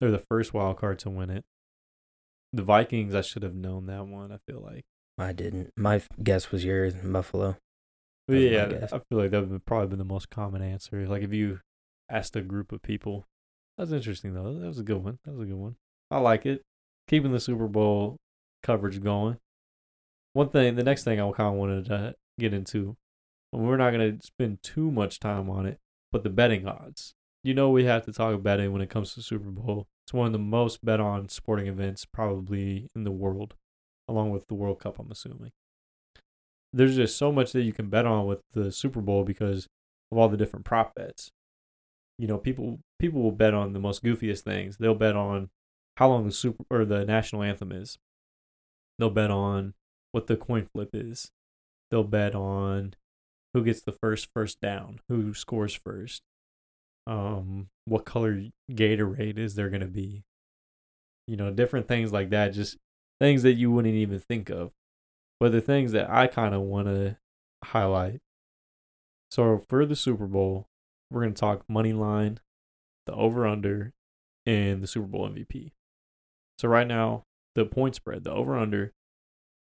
They're 0.00 0.10
the 0.10 0.18
first 0.18 0.52
wild 0.52 0.78
card 0.78 0.98
to 1.00 1.10
win 1.10 1.30
it. 1.30 1.44
The 2.52 2.64
Vikings, 2.64 3.14
I 3.14 3.20
should 3.20 3.44
have 3.44 3.54
known 3.54 3.86
that 3.86 4.08
one. 4.08 4.32
I 4.32 4.38
feel 4.50 4.60
like. 4.60 4.82
I 5.18 5.32
didn't. 5.32 5.70
My 5.76 6.02
guess 6.20 6.50
was 6.50 6.64
yours, 6.64 6.94
Buffalo. 6.94 7.58
Yeah. 8.26 8.88
I 8.92 8.98
feel 9.08 9.18
like 9.18 9.30
that 9.30 9.48
would 9.48 9.64
probably 9.64 9.86
been 9.86 10.00
the 10.00 10.04
most 10.04 10.30
common 10.30 10.62
answer. 10.62 11.06
Like 11.06 11.22
if 11.22 11.32
you 11.32 11.60
asked 12.10 12.34
a 12.34 12.40
group 12.40 12.72
of 12.72 12.82
people, 12.82 13.24
that's 13.78 13.92
interesting 13.92 14.34
though. 14.34 14.52
That 14.52 14.66
was 14.66 14.80
a 14.80 14.82
good 14.82 15.04
one. 15.04 15.20
That 15.24 15.34
was 15.34 15.42
a 15.42 15.52
good 15.52 15.60
one. 15.60 15.76
I 16.10 16.18
like 16.18 16.44
it. 16.44 16.62
Keeping 17.06 17.30
the 17.30 17.38
Super 17.38 17.68
Bowl 17.68 18.16
coverage 18.64 19.00
going. 19.00 19.38
One 20.32 20.48
thing, 20.48 20.76
the 20.76 20.84
next 20.84 21.04
thing 21.04 21.20
I 21.20 21.30
kind 21.32 21.54
of 21.54 21.54
wanted 21.54 21.86
to 21.86 22.14
get 22.38 22.54
into, 22.54 22.96
and 23.52 23.66
we're 23.66 23.76
not 23.76 23.92
going 23.92 24.18
to 24.18 24.26
spend 24.26 24.62
too 24.62 24.90
much 24.90 25.20
time 25.20 25.50
on 25.50 25.66
it, 25.66 25.78
but 26.10 26.22
the 26.22 26.30
betting 26.30 26.66
odds. 26.66 27.14
You 27.44 27.54
know, 27.54 27.70
we 27.70 27.84
have 27.84 28.04
to 28.06 28.12
talk 28.12 28.32
about 28.32 28.44
betting 28.44 28.72
when 28.72 28.82
it 28.82 28.90
comes 28.90 29.14
to 29.14 29.22
Super 29.22 29.50
Bowl. 29.50 29.88
It's 30.06 30.14
one 30.14 30.26
of 30.26 30.32
the 30.32 30.38
most 30.38 30.84
bet 30.84 31.00
on 31.00 31.28
sporting 31.28 31.66
events 31.66 32.04
probably 32.04 32.88
in 32.94 33.04
the 33.04 33.10
world, 33.10 33.54
along 34.08 34.30
with 34.30 34.46
the 34.48 34.54
World 34.54 34.80
Cup, 34.80 34.98
I'm 34.98 35.10
assuming 35.10 35.52
there's 36.72 36.96
just 36.96 37.16
so 37.16 37.30
much 37.30 37.52
that 37.52 37.62
you 37.62 37.72
can 37.72 37.88
bet 37.88 38.06
on 38.06 38.26
with 38.26 38.40
the 38.52 38.72
Super 38.72 39.00
Bowl 39.00 39.24
because 39.24 39.68
of 40.10 40.18
all 40.18 40.28
the 40.28 40.36
different 40.36 40.64
prop 40.64 40.94
bets. 40.94 41.30
You 42.18 42.26
know, 42.26 42.38
people 42.38 42.80
people 42.98 43.22
will 43.22 43.32
bet 43.32 43.54
on 43.54 43.72
the 43.72 43.78
most 43.78 44.02
goofiest 44.02 44.40
things. 44.40 44.76
They'll 44.78 44.94
bet 44.94 45.16
on 45.16 45.50
how 45.96 46.08
long 46.08 46.24
the 46.24 46.32
super 46.32 46.64
or 46.70 46.84
the 46.84 47.04
national 47.04 47.42
anthem 47.42 47.72
is. 47.72 47.98
They'll 48.98 49.10
bet 49.10 49.30
on 49.30 49.74
what 50.12 50.26
the 50.26 50.36
coin 50.36 50.68
flip 50.72 50.90
is. 50.92 51.30
They'll 51.90 52.04
bet 52.04 52.34
on 52.34 52.94
who 53.52 53.64
gets 53.64 53.82
the 53.82 53.92
first 53.92 54.28
first 54.34 54.60
down, 54.60 55.00
who 55.08 55.34
scores 55.34 55.74
first. 55.74 56.22
Um, 57.06 57.68
what 57.84 58.04
color 58.04 58.44
Gatorade 58.70 59.38
is 59.38 59.54
there 59.56 59.68
gonna 59.68 59.86
be? 59.86 60.24
You 61.26 61.36
know, 61.36 61.50
different 61.50 61.88
things 61.88 62.12
like 62.12 62.30
that. 62.30 62.52
Just 62.52 62.78
things 63.20 63.42
that 63.42 63.54
you 63.54 63.70
wouldn't 63.70 63.94
even 63.94 64.18
think 64.18 64.50
of. 64.50 64.72
But 65.38 65.52
the 65.52 65.60
things 65.60 65.92
that 65.92 66.10
I 66.10 66.26
kind 66.26 66.54
of 66.54 66.62
want 66.62 66.88
to 66.88 67.16
highlight. 67.64 68.20
So 69.30 69.64
for 69.68 69.86
the 69.86 69.96
Super 69.96 70.26
Bowl, 70.26 70.66
we're 71.10 71.22
going 71.22 71.34
to 71.34 71.40
talk 71.40 71.62
money 71.68 71.92
line, 71.92 72.40
the 73.06 73.14
over 73.14 73.46
under, 73.46 73.92
and 74.44 74.82
the 74.82 74.86
Super 74.86 75.06
Bowl 75.06 75.28
MVP. 75.28 75.72
So 76.58 76.68
right 76.68 76.86
now, 76.86 77.24
the 77.54 77.64
point 77.64 77.94
spread, 77.94 78.24
the 78.24 78.32
over 78.32 78.56
under, 78.56 78.92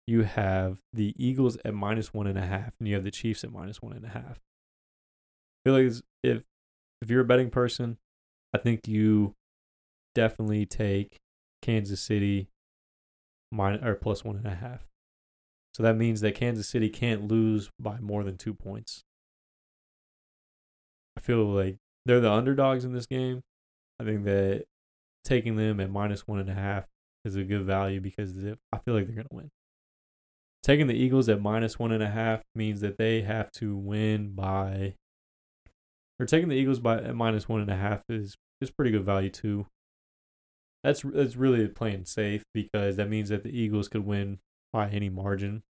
you 0.07 0.23
have 0.23 0.79
the 0.91 1.13
Eagles 1.17 1.57
at 1.63 1.73
minus 1.73 2.13
one 2.13 2.27
and 2.27 2.37
a 2.37 2.45
half, 2.45 2.73
and 2.79 2.87
you 2.87 2.95
have 2.95 3.03
the 3.03 3.11
Chiefs 3.11 3.43
at 3.43 3.51
minus 3.51 3.81
one 3.81 3.93
and 3.93 4.05
a 4.05 4.09
half. 4.09 4.39
I 5.65 5.69
feel 5.69 5.73
like 5.73 5.93
if 6.23 6.43
if 7.01 7.09
you're 7.09 7.21
a 7.21 7.25
betting 7.25 7.49
person, 7.49 7.97
I 8.53 8.57
think 8.57 8.87
you 8.87 9.35
definitely 10.15 10.65
take 10.65 11.19
Kansas 11.61 12.01
City 12.01 12.47
minus 13.51 13.83
or 13.83 13.95
plus 13.95 14.23
one 14.23 14.35
and 14.35 14.47
a 14.47 14.55
half. 14.55 14.85
So 15.73 15.83
that 15.83 15.97
means 15.97 16.21
that 16.21 16.35
Kansas 16.35 16.67
City 16.67 16.89
can't 16.89 17.27
lose 17.27 17.69
by 17.79 17.99
more 17.99 18.23
than 18.23 18.37
two 18.37 18.53
points. 18.53 19.03
I 21.17 21.21
feel 21.21 21.45
like 21.45 21.77
they're 22.05 22.19
the 22.19 22.31
underdogs 22.31 22.85
in 22.85 22.93
this 22.93 23.05
game. 23.05 23.41
I 23.99 24.03
think 24.03 24.25
that 24.25 24.65
taking 25.23 25.55
them 25.55 25.79
at 25.79 25.89
minus 25.89 26.27
one 26.27 26.39
and 26.39 26.49
a 26.49 26.53
half 26.53 26.85
is 27.25 27.35
a 27.35 27.43
good 27.43 27.63
value 27.63 28.01
because 28.01 28.35
I 28.37 28.77
feel 28.79 28.93
like 28.93 29.05
they're 29.05 29.15
going 29.15 29.27
to 29.29 29.35
win. 29.35 29.49
Taking 30.63 30.87
the 30.87 30.95
Eagles 30.95 31.27
at 31.27 31.41
minus 31.41 31.77
one 31.77 31.91
and 31.91 32.01
a 32.01 32.09
half 32.09 32.41
means 32.55 32.79
that 32.81 32.97
they 32.97 33.21
have 33.21 33.51
to 33.53 33.75
win 33.75 34.33
by, 34.33 34.95
or 36.17 36.25
taking 36.25 36.47
the 36.47 36.55
Eagles 36.55 36.79
by 36.79 37.01
at 37.01 37.15
minus 37.15 37.49
one 37.49 37.59
and 37.59 37.69
a 37.69 37.75
half 37.75 38.03
is 38.09 38.37
is 38.61 38.71
pretty 38.71 38.91
good 38.91 39.03
value 39.03 39.29
too. 39.29 39.67
That's 40.81 41.01
that's 41.01 41.35
really 41.35 41.67
playing 41.67 42.05
safe 42.05 42.43
because 42.53 42.95
that 42.95 43.09
means 43.09 43.27
that 43.29 43.43
the 43.43 43.57
Eagles 43.57 43.89
could 43.89 44.05
win 44.05 44.39
by 44.71 44.89
any 44.89 45.09
margin. 45.09 45.63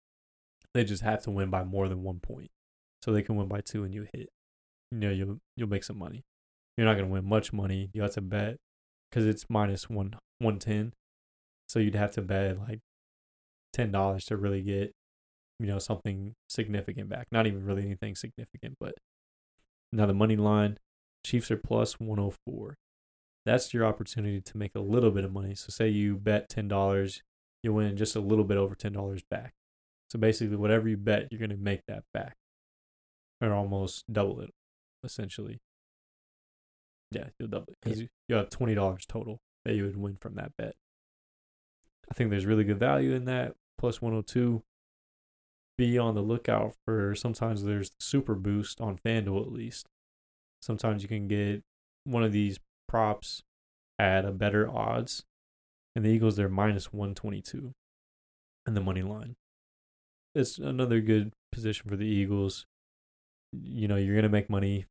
They 0.74 0.84
just 0.84 1.04
have 1.04 1.24
to 1.24 1.32
win 1.32 1.50
by 1.50 1.64
more 1.64 1.88
than 1.88 2.04
one 2.04 2.20
point. 2.20 2.50
So 3.02 3.12
they 3.12 3.22
can 3.22 3.36
win 3.38 3.48
by 3.48 3.62
two 3.62 3.84
and 3.84 3.94
you 3.94 4.08
hit. 4.14 4.30
You 4.92 4.98
know, 5.00 5.10
you'll 5.10 5.40
you'll 5.56 5.70
make 5.70 5.86
some 5.86 5.98
money. 5.98 6.24
You're 6.78 6.86
not 6.86 6.96
gonna 6.96 7.08
win 7.08 7.26
much 7.26 7.54
money. 7.54 7.90
You 7.94 8.02
have 8.02 8.14
to 8.14 8.22
bet 8.22 8.58
because 9.10 9.26
it's 9.26 9.46
minus 9.50 9.90
one 9.90 10.16
one 10.40 10.60
ten. 10.60 10.94
So 11.70 11.80
you'd 11.80 11.96
have 11.96 12.12
to 12.12 12.22
bet 12.22 12.60
like 12.60 12.80
ten 13.74 13.92
dollars 13.92 14.26
to 14.26 14.38
really 14.38 14.62
get, 14.62 14.94
you 15.60 15.68
know, 15.68 15.80
something 15.80 16.34
significant 16.50 17.10
back. 17.10 17.28
Not 17.32 17.48
even 17.48 17.66
really 17.66 17.84
anything 17.84 18.16
significant, 18.16 18.76
but 18.80 18.96
now 19.92 20.06
the 20.06 20.14
money 20.14 20.36
line, 20.36 20.78
Chiefs 21.26 21.52
are 21.52 21.58
plus 21.58 22.00
one 22.00 22.20
oh 22.20 22.34
four. 22.46 22.76
That's 23.46 23.74
your 23.74 23.86
opportunity 23.86 24.42
to 24.42 24.58
make 24.58 24.76
a 24.76 24.80
little 24.80 25.12
bit 25.12 25.26
of 25.26 25.34
money. 25.34 25.56
So 25.56 25.68
say 25.70 25.90
you 25.90 26.16
bet 26.16 26.50
ten 26.50 26.68
dollars, 26.68 27.22
you 27.64 27.74
win 27.74 27.98
just 27.98 28.16
a 28.16 28.22
little 28.22 28.46
bit 28.46 28.58
over 28.58 28.76
ten 28.76 28.94
dollars 28.94 29.22
back. 29.30 29.54
So 30.10 30.20
basically, 30.20 30.58
whatever 30.58 30.90
you 30.90 30.98
bet, 30.98 31.28
you're 31.32 31.40
gonna 31.40 31.58
make 31.58 31.82
that 31.88 32.04
back, 32.14 32.36
or 33.40 33.54
almost 33.54 34.12
double 34.12 34.42
it, 34.42 34.52
essentially. 35.04 35.60
Yeah, 37.12 37.26
you'll 37.40 37.50
double 37.50 37.68
it 37.74 37.78
because 37.82 38.02
you, 38.02 38.08
you 38.28 38.36
have 38.36 38.50
twenty 38.50 38.74
dollars 38.74 39.06
total 39.08 39.40
that 39.66 39.76
you 39.76 39.84
would 39.84 39.98
win 39.98 40.18
from 40.20 40.36
that 40.36 40.52
bet. 40.58 40.76
I 42.10 42.14
think 42.14 42.30
there's 42.30 42.46
really 42.46 42.64
good 42.64 42.80
value 42.80 43.14
in 43.14 43.26
that 43.26 43.54
plus 43.82 44.02
one 44.02 44.14
hundred 44.14 44.28
two. 44.28 44.64
Be 45.78 45.98
on 45.98 46.14
the 46.14 46.22
lookout 46.22 46.76
for 46.86 47.16
sometimes 47.16 47.64
there's 47.64 47.90
the 47.90 47.96
super 48.00 48.36
boost 48.36 48.80
on 48.80 49.00
FanDuel 49.04 49.42
at 49.42 49.52
least. 49.52 49.88
Sometimes 50.62 51.02
you 51.02 51.10
can 51.10 51.28
get 51.28 51.64
one 52.04 52.24
of 52.24 52.32
these 52.32 52.60
props 52.88 53.42
at 53.98 54.24
a 54.24 54.32
better 54.32 54.70
odds 54.70 55.24
and 55.96 56.06
the 56.06 56.10
Eagles 56.10 56.36
they're 56.36 56.50
minus 56.50 56.94
122 56.94 57.72
in 58.68 58.74
the 58.76 58.82
money 58.82 59.02
line. 59.02 59.36
It's 60.36 60.60
another 60.60 61.02
good 61.02 61.34
position 61.52 61.90
for 61.90 61.96
the 61.96 62.06
Eagles. 62.06 62.66
You 63.52 63.88
know, 63.88 63.96
you're 63.96 64.14
going 64.14 64.24
to 64.24 64.30
make 64.30 64.50
money 64.50 64.86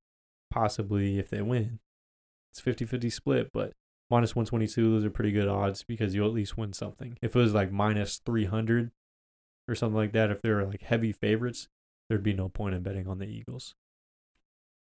possibly 0.51 1.19
if 1.19 1.31
they 1.31 1.41
win. 1.41 1.79
It's 2.53 2.61
50-50 2.61 3.13
split, 3.13 3.51
but 3.55 3.73
minus 4.11 4.35
122 4.35 4.91
those 4.93 5.05
are 5.05 5.11
pretty 5.11 5.33
good 5.33 5.49
odds 5.49 5.85
because 5.85 6.15
you'll 6.15 6.29
at 6.29 6.35
least 6.35 6.59
win 6.59 6.73
something. 6.73 7.17
If 7.23 7.37
it 7.37 7.39
was 7.39 7.55
like 7.55 7.71
minus 7.71 8.19
300 8.25 8.91
or 9.69 9.75
something 9.75 9.97
like 9.97 10.13
that, 10.13 10.31
if 10.31 10.43
they 10.43 10.51
were 10.51 10.65
like 10.65 10.83
heavy 10.83 11.13
favorites, 11.13 11.69
there'd 12.09 12.23
be 12.23 12.33
no 12.33 12.49
point 12.49 12.75
in 12.75 12.83
betting 12.83 13.07
on 13.07 13.19
the 13.19 13.27
Eagles. 13.27 13.75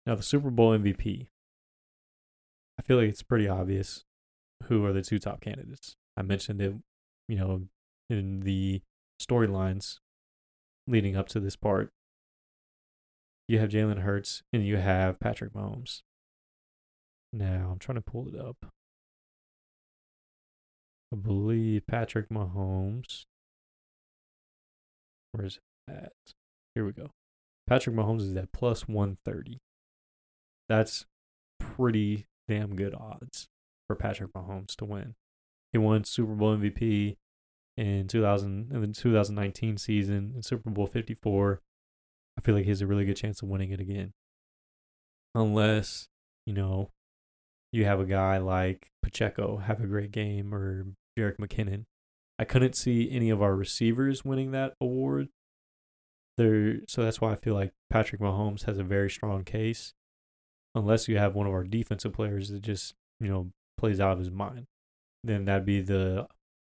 Now 0.06 0.14
the 0.14 0.22
Super 0.22 0.51
Bowl 0.51 0.76
MVP. 0.76 1.28
I 2.78 2.82
feel 2.82 2.98
like 2.98 3.09
it's 3.09 3.22
pretty 3.22 3.48
obvious 3.48 4.05
who 4.64 4.84
are 4.84 4.93
the 4.93 5.02
two 5.02 5.18
top 5.18 5.40
candidates. 5.40 5.97
I 6.16 6.22
mentioned 6.22 6.60
it, 6.60 6.74
you 7.28 7.36
know, 7.36 7.62
in 8.10 8.40
the 8.40 8.82
storylines 9.20 9.98
leading 10.86 11.16
up 11.16 11.28
to 11.28 11.40
this 11.40 11.56
part. 11.56 11.90
You 13.48 13.59
have 13.60 13.70
Jalen 13.70 14.01
Hurts 14.01 14.43
and 14.52 14.66
you 14.66 14.76
have 14.76 15.20
Patrick 15.20 15.52
Mahomes. 15.52 16.02
Now, 17.32 17.70
I'm 17.72 17.78
trying 17.78 17.97
to 17.97 18.02
pull 18.02 18.28
it 18.28 18.38
up. 18.38 18.72
I 21.12 21.16
believe 21.16 21.87
Patrick 21.87 22.28
Mahomes. 22.28 23.24
Where's 25.33 25.61
it 25.89 25.93
at? 25.93 26.12
Here 26.74 26.85
we 26.85 26.93
go. 26.93 27.11
Patrick 27.66 27.97
Mahomes 27.97 28.23
is 28.23 28.37
at 28.37 28.53
plus 28.53 28.89
130. 28.89 29.59
That's 30.69 31.07
pretty 31.59 32.27
damn 32.49 32.77
good 32.77 32.95
odds 32.95 33.49
for 33.87 33.97
Patrick 33.97 34.33
Mahomes 34.33 34.74
to 34.77 34.85
win. 34.85 35.15
He 35.73 35.78
won 35.78 36.05
Super 36.05 36.35
Bowl 36.35 36.57
MVP 36.57 37.16
in 37.77 38.09
2000 38.09 38.73
in 38.73 38.81
the 38.81 38.87
2019 38.89 39.78
season 39.78 40.33
in 40.37 40.43
Super 40.43 40.70
Bowl 40.70 40.87
54. 40.87 41.61
I 42.39 42.41
feel 42.41 42.55
like 42.55 42.65
he 42.65 42.70
has 42.70 42.83
a 42.83 42.87
really 42.87 43.05
good 43.05 43.16
chance 43.16 43.43
of 43.43 43.49
winning 43.49 43.70
it 43.70 43.81
again. 43.81 44.12
Unless, 45.35 46.09
you 46.47 46.55
know, 46.55 46.91
you 47.72 47.84
have 47.84 48.01
a 48.01 48.06
guy 48.06 48.38
like 48.38 48.90
Pacheco 49.02 49.59
have 49.59 49.80
a 49.80 49.86
great 49.86 50.12
game 50.12 50.55
or 50.55 50.86
Jerick 51.18 51.36
McKinnon. 51.38 51.84
I 52.38 52.44
couldn't 52.44 52.76
see 52.76 53.10
any 53.10 53.30
of 53.30 53.43
our 53.43 53.55
receivers 53.55 54.24
winning 54.24 54.51
that 54.52 54.74
award. 54.80 55.28
there 56.36 56.80
so 56.86 57.02
that's 57.02 57.20
why 57.20 57.32
I 57.32 57.36
feel 57.36 57.55
like 57.55 57.72
Patrick 57.90 58.20
Mahomes 58.20 58.64
has 58.64 58.78
a 58.78 58.84
very 58.84 59.10
strong 59.10 59.44
case 59.44 59.94
unless 60.74 61.09
you 61.09 61.16
have 61.16 61.34
one 61.34 61.47
of 61.47 61.52
our 61.52 61.64
defensive 61.64 62.12
players 62.12 62.51
that 62.51 62.60
just, 62.60 62.94
you 63.18 63.28
know, 63.28 63.51
plays 63.78 64.01
out 64.01 64.12
of 64.12 64.18
his 64.18 64.30
mind. 64.30 64.66
Then 65.24 65.47
that'd 65.47 65.64
be 65.64 65.80
the 65.80 66.26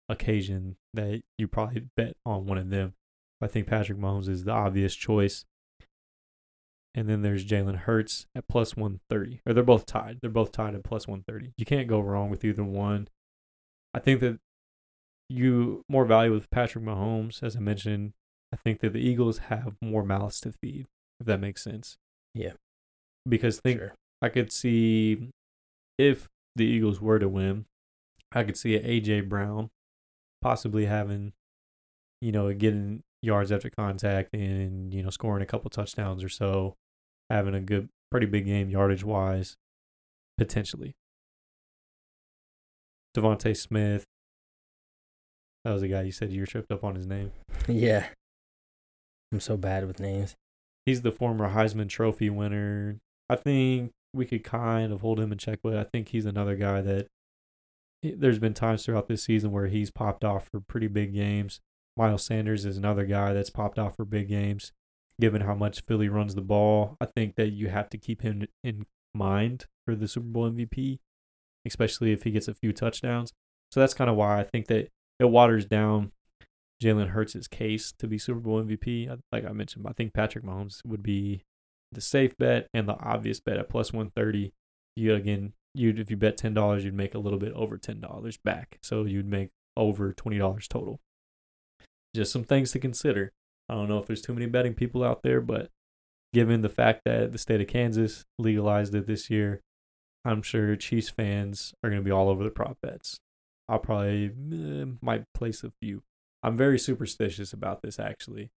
occasion 0.07 0.77
that 0.93 1.23
you 1.38 1.47
probably 1.47 1.88
bet 1.97 2.15
on 2.26 2.45
one 2.45 2.59
of 2.59 2.69
them. 2.69 2.93
I 3.41 3.47
think 3.47 3.67
Patrick 3.67 3.97
Mahomes 3.97 4.30
is 4.30 4.43
the 4.43 4.51
obvious 4.51 4.95
choice. 4.95 5.45
And 6.97 7.09
then 7.09 7.22
there's 7.22 7.45
Jalen 7.45 7.80
Hurts 7.80 8.26
at 8.34 8.47
plus 8.47 8.77
130. 8.77 9.41
Or 9.45 9.53
they're 9.53 9.63
both 9.63 9.85
tied. 9.85 10.19
They're 10.22 10.30
both 10.30 10.53
tied 10.53 10.76
at 10.76 10.84
plus 10.84 11.07
130. 11.07 11.53
You 11.57 11.65
can't 11.65 11.89
go 11.89 11.99
wrong 11.99 12.30
with 12.30 12.45
either 12.45 12.63
one. 12.63 13.09
I 13.93 13.99
think 13.99 14.22
that 14.22 14.39
you 15.30 15.84
more 15.89 16.05
value 16.05 16.31
with 16.31 16.49
Patrick 16.49 16.85
Mahomes, 16.85 17.43
as 17.43 17.57
I 17.57 17.59
mentioned. 17.59 18.13
I 18.53 18.55
think 18.55 18.80
that 18.80 18.93
the 18.93 19.01
Eagles 19.01 19.39
have 19.49 19.76
more 19.81 20.03
mouths 20.03 20.39
to 20.41 20.53
feed, 20.53 20.85
if 21.19 21.26
that 21.27 21.41
makes 21.41 21.61
sense. 21.61 21.97
Yeah. 22.34 22.53
Because 23.27 23.59
think 23.59 23.80
Sure. 23.80 23.93
I 24.22 24.30
could 24.30 24.51
see 24.53 25.31
if 25.97 26.30
the 26.55 26.65
Eagles 26.65 27.01
were 27.01 27.19
to 27.19 27.27
win, 27.27 27.65
I 28.31 28.43
could 28.43 28.55
see 28.55 28.80
AJ 28.80 29.27
Brown 29.27 29.69
possibly 30.41 30.85
having, 30.85 31.34
you 32.22 32.31
know, 32.31 32.53
getting 32.53 33.03
yards 33.22 33.51
after 33.51 33.69
contact 33.69 34.34
and 34.34 34.93
you 34.93 35.01
know 35.01 35.09
scoring 35.09 35.41
a 35.41 35.45
couple 35.45 35.69
touchdowns 35.69 36.23
or 36.23 36.30
so, 36.30 36.76
having 37.30 37.56
a 37.56 37.61
good, 37.61 37.89
pretty 38.11 38.27
big 38.27 38.45
game 38.45 38.69
yardage 38.69 39.03
wise, 39.03 39.56
potentially. 40.38 40.95
DeVonta 43.15 43.56
Smith. 43.56 44.06
That 45.64 45.72
was 45.72 45.81
the 45.81 45.88
guy 45.88 46.03
you 46.03 46.11
said 46.11 46.31
you 46.31 46.41
were 46.41 46.45
tripped 46.45 46.72
up 46.72 46.84
on 46.84 46.95
his 46.95 47.07
name. 47.07 47.31
Yeah. 47.68 48.07
I'm 49.31 49.39
so 49.39 49.57
bad 49.57 49.88
with 49.88 49.99
names. 49.99 50.35
He's 50.85 51.02
the 51.02 51.11
former 51.11 51.49
Heisman 51.49 51.89
Trophy 51.89 52.30
winner. 52.30 52.99
I 53.30 53.35
think 53.35 53.91
we 54.14 54.26
could 54.26 54.43
kind 54.43 54.93
of 54.93 55.02
hold 55.02 55.19
him 55.19 55.31
in 55.31 55.38
check, 55.38 55.60
but 55.64 55.76
I 55.76 55.84
think 55.84 56.10
he's 56.10 56.26
another 56.26 56.56
guy 56.56 56.81
that 56.81 57.07
eh, 58.03 58.11
there's 58.15 58.39
been 58.39 58.53
times 58.53 58.85
throughout 58.85 59.07
this 59.07 59.23
season 59.23 59.52
where 59.52 59.68
he's 59.68 59.89
popped 59.89 60.23
off 60.23 60.47
for 60.52 60.60
pretty 60.60 60.88
big 60.88 61.14
games. 61.14 61.60
Miles 61.97 62.23
Sanders 62.23 62.65
is 62.65 62.77
another 62.77 63.06
guy 63.06 63.34
that's 63.34 63.49
popped 63.49 63.80
off 63.80 63.95
for 63.95 64.06
big 64.06 64.30
games. 64.30 64.72
Given 65.19 65.41
how 65.41 65.55
much 65.55 65.81
Philly 65.81 66.09
runs 66.09 66.35
the 66.35 66.41
ball, 66.41 66.97
I 66.99 67.05
think 67.05 67.35
that 67.35 67.51
you 67.51 67.69
have 67.69 67.89
to 67.91 67.97
keep 67.97 68.21
him 68.21 68.47
in 68.63 68.85
mind 69.13 69.65
for 69.85 69.95
the 69.95 70.07
Super 70.07 70.27
Bowl 70.27 70.49
MVP, 70.49 70.99
especially 71.65 72.11
if 72.11 72.23
he 72.23 72.31
gets 72.31 72.47
a 72.47 72.53
few 72.53 72.73
touchdowns. 72.73 73.31
So 73.71 73.79
that's 73.79 73.93
kind 73.93 74.09
of 74.09 74.15
why 74.15 74.39
I 74.39 74.43
think 74.43 74.67
that 74.67 74.89
it 75.19 75.25
waters 75.25 75.65
down 75.65 76.11
Jalen 76.83 77.09
Hurts' 77.09 77.47
case 77.47 77.93
to 77.99 78.07
be 78.07 78.17
Super 78.17 78.39
Bowl 78.39 78.61
MVP. 78.61 79.09
Like 79.31 79.45
I 79.45 79.51
mentioned, 79.51 79.85
I 79.87 79.93
think 79.93 80.13
Patrick 80.13 80.43
Mahomes 80.43 80.85
would 80.85 81.01
be 81.01 81.43
the 81.91 82.01
safe 82.01 82.37
bet 82.37 82.67
and 82.73 82.87
the 82.87 82.99
obvious 82.99 83.39
bet 83.39 83.57
at 83.57 83.69
plus 83.69 83.93
130. 83.93 84.53
You 84.97 85.15
again, 85.15 85.53
you 85.73 85.93
if 85.97 86.09
you 86.09 86.17
bet 86.17 86.37
ten 86.37 86.53
dollars, 86.53 86.85
you'd 86.85 86.93
make 86.93 87.15
a 87.15 87.19
little 87.19 87.39
bit 87.39 87.53
over 87.53 87.77
ten 87.77 87.99
dollars 87.99 88.37
back. 88.37 88.79
So 88.81 89.03
you'd 89.03 89.27
make 89.27 89.49
over 89.75 90.13
twenty 90.13 90.37
dollars 90.37 90.67
total. 90.67 90.99
Just 92.15 92.31
some 92.31 92.43
things 92.43 92.71
to 92.71 92.79
consider. 92.79 93.33
I 93.69 93.73
don't 93.73 93.89
know 93.89 93.97
if 93.99 94.05
there's 94.07 94.21
too 94.21 94.33
many 94.33 94.45
betting 94.45 94.73
people 94.75 95.03
out 95.03 95.21
there, 95.23 95.41
but 95.41 95.69
given 96.33 96.61
the 96.61 96.69
fact 96.69 97.01
that 97.05 97.31
the 97.31 97.37
state 97.37 97.61
of 97.61 97.67
Kansas 97.67 98.25
legalized 98.37 98.93
it 98.95 99.07
this 99.07 99.29
year, 99.29 99.61
I'm 100.23 100.41
sure 100.41 100.75
Chiefs 100.75 101.09
fans 101.09 101.73
are 101.83 101.89
going 101.89 102.01
to 102.01 102.05
be 102.05 102.11
all 102.11 102.29
over 102.29 102.43
the 102.43 102.49
prop 102.49 102.77
bets. 102.81 103.19
I'll 103.67 103.79
probably 103.79 104.25
eh, 104.27 104.85
might 105.01 105.23
place 105.33 105.63
a 105.63 105.71
few. 105.81 106.03
I'm 106.43 106.55
very 106.57 106.77
superstitious 106.77 107.53
about 107.53 107.81
this 107.81 107.99
actually. 107.99 108.49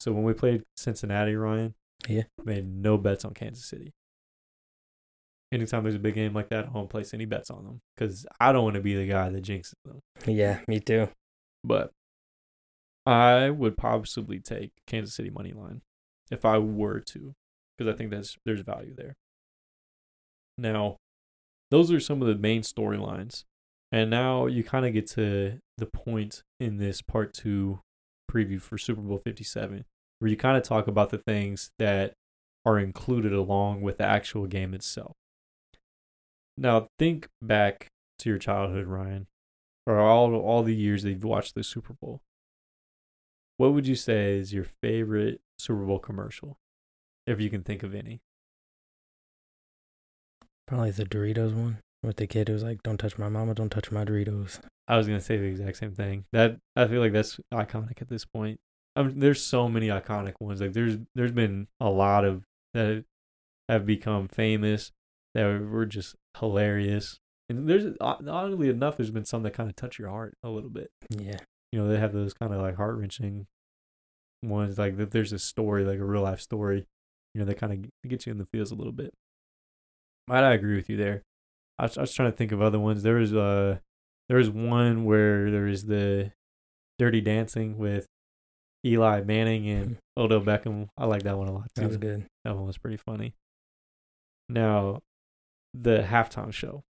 So 0.00 0.12
when 0.12 0.24
we 0.24 0.32
played 0.34 0.64
Cincinnati, 0.76 1.34
Ryan, 1.34 1.74
Yeah. 2.08 2.24
made 2.44 2.66
no 2.66 2.98
bets 2.98 3.24
on 3.24 3.32
Kansas 3.34 3.64
City. 3.64 3.92
Anytime 5.52 5.82
there's 5.82 5.94
a 5.94 5.98
big 6.00 6.14
game 6.14 6.32
like 6.34 6.48
that, 6.48 6.66
I 6.66 6.70
won't 6.70 6.88
place 6.88 7.12
any 7.12 7.26
bets 7.26 7.50
on 7.50 7.64
them 7.64 7.80
because 7.94 8.26
I 8.40 8.52
don't 8.52 8.64
want 8.64 8.74
to 8.76 8.80
be 8.82 8.94
the 8.94 9.06
guy 9.06 9.28
that 9.28 9.44
jinxes 9.44 9.74
them. 9.84 10.00
Yeah, 10.26 10.60
me 10.66 10.80
too. 10.80 11.08
But 11.62 11.92
I 13.04 13.50
would 13.50 13.76
possibly 13.76 14.38
take 14.38 14.70
Kansas 14.86 15.14
City 15.14 15.30
money 15.30 15.52
line 15.52 15.82
if 16.30 16.44
I 16.44 16.58
were 16.58 17.00
to, 17.00 17.34
because 17.76 17.92
I 17.92 17.96
think 17.96 18.10
that's 18.10 18.36
there's 18.44 18.60
value 18.60 18.94
there. 18.94 19.16
Now, 20.56 20.96
those 21.70 21.90
are 21.90 22.00
some 22.00 22.22
of 22.22 22.28
the 22.28 22.36
main 22.36 22.62
storylines, 22.62 23.44
and 23.90 24.10
now 24.10 24.46
you 24.46 24.62
kind 24.62 24.86
of 24.86 24.92
get 24.92 25.06
to 25.08 25.58
the 25.78 25.86
point 25.86 26.42
in 26.60 26.76
this 26.76 27.02
part 27.02 27.32
two 27.32 27.80
preview 28.30 28.60
for 28.60 28.78
Super 28.78 29.00
Bowl 29.00 29.18
Fifty 29.18 29.44
Seven, 29.44 29.84
where 30.18 30.30
you 30.30 30.36
kind 30.36 30.56
of 30.56 30.62
talk 30.62 30.86
about 30.86 31.10
the 31.10 31.18
things 31.18 31.70
that 31.78 32.14
are 32.64 32.78
included 32.78 33.32
along 33.32 33.80
with 33.82 33.98
the 33.98 34.06
actual 34.06 34.46
game 34.46 34.74
itself. 34.74 35.16
Now, 36.56 36.86
think 36.98 37.28
back 37.40 37.88
to 38.20 38.28
your 38.28 38.38
childhood, 38.38 38.86
Ryan, 38.86 39.26
or 39.86 39.98
all 39.98 40.36
all 40.36 40.62
the 40.62 40.76
years 40.76 41.02
that 41.02 41.10
you've 41.10 41.24
watched 41.24 41.56
the 41.56 41.64
Super 41.64 41.94
Bowl. 42.00 42.20
What 43.62 43.74
would 43.74 43.86
you 43.86 43.94
say 43.94 44.36
is 44.36 44.52
your 44.52 44.64
favorite 44.64 45.40
Super 45.56 45.84
Bowl 45.84 46.00
commercial, 46.00 46.58
if 47.28 47.40
you 47.40 47.48
can 47.48 47.62
think 47.62 47.84
of 47.84 47.94
any? 47.94 48.20
Probably 50.66 50.90
the 50.90 51.04
Doritos 51.04 51.54
one 51.54 51.78
with 52.02 52.16
the 52.16 52.26
kid 52.26 52.48
who's 52.48 52.64
like, 52.64 52.82
"Don't 52.82 52.98
touch 52.98 53.18
my 53.18 53.28
mama, 53.28 53.54
don't 53.54 53.70
touch 53.70 53.92
my 53.92 54.04
Doritos." 54.04 54.58
I 54.88 54.96
was 54.96 55.06
gonna 55.06 55.20
say 55.20 55.36
the 55.36 55.44
exact 55.44 55.76
same 55.76 55.94
thing. 55.94 56.24
That 56.32 56.58
I 56.74 56.88
feel 56.88 57.00
like 57.00 57.12
that's 57.12 57.38
iconic 57.54 58.02
at 58.02 58.08
this 58.08 58.24
point. 58.24 58.58
I 58.96 59.04
mean, 59.04 59.20
there's 59.20 59.40
so 59.40 59.68
many 59.68 59.86
iconic 59.86 60.34
ones. 60.40 60.60
Like 60.60 60.72
there's 60.72 60.96
there's 61.14 61.30
been 61.30 61.68
a 61.78 61.88
lot 61.88 62.24
of 62.24 62.42
that 62.74 63.04
have 63.68 63.86
become 63.86 64.26
famous 64.26 64.90
that 65.36 65.44
were 65.44 65.86
just 65.86 66.16
hilarious. 66.36 67.20
And 67.48 67.68
there's 67.68 67.94
uh, 68.00 68.16
oddly 68.26 68.70
enough, 68.70 68.96
there's 68.96 69.12
been 69.12 69.24
some 69.24 69.44
that 69.44 69.54
kind 69.54 69.70
of 69.70 69.76
touch 69.76 70.00
your 70.00 70.08
heart 70.08 70.34
a 70.42 70.48
little 70.48 70.68
bit. 70.68 70.90
Yeah, 71.10 71.38
You 71.70 71.78
know, 71.78 71.86
they 71.86 72.00
have 72.00 72.12
those 72.12 72.34
kind 72.34 72.52
of 72.52 72.60
like 72.60 72.74
heart 72.74 72.96
wrenching 72.96 73.46
ones. 74.42 74.78
Like 74.78 74.96
that 74.96 75.10
there's 75.10 75.32
a 75.32 75.38
story, 75.38 75.84
like 75.84 75.98
a 75.98 76.04
real 76.04 76.22
life 76.22 76.40
story. 76.40 76.86
You 77.34 77.40
know, 77.40 77.44
they 77.44 77.54
kind 77.54 77.72
of 77.72 78.08
get 78.08 78.26
you 78.26 78.32
in 78.32 78.38
the 78.38 78.44
feels 78.46 78.70
a 78.70 78.74
little 78.74 78.92
bit. 78.92 79.12
Might 80.28 80.44
I 80.44 80.52
agree 80.52 80.76
with 80.76 80.88
you 80.90 80.96
there? 80.96 81.22
I 81.78 81.84
was, 81.84 81.98
I 81.98 82.02
was 82.02 82.12
trying 82.14 82.30
to 82.30 82.36
think 82.36 82.52
of 82.52 82.60
other 82.62 82.78
ones. 82.78 83.02
There 83.02 83.16
was 83.16 83.34
uh 83.34 83.78
there 84.28 84.38
was 84.38 84.50
one 84.50 85.04
where 85.04 85.50
there 85.50 85.64
was 85.64 85.86
the 85.86 86.32
Dirty 86.98 87.20
Dancing 87.20 87.78
with 87.78 88.06
Eli 88.84 89.22
Manning 89.22 89.68
and 89.68 89.96
Odell 90.16 90.40
Beckham. 90.40 90.88
I 90.96 91.06
like 91.06 91.22
that 91.24 91.38
one 91.38 91.48
a 91.48 91.52
lot 91.52 91.68
too. 91.74 91.82
that 91.82 91.88
was 91.88 91.96
good. 91.96 92.26
That 92.44 92.54
one 92.54 92.66
was 92.66 92.78
pretty 92.78 92.96
funny. 92.96 93.34
Now, 94.48 95.00
the 95.74 96.02
halftime 96.08 96.52
show. 96.52 96.82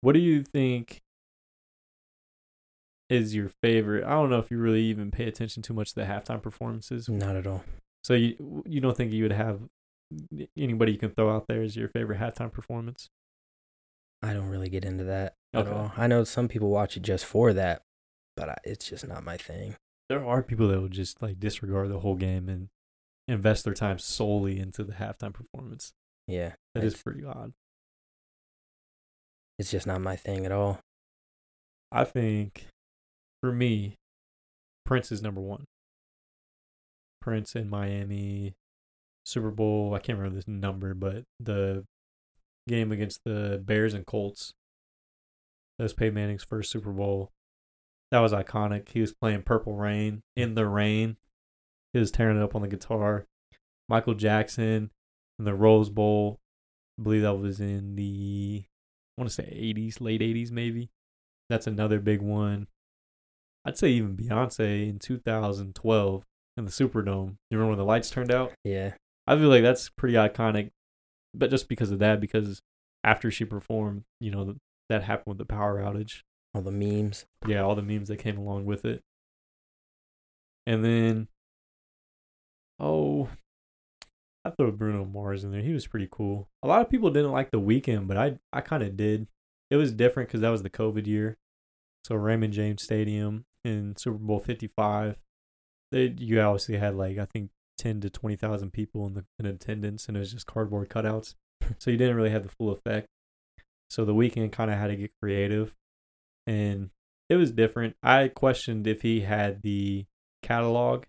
What 0.00 0.12
do 0.12 0.18
you 0.18 0.42
think 0.42 1.00
is 3.14 3.34
your 3.34 3.50
favorite? 3.62 4.04
I 4.04 4.10
don't 4.10 4.30
know 4.30 4.38
if 4.38 4.50
you 4.50 4.58
really 4.58 4.82
even 4.84 5.10
pay 5.10 5.24
attention 5.24 5.62
too 5.62 5.72
much 5.74 5.90
to 5.90 6.00
the 6.00 6.06
halftime 6.06 6.42
performances. 6.42 7.08
Not 7.08 7.36
at 7.36 7.46
all. 7.46 7.64
So 8.02 8.14
you 8.14 8.62
you 8.66 8.80
don't 8.80 8.96
think 8.96 9.12
you 9.12 9.22
would 9.24 9.32
have 9.32 9.60
anybody 10.56 10.92
you 10.92 10.98
can 10.98 11.10
throw 11.10 11.34
out 11.34 11.46
there 11.48 11.62
as 11.62 11.76
your 11.76 11.88
favorite 11.88 12.20
halftime 12.20 12.52
performance? 12.52 13.08
I 14.22 14.32
don't 14.32 14.48
really 14.48 14.68
get 14.68 14.84
into 14.84 15.04
that 15.04 15.34
at 15.52 15.66
all. 15.68 15.92
I 15.96 16.06
know 16.06 16.24
some 16.24 16.48
people 16.48 16.70
watch 16.70 16.96
it 16.96 17.02
just 17.02 17.24
for 17.24 17.52
that, 17.52 17.82
but 18.36 18.48
I, 18.48 18.56
it's 18.64 18.88
just 18.88 19.06
not 19.06 19.24
my 19.24 19.36
thing. 19.36 19.76
There 20.08 20.24
are 20.24 20.42
people 20.42 20.68
that 20.68 20.80
will 20.80 20.88
just 20.88 21.20
like 21.22 21.40
disregard 21.40 21.90
the 21.90 22.00
whole 22.00 22.14
game 22.16 22.48
and 22.48 22.68
invest 23.28 23.64
their 23.64 23.74
time 23.74 23.98
solely 23.98 24.58
into 24.60 24.84
the 24.84 24.92
halftime 24.94 25.32
performance. 25.32 25.92
Yeah, 26.26 26.52
That 26.74 26.84
is 26.84 26.94
pretty 27.02 27.24
odd. 27.24 27.52
it's 29.58 29.70
just 29.70 29.86
not 29.86 30.00
my 30.00 30.16
thing 30.16 30.44
at 30.46 30.52
all. 30.52 30.80
I 31.92 32.04
think 32.04 32.66
for 33.44 33.52
me, 33.52 33.98
Prince 34.86 35.12
is 35.12 35.20
number 35.20 35.42
one. 35.42 35.66
Prince 37.20 37.54
in 37.54 37.68
Miami, 37.68 38.54
Super 39.26 39.50
Bowl. 39.50 39.92
I 39.92 39.98
can't 39.98 40.16
remember 40.16 40.36
this 40.36 40.48
number, 40.48 40.94
but 40.94 41.24
the 41.38 41.84
game 42.66 42.90
against 42.90 43.20
the 43.26 43.62
Bears 43.62 43.92
and 43.92 44.06
Colts. 44.06 44.54
That 45.76 45.82
was 45.82 45.92
Peyton 45.92 46.14
Manning's 46.14 46.42
first 46.42 46.70
Super 46.70 46.90
Bowl. 46.90 47.32
That 48.10 48.20
was 48.20 48.32
iconic. 48.32 48.88
He 48.88 49.02
was 49.02 49.12
playing 49.12 49.42
Purple 49.42 49.76
Rain 49.76 50.22
in 50.34 50.54
the 50.54 50.66
rain. 50.66 51.18
He 51.92 51.98
was 51.98 52.10
tearing 52.10 52.38
it 52.38 52.42
up 52.42 52.54
on 52.54 52.62
the 52.62 52.68
guitar. 52.68 53.26
Michael 53.90 54.14
Jackson 54.14 54.90
in 55.38 55.44
the 55.44 55.54
Rose 55.54 55.90
Bowl. 55.90 56.40
I 56.98 57.02
believe 57.02 57.20
that 57.20 57.34
was 57.34 57.60
in 57.60 57.96
the 57.96 58.64
I 59.18 59.20
want 59.20 59.28
to 59.28 59.34
say 59.34 59.44
80s, 59.44 60.00
late 60.00 60.22
80s 60.22 60.50
maybe. 60.50 60.88
That's 61.50 61.66
another 61.66 62.00
big 62.00 62.22
one. 62.22 62.68
I'd 63.64 63.78
say 63.78 63.90
even 63.90 64.16
Beyonce 64.16 64.88
in 64.88 64.98
2012 64.98 66.24
in 66.56 66.64
the 66.64 66.70
Superdome. 66.70 67.36
You 67.50 67.58
remember 67.58 67.70
when 67.70 67.78
the 67.78 67.84
lights 67.84 68.10
turned 68.10 68.30
out? 68.32 68.52
Yeah, 68.64 68.94
I 69.26 69.36
feel 69.36 69.48
like 69.48 69.62
that's 69.62 69.88
pretty 69.90 70.14
iconic, 70.14 70.70
but 71.34 71.50
just 71.50 71.68
because 71.68 71.90
of 71.90 71.98
that, 72.00 72.20
because 72.20 72.60
after 73.02 73.30
she 73.30 73.44
performed, 73.44 74.04
you 74.20 74.30
know, 74.30 74.56
that 74.88 75.02
happened 75.04 75.32
with 75.32 75.38
the 75.38 75.44
power 75.46 75.78
outage. 75.80 76.22
all 76.54 76.62
the 76.62 76.70
memes. 76.70 77.24
Yeah, 77.46 77.62
all 77.62 77.74
the 77.74 77.82
memes 77.82 78.08
that 78.08 78.18
came 78.18 78.36
along 78.38 78.66
with 78.66 78.84
it. 78.84 79.02
And 80.66 80.84
then 80.84 81.28
Oh, 82.80 83.28
I 84.44 84.50
throw 84.50 84.70
Bruno 84.72 85.04
Mars 85.04 85.44
in 85.44 85.52
there. 85.52 85.62
He 85.62 85.72
was 85.72 85.86
pretty 85.86 86.08
cool. 86.10 86.48
A 86.62 86.66
lot 86.68 86.80
of 86.82 86.90
people 86.90 87.10
didn't 87.10 87.32
like 87.32 87.50
the 87.50 87.60
Weeknd, 87.60 88.06
but 88.08 88.16
I 88.16 88.38
I 88.52 88.60
kind 88.60 88.82
of 88.82 88.96
did. 88.96 89.26
It 89.70 89.76
was 89.76 89.92
different 89.92 90.28
because 90.28 90.40
that 90.40 90.50
was 90.50 90.62
the 90.62 90.70
COVID 90.70 91.06
year. 91.06 91.36
So 92.04 92.14
Raymond 92.16 92.52
James 92.52 92.82
Stadium 92.82 93.46
in 93.64 93.96
Super 93.96 94.18
Bowl 94.18 94.40
Fifty 94.40 94.68
Five, 94.68 95.20
they 95.90 96.14
you 96.16 96.40
obviously 96.40 96.76
had 96.76 96.94
like 96.94 97.18
I 97.18 97.24
think 97.24 97.50
ten 97.78 98.00
to 98.00 98.10
twenty 98.10 98.36
thousand 98.36 98.72
people 98.72 99.06
in 99.06 99.14
the 99.14 99.24
in 99.38 99.46
attendance, 99.46 100.06
and 100.06 100.16
it 100.16 100.20
was 100.20 100.32
just 100.32 100.46
cardboard 100.46 100.88
cutouts. 100.88 101.34
so 101.78 101.90
you 101.90 101.96
didn't 101.96 102.16
really 102.16 102.30
have 102.30 102.42
the 102.42 102.48
full 102.48 102.70
effect. 102.70 103.08
So 103.90 104.04
the 104.04 104.14
Weeknd 104.14 104.52
kind 104.52 104.70
of 104.70 104.78
had 104.78 104.88
to 104.88 104.96
get 104.96 105.12
creative, 105.20 105.74
and 106.46 106.90
it 107.28 107.36
was 107.36 107.52
different. 107.52 107.96
I 108.02 108.28
questioned 108.28 108.86
if 108.86 109.02
he 109.02 109.20
had 109.20 109.62
the 109.62 110.06
catalog 110.42 111.04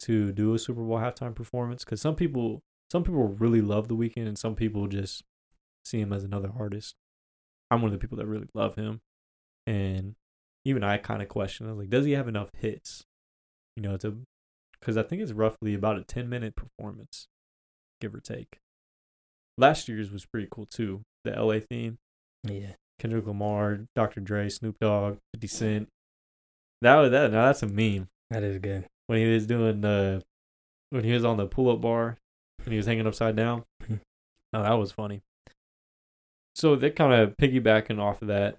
to 0.00 0.32
do 0.32 0.54
a 0.54 0.58
Super 0.58 0.82
Bowl 0.82 0.98
halftime 0.98 1.34
performance 1.34 1.84
because 1.84 2.00
some 2.00 2.14
people 2.14 2.62
some 2.90 3.04
people 3.04 3.28
really 3.28 3.60
love 3.60 3.88
the 3.88 3.96
Weeknd 3.96 4.26
and 4.26 4.38
some 4.38 4.54
people 4.54 4.86
just 4.86 5.22
see 5.84 6.00
him 6.00 6.12
as 6.12 6.24
another 6.24 6.50
artist. 6.58 6.94
I'm 7.70 7.82
one 7.82 7.88
of 7.88 7.92
the 7.92 7.98
people 7.98 8.18
that 8.18 8.26
really 8.26 8.48
love 8.54 8.74
him, 8.74 9.00
and 9.66 10.14
even 10.64 10.84
I 10.84 10.98
kind 10.98 11.22
of 11.22 11.28
question. 11.28 11.66
I 11.66 11.70
was 11.70 11.78
like, 11.78 11.90
does 11.90 12.04
he 12.04 12.12
have 12.12 12.28
enough 12.28 12.50
hits? 12.58 13.04
You 13.76 13.82
know, 13.82 13.96
to 13.98 14.18
because 14.78 14.96
I 14.96 15.02
think 15.02 15.22
it's 15.22 15.32
roughly 15.32 15.74
about 15.74 15.98
a 15.98 16.04
10 16.04 16.28
minute 16.28 16.54
performance, 16.56 17.26
give 18.00 18.14
or 18.14 18.20
take. 18.20 18.58
Last 19.58 19.88
year's 19.88 20.10
was 20.10 20.24
pretty 20.24 20.48
cool 20.50 20.66
too. 20.66 21.02
The 21.24 21.32
LA 21.32 21.60
theme. 21.60 21.98
Yeah. 22.44 22.72
Kendrick 22.98 23.26
Lamar, 23.26 23.80
Dr. 23.94 24.20
Dre, 24.20 24.48
Snoop 24.48 24.76
Dogg, 24.80 25.18
50 25.34 25.46
Cent. 25.46 25.88
That 26.82 26.96
was 26.96 27.10
that. 27.10 27.32
Now 27.32 27.46
that's 27.46 27.62
a 27.62 27.66
meme. 27.66 28.08
That 28.30 28.42
is 28.42 28.58
good. 28.58 28.86
When 29.06 29.18
he 29.18 29.30
was 29.30 29.46
doing 29.46 29.80
the, 29.80 30.22
when 30.90 31.04
he 31.04 31.12
was 31.12 31.24
on 31.24 31.36
the 31.36 31.46
pull 31.46 31.70
up 31.70 31.80
bar, 31.80 32.18
and 32.64 32.72
he 32.72 32.76
was 32.76 32.86
hanging 32.86 33.06
upside 33.06 33.36
down. 33.36 33.64
Mm-hmm. 33.82 33.94
oh, 34.54 34.62
that 34.62 34.72
was 34.72 34.92
funny. 34.92 35.22
So 36.54 36.76
they're 36.76 36.90
kind 36.90 37.12
of 37.12 37.36
piggybacking 37.36 37.98
off 37.98 38.22
of 38.22 38.28
that. 38.28 38.56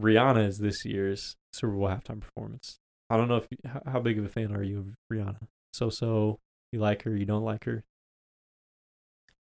Rihanna 0.00 0.46
is 0.46 0.58
this 0.58 0.84
year's 0.84 1.36
Super 1.52 1.72
Bowl 1.72 1.88
halftime 1.88 2.20
performance. 2.20 2.78
I 3.08 3.16
don't 3.16 3.28
know 3.28 3.36
if 3.36 3.46
you, 3.50 3.58
how 3.86 4.00
big 4.00 4.18
of 4.18 4.24
a 4.24 4.28
fan 4.28 4.54
are 4.54 4.62
you 4.62 4.78
of 4.78 4.86
Rihanna? 5.12 5.48
So 5.72 5.90
so, 5.90 6.38
you 6.72 6.80
like 6.80 7.02
her, 7.02 7.16
you 7.16 7.26
don't 7.26 7.44
like 7.44 7.64
her? 7.64 7.82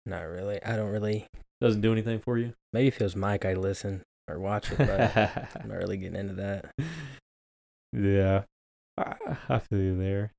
Not 0.07 0.23
really. 0.23 0.63
I 0.63 0.77
don't 0.77 0.91
really. 0.91 1.27
Doesn't 1.61 1.83
do 1.83 1.93
anything 1.93 2.21
for 2.21 2.39
you. 2.39 2.55
Maybe 2.73 2.89
if 2.89 3.01
it 3.01 3.05
was 3.05 3.17
Mike, 3.17 3.45
I'd 3.45 3.59
listen 3.59 4.03
or 4.29 4.39
watch 4.39 4.73
it, 4.73 4.79
but 4.79 5.17
I'm 5.61 5.69
not 5.69 5.79
really 5.79 5.99
getting 5.99 6.19
into 6.19 6.35
that. 6.35 6.71
Yeah, 7.93 8.43
I, 8.97 9.17
I 9.49 9.59
feel 9.59 9.81
you 9.81 9.99
there. 9.99 10.33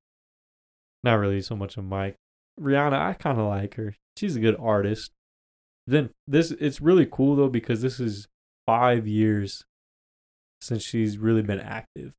Not 1.03 1.15
really 1.15 1.41
so 1.41 1.53
much 1.53 1.75
of 1.75 1.83
Mike. 1.83 2.15
Rihanna, 2.57 2.93
I 2.93 3.11
kind 3.11 3.37
of 3.37 3.47
like 3.47 3.75
her. 3.75 3.95
She's 4.17 4.37
a 4.37 4.39
good 4.39 4.55
artist. 4.57 5.11
Then 5.85 6.11
this, 6.27 6.51
it's 6.51 6.79
really 6.79 7.05
cool 7.05 7.35
though 7.35 7.49
because 7.49 7.81
this 7.81 7.99
is 7.99 8.29
five 8.65 9.05
years 9.05 9.65
since 10.61 10.83
she's 10.83 11.17
really 11.17 11.41
been 11.41 11.59
active. 11.59 12.15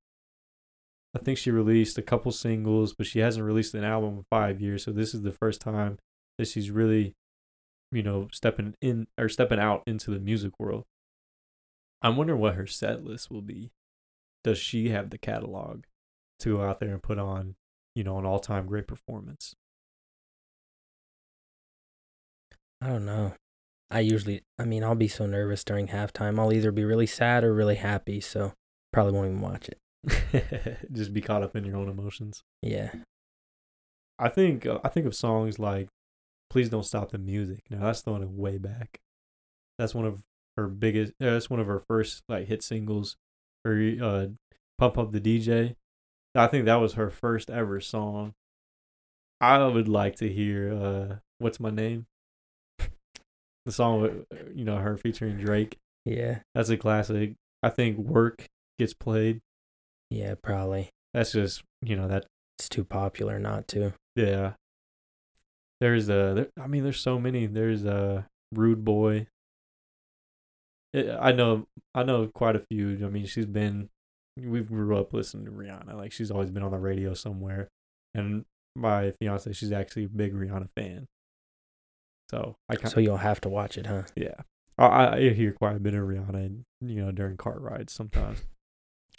I 1.14 1.18
think 1.18 1.38
she 1.38 1.50
released 1.50 1.98
a 1.98 2.02
couple 2.02 2.32
singles, 2.32 2.94
but 2.94 3.06
she 3.06 3.18
hasn't 3.18 3.44
released 3.44 3.74
an 3.74 3.84
album 3.84 4.18
in 4.18 4.24
five 4.30 4.60
years. 4.60 4.84
So 4.84 4.92
this 4.92 5.14
is 5.14 5.22
the 5.22 5.32
first 5.32 5.60
time 5.60 5.98
that 6.38 6.48
she's 6.48 6.70
really, 6.70 7.14
you 7.90 8.02
know, 8.02 8.28
stepping 8.32 8.74
in 8.80 9.06
or 9.18 9.28
stepping 9.28 9.58
out 9.58 9.82
into 9.86 10.10
the 10.10 10.18
music 10.18 10.58
world. 10.58 10.84
I'm 12.00 12.16
wondering 12.16 12.40
what 12.40 12.54
her 12.54 12.66
set 12.66 13.04
list 13.04 13.30
will 13.30 13.42
be. 13.42 13.70
Does 14.42 14.58
she 14.58 14.88
have 14.88 15.10
the 15.10 15.18
catalog 15.18 15.84
to 16.40 16.56
go 16.56 16.62
out 16.62 16.80
there 16.80 16.90
and 16.90 17.02
put 17.02 17.18
on, 17.18 17.54
you 17.94 18.02
know, 18.02 18.18
an 18.18 18.26
all 18.26 18.40
time 18.40 18.66
great 18.66 18.88
performance? 18.88 19.54
I 22.80 22.88
don't 22.88 23.04
know. 23.04 23.34
I 23.92 24.00
usually, 24.00 24.42
I 24.58 24.64
mean, 24.64 24.82
I'll 24.82 24.94
be 24.94 25.08
so 25.08 25.26
nervous 25.26 25.62
during 25.64 25.88
halftime. 25.88 26.38
I'll 26.38 26.52
either 26.52 26.72
be 26.72 26.84
really 26.84 27.06
sad 27.06 27.44
or 27.44 27.52
really 27.52 27.74
happy. 27.74 28.20
So 28.20 28.54
probably 28.92 29.12
won't 29.12 29.28
even 29.28 29.40
watch 29.42 29.68
it. 29.68 29.78
Just 30.92 31.12
be 31.12 31.20
caught 31.20 31.42
up 31.42 31.54
in 31.54 31.64
your 31.64 31.76
own 31.76 31.90
emotions. 31.90 32.42
Yeah. 32.62 32.90
I 34.18 34.28
think 34.28 34.66
uh, 34.66 34.78
I 34.82 34.88
think 34.88 35.06
of 35.06 35.14
songs 35.14 35.58
like 35.58 35.88
"Please 36.48 36.68
Don't 36.70 36.84
Stop 36.84 37.10
the 37.10 37.18
Music." 37.18 37.64
Now 37.70 37.80
that's 37.80 38.00
throwing 38.00 38.22
it 38.22 38.30
way 38.30 38.58
back. 38.58 39.00
That's 39.78 39.94
one 39.94 40.06
of 40.06 40.22
her 40.56 40.68
biggest. 40.68 41.12
Uh, 41.20 41.30
that's 41.30 41.50
one 41.50 41.60
of 41.60 41.66
her 41.66 41.80
first 41.80 42.22
like 42.28 42.46
hit 42.46 42.62
singles. 42.62 43.16
Her 43.64 43.96
uh, 44.02 44.26
"Pump 44.78 44.98
Up 44.98 45.12
the 45.12 45.20
DJ." 45.20 45.76
I 46.34 46.46
think 46.46 46.64
that 46.64 46.76
was 46.76 46.94
her 46.94 47.10
first 47.10 47.50
ever 47.50 47.80
song. 47.80 48.32
I 49.40 49.66
would 49.66 49.88
like 49.88 50.16
to 50.16 50.28
hear 50.32 50.72
uh, 50.72 51.16
"What's 51.38 51.60
My 51.60 51.70
Name." 51.70 52.06
The 53.64 53.72
song 53.72 54.00
with 54.02 54.12
uh, 54.32 54.50
you 54.54 54.64
know 54.64 54.76
her 54.76 54.96
featuring 54.96 55.36
Drake. 55.38 55.78
Yeah. 56.04 56.40
That's 56.54 56.68
a 56.68 56.76
classic. 56.76 57.34
I 57.62 57.68
think 57.68 57.98
"Work" 57.98 58.46
gets 58.78 58.94
played. 58.94 59.40
Yeah, 60.10 60.34
probably. 60.42 60.90
That's 61.14 61.32
just 61.32 61.62
you 61.82 61.96
know 61.96 62.08
that 62.08 62.26
It's 62.58 62.68
too 62.68 62.84
popular 62.84 63.38
not 63.38 63.68
to. 63.68 63.92
Yeah. 64.16 64.52
There's 65.80 66.08
a, 66.08 66.32
there, 66.34 66.48
I 66.62 66.68
mean, 66.68 66.84
there's 66.84 67.00
so 67.00 67.18
many. 67.18 67.46
There's 67.46 67.84
a 67.84 68.26
rude 68.54 68.84
boy. 68.84 69.26
It, 70.92 71.08
I 71.20 71.32
know, 71.32 71.66
I 71.94 72.04
know 72.04 72.28
quite 72.28 72.54
a 72.54 72.62
few. 72.70 73.04
I 73.04 73.08
mean, 73.08 73.26
she's 73.26 73.46
been, 73.46 73.88
we 74.36 74.60
grew 74.60 74.96
up 74.96 75.12
listening 75.12 75.46
to 75.46 75.50
Rihanna. 75.50 75.94
Like 75.94 76.12
she's 76.12 76.30
always 76.30 76.50
been 76.50 76.62
on 76.62 76.70
the 76.70 76.78
radio 76.78 77.14
somewhere, 77.14 77.68
and 78.14 78.44
my 78.76 79.12
fiance, 79.20 79.52
she's 79.54 79.72
actually 79.72 80.04
a 80.04 80.08
big 80.08 80.34
Rihanna 80.34 80.68
fan. 80.76 81.06
So 82.32 82.56
I 82.68 82.76
kind 82.76 82.92
So 82.92 83.00
you'll 83.00 83.18
have 83.18 83.40
to 83.42 83.48
watch 83.48 83.76
it, 83.76 83.86
huh? 83.86 84.04
yeah, 84.16 84.34
I, 84.78 85.16
I 85.16 85.30
hear 85.30 85.52
quite 85.52 85.76
a 85.76 85.80
bit 85.80 85.94
of 85.94 86.04
Rihanna, 86.04 86.64
you 86.80 87.04
know, 87.04 87.12
during 87.12 87.36
car 87.36 87.58
rides 87.58 87.92
sometimes. 87.92 88.42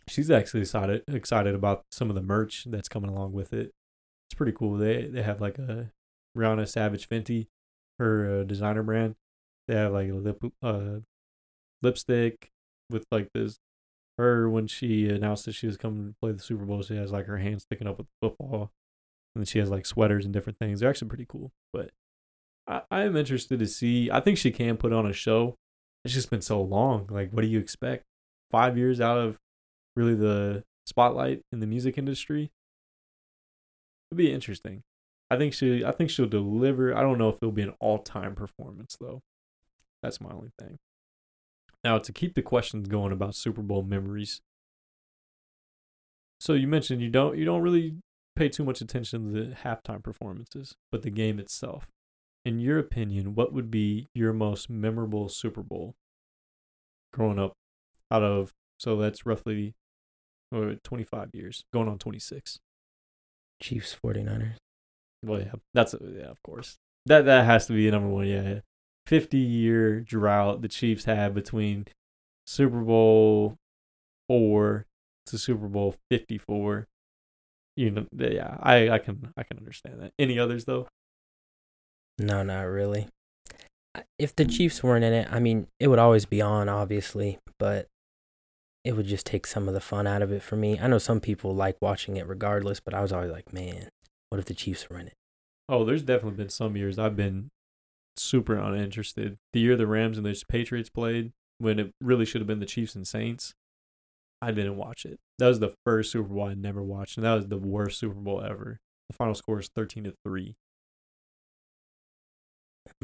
She's 0.08 0.32
actually 0.32 0.62
excited 0.62 1.04
excited 1.08 1.56
about 1.56 1.86
some 1.92 2.10
of 2.10 2.16
the 2.16 2.22
merch 2.22 2.66
that's 2.68 2.90
coming 2.90 3.10
along 3.10 3.34
with 3.34 3.54
it. 3.54 3.72
It's 4.28 4.36
pretty 4.36 4.52
cool. 4.52 4.78
They 4.78 5.06
they 5.06 5.22
have 5.22 5.40
like 5.40 5.60
a 5.60 5.92
Rihanna 6.38 6.68
Savage 6.68 7.08
Fenty, 7.08 7.48
her 8.00 8.42
uh, 8.42 8.44
designer 8.44 8.84
brand. 8.84 9.16
They 9.68 9.76
have 9.76 9.94
like 9.94 10.10
a 10.10 10.14
lip 10.14 10.44
uh 10.62 11.00
lipstick 11.82 12.52
with 12.90 13.06
like 13.12 13.30
this. 13.34 13.60
Her 14.18 14.50
when 14.50 14.68
she 14.68 15.08
announced 15.10 15.46
that 15.46 15.56
she 15.56 15.68
was 15.68 15.78
coming 15.78 16.10
to 16.10 16.16
play 16.22 16.32
the 16.32 16.40
Super 16.40 16.66
Bowl, 16.66 16.82
she 16.82 16.96
has 16.96 17.12
like 17.12 17.28
her 17.28 17.38
hand 17.38 17.62
sticking 17.62 17.88
up 17.88 17.98
with 17.98 18.08
the 18.08 18.30
football, 18.30 18.72
and 19.34 19.42
then 19.42 19.46
she 19.46 19.60
has 19.60 19.70
like 19.70 19.86
sweaters 19.86 20.26
and 20.26 20.34
different 20.34 20.60
things. 20.60 20.80
They're 20.80 20.90
actually 20.90 21.10
pretty 21.10 21.26
cool. 21.28 21.52
But 21.72 21.92
I, 22.68 22.82
am 22.92 23.16
interested 23.16 23.60
to 23.60 23.68
see. 23.68 24.10
I 24.10 24.20
think 24.20 24.38
she 24.38 24.52
can 24.52 24.78
put 24.78 24.94
on 24.94 25.06
a 25.06 25.14
show. 25.14 25.56
It's 26.06 26.14
just 26.14 26.30
been 26.30 26.42
so 26.42 26.62
long. 26.62 27.08
Like, 27.10 27.32
what 27.32 27.42
do 27.42 27.48
you 27.48 27.60
expect? 27.60 28.04
Five 28.52 28.78
years 28.78 29.02
out 29.02 29.18
of 29.18 29.38
really 29.96 30.16
the 30.16 30.64
spotlight 30.86 31.42
in 31.52 31.60
the 31.60 31.68
music 31.68 31.98
industry. 31.98 32.52
It'll 34.10 34.18
be 34.18 34.32
interesting. 34.32 34.84
I 35.30 35.38
think 35.38 35.54
she 35.54 35.84
I 35.84 35.92
think 35.92 36.10
she'll 36.10 36.28
deliver. 36.28 36.96
I 36.96 37.02
don't 37.02 37.18
know 37.18 37.30
if 37.30 37.38
it'll 37.38 37.52
be 37.52 37.64
an 37.64 37.74
all-time 37.80 38.36
performance 38.36 38.96
though. 39.00 39.22
That's 40.02 40.22
my 40.22 40.32
only 40.32 40.52
thing. 40.60 40.78
Now 41.84 41.98
to 41.98 42.12
keep 42.12 42.36
the 42.36 42.42
questions 42.42 42.88
going 42.88 43.12
about 43.12 43.36
Super 43.36 43.62
Bowl 43.62 43.84
memories. 43.84 44.42
So 46.40 46.54
you 46.54 46.68
mentioned 46.68 47.02
you 47.02 47.10
don't 47.10 47.38
you 47.38 47.46
don't 47.46 47.62
really 47.62 47.96
pay 48.36 48.50
too 48.50 48.64
much 48.64 48.82
attention 48.82 49.34
to 49.34 49.46
the 49.46 49.56
halftime 49.56 50.04
performances, 50.04 50.76
but 50.92 51.02
the 51.02 51.10
game 51.10 51.40
itself. 51.40 51.88
In 52.46 52.60
your 52.60 52.78
opinion, 52.78 53.36
what 53.36 53.54
would 53.54 53.72
be 53.72 54.08
your 54.14 54.34
most 54.34 54.70
memorable 54.70 55.30
Super 55.30 55.64
Bowl 55.64 55.96
growing 57.14 57.40
up 57.40 57.54
out 58.12 58.24
of 58.24 58.52
so 58.78 58.98
that's 58.98 59.26
roughly 59.26 59.76
or 60.52 60.76
25 60.76 61.30
years, 61.34 61.64
going 61.74 61.88
on 61.88 61.98
26. 61.98 62.60
Chiefs 63.62 63.98
49ers. 64.04 64.56
Well, 65.26 65.40
yeah, 65.40 65.54
that's 65.74 65.94
uh, 65.94 66.00
yeah, 66.02 66.26
of 66.26 66.42
course. 66.44 66.78
That 67.06 67.26
that 67.26 67.46
has 67.46 67.66
to 67.68 67.74
be 67.74 67.86
the 67.86 67.92
number 67.92 68.10
one. 68.10 68.28
Yeah, 68.28 68.60
50 69.08 69.38
year 69.38 70.02
drought 70.02 70.62
the 70.62 70.68
Chiefs 70.68 71.06
had 71.06 71.34
between 71.34 71.86
Super 72.46 72.82
Bowl 72.82 73.56
four 74.28 74.86
to 75.28 75.38
Super 75.38 75.68
Bowl 75.68 75.96
54. 76.12 76.88
You 77.76 77.92
know, 77.92 78.06
yeah, 78.18 78.58
I 78.62 78.90
I 78.90 79.00
can 79.00 79.34
I 79.38 79.44
can 79.44 79.58
understand 79.58 80.02
that. 80.02 80.12
Any 80.20 80.38
others 80.38 80.66
though? 80.66 80.88
No, 82.20 82.44
not 82.44 82.64
really. 82.64 83.08
If 84.18 84.36
the 84.36 84.46
mm. 84.46 84.52
Chiefs 84.56 84.84
weren't 84.84 85.04
in 85.04 85.14
it, 85.14 85.28
I 85.32 85.40
mean, 85.40 85.68
it 85.80 85.88
would 85.88 86.00
always 86.00 86.26
be 86.26 86.42
on, 86.42 86.70
obviously, 86.70 87.40
but 87.60 87.88
it 88.84 88.96
would 88.96 89.06
just 89.06 89.26
take 89.26 89.48
some 89.48 89.68
of 89.68 89.74
the 89.74 89.82
fun 89.82 90.08
out 90.08 90.22
of 90.22 90.32
it 90.32 90.42
for 90.42 90.56
me. 90.56 90.80
I 90.80 90.88
know 90.88 90.98
some 90.98 91.20
people 91.20 91.56
like 91.56 91.78
watching 91.82 92.18
it 92.18 92.28
regardless, 92.28 92.80
but 92.80 92.94
I 92.94 93.02
was 93.02 93.12
always 93.14 93.32
like, 93.32 93.54
man, 93.54 93.90
what 94.30 94.40
if 94.40 94.46
the 94.46 94.54
Chiefs 94.54 94.90
were 94.90 95.00
in 95.00 95.08
it? 95.08 95.14
Oh, 95.70 95.86
there's 95.86 96.04
definitely 96.04 96.38
been 96.38 96.50
some 96.50 96.76
years 96.76 97.00
I've 97.00 97.16
been 97.16 97.50
super 98.18 98.56
uninterested. 98.56 99.38
The 99.54 99.60
year 99.60 99.78
the 99.78 99.88
Rams 99.88 100.18
and 100.18 100.26
the 100.26 100.44
Patriots 100.48 100.90
played, 100.90 101.32
when 101.60 101.80
it 101.80 101.92
really 102.02 102.26
should 102.26 102.42
have 102.42 102.48
been 102.48 102.60
the 102.60 102.66
Chiefs 102.66 102.96
and 102.96 103.08
Saints, 103.08 103.54
I 104.42 104.52
didn't 104.52 104.76
watch 104.76 105.06
it. 105.06 105.20
That 105.40 105.48
was 105.48 105.60
the 105.60 105.74
first 105.86 106.12
Super 106.12 106.28
Bowl 106.28 106.44
I 106.44 106.54
never 106.54 106.84
watched, 106.84 107.18
and 107.18 107.26
that 107.26 107.36
was 107.36 107.48
the 107.48 107.58
worst 107.58 108.00
Super 108.00 108.16
Bowl 108.16 108.42
ever. 108.42 108.80
The 109.10 109.16
final 109.16 109.36
score 109.36 109.60
is 109.60 109.70
thirteen 109.74 110.04
to 110.04 110.14
three. 110.26 110.56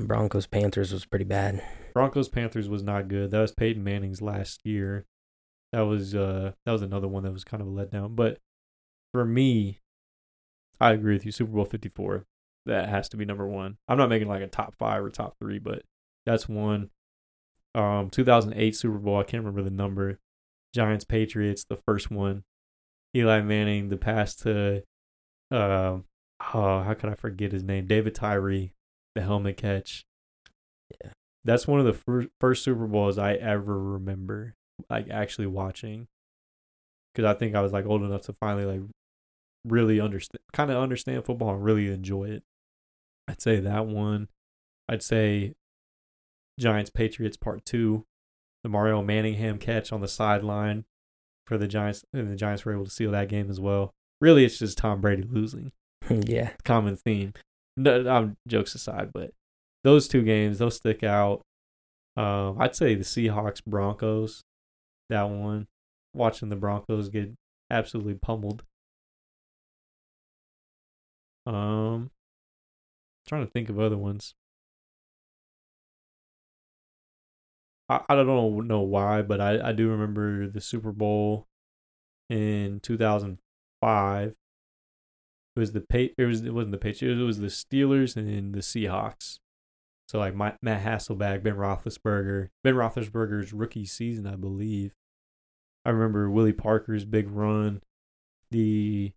Broncos 0.07 0.47
Panthers 0.47 0.93
was 0.93 1.05
pretty 1.05 1.25
bad. 1.25 1.61
Broncos 1.93 2.29
Panthers 2.29 2.69
was 2.69 2.83
not 2.83 3.07
good. 3.07 3.31
That 3.31 3.41
was 3.41 3.51
Peyton 3.51 3.83
Manning's 3.83 4.21
last 4.21 4.61
year. 4.65 5.05
That 5.71 5.81
was 5.81 6.15
uh 6.15 6.53
that 6.65 6.71
was 6.71 6.81
another 6.81 7.07
one 7.07 7.23
that 7.23 7.33
was 7.33 7.43
kind 7.43 7.61
of 7.61 7.67
a 7.67 7.71
letdown. 7.71 8.15
But 8.15 8.39
for 9.11 9.25
me, 9.25 9.79
I 10.79 10.91
agree 10.91 11.13
with 11.13 11.25
you. 11.25 11.31
Super 11.31 11.51
Bowl 11.51 11.65
fifty 11.65 11.89
four. 11.89 12.25
That 12.65 12.89
has 12.89 13.09
to 13.09 13.17
be 13.17 13.25
number 13.25 13.47
one. 13.47 13.77
I'm 13.87 13.97
not 13.97 14.09
making 14.09 14.27
like 14.27 14.41
a 14.41 14.47
top 14.47 14.75
five 14.77 15.03
or 15.03 15.09
top 15.09 15.35
three, 15.39 15.59
but 15.59 15.83
that's 16.25 16.47
one. 16.47 16.89
Um, 17.75 18.09
2008 18.09 18.75
Super 18.75 18.97
Bowl. 18.97 19.19
I 19.19 19.23
can't 19.23 19.43
remember 19.43 19.63
the 19.63 19.75
number. 19.75 20.19
Giants 20.73 21.05
Patriots, 21.05 21.63
the 21.63 21.77
first 21.77 22.11
one. 22.11 22.43
Eli 23.15 23.41
Manning, 23.41 23.89
the 23.89 23.97
pass 23.97 24.35
to, 24.35 24.83
um, 25.49 26.05
oh, 26.53 26.83
how 26.83 26.93
could 26.93 27.09
I 27.09 27.15
forget 27.15 27.51
his 27.51 27.63
name? 27.63 27.87
David 27.87 28.13
Tyree, 28.13 28.73
the 29.15 29.21
helmet 29.21 29.57
catch. 29.57 30.05
Yeah. 31.03 31.11
That's 31.45 31.67
one 31.67 31.79
of 31.79 31.85
the 31.85 31.93
first 31.93 32.29
first 32.39 32.63
Super 32.63 32.87
Bowls 32.87 33.17
I 33.17 33.33
ever 33.33 33.77
remember, 33.79 34.55
like 34.89 35.09
actually 35.09 35.47
watching. 35.47 36.07
Because 37.13 37.25
I 37.33 37.37
think 37.37 37.55
I 37.55 37.61
was 37.61 37.73
like 37.73 37.85
old 37.85 38.03
enough 38.03 38.23
to 38.23 38.33
finally 38.33 38.65
like 38.65 38.81
really 39.65 39.99
understand, 39.99 40.41
kind 40.53 40.71
of 40.71 40.77
understand 40.77 41.25
football 41.25 41.53
and 41.53 41.63
really 41.63 41.87
enjoy 41.91 42.25
it. 42.25 42.43
I'd 43.27 43.41
say 43.41 43.59
that 43.59 43.85
one. 43.85 44.27
I'd 44.87 45.03
say 45.03 45.53
Giants 46.59 46.89
Patriots 46.89 47.37
Part 47.37 47.65
Two, 47.65 48.05
the 48.63 48.69
Mario 48.69 49.01
Manningham 49.01 49.57
catch 49.59 49.91
on 49.91 50.01
the 50.01 50.07
sideline 50.07 50.85
for 51.45 51.57
the 51.57 51.67
Giants, 51.67 52.03
and 52.13 52.29
the 52.29 52.35
Giants 52.35 52.65
were 52.65 52.73
able 52.73 52.85
to 52.85 52.91
seal 52.91 53.11
that 53.11 53.29
game 53.29 53.49
as 53.49 53.59
well. 53.59 53.93
Really, 54.21 54.45
it's 54.45 54.59
just 54.59 54.77
Tom 54.77 55.01
Brady 55.01 55.23
losing. 55.23 55.71
yeah. 56.09 56.51
Common 56.63 56.95
theme. 56.95 57.33
No, 57.77 58.09
um, 58.09 58.37
jokes 58.47 58.75
aside, 58.75 59.11
but 59.13 59.31
those 59.83 60.07
two 60.07 60.23
games, 60.23 60.59
those 60.59 60.75
stick 60.75 61.03
out. 61.03 61.41
Um, 62.17 62.57
I'd 62.59 62.75
say 62.75 62.95
the 62.95 63.03
Seahawks 63.03 63.63
Broncos, 63.63 64.43
that 65.09 65.23
one. 65.23 65.67
Watching 66.13 66.49
the 66.49 66.55
Broncos 66.55 67.09
get 67.09 67.29
absolutely 67.69 68.15
pummeled. 68.15 68.63
Um, 71.45 72.11
trying 73.27 73.45
to 73.45 73.51
think 73.51 73.69
of 73.69 73.79
other 73.79 73.97
ones. 73.97 74.33
I, 77.87 78.01
I 78.09 78.15
don't 78.15 78.67
know, 78.67 78.81
why, 78.81 79.21
but 79.21 79.41
I, 79.41 79.69
I 79.69 79.71
do 79.71 79.89
remember 79.89 80.47
the 80.47 80.61
Super 80.61 80.91
Bowl 80.91 81.47
in 82.29 82.79
2005. 82.81 84.35
It 85.59 85.63
was 85.63 85.73
the 85.73 85.81
pay. 85.81 86.13
It 86.17 86.23
was 86.23 86.41
it 86.45 86.53
wasn't 86.53 86.71
the 86.71 86.77
Patriots. 86.77 87.19
It 87.19 87.23
was 87.25 87.39
the 87.39 87.47
Steelers 87.47 88.15
and 88.15 88.53
the 88.53 88.59
Seahawks. 88.59 89.39
So 90.07 90.17
like 90.17 90.33
my, 90.33 90.53
Matt 90.61 90.85
Hasselbeck, 90.85 91.43
Ben 91.43 91.55
Roethlisberger, 91.55 92.47
Ben 92.63 92.75
Roethlisberger's 92.75 93.51
rookie 93.51 93.83
season, 93.83 94.25
I 94.25 94.37
believe. 94.37 94.93
I 95.83 95.89
remember 95.89 96.29
Willie 96.29 96.53
Parker's 96.53 97.03
big 97.03 97.29
run, 97.29 97.81
the 98.51 99.11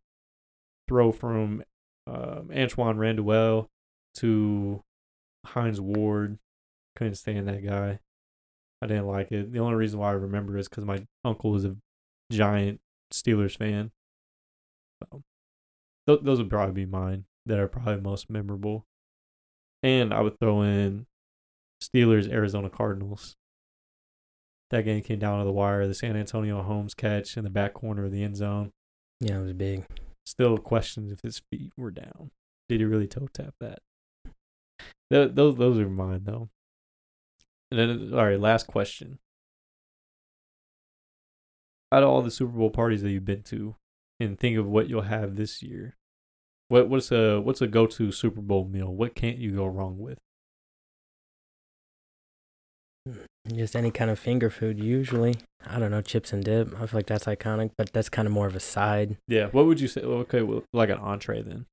throw 0.89 1.13
from 1.13 1.63
um, 2.09 2.51
Antoine 2.53 2.99
Randall 2.99 3.71
to 4.17 4.83
Hines 5.47 5.81
Ward. 5.81 6.41
Couldn't 6.97 7.15
stand 7.15 7.47
that 7.47 7.65
guy. 7.65 8.01
I 8.83 8.87
didn't 8.89 9.07
like 9.07 9.31
it. 9.31 9.53
The 9.53 9.61
only 9.61 9.77
reason 9.77 10.01
why 10.01 10.09
I 10.09 10.15
remember 10.15 10.59
is 10.59 10.69
because 10.69 10.85
my 10.85 11.07
uncle 11.25 11.53
was 11.53 11.65
a 11.65 11.77
giant 12.33 12.81
Steelers 13.13 13.57
fan. 13.57 13.93
So, 15.05 15.23
th- 16.07 16.21
those 16.23 16.39
would 16.39 16.51
probably 16.51 16.85
be 16.85 16.91
mine 16.91 17.25
that 17.47 17.59
are 17.59 17.69
probably 17.69 18.01
most 18.01 18.31
memorable. 18.31 18.87
And 19.83 20.15
I 20.15 20.21
would 20.21 20.39
throw 20.39 20.63
in 20.63 21.07
Steelers 21.83 22.31
Arizona 22.31 22.71
Cardinals. 22.71 23.37
That 24.71 24.85
game 24.85 25.03
came 25.03 25.19
down 25.19 25.39
to 25.39 25.45
the 25.45 25.53
wire. 25.53 25.87
The 25.87 25.95
Santonio 25.95 26.63
Holmes 26.63 26.95
catch 26.95 27.37
in 27.37 27.45
the 27.45 27.51
back 27.51 27.75
corner 27.75 28.05
of 28.05 28.13
the 28.13 28.23
end 28.23 28.37
zone. 28.37 28.71
Yeah, 29.21 29.39
it 29.39 29.43
was 29.43 29.53
big. 29.53 29.85
Still 30.25 30.57
questions 30.57 31.13
if 31.13 31.21
his 31.23 31.43
feet 31.51 31.73
were 31.77 31.91
down. 31.91 32.31
Did 32.69 32.81
he 32.81 32.87
really 32.87 33.07
toe 33.07 33.29
tap 33.33 33.55
that? 33.61 33.81
Th- 35.13 35.31
those 35.35 35.57
those 35.57 35.79
are 35.79 35.89
mine 35.89 36.23
though. 36.25 36.49
And 37.71 37.79
then, 37.79 38.19
all 38.19 38.25
right, 38.25 38.41
last 38.41 38.67
question. 38.67 39.19
Out 41.91 42.03
of 42.03 42.09
all 42.09 42.23
the 42.23 42.31
Super 42.31 42.53
Bowl 42.53 42.71
parties 42.71 43.03
that 43.03 43.11
you've 43.11 43.25
been 43.25 43.43
to, 43.45 43.77
and 44.23 44.39
think 44.39 44.57
of 44.57 44.67
what 44.67 44.89
you'll 44.89 45.03
have 45.03 45.37
this 45.37 45.63
year, 45.63 45.97
what 46.69 46.89
what's 46.89 47.11
a 47.13 47.41
what's 47.41 47.61
a 47.61 47.67
go 47.67 47.87
to 47.87 48.13
Super 48.13 48.41
Bowl 48.41 48.67
meal? 48.67 48.93
What 48.93 49.15
can't 49.15 49.39
you 49.39 49.53
go 49.57 49.67
wrong 49.67 49.99
with? 49.99 50.19
Hmm, 53.07 53.57
just 53.57 53.75
any 53.77 53.91
kind 53.91 54.11
of 54.11 54.19
finger 54.19 54.49
food, 54.51 54.79
usually. 54.79 55.35
I 55.67 55.79
don't 55.79 55.91
know, 55.91 56.03
chips 56.03 56.33
and 56.33 56.45
dip. 56.45 56.75
I 56.75 56.87
feel 56.87 56.99
like 56.99 57.07
that's 57.07 57.25
iconic, 57.25 57.73
but 57.77 57.93
that's 57.93 58.09
kind 58.09 58.27
of 58.27 58.33
more 58.33 58.47
of 58.47 58.57
a 58.57 58.61
side. 58.61 59.17
Yeah, 59.29 59.47
what 59.47 59.67
would 59.67 59.81
you 59.81 59.89
say? 59.89 60.01
Okay, 60.01 60.43
well, 60.43 60.63
like 60.73 60.91
an 60.91 60.99
entree 60.99 61.43
then. 61.43 61.67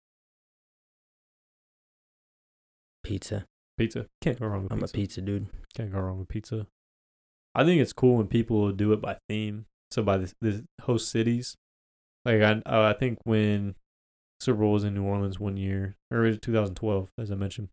Pizza. 3.03 3.45
Pizza. 3.77 4.05
Can't 4.21 4.39
go 4.39 4.47
wrong 4.47 4.63
with 4.63 4.71
I'm 4.73 4.79
pizza. 4.79 4.93
a 4.93 4.99
pizza 4.99 5.21
dude. 5.21 5.47
Can't 5.75 5.91
go 5.91 5.99
wrong 5.99 6.19
with 6.19 6.27
pizza. 6.27 6.67
I 7.55 7.63
think 7.63 7.81
it's 7.81 7.93
cool 7.93 8.17
when 8.17 8.27
people 8.27 8.71
do 8.71 8.91
it 8.93 9.01
by 9.01 9.17
theme. 9.27 9.65
So 9.91 10.03
by 10.03 10.17
the, 10.17 10.33
the 10.41 10.65
host 10.81 11.09
cities, 11.09 11.55
like 12.25 12.41
I 12.41 12.61
uh, 12.65 12.89
I 12.89 12.93
think 12.93 13.19
when 13.23 13.75
Super 14.39 14.59
Bowl 14.59 14.73
was 14.73 14.83
in 14.83 14.93
New 14.93 15.03
Orleans 15.03 15.39
one 15.39 15.57
year, 15.57 15.97
or 16.11 16.25
it 16.25 16.29
was 16.29 16.39
2012, 16.39 17.11
as 17.17 17.31
I 17.31 17.35
mentioned. 17.35 17.69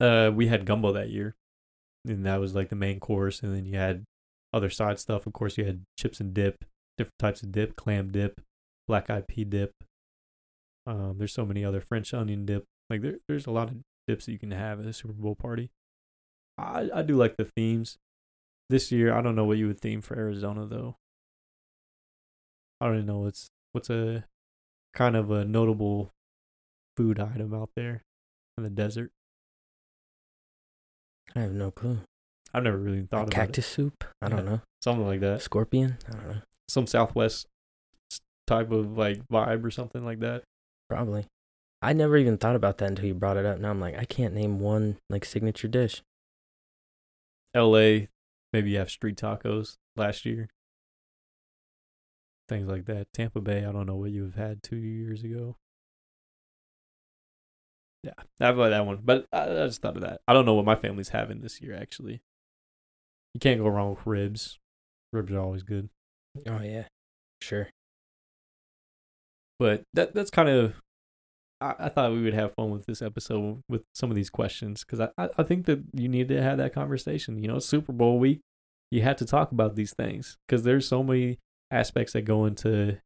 Uh, 0.00 0.30
we 0.34 0.46
had 0.46 0.64
gumbo 0.64 0.92
that 0.92 1.10
year, 1.10 1.36
and 2.06 2.24
that 2.24 2.40
was 2.40 2.54
like 2.54 2.70
the 2.70 2.76
main 2.76 3.00
course, 3.00 3.42
and 3.42 3.54
then 3.54 3.66
you 3.66 3.76
had 3.76 4.04
other 4.52 4.70
side 4.70 4.98
stuff. 4.98 5.26
Of 5.26 5.34
course, 5.34 5.58
you 5.58 5.64
had 5.64 5.84
chips 5.98 6.20
and 6.20 6.32
dip, 6.32 6.64
different 6.96 7.18
types 7.18 7.42
of 7.42 7.52
dip, 7.52 7.76
clam 7.76 8.10
dip, 8.10 8.40
black 8.88 9.10
eyed 9.10 9.28
pea 9.28 9.44
dip. 9.44 9.72
Um, 10.86 11.16
there's 11.18 11.34
so 11.34 11.44
many 11.44 11.64
other 11.64 11.82
French 11.82 12.14
onion 12.14 12.46
dip. 12.46 12.64
Like 12.88 13.02
there, 13.02 13.18
there's 13.28 13.46
a 13.46 13.50
lot 13.50 13.68
of 13.68 13.76
dips 14.08 14.24
that 14.24 14.32
you 14.32 14.38
can 14.38 14.52
have 14.52 14.80
at 14.80 14.86
a 14.86 14.92
Super 14.94 15.12
Bowl 15.12 15.34
party. 15.34 15.70
I 16.56 16.88
I 16.94 17.02
do 17.02 17.16
like 17.16 17.36
the 17.36 17.44
themes. 17.44 17.98
This 18.70 18.90
year, 18.90 19.12
I 19.12 19.20
don't 19.20 19.34
know 19.34 19.44
what 19.44 19.58
you 19.58 19.66
would 19.66 19.80
theme 19.80 20.00
for 20.00 20.16
Arizona 20.16 20.64
though. 20.64 20.96
I 22.80 22.86
don't 22.86 22.94
even 22.96 23.06
know 23.06 23.18
what's 23.20 23.50
what's 23.72 23.90
a 23.90 24.24
kind 24.94 25.16
of 25.16 25.30
a 25.30 25.44
notable 25.44 26.12
food 26.96 27.20
item 27.20 27.54
out 27.54 27.70
there 27.76 28.02
in 28.56 28.64
the 28.64 28.70
desert. 28.70 29.10
I 31.34 31.40
have 31.40 31.52
no 31.52 31.70
clue. 31.70 31.98
I've 32.52 32.64
never 32.64 32.78
really 32.78 33.02
thought 33.02 33.22
about 33.22 33.30
Cactus 33.30 33.66
it. 33.66 33.68
soup? 33.68 34.04
I 34.20 34.28
don't 34.28 34.44
know. 34.44 34.60
Something 34.82 35.06
like 35.06 35.20
that. 35.20 35.42
Scorpion? 35.42 35.98
I 36.08 36.12
don't 36.12 36.28
know. 36.28 36.42
Some 36.68 36.86
Southwest 36.86 37.46
type 38.46 38.72
of 38.72 38.98
like 38.98 39.20
vibe 39.28 39.64
or 39.64 39.70
something 39.70 40.04
like 40.04 40.20
that. 40.20 40.42
Probably. 40.88 41.26
I 41.82 41.92
never 41.92 42.16
even 42.16 42.36
thought 42.36 42.56
about 42.56 42.78
that 42.78 42.88
until 42.88 43.06
you 43.06 43.14
brought 43.14 43.36
it 43.36 43.46
up. 43.46 43.58
Now 43.58 43.70
I'm 43.70 43.80
like, 43.80 43.96
I 43.96 44.04
can't 44.04 44.34
name 44.34 44.58
one 44.58 44.98
like 45.08 45.24
signature 45.24 45.68
dish. 45.68 46.02
L.A. 47.54 48.08
Maybe 48.52 48.70
you 48.70 48.78
have 48.78 48.90
street 48.90 49.16
tacos 49.16 49.76
last 49.96 50.26
year. 50.26 50.48
Things 52.50 52.68
like 52.68 52.86
that. 52.86 53.06
Tampa 53.14 53.40
Bay. 53.40 53.64
I 53.64 53.70
don't 53.70 53.86
know 53.86 53.94
what 53.94 54.10
you 54.10 54.24
have 54.24 54.34
had 54.34 54.60
two 54.60 54.74
years 54.74 55.22
ago. 55.22 55.54
Yeah, 58.02 58.14
I 58.40 58.50
like 58.50 58.70
that 58.70 58.84
one. 58.84 58.98
But 59.04 59.26
I, 59.32 59.42
I 59.42 59.66
just 59.66 59.80
thought 59.80 59.94
of 59.94 60.02
that. 60.02 60.20
I 60.26 60.32
don't 60.32 60.46
know 60.46 60.54
what 60.54 60.64
my 60.64 60.74
family's 60.74 61.10
having 61.10 61.42
this 61.42 61.60
year. 61.60 61.78
Actually, 61.80 62.22
you 63.34 63.40
can't 63.40 63.60
go 63.60 63.68
wrong 63.68 63.90
with 63.90 64.04
ribs. 64.04 64.58
Ribs 65.12 65.30
are 65.30 65.38
always 65.38 65.62
good. 65.62 65.90
Oh 66.48 66.60
yeah. 66.60 66.86
Sure. 67.40 67.68
But 69.60 69.84
that 69.94 70.12
that's 70.12 70.30
kind 70.30 70.48
of. 70.48 70.74
I, 71.60 71.74
I 71.78 71.88
thought 71.88 72.10
we 72.10 72.22
would 72.22 72.34
have 72.34 72.54
fun 72.54 72.72
with 72.72 72.86
this 72.86 73.00
episode 73.00 73.62
with 73.68 73.82
some 73.94 74.10
of 74.10 74.16
these 74.16 74.30
questions 74.30 74.82
because 74.84 74.98
I, 74.98 75.10
I 75.16 75.28
I 75.38 75.42
think 75.44 75.66
that 75.66 75.84
you 75.94 76.08
need 76.08 76.26
to 76.30 76.42
have 76.42 76.58
that 76.58 76.74
conversation. 76.74 77.38
You 77.40 77.46
know, 77.46 77.60
Super 77.60 77.92
Bowl 77.92 78.18
week, 78.18 78.40
you 78.90 79.02
have 79.02 79.18
to 79.18 79.24
talk 79.24 79.52
about 79.52 79.76
these 79.76 79.94
things 79.94 80.36
because 80.48 80.64
there's 80.64 80.88
so 80.88 81.04
many 81.04 81.38
aspects 81.70 82.12
that 82.12 82.22
go 82.22 82.44
into, 82.44 82.98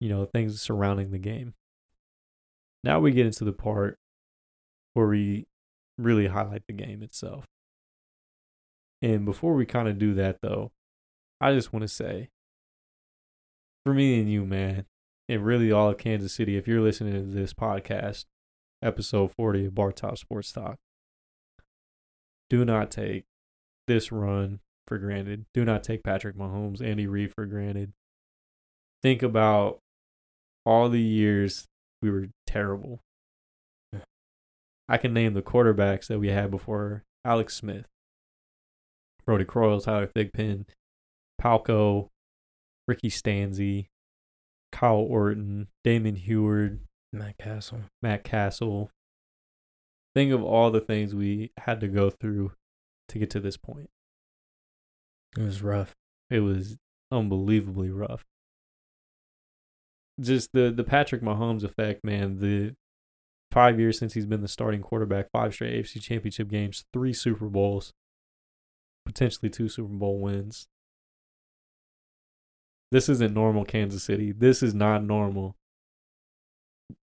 you 0.00 0.08
know, 0.08 0.24
things 0.24 0.60
surrounding 0.60 1.10
the 1.10 1.18
game. 1.18 1.54
Now 2.84 3.00
we 3.00 3.12
get 3.12 3.26
into 3.26 3.44
the 3.44 3.52
part 3.52 3.98
where 4.94 5.06
we 5.06 5.46
really 5.98 6.26
highlight 6.26 6.62
the 6.66 6.74
game 6.74 7.02
itself. 7.02 7.46
And 9.00 9.24
before 9.24 9.54
we 9.54 9.66
kind 9.66 9.88
of 9.88 9.98
do 9.98 10.14
that, 10.14 10.38
though, 10.42 10.70
I 11.40 11.52
just 11.52 11.72
want 11.72 11.82
to 11.82 11.88
say, 11.88 12.28
for 13.84 13.92
me 13.92 14.20
and 14.20 14.30
you, 14.30 14.44
man, 14.44 14.86
and 15.28 15.44
really 15.44 15.72
all 15.72 15.90
of 15.90 15.98
Kansas 15.98 16.32
City, 16.32 16.56
if 16.56 16.68
you're 16.68 16.80
listening 16.80 17.14
to 17.14 17.34
this 17.34 17.52
podcast, 17.52 18.26
episode 18.82 19.32
40 19.32 19.66
of 19.66 19.74
Bar 19.74 19.92
Top 19.92 20.18
Sports 20.18 20.52
Talk, 20.52 20.76
do 22.48 22.64
not 22.64 22.90
take 22.90 23.24
this 23.88 24.12
run 24.12 24.60
for 24.86 24.98
granted. 24.98 25.46
Do 25.54 25.64
not 25.64 25.82
take 25.82 26.04
Patrick 26.04 26.36
Mahomes, 26.36 26.82
Andy 26.82 27.06
Reid 27.06 27.32
for 27.32 27.46
granted. 27.46 27.92
Think 29.02 29.22
about 29.22 29.78
all 30.64 30.88
the 30.88 31.00
years 31.00 31.66
we 32.00 32.10
were 32.10 32.28
terrible. 32.46 33.00
I 34.88 34.96
can 34.96 35.14
name 35.14 35.34
the 35.34 35.42
quarterbacks 35.42 36.06
that 36.08 36.18
we 36.18 36.28
had 36.28 36.50
before 36.50 37.02
Alex 37.24 37.56
Smith, 37.56 37.86
Brodie 39.24 39.44
Croyle, 39.44 39.80
Tyler 39.80 40.06
Thigpen, 40.06 40.66
Palko, 41.40 42.08
Ricky 42.86 43.08
Stanzi, 43.08 43.86
Kyle 44.70 44.96
Orton, 44.96 45.68
Damon 45.84 46.16
Huard, 46.16 46.80
Matt 47.12 47.38
Cassel. 47.38 47.80
Matt 48.02 48.24
Cassel. 48.24 48.90
Think 50.14 50.32
of 50.32 50.42
all 50.42 50.70
the 50.70 50.80
things 50.80 51.14
we 51.14 51.52
had 51.58 51.80
to 51.80 51.88
go 51.88 52.10
through 52.10 52.52
to 53.08 53.18
get 53.18 53.30
to 53.30 53.40
this 53.40 53.56
point. 53.56 53.88
It 55.38 55.42
was 55.42 55.62
rough. 55.62 55.94
It 56.28 56.40
was 56.40 56.76
unbelievably 57.10 57.90
rough. 57.90 58.24
Just 60.22 60.52
the 60.52 60.70
the 60.70 60.84
Patrick 60.84 61.22
Mahomes 61.22 61.64
effect, 61.64 62.04
man. 62.04 62.38
The 62.38 62.74
five 63.50 63.78
years 63.78 63.98
since 63.98 64.14
he's 64.14 64.26
been 64.26 64.40
the 64.40 64.48
starting 64.48 64.80
quarterback, 64.80 65.28
five 65.32 65.52
straight 65.52 65.84
AFC 65.84 66.00
Championship 66.00 66.48
games, 66.48 66.84
three 66.92 67.12
Super 67.12 67.46
Bowls, 67.46 67.92
potentially 69.04 69.50
two 69.50 69.68
Super 69.68 69.92
Bowl 69.92 70.18
wins. 70.18 70.66
This 72.90 73.08
isn't 73.08 73.32
normal, 73.32 73.64
Kansas 73.64 74.02
City. 74.02 74.32
This 74.32 74.62
is 74.62 74.74
not 74.74 75.02
normal. 75.02 75.56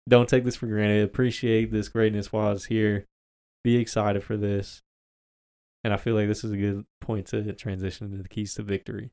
Don't 0.07 0.29
take 0.29 0.43
this 0.43 0.55
for 0.55 0.67
granted. 0.67 1.03
Appreciate 1.03 1.71
this 1.71 1.89
greatness 1.89 2.31
while 2.31 2.51
it's 2.51 2.65
here. 2.65 3.05
Be 3.63 3.77
excited 3.77 4.23
for 4.23 4.37
this. 4.37 4.81
And 5.83 5.93
I 5.93 5.97
feel 5.97 6.15
like 6.15 6.27
this 6.27 6.43
is 6.43 6.51
a 6.51 6.57
good 6.57 6.85
point 7.01 7.27
to 7.27 7.53
transition 7.53 8.07
into 8.07 8.21
the 8.21 8.29
keys 8.29 8.53
to 8.55 8.63
victory. 8.63 9.11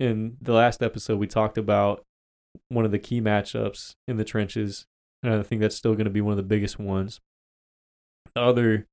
In 0.00 0.38
the 0.40 0.54
last 0.54 0.82
episode, 0.82 1.18
we 1.18 1.26
talked 1.26 1.58
about 1.58 2.02
one 2.70 2.86
of 2.86 2.90
the 2.90 2.98
key 2.98 3.20
matchups 3.20 3.92
in 4.08 4.16
the 4.16 4.24
trenches, 4.24 4.86
and 5.22 5.34
I 5.34 5.42
think 5.42 5.60
that's 5.60 5.76
still 5.76 5.92
going 5.92 6.06
to 6.06 6.10
be 6.10 6.22
one 6.22 6.32
of 6.32 6.38
the 6.38 6.42
biggest 6.42 6.78
ones. 6.78 7.20
The 8.34 8.40
other 8.40 8.86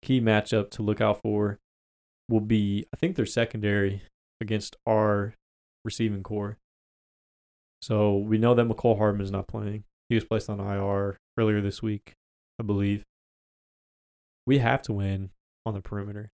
key 0.00 0.20
matchup 0.20 0.70
to 0.70 0.82
look 0.82 1.00
out 1.00 1.20
for 1.20 1.58
will 2.28 2.40
be, 2.40 2.86
I 2.94 2.96
think, 2.96 3.16
their 3.16 3.26
secondary 3.26 4.02
against 4.40 4.76
our 4.86 5.34
receiving 5.84 6.22
corps. 6.22 6.56
So 7.82 8.16
we 8.16 8.38
know 8.38 8.54
that 8.54 8.68
Mecole 8.68 8.96
Hardman 8.96 9.24
is 9.24 9.32
not 9.32 9.48
playing. 9.48 9.82
He 10.08 10.14
was 10.14 10.24
placed 10.24 10.48
on 10.48 10.60
IR 10.60 11.18
earlier 11.36 11.60
this 11.60 11.82
week, 11.82 12.12
I 12.60 12.62
believe. 12.62 13.02
We 14.46 14.58
have 14.58 14.82
to 14.82 14.92
win 14.92 15.30
on 15.66 15.74
the 15.74 15.80
perimeter. 15.80 16.30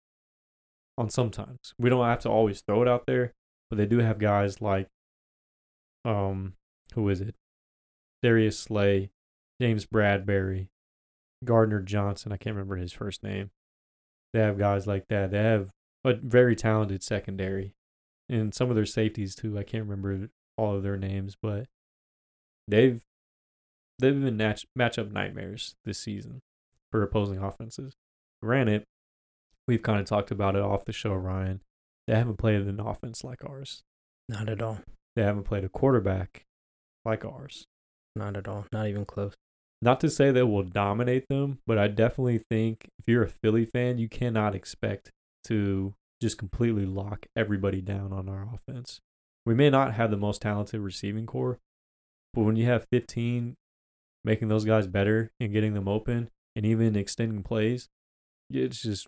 On 0.97 1.11
sometimes. 1.11 1.75
We 1.79 1.91
don't 1.91 2.07
have 2.07 2.21
to 2.21 2.31
always 2.31 2.63
throw 2.67 2.81
it 2.81 2.89
out 2.89 3.05
there, 3.07 3.35
but 3.71 3.77
they 3.77 3.87
do 3.87 3.99
have 3.99 4.19
guys 4.19 4.61
like 4.61 4.89
um 6.05 6.55
who 6.95 7.09
is 7.09 7.21
it? 7.21 7.35
Darius 8.23 8.59
Slay, 8.59 9.11
James 9.61 9.87
Bradberry, 9.87 10.69
Gardner 11.45 11.81
Johnson, 11.81 12.33
I 12.33 12.37
can't 12.37 12.57
remember 12.57 12.77
his 12.77 12.93
first 12.93 13.23
name. 13.23 13.51
They 14.33 14.41
have 14.41 14.59
guys 14.59 14.87
like 14.87 15.09
that. 15.09 15.31
They 15.31 15.39
have 15.39 15.71
a 16.05 16.15
very 16.15 16.57
talented 16.57 17.03
secondary. 17.03 17.75
And 18.29 18.55
some 18.55 18.71
of 18.71 18.77
their 18.77 18.87
safeties 18.87 19.35
too. 19.35 19.59
I 19.59 19.63
can't 19.63 19.87
remember 19.87 20.29
all 20.59 20.75
of 20.75 20.83
their 20.83 20.97
names, 20.97 21.37
but 21.41 21.67
they've 22.67 23.03
they've 23.99 24.21
been 24.21 24.37
match 24.37 24.67
matchup 24.77 25.13
nightmares 25.13 25.75
this 25.85 25.99
season 25.99 26.41
for 26.91 27.03
opposing 27.03 27.39
offenses. 27.39 27.95
Granted, 28.43 28.85
we've 29.69 29.83
kind 29.83 30.01
of 30.01 30.07
talked 30.07 30.31
about 30.31 30.57
it 30.57 30.63
off 30.63 30.85
the 30.85 30.93
show, 30.93 31.15
Ryan. 31.15 31.61
They 32.07 32.15
haven't 32.15 32.37
played 32.37 32.61
an 32.63 32.81
offense 32.81 33.25
like 33.25 33.45
ours. 33.45 33.83
Not 34.29 34.49
at 34.49 34.63
all. 34.63 34.79
They 35.15 35.23
haven't 35.23 35.45
played 35.45 35.65
a 35.65 35.69
quarterback 35.69 36.45
like 37.05 37.25
ours. 37.25 37.65
Not 38.15 38.37
at 38.37 38.49
all. 38.49 38.67
Not 38.73 38.87
even 38.87 39.05
close. 39.05 39.35
Not 39.83 40.01
to 40.01 40.11
say 40.11 40.31
that 40.31 40.47
we'll 40.47 40.63
dominate 40.63 41.29
them, 41.29 41.59
but 41.67 41.79
I 41.79 41.89
definitely 41.89 42.41
think 42.51 42.89
if 42.99 43.07
you're 43.07 43.25
a 43.25 43.29
Philly 43.29 43.65
fan, 43.65 43.99
you 43.99 44.09
cannot 44.09 44.55
expect 44.55 45.11
to 45.45 45.95
just 46.21 46.39
completely 46.39 46.87
lock 46.87 47.27
everybody 47.37 47.81
down 47.81 48.13
on 48.13 48.29
our 48.29 48.49
offense. 48.55 49.01
We 49.45 49.55
may 49.55 49.71
not 49.71 49.95
have 49.95 50.11
the 50.11 50.17
most 50.17 50.43
talented 50.43 50.81
receiving 50.81 51.27
corps, 51.27 51.59
but 52.33 52.43
when 52.43 52.57
you 52.57 52.67
have 52.67 52.87
15 52.91 53.55
making 54.25 54.49
those 54.49 54.65
guys 54.65 54.87
better 54.87 55.31
and 55.39 55.53
getting 55.53 55.75
them 55.75 55.87
open 55.87 56.31
and 56.57 56.67
even 56.67 56.97
extending 56.97 57.43
plays, 57.43 57.89
it's 58.51 58.83
just 58.83 59.07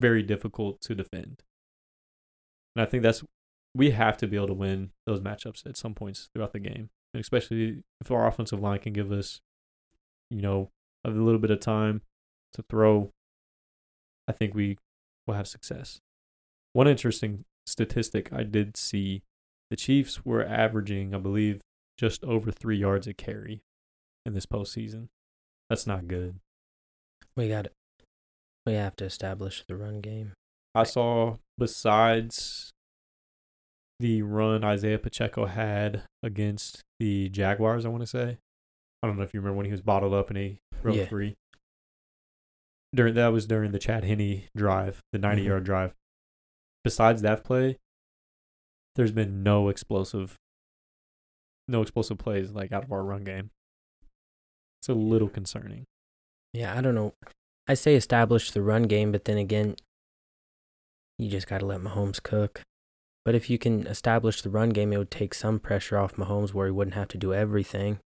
very 0.00 0.22
difficult 0.22 0.80
to 0.82 0.94
defend. 0.94 1.42
And 2.74 2.82
I 2.82 2.86
think 2.86 3.02
that's 3.02 3.22
we 3.74 3.90
have 3.90 4.16
to 4.18 4.26
be 4.26 4.36
able 4.36 4.48
to 4.48 4.54
win 4.54 4.90
those 5.06 5.20
matchups 5.20 5.66
at 5.66 5.76
some 5.76 5.94
points 5.94 6.28
throughout 6.32 6.52
the 6.52 6.60
game, 6.60 6.90
and 7.12 7.20
especially 7.20 7.82
if 8.00 8.10
our 8.10 8.26
offensive 8.26 8.60
line 8.60 8.78
can 8.78 8.92
give 8.92 9.10
us, 9.10 9.40
you 10.30 10.40
know, 10.40 10.70
a 11.04 11.10
little 11.10 11.40
bit 11.40 11.50
of 11.50 11.60
time 11.60 12.02
to 12.52 12.62
throw. 12.70 13.10
I 14.28 14.32
think 14.32 14.54
we 14.54 14.78
will 15.26 15.34
have 15.34 15.48
success. 15.48 16.00
One 16.72 16.88
interesting 16.88 17.44
statistic 17.66 18.32
I 18.32 18.42
did 18.42 18.76
see 18.76 19.22
the 19.70 19.76
Chiefs 19.76 20.24
were 20.24 20.44
averaging, 20.44 21.14
I 21.14 21.18
believe, 21.18 21.60
just 21.98 22.24
over 22.24 22.50
three 22.50 22.78
yards 22.78 23.06
a 23.06 23.14
carry 23.14 23.62
in 24.24 24.34
this 24.34 24.46
postseason. 24.46 25.08
That's 25.68 25.86
not 25.86 26.08
good. 26.08 26.36
We 27.36 27.48
got. 27.48 27.68
We 28.66 28.74
have 28.74 28.96
to 28.96 29.04
establish 29.04 29.64
the 29.66 29.76
run 29.76 30.00
game. 30.00 30.32
I 30.74 30.82
saw 30.84 31.36
besides 31.58 32.72
the 34.00 34.22
run 34.22 34.64
Isaiah 34.64 34.98
Pacheco 34.98 35.46
had 35.46 36.02
against 36.22 36.82
the 36.98 37.28
Jaguars, 37.28 37.84
I 37.86 37.88
want 37.88 38.02
to 38.02 38.06
say. 38.08 38.38
I 39.02 39.06
don't 39.06 39.16
know 39.16 39.22
if 39.22 39.32
you 39.34 39.40
remember 39.40 39.56
when 39.56 39.66
he 39.66 39.72
was 39.72 39.82
bottled 39.82 40.14
up 40.14 40.30
and 40.30 40.36
he 40.38 40.58
broke 40.82 40.96
Yeah. 40.96 41.06
free. 41.06 41.36
During 42.94 43.14
that 43.14 43.28
was 43.28 43.46
during 43.46 43.72
the 43.72 43.78
Chad 43.78 44.04
Henne 44.04 44.44
drive, 44.56 45.00
the 45.12 45.18
90 45.18 45.42
Mhm. 45.42 45.46
yard 45.46 45.64
drive. 45.64 45.94
Besides 46.84 47.22
that 47.22 47.44
play, 47.44 47.78
there's 48.96 49.12
been 49.12 49.42
no 49.42 49.68
explosive 49.68 50.38
no 51.66 51.80
explosive 51.80 52.18
plays 52.18 52.50
like 52.52 52.72
out 52.72 52.84
of 52.84 52.92
our 52.92 53.02
run 53.02 53.24
game. 53.24 53.50
It's 54.80 54.88
a 54.90 54.92
little 54.94 55.30
concerning. 55.30 55.86
Yeah, 56.52 56.76
I 56.76 56.82
don't 56.82 56.94
know. 56.94 57.14
I 57.66 57.72
say 57.72 57.94
establish 57.94 58.50
the 58.50 58.60
run 58.60 58.82
game, 58.82 59.10
but 59.12 59.24
then 59.24 59.38
again, 59.38 59.76
you 61.18 61.30
just 61.30 61.46
got 61.46 61.58
to 61.58 61.66
let 61.66 61.80
Mahomes 61.80 62.22
cook. 62.22 62.62
But 63.24 63.34
if 63.34 63.48
you 63.48 63.58
can 63.58 63.86
establish 63.86 64.42
the 64.42 64.50
run 64.50 64.70
game, 64.70 64.92
it 64.92 64.98
would 64.98 65.10
take 65.10 65.32
some 65.32 65.58
pressure 65.58 65.98
off 65.98 66.16
Mahomes 66.16 66.52
where 66.52 66.66
he 66.66 66.72
wouldn't 66.72 66.94
have 66.94 67.08
to 67.08 67.18
do 67.18 67.32
everything. 67.32 67.98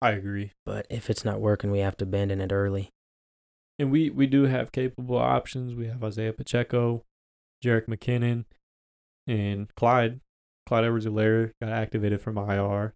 I 0.00 0.12
agree. 0.12 0.52
But 0.64 0.86
if 0.88 1.10
it's 1.10 1.24
not 1.24 1.40
working, 1.40 1.70
we 1.70 1.80
have 1.80 1.96
to 1.98 2.04
abandon 2.04 2.40
it 2.40 2.52
early. 2.52 2.90
And 3.78 3.90
we 3.90 4.10
we 4.10 4.26
do 4.26 4.44
have 4.44 4.72
capable 4.72 5.18
options. 5.18 5.74
We 5.74 5.86
have 5.86 6.02
Isaiah 6.02 6.32
Pacheco, 6.32 7.04
Jerick 7.64 7.86
McKinnon, 7.86 8.44
and 9.26 9.74
Clyde. 9.74 10.20
Clyde 10.66 10.84
edwards 10.84 11.06
helaire 11.06 11.52
got 11.60 11.72
activated 11.72 12.20
from 12.20 12.38
IR. 12.38 12.94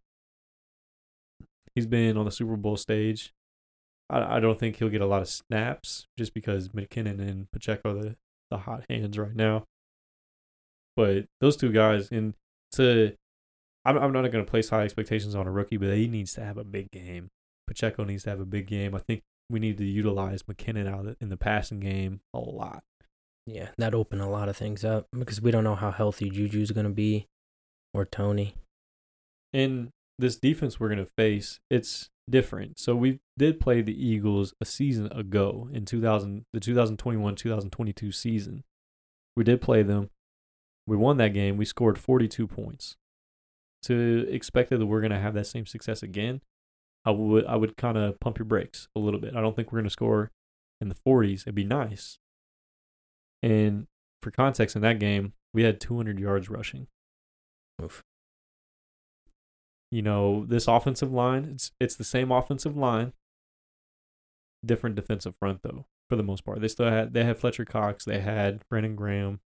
He's 1.74 1.86
been 1.86 2.16
on 2.16 2.24
the 2.24 2.30
Super 2.30 2.56
Bowl 2.56 2.76
stage. 2.76 3.32
I, 4.08 4.36
I 4.36 4.40
don't 4.40 4.58
think 4.58 4.76
he'll 4.76 4.90
get 4.90 5.00
a 5.00 5.06
lot 5.06 5.22
of 5.22 5.28
snaps 5.28 6.06
just 6.16 6.34
because 6.34 6.68
McKinnon 6.68 7.18
and 7.18 7.50
Pacheco 7.50 7.94
the, 7.94 8.16
the 8.50 8.58
hot 8.58 8.84
hands 8.88 9.18
right 9.18 9.34
now. 9.34 9.64
But 10.96 11.26
those 11.40 11.56
two 11.56 11.72
guys, 11.72 12.10
and 12.10 12.34
to, 12.72 13.14
I'm, 13.84 13.96
I'm 13.96 14.12
not 14.12 14.30
going 14.30 14.44
to 14.44 14.50
place 14.50 14.68
high 14.68 14.84
expectations 14.84 15.34
on 15.34 15.46
a 15.46 15.50
rookie, 15.50 15.76
but 15.76 15.96
he 15.96 16.06
needs 16.06 16.34
to 16.34 16.44
have 16.44 16.56
a 16.56 16.64
big 16.64 16.90
game. 16.90 17.28
Pacheco 17.66 18.04
needs 18.04 18.24
to 18.24 18.30
have 18.30 18.40
a 18.40 18.46
big 18.46 18.66
game. 18.66 18.94
I 18.94 18.98
think 18.98 19.22
we 19.50 19.58
need 19.58 19.78
to 19.78 19.84
utilize 19.84 20.42
McKinnon 20.44 20.88
out 20.88 21.16
in 21.20 21.28
the 21.28 21.36
passing 21.36 21.80
game 21.80 22.20
a 22.32 22.38
lot. 22.38 22.82
Yeah, 23.46 23.70
that 23.76 23.94
opened 23.94 24.22
a 24.22 24.28
lot 24.28 24.48
of 24.48 24.56
things 24.56 24.84
up 24.84 25.06
because 25.12 25.40
we 25.40 25.50
don't 25.50 25.64
know 25.64 25.74
how 25.74 25.90
healthy 25.90 26.30
Juju's 26.30 26.70
going 26.70 26.86
to 26.86 26.92
be 26.92 27.26
or 27.92 28.04
Tony. 28.04 28.54
in 29.52 29.90
this 30.18 30.36
defense 30.36 30.78
we're 30.78 30.88
going 30.88 31.04
to 31.04 31.10
face, 31.16 31.60
it's 31.70 32.10
different. 32.28 32.78
So 32.78 32.94
we 32.94 33.20
did 33.38 33.60
play 33.60 33.82
the 33.82 33.94
Eagles 33.94 34.54
a 34.60 34.64
season 34.64 35.10
ago 35.12 35.68
in 35.72 35.84
2000, 35.84 36.44
the 36.52 36.60
2021-2022 36.60 38.14
season. 38.14 38.64
We 39.36 39.44
did 39.44 39.60
play 39.60 39.82
them. 39.82 40.10
We 40.86 40.96
won 40.96 41.16
that 41.18 41.34
game. 41.34 41.56
We 41.56 41.64
scored 41.64 41.98
42 41.98 42.46
points. 42.46 42.96
To 43.84 44.26
expect 44.30 44.70
that 44.70 44.84
we're 44.86 45.00
going 45.00 45.12
to 45.12 45.18
have 45.18 45.34
that 45.34 45.46
same 45.46 45.66
success 45.66 46.02
again, 46.02 46.40
I 47.04 47.10
would 47.10 47.44
I 47.44 47.56
would 47.56 47.76
kind 47.76 47.98
of 47.98 48.18
pump 48.18 48.38
your 48.38 48.46
brakes 48.46 48.88
a 48.96 48.98
little 48.98 49.20
bit. 49.20 49.36
I 49.36 49.42
don't 49.42 49.54
think 49.54 49.70
we're 49.70 49.80
going 49.80 49.84
to 49.84 49.90
score 49.90 50.30
in 50.80 50.88
the 50.88 50.94
40s. 50.94 51.42
It'd 51.42 51.54
be 51.54 51.64
nice. 51.64 52.18
And 53.42 53.86
for 54.22 54.30
context, 54.30 54.74
in 54.74 54.80
that 54.80 54.98
game, 54.98 55.34
we 55.52 55.64
had 55.64 55.80
200 55.80 56.18
yards 56.18 56.48
rushing 56.48 56.86
Oof. 57.82 58.02
You 59.94 60.02
know, 60.02 60.44
this 60.44 60.66
offensive 60.66 61.12
line, 61.12 61.44
it's 61.54 61.70
it's 61.78 61.94
the 61.94 62.02
same 62.02 62.32
offensive 62.32 62.76
line, 62.76 63.12
different 64.66 64.96
defensive 64.96 65.36
front 65.36 65.60
though, 65.62 65.86
for 66.08 66.16
the 66.16 66.24
most 66.24 66.44
part. 66.44 66.60
They 66.60 66.66
still 66.66 66.90
had 66.90 67.14
they 67.14 67.22
had 67.22 67.38
Fletcher 67.38 67.64
Cox, 67.64 68.04
they 68.04 68.18
had 68.18 68.68
Brandon 68.68 68.96
Graham, 68.96 69.38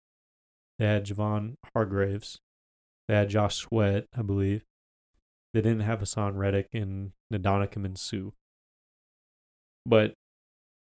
they 0.79 0.87
had 0.87 1.05
Javon 1.05 1.57
Hargraves, 1.75 2.41
they 3.09 3.15
had 3.15 3.29
Josh 3.29 3.57
Sweat, 3.57 4.07
I 4.17 4.23
believe. 4.23 4.65
They 5.53 5.61
didn't 5.61 5.81
have 5.81 6.01
Haason 6.01 6.39
Reddick 6.39 6.69
and 6.73 7.13
Ndamukong 7.31 7.85
and 7.85 7.99
Suh. 7.99 8.31
But 9.85 10.15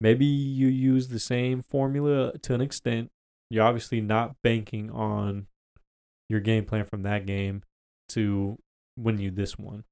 maybe 0.01 0.25
you 0.25 0.67
use 0.67 1.07
the 1.07 1.19
same 1.19 1.61
formula 1.61 2.37
to 2.37 2.53
an 2.53 2.59
extent. 2.59 3.11
You're 3.49 3.63
obviously 3.63 4.01
not 4.01 4.35
banking 4.43 4.91
on 4.91 5.47
your 6.27 6.41
game 6.41 6.65
plan 6.65 6.83
from 6.83 7.03
that 7.03 7.25
game 7.25 7.63
to 8.09 8.57
win 8.97 9.19
you 9.19 9.31
this 9.31 9.57
one. 9.57 9.83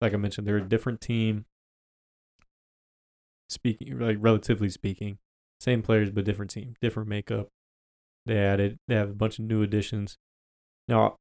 Like 0.00 0.12
I 0.12 0.16
mentioned, 0.16 0.46
they're 0.46 0.56
a 0.56 0.68
different 0.68 1.00
team. 1.00 1.46
Speaking 3.48 3.98
like 3.98 4.16
relatively 4.20 4.68
speaking, 4.68 5.18
same 5.60 5.82
players 5.82 6.10
but 6.10 6.24
different 6.24 6.50
team, 6.50 6.74
different 6.80 7.08
makeup. 7.08 7.48
They 8.26 8.38
added 8.38 8.78
they 8.88 8.96
have 8.96 9.10
a 9.10 9.14
bunch 9.14 9.38
of 9.38 9.44
new 9.44 9.62
additions. 9.62 10.16
Now, 10.88 11.16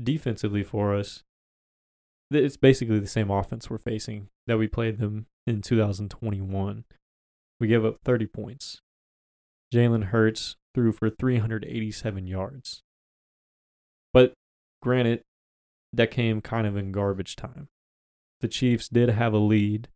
defensively 0.00 0.62
for 0.62 0.94
us, 0.94 1.22
it's 2.30 2.56
basically 2.56 2.98
the 2.98 3.06
same 3.06 3.30
offense 3.30 3.68
we're 3.68 3.78
facing 3.78 4.28
that 4.46 4.58
we 4.58 4.68
played 4.68 4.98
them 4.98 5.26
in 5.46 5.62
2021. 5.62 6.84
We 7.60 7.66
gave 7.68 7.84
up 7.84 7.98
30 8.04 8.26
points. 8.26 8.80
Jalen 9.72 10.04
Hurts 10.04 10.56
threw 10.74 10.92
for 10.92 11.10
387 11.10 12.26
yards. 12.26 12.82
But 14.12 14.32
granted, 14.82 15.22
that 15.96 16.10
came 16.10 16.40
kind 16.40 16.66
of 16.66 16.76
in 16.76 16.92
garbage 16.92 17.36
time. 17.36 17.68
The 18.40 18.48
Chiefs 18.48 18.88
did 18.88 19.08
have 19.10 19.32
a 19.32 19.38
lead, 19.38 19.88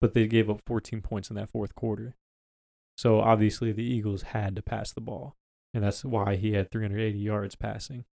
but 0.00 0.14
they 0.14 0.26
gave 0.26 0.48
up 0.48 0.60
14 0.66 1.00
points 1.00 1.30
in 1.30 1.36
that 1.36 1.50
fourth 1.50 1.74
quarter. 1.74 2.16
So 2.96 3.20
obviously 3.20 3.72
the 3.72 3.84
Eagles 3.84 4.22
had 4.22 4.56
to 4.56 4.62
pass 4.62 4.92
the 4.92 5.00
ball, 5.00 5.36
and 5.72 5.84
that's 5.84 6.04
why 6.04 6.36
he 6.36 6.52
had 6.52 6.70
380 6.70 7.18
yards 7.18 7.54
passing. 7.54 8.04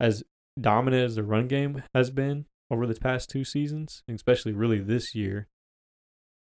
As 0.00 0.22
dominant 0.60 1.04
as 1.04 1.16
the 1.16 1.22
run 1.22 1.48
game 1.48 1.82
has 1.94 2.10
been 2.10 2.46
over 2.70 2.86
the 2.86 2.94
past 2.94 3.30
two 3.30 3.44
seasons, 3.44 4.02
especially 4.08 4.52
really 4.52 4.78
this 4.78 5.14
year, 5.14 5.48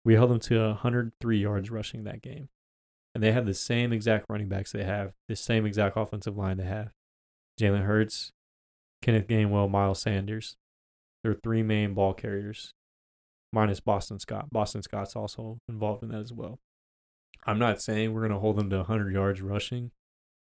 we 0.04 0.14
held 0.14 0.30
them 0.30 0.40
to 0.40 0.58
103 0.60 1.38
yards 1.38 1.70
rushing 1.70 2.04
that 2.04 2.22
game. 2.22 2.48
And 3.14 3.24
they 3.24 3.32
have 3.32 3.46
the 3.46 3.54
same 3.54 3.92
exact 3.92 4.26
running 4.28 4.48
backs 4.48 4.72
they 4.72 4.84
have, 4.84 5.12
the 5.28 5.36
same 5.36 5.66
exact 5.66 5.96
offensive 5.96 6.36
line 6.36 6.58
they 6.58 6.64
have. 6.64 6.92
Jalen 7.60 7.84
Hurts, 7.84 8.32
Kenneth 9.02 9.26
Gainwell, 9.26 9.70
Miles 9.70 10.00
Sanders. 10.00 10.56
They're 11.22 11.34
three 11.34 11.62
main 11.62 11.94
ball 11.94 12.14
carriers, 12.14 12.72
minus 13.52 13.80
Boston 13.80 14.18
Scott. 14.18 14.48
Boston 14.50 14.82
Scott's 14.82 15.14
also 15.14 15.58
involved 15.68 16.02
in 16.02 16.08
that 16.10 16.20
as 16.20 16.32
well. 16.32 16.58
I'm 17.46 17.58
not 17.58 17.82
saying 17.82 18.12
we're 18.12 18.20
going 18.20 18.32
to 18.32 18.38
hold 18.38 18.56
them 18.56 18.70
to 18.70 18.78
100 18.78 19.12
yards 19.12 19.42
rushing. 19.42 19.90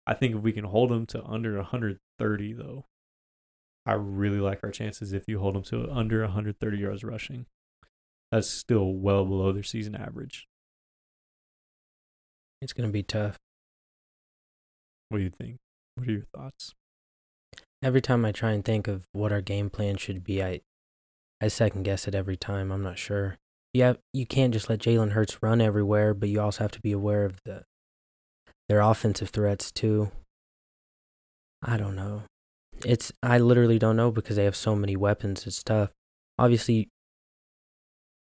I 0.07 0.15
think 0.15 0.35
if 0.35 0.43
we 0.43 0.53
can 0.53 0.65
hold 0.65 0.90
them 0.90 1.07
to 1.07 1.24
under 1.24 1.57
130, 1.57 2.53
though, 2.55 2.86
I 3.85 3.93
really 3.93 4.39
like 4.40 4.61
our 4.62 4.70
chances 4.70 5.12
if 5.12 5.24
you 5.27 5.39
hold 5.40 5.55
them 5.55 5.62
to 5.65 5.90
under 5.90 6.23
130 6.23 6.78
yards 6.78 7.05
rushing. 7.05 7.47
That's 8.31 8.49
still 8.49 8.93
well 8.93 9.24
below 9.24 9.53
their 9.53 9.62
season 9.62 9.95
average. 9.95 10.47
It's 12.61 12.73
going 12.73 12.89
to 12.89 12.93
be 12.93 13.03
tough. 13.03 13.39
What 15.09 15.19
do 15.19 15.24
you 15.24 15.31
think? 15.31 15.59
What 15.95 16.09
are 16.09 16.12
your 16.12 16.27
thoughts? 16.35 16.74
Every 17.82 18.00
time 18.00 18.24
I 18.24 18.32
try 18.32 18.52
and 18.52 18.64
think 18.64 18.88
of 18.88 19.06
what 19.12 19.32
our 19.32 19.40
game 19.40 19.70
plan 19.70 19.96
should 19.96 20.24
be, 20.24 20.42
I 20.42 20.60
I 21.40 21.48
second 21.48 21.84
guess 21.84 22.09
it 22.09 22.14
every 22.14 22.36
time. 22.36 22.72
I'm 22.72 22.82
not 22.82 22.98
sure. 22.98 23.36
Yeah, 23.72 23.94
you 24.12 24.26
can't 24.26 24.52
just 24.52 24.68
let 24.68 24.80
Jalen 24.80 25.12
Hurts 25.12 25.42
run 25.42 25.60
everywhere, 25.60 26.14
but 26.14 26.28
you 26.28 26.40
also 26.40 26.64
have 26.64 26.72
to 26.72 26.80
be 26.80 26.92
aware 26.92 27.24
of 27.24 27.38
the 27.44 27.64
their 28.68 28.80
offensive 28.80 29.30
threats 29.30 29.70
too. 29.70 30.10
I 31.62 31.76
don't 31.76 31.96
know. 31.96 32.22
It's 32.84 33.12
I 33.22 33.38
literally 33.38 33.78
don't 33.78 33.96
know 33.96 34.10
because 34.10 34.36
they 34.36 34.44
have 34.44 34.56
so 34.56 34.74
many 34.74 34.96
weapons. 34.96 35.46
It's 35.46 35.62
tough. 35.62 35.90
Obviously, 36.38 36.88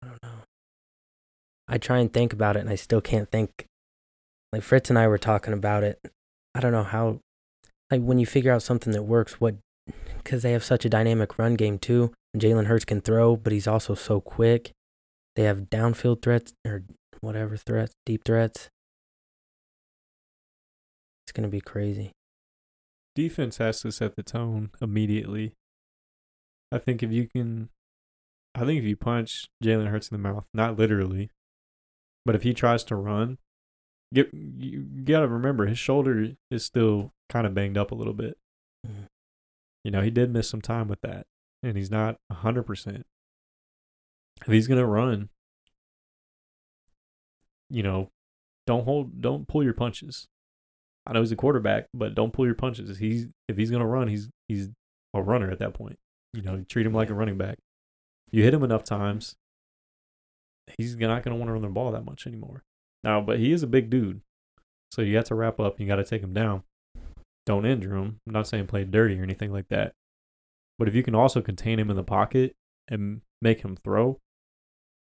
I 0.02 0.06
don't 0.06 0.22
know. 0.22 0.42
I 1.68 1.78
try 1.78 1.98
and 1.98 2.12
think 2.12 2.32
about 2.32 2.56
it, 2.56 2.60
and 2.60 2.70
I 2.70 2.74
still 2.74 3.00
can't 3.00 3.30
think. 3.30 3.66
Like 4.52 4.62
Fritz 4.62 4.90
and 4.90 4.98
I 4.98 5.06
were 5.06 5.18
talking 5.18 5.52
about 5.52 5.84
it. 5.84 6.00
I 6.54 6.60
don't 6.60 6.72
know 6.72 6.82
how. 6.82 7.20
Like 7.90 8.02
when 8.02 8.18
you 8.18 8.26
figure 8.26 8.52
out 8.52 8.62
something 8.62 8.92
that 8.92 9.02
works, 9.02 9.40
what? 9.40 9.56
Because 10.18 10.42
they 10.42 10.52
have 10.52 10.64
such 10.64 10.84
a 10.84 10.88
dynamic 10.88 11.38
run 11.38 11.54
game 11.54 11.78
too. 11.78 12.12
Jalen 12.36 12.66
Hurts 12.66 12.84
can 12.84 13.00
throw, 13.00 13.36
but 13.36 13.52
he's 13.52 13.66
also 13.66 13.94
so 13.94 14.20
quick. 14.20 14.72
They 15.34 15.42
have 15.44 15.70
downfield 15.70 16.22
threats 16.22 16.52
or 16.64 16.84
whatever 17.20 17.56
threats, 17.56 17.92
deep 18.06 18.24
threats. 18.24 18.68
It's 21.24 21.32
gonna 21.32 21.48
be 21.48 21.60
crazy. 21.60 22.12
Defense 23.16 23.58
has 23.58 23.80
to 23.80 23.90
set 23.90 24.14
the 24.16 24.22
tone 24.22 24.70
immediately. 24.80 25.54
I 26.72 26.78
think 26.78 27.02
if 27.02 27.10
you 27.10 27.28
can, 27.28 27.70
I 28.54 28.60
think 28.60 28.78
if 28.78 28.84
you 28.84 28.96
punch 28.96 29.48
Jalen 29.62 29.88
Hurts 29.88 30.08
in 30.08 30.14
the 30.16 30.22
mouth, 30.22 30.44
not 30.54 30.78
literally, 30.78 31.30
but 32.24 32.36
if 32.36 32.42
he 32.42 32.54
tries 32.54 32.84
to 32.84 32.96
run, 32.96 33.38
get 34.12 34.32
you 34.32 34.82
gotta 35.04 35.28
remember 35.28 35.66
his 35.66 35.78
shoulder 35.78 36.32
is 36.50 36.64
still 36.64 37.12
kind 37.28 37.46
of 37.46 37.54
banged 37.54 37.78
up 37.78 37.92
a 37.92 37.94
little 37.94 38.12
bit. 38.12 38.36
Mm. 38.86 39.06
You 39.84 39.90
know, 39.90 40.02
he 40.02 40.10
did 40.10 40.32
miss 40.32 40.48
some 40.48 40.60
time 40.60 40.88
with 40.88 41.00
that, 41.02 41.26
and 41.62 41.76
he's 41.76 41.90
not 41.90 42.16
hundred 42.30 42.64
percent. 42.64 43.06
If 44.42 44.52
he's 44.52 44.66
gonna 44.66 44.86
run, 44.86 45.28
you 47.68 47.82
know, 47.82 48.10
don't 48.66 48.84
hold, 48.84 49.20
don't 49.20 49.48
pull 49.48 49.62
your 49.62 49.74
punches. 49.74 50.26
I 51.06 51.12
know 51.12 51.20
he's 51.20 51.32
a 51.32 51.36
quarterback, 51.36 51.86
but 51.94 52.14
don't 52.14 52.32
pull 52.32 52.46
your 52.46 52.54
punches. 52.54 52.98
He's 52.98 53.28
if 53.48 53.56
he's 53.56 53.70
gonna 53.70 53.86
run, 53.86 54.08
he's 54.08 54.28
he's 54.48 54.70
a 55.14 55.22
runner 55.22 55.50
at 55.50 55.58
that 55.60 55.74
point. 55.74 55.98
You 56.34 56.42
know, 56.42 56.64
treat 56.68 56.86
him 56.86 56.94
like 56.94 57.10
a 57.10 57.14
running 57.14 57.38
back. 57.38 57.58
You 58.30 58.44
hit 58.44 58.54
him 58.54 58.62
enough 58.62 58.84
times, 58.84 59.34
he's 60.78 60.96
not 60.96 61.22
gonna 61.22 61.36
want 61.36 61.48
to 61.48 61.52
run 61.52 61.62
the 61.62 61.68
ball 61.68 61.92
that 61.92 62.04
much 62.04 62.26
anymore. 62.26 62.62
Now, 63.02 63.20
but 63.20 63.38
he 63.38 63.52
is 63.52 63.62
a 63.62 63.66
big 63.66 63.90
dude, 63.90 64.20
so 64.92 65.02
you 65.02 65.16
have 65.16 65.26
to 65.26 65.34
wrap 65.34 65.58
up. 65.58 65.80
You 65.80 65.86
got 65.86 65.96
to 65.96 66.04
take 66.04 66.22
him 66.22 66.34
down. 66.34 66.62
Don't 67.46 67.66
injure 67.66 67.96
him. 67.96 68.20
I'm 68.26 68.32
not 68.32 68.46
saying 68.46 68.66
play 68.66 68.84
dirty 68.84 69.18
or 69.18 69.22
anything 69.22 69.52
like 69.52 69.68
that. 69.68 69.94
But 70.78 70.88
if 70.88 70.94
you 70.94 71.02
can 71.02 71.14
also 71.14 71.40
contain 71.40 71.78
him 71.78 71.90
in 71.90 71.96
the 71.96 72.02
pocket 72.02 72.54
and 72.88 73.22
make 73.40 73.62
him 73.62 73.76
throw, 73.76 74.18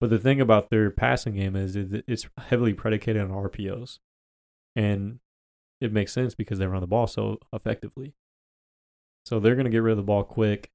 but 0.01 0.11
the 0.11 0.19
thing 0.19 0.41
about 0.41 0.71
their 0.71 0.91
passing 0.91 1.35
game 1.35 1.55
is 1.55 1.77
it's 1.77 2.27
heavily 2.37 2.75
predicated 2.75 3.23
on 3.23 3.31
RPOs. 3.31 3.99
And 4.75 5.21
it 5.81 5.93
makes 5.93 6.13
sense 6.13 6.35
because 6.35 6.59
they 6.59 6.67
run 6.67 6.81
the 6.81 6.87
ball 6.87 7.07
so 7.07 7.39
effectively. 7.53 8.15
So 9.25 9.39
they're 9.39 9.55
going 9.55 9.67
to 9.67 9.71
get 9.71 9.83
rid 9.83 9.93
of 9.93 9.99
the 9.99 10.03
ball 10.03 10.25
quick. 10.25 10.71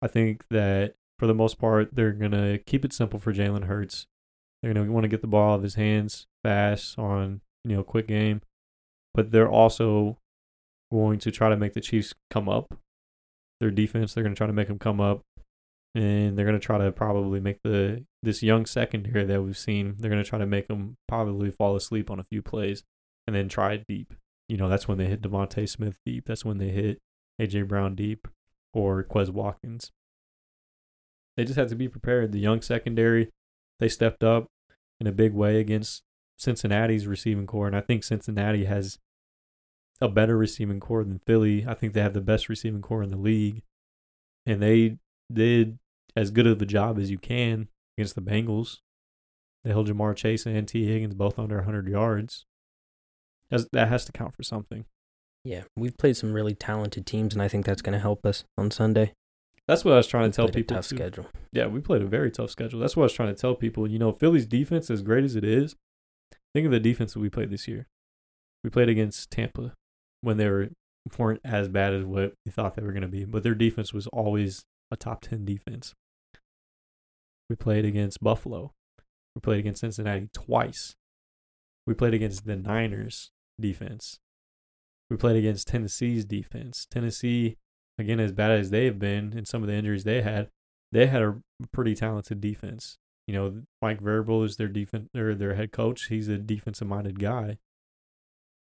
I 0.00 0.06
think 0.06 0.44
that 0.50 0.94
for 1.18 1.26
the 1.26 1.34
most 1.34 1.58
part, 1.58 1.94
they're 1.94 2.12
going 2.12 2.30
to 2.32 2.58
keep 2.58 2.84
it 2.84 2.92
simple 2.92 3.18
for 3.18 3.32
Jalen 3.32 3.64
Hurts. 3.64 4.06
They're 4.62 4.74
going 4.74 4.86
to 4.86 4.92
want 4.92 5.04
to 5.04 5.08
get 5.08 5.20
the 5.20 5.28
ball 5.28 5.52
out 5.52 5.56
of 5.56 5.62
his 5.62 5.76
hands 5.76 6.26
fast 6.42 6.98
on, 6.98 7.40
you 7.64 7.76
know, 7.76 7.82
quick 7.82 8.08
game. 8.08 8.42
But 9.14 9.30
they're 9.30 9.50
also 9.50 10.18
going 10.92 11.18
to 11.20 11.30
try 11.30 11.48
to 11.48 11.56
make 11.56 11.74
the 11.74 11.80
Chiefs 11.80 12.14
come 12.30 12.48
up. 12.48 12.74
Their 13.60 13.70
defense, 13.70 14.14
they're 14.14 14.24
going 14.24 14.34
to 14.34 14.38
try 14.38 14.46
to 14.46 14.52
make 14.52 14.68
them 14.68 14.78
come 14.78 15.00
up 15.00 15.22
and 15.94 16.36
they're 16.36 16.46
going 16.46 16.58
to 16.58 16.64
try 16.64 16.78
to 16.78 16.92
probably 16.92 17.40
make 17.40 17.62
the 17.62 18.04
this 18.22 18.42
young 18.42 18.66
secondary 18.66 19.24
that 19.24 19.42
we've 19.42 19.58
seen. 19.58 19.96
They're 19.98 20.10
going 20.10 20.22
to 20.22 20.28
try 20.28 20.38
to 20.38 20.46
make 20.46 20.68
them 20.68 20.96
probably 21.06 21.50
fall 21.50 21.76
asleep 21.76 22.10
on 22.10 22.20
a 22.20 22.24
few 22.24 22.42
plays, 22.42 22.82
and 23.26 23.34
then 23.34 23.48
try 23.48 23.82
deep. 23.88 24.14
You 24.48 24.56
know, 24.56 24.68
that's 24.68 24.88
when 24.88 24.98
they 24.98 25.06
hit 25.06 25.22
DeVonta 25.22 25.68
Smith 25.68 25.98
deep. 26.04 26.26
That's 26.26 26.44
when 26.44 26.58
they 26.58 26.68
hit 26.68 26.98
AJ 27.40 27.68
Brown 27.68 27.94
deep 27.94 28.28
or 28.72 29.02
Quez 29.02 29.30
Watkins. 29.30 29.90
They 31.36 31.44
just 31.44 31.58
have 31.58 31.68
to 31.68 31.76
be 31.76 31.88
prepared. 31.88 32.32
The 32.32 32.40
young 32.40 32.62
secondary, 32.62 33.30
they 33.78 33.88
stepped 33.88 34.24
up 34.24 34.46
in 35.00 35.06
a 35.06 35.12
big 35.12 35.32
way 35.32 35.60
against 35.60 36.02
Cincinnati's 36.36 37.06
receiving 37.06 37.46
corps, 37.46 37.66
and 37.66 37.76
I 37.76 37.80
think 37.80 38.04
Cincinnati 38.04 38.64
has 38.64 38.98
a 40.00 40.08
better 40.08 40.36
receiving 40.36 40.80
corps 40.80 41.04
than 41.04 41.20
Philly. 41.26 41.64
I 41.66 41.74
think 41.74 41.92
they 41.92 42.00
have 42.00 42.14
the 42.14 42.20
best 42.20 42.48
receiving 42.48 42.82
corps 42.82 43.02
in 43.02 43.10
the 43.10 43.16
league, 43.16 43.62
and 44.46 44.62
they 44.62 44.98
did 45.32 45.78
as 46.16 46.30
good 46.30 46.46
of 46.46 46.62
a 46.62 46.66
job 46.66 46.98
as 46.98 47.10
you 47.10 47.18
can 47.18 47.68
against 47.96 48.14
the 48.14 48.22
Bengals. 48.22 48.78
They 49.64 49.70
held 49.70 49.88
Ja'Marr 49.88 50.14
Chase 50.14 50.46
and 50.46 50.68
Tee 50.68 50.86
Higgins 50.86 51.14
both 51.14 51.38
under 51.38 51.56
100 51.56 51.88
yards. 51.88 52.46
That 53.50 53.88
has 53.88 54.04
to 54.04 54.12
count 54.12 54.34
for 54.36 54.42
something. 54.42 54.84
Yeah, 55.44 55.62
we've 55.76 55.96
played 55.96 56.16
some 56.16 56.32
really 56.32 56.54
talented 56.54 57.06
teams, 57.06 57.34
and 57.34 57.42
I 57.42 57.48
think 57.48 57.66
that's 57.66 57.82
going 57.82 57.94
to 57.94 57.98
help 57.98 58.24
us 58.24 58.44
on 58.56 58.70
Sunday. 58.70 59.14
That's 59.68 59.84
what 59.84 59.92
I 59.92 59.98
was 59.98 60.06
trying 60.06 60.24
we 60.24 60.30
to 60.30 60.36
tell 60.36 60.48
people. 60.48 60.76
tough 60.76 60.88
too. 60.88 60.96
schedule. 60.96 61.26
Yeah, 61.52 61.66
we 61.66 61.80
played 61.80 62.00
a 62.00 62.06
very 62.06 62.30
tough 62.30 62.50
schedule. 62.50 62.80
That's 62.80 62.96
what 62.96 63.02
I 63.02 63.04
was 63.04 63.12
trying 63.12 63.34
to 63.34 63.40
tell 63.40 63.54
people. 63.54 63.86
You 63.86 63.98
know, 63.98 64.12
Philly's 64.12 64.46
defense, 64.46 64.90
as 64.90 65.02
great 65.02 65.24
as 65.24 65.36
it 65.36 65.44
is, 65.44 65.76
think 66.54 66.64
of 66.64 66.72
the 66.72 66.80
defense 66.80 67.12
that 67.12 67.20
we 67.20 67.28
played 67.28 67.50
this 67.50 67.68
year. 67.68 67.86
We 68.64 68.70
played 68.70 68.88
against 68.88 69.30
Tampa 69.30 69.74
when 70.22 70.38
they 70.38 70.48
were 70.48 70.70
weren't 71.16 71.40
as 71.44 71.68
bad 71.68 71.94
as 71.94 72.04
what 72.04 72.32
we 72.44 72.52
thought 72.52 72.74
they 72.74 72.82
were 72.82 72.92
going 72.92 73.02
to 73.02 73.08
be, 73.08 73.24
but 73.24 73.42
their 73.42 73.54
defense 73.54 73.92
was 73.92 74.06
always 74.08 74.64
a 74.90 74.96
top 74.96 75.22
10 75.22 75.44
defense. 75.44 75.94
We 77.48 77.56
played 77.56 77.84
against 77.84 78.22
Buffalo. 78.22 78.72
We 79.34 79.40
played 79.40 79.60
against 79.60 79.80
Cincinnati 79.80 80.28
twice. 80.34 80.96
We 81.86 81.94
played 81.94 82.14
against 82.14 82.44
the 82.46 82.56
Niners 82.56 83.30
defense. 83.58 84.18
We 85.10 85.16
played 85.16 85.36
against 85.36 85.68
Tennessee's 85.68 86.24
defense. 86.24 86.86
Tennessee 86.90 87.56
again, 87.98 88.20
as 88.20 88.32
bad 88.32 88.52
as 88.52 88.70
they 88.70 88.84
have 88.86 88.98
been 88.98 89.34
and 89.36 89.46
some 89.46 89.62
of 89.62 89.68
the 89.68 89.74
injuries 89.74 90.04
they 90.04 90.22
had, 90.22 90.48
they 90.92 91.06
had 91.06 91.22
a 91.22 91.36
pretty 91.72 91.94
talented 91.94 92.40
defense. 92.40 92.96
You 93.26 93.34
know, 93.34 93.62
Mike 93.82 94.00
Vrabel 94.00 94.44
is 94.44 94.56
their 94.56 94.68
defense 94.68 95.08
or 95.14 95.34
their 95.34 95.54
head 95.54 95.72
coach. 95.72 96.06
He's 96.06 96.28
a 96.28 96.38
defensive 96.38 96.88
minded 96.88 97.18
guy. 97.18 97.58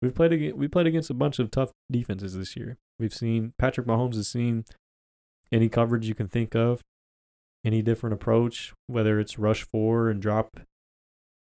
We've 0.00 0.14
played 0.14 0.32
against, 0.32 0.56
we 0.56 0.68
played 0.68 0.86
against 0.86 1.10
a 1.10 1.14
bunch 1.14 1.38
of 1.38 1.50
tough 1.50 1.72
defenses 1.90 2.36
this 2.36 2.56
year. 2.56 2.78
We've 2.98 3.14
seen 3.14 3.52
Patrick 3.58 3.86
Mahomes 3.86 4.16
has 4.16 4.28
seen 4.28 4.64
any 5.52 5.68
coverage 5.68 6.08
you 6.08 6.14
can 6.14 6.28
think 6.28 6.54
of, 6.54 6.82
any 7.64 7.82
different 7.82 8.14
approach, 8.14 8.72
whether 8.86 9.20
it's 9.20 9.38
rush 9.38 9.66
four 9.70 10.08
and 10.08 10.20
drop 10.20 10.60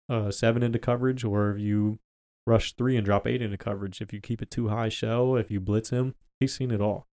uh, 0.08 0.30
seven 0.30 0.62
into 0.62 0.78
coverage, 0.78 1.24
or 1.24 1.52
if 1.52 1.60
you 1.60 1.98
rush 2.46 2.74
three 2.74 2.96
and 2.96 3.04
drop 3.04 3.26
eight 3.26 3.42
into 3.42 3.56
coverage. 3.56 4.00
If 4.00 4.12
you 4.12 4.20
keep 4.20 4.40
it 4.40 4.50
too 4.50 4.68
high 4.68 4.88
shell, 4.88 5.36
if 5.36 5.50
you 5.50 5.60
blitz 5.60 5.90
him, 5.90 6.14
he's 6.38 6.54
seen 6.54 6.70
it 6.70 6.80
all. 6.80 7.06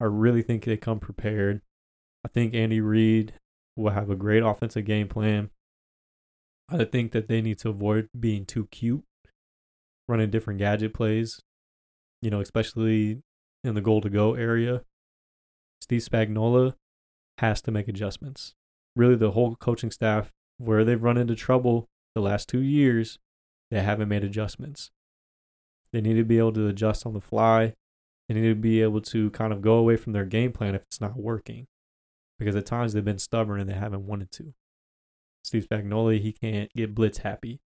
I 0.00 0.04
really 0.04 0.42
think 0.42 0.64
they 0.64 0.76
come 0.76 1.00
prepared. 1.00 1.60
I 2.24 2.28
think 2.28 2.54
Andy 2.54 2.80
Reid 2.80 3.34
will 3.76 3.90
have 3.90 4.10
a 4.10 4.16
great 4.16 4.42
offensive 4.42 4.84
game 4.84 5.08
plan. 5.08 5.50
I 6.68 6.84
think 6.84 7.12
that 7.12 7.28
they 7.28 7.40
need 7.40 7.58
to 7.60 7.70
avoid 7.70 8.08
being 8.18 8.44
too 8.44 8.66
cute, 8.66 9.04
running 10.06 10.30
different 10.30 10.58
gadget 10.58 10.92
plays, 10.92 11.40
you 12.20 12.30
know, 12.30 12.40
especially 12.40 13.22
in 13.64 13.74
the 13.74 13.80
goal 13.80 14.00
to 14.02 14.10
go 14.10 14.34
area. 14.34 14.82
Steve 15.80 16.02
Spagnuolo 16.02 16.74
has 17.38 17.62
to 17.62 17.70
make 17.70 17.88
adjustments. 17.88 18.54
Really, 18.94 19.16
the 19.16 19.30
whole 19.30 19.56
coaching 19.56 19.90
staff, 19.90 20.30
where 20.58 20.84
they've 20.84 21.02
run 21.02 21.16
into 21.16 21.36
trouble 21.36 21.88
the 22.14 22.20
last 22.20 22.48
two 22.48 22.60
years, 22.60 23.18
they 23.70 23.80
haven't 23.80 24.08
made 24.08 24.24
adjustments. 24.24 24.90
They 25.92 26.00
need 26.00 26.14
to 26.14 26.24
be 26.24 26.38
able 26.38 26.52
to 26.54 26.66
adjust 26.68 27.06
on 27.06 27.14
the 27.14 27.20
fly. 27.20 27.74
They 28.28 28.34
need 28.34 28.48
to 28.48 28.54
be 28.54 28.82
able 28.82 29.00
to 29.02 29.30
kind 29.30 29.52
of 29.52 29.62
go 29.62 29.74
away 29.74 29.96
from 29.96 30.12
their 30.12 30.26
game 30.26 30.52
plan 30.52 30.74
if 30.74 30.82
it's 30.82 31.00
not 31.00 31.16
working. 31.16 31.66
Because 32.38 32.54
at 32.54 32.66
times 32.66 32.92
they've 32.92 33.04
been 33.04 33.18
stubborn 33.18 33.60
and 33.60 33.68
they 33.68 33.74
haven't 33.74 34.06
wanted 34.06 34.30
to. 34.32 34.54
Steve 35.42 35.66
Spagnuolo, 35.68 36.20
he 36.20 36.32
can't 36.32 36.70
get 36.76 36.94
blitz 36.94 37.18
happy 37.18 37.60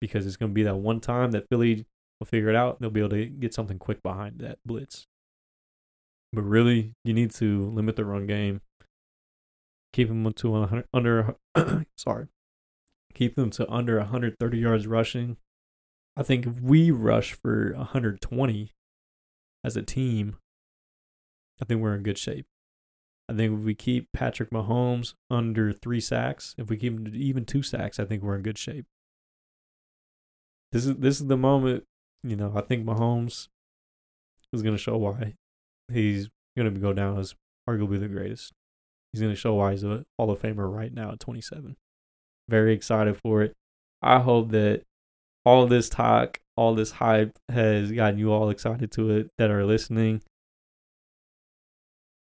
because 0.00 0.26
it's 0.26 0.36
going 0.36 0.50
to 0.52 0.54
be 0.54 0.62
that 0.62 0.76
one 0.76 1.00
time 1.00 1.32
that 1.32 1.48
Philly 1.48 1.86
will 2.18 2.26
figure 2.26 2.48
it 2.48 2.56
out. 2.56 2.80
They'll 2.80 2.90
be 2.90 3.00
able 3.00 3.10
to 3.10 3.26
get 3.26 3.52
something 3.52 3.78
quick 3.78 4.02
behind 4.02 4.38
that 4.38 4.58
blitz. 4.64 5.06
But 6.32 6.42
really, 6.42 6.94
you 7.04 7.12
need 7.12 7.30
to 7.32 7.70
limit 7.70 7.96
the 7.96 8.04
run 8.04 8.26
game. 8.26 8.60
Keep 9.92 10.08
them 10.08 10.32
to 10.32 10.50
100, 10.50 10.86
under, 10.92 11.36
sorry, 11.96 12.26
keep 13.12 13.36
them 13.36 13.50
to 13.50 13.70
under 13.70 13.98
130 13.98 14.58
yards 14.58 14.86
rushing. 14.86 15.36
I 16.16 16.22
think 16.22 16.46
if 16.46 16.60
we 16.60 16.90
rush 16.90 17.32
for 17.32 17.72
120 17.76 18.72
as 19.64 19.76
a 19.76 19.82
team, 19.82 20.36
I 21.60 21.64
think 21.64 21.80
we're 21.80 21.94
in 21.94 22.02
good 22.02 22.18
shape. 22.18 22.46
I 23.28 23.32
think 23.32 23.58
if 23.58 23.64
we 23.64 23.74
keep 23.74 24.08
Patrick 24.12 24.50
Mahomes 24.50 25.14
under 25.30 25.72
three 25.72 26.00
sacks, 26.00 26.54
if 26.58 26.68
we 26.68 26.76
keep 26.76 26.92
him 26.92 27.04
to 27.06 27.18
even 27.18 27.46
two 27.46 27.62
sacks, 27.62 27.98
I 27.98 28.04
think 28.04 28.22
we're 28.22 28.36
in 28.36 28.42
good 28.42 28.58
shape. 28.58 28.84
This 30.72 30.84
is 30.84 30.96
this 30.96 31.20
is 31.20 31.28
the 31.28 31.36
moment, 31.36 31.84
you 32.22 32.36
know. 32.36 32.52
I 32.54 32.60
think 32.60 32.84
Mahomes 32.84 33.48
is 34.52 34.62
going 34.62 34.74
to 34.74 34.82
show 34.82 34.96
why 34.98 35.34
he's 35.90 36.28
going 36.56 36.72
to 36.72 36.80
go 36.80 36.92
down 36.92 37.18
as 37.18 37.34
arguably 37.68 37.98
the 37.98 38.08
greatest. 38.08 38.52
He's 39.12 39.20
going 39.20 39.32
to 39.32 39.40
show 39.40 39.54
why 39.54 39.70
he's 39.70 39.84
a 39.84 40.04
Hall 40.18 40.30
of 40.30 40.42
Famer 40.42 40.70
right 40.70 40.92
now 40.92 41.12
at 41.12 41.20
27. 41.20 41.76
Very 42.48 42.74
excited 42.74 43.16
for 43.16 43.42
it. 43.42 43.54
I 44.02 44.18
hope 44.18 44.50
that 44.50 44.82
all 45.44 45.66
this 45.66 45.88
talk, 45.88 46.40
all 46.56 46.74
this 46.74 46.92
hype 46.92 47.38
has 47.48 47.92
gotten 47.92 48.18
you 48.18 48.32
all 48.32 48.50
excited 48.50 48.92
to 48.92 49.10
it 49.10 49.30
that 49.38 49.50
are 49.50 49.64
listening. 49.64 50.22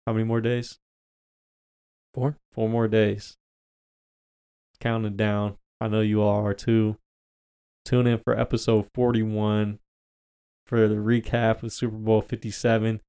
How 0.06 0.12
many 0.12 0.24
more 0.24 0.40
days? 0.40 0.78
Four. 2.14 2.36
Four 2.52 2.68
more 2.68 2.88
days. 2.88 3.36
Counting 4.80 5.16
down. 5.16 5.56
I 5.80 5.88
know 5.88 6.00
you 6.00 6.22
all 6.22 6.44
are 6.44 6.54
too. 6.54 6.96
Tune 7.84 8.06
in 8.06 8.18
for 8.18 8.38
episode 8.38 8.86
41 8.94 9.78
for 10.66 10.86
the 10.86 10.96
recap 10.96 11.62
of 11.62 11.72
Super 11.72 11.96
Bowl 11.96 12.22
57. 12.22 13.00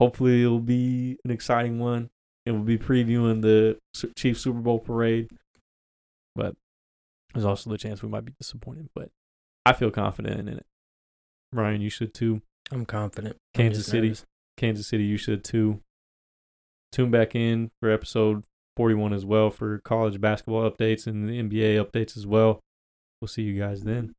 Hopefully, 0.00 0.42
it'll 0.42 0.60
be 0.60 1.18
an 1.24 1.30
exciting 1.30 1.78
one. 1.78 2.10
And 2.46 2.56
we'll 2.56 2.64
be 2.64 2.78
previewing 2.78 3.42
the 3.42 3.78
Chief 4.16 4.38
Super 4.38 4.60
Bowl 4.60 4.78
parade. 4.78 5.28
But 6.34 6.54
there's 7.34 7.44
also 7.44 7.68
the 7.68 7.78
chance 7.78 8.02
we 8.02 8.08
might 8.08 8.24
be 8.24 8.32
disappointed. 8.40 8.88
But 8.94 9.10
I 9.66 9.72
feel 9.72 9.90
confident 9.90 10.40
in 10.40 10.48
it. 10.48 10.66
Ryan, 11.52 11.80
you 11.80 11.90
should 11.90 12.14
too. 12.14 12.42
I'm 12.70 12.86
confident. 12.86 13.36
I'm 13.54 13.62
Kansas 13.62 13.86
City. 13.86 14.08
nervous. 14.08 14.24
Kansas 14.56 14.86
City, 14.86 15.04
you 15.04 15.16
should 15.16 15.44
too. 15.44 15.80
Tune 16.92 17.10
back 17.10 17.34
in 17.34 17.70
for 17.80 17.90
episode 17.90 18.44
41 18.76 19.12
as 19.12 19.24
well 19.24 19.50
for 19.50 19.78
college 19.80 20.20
basketball 20.20 20.68
updates 20.70 21.06
and 21.06 21.28
the 21.28 21.42
NBA 21.42 21.84
updates 21.84 22.16
as 22.16 22.26
well. 22.26 22.60
We'll 23.20 23.28
see 23.28 23.42
you 23.42 23.58
guys 23.58 23.82
then. 23.82 24.14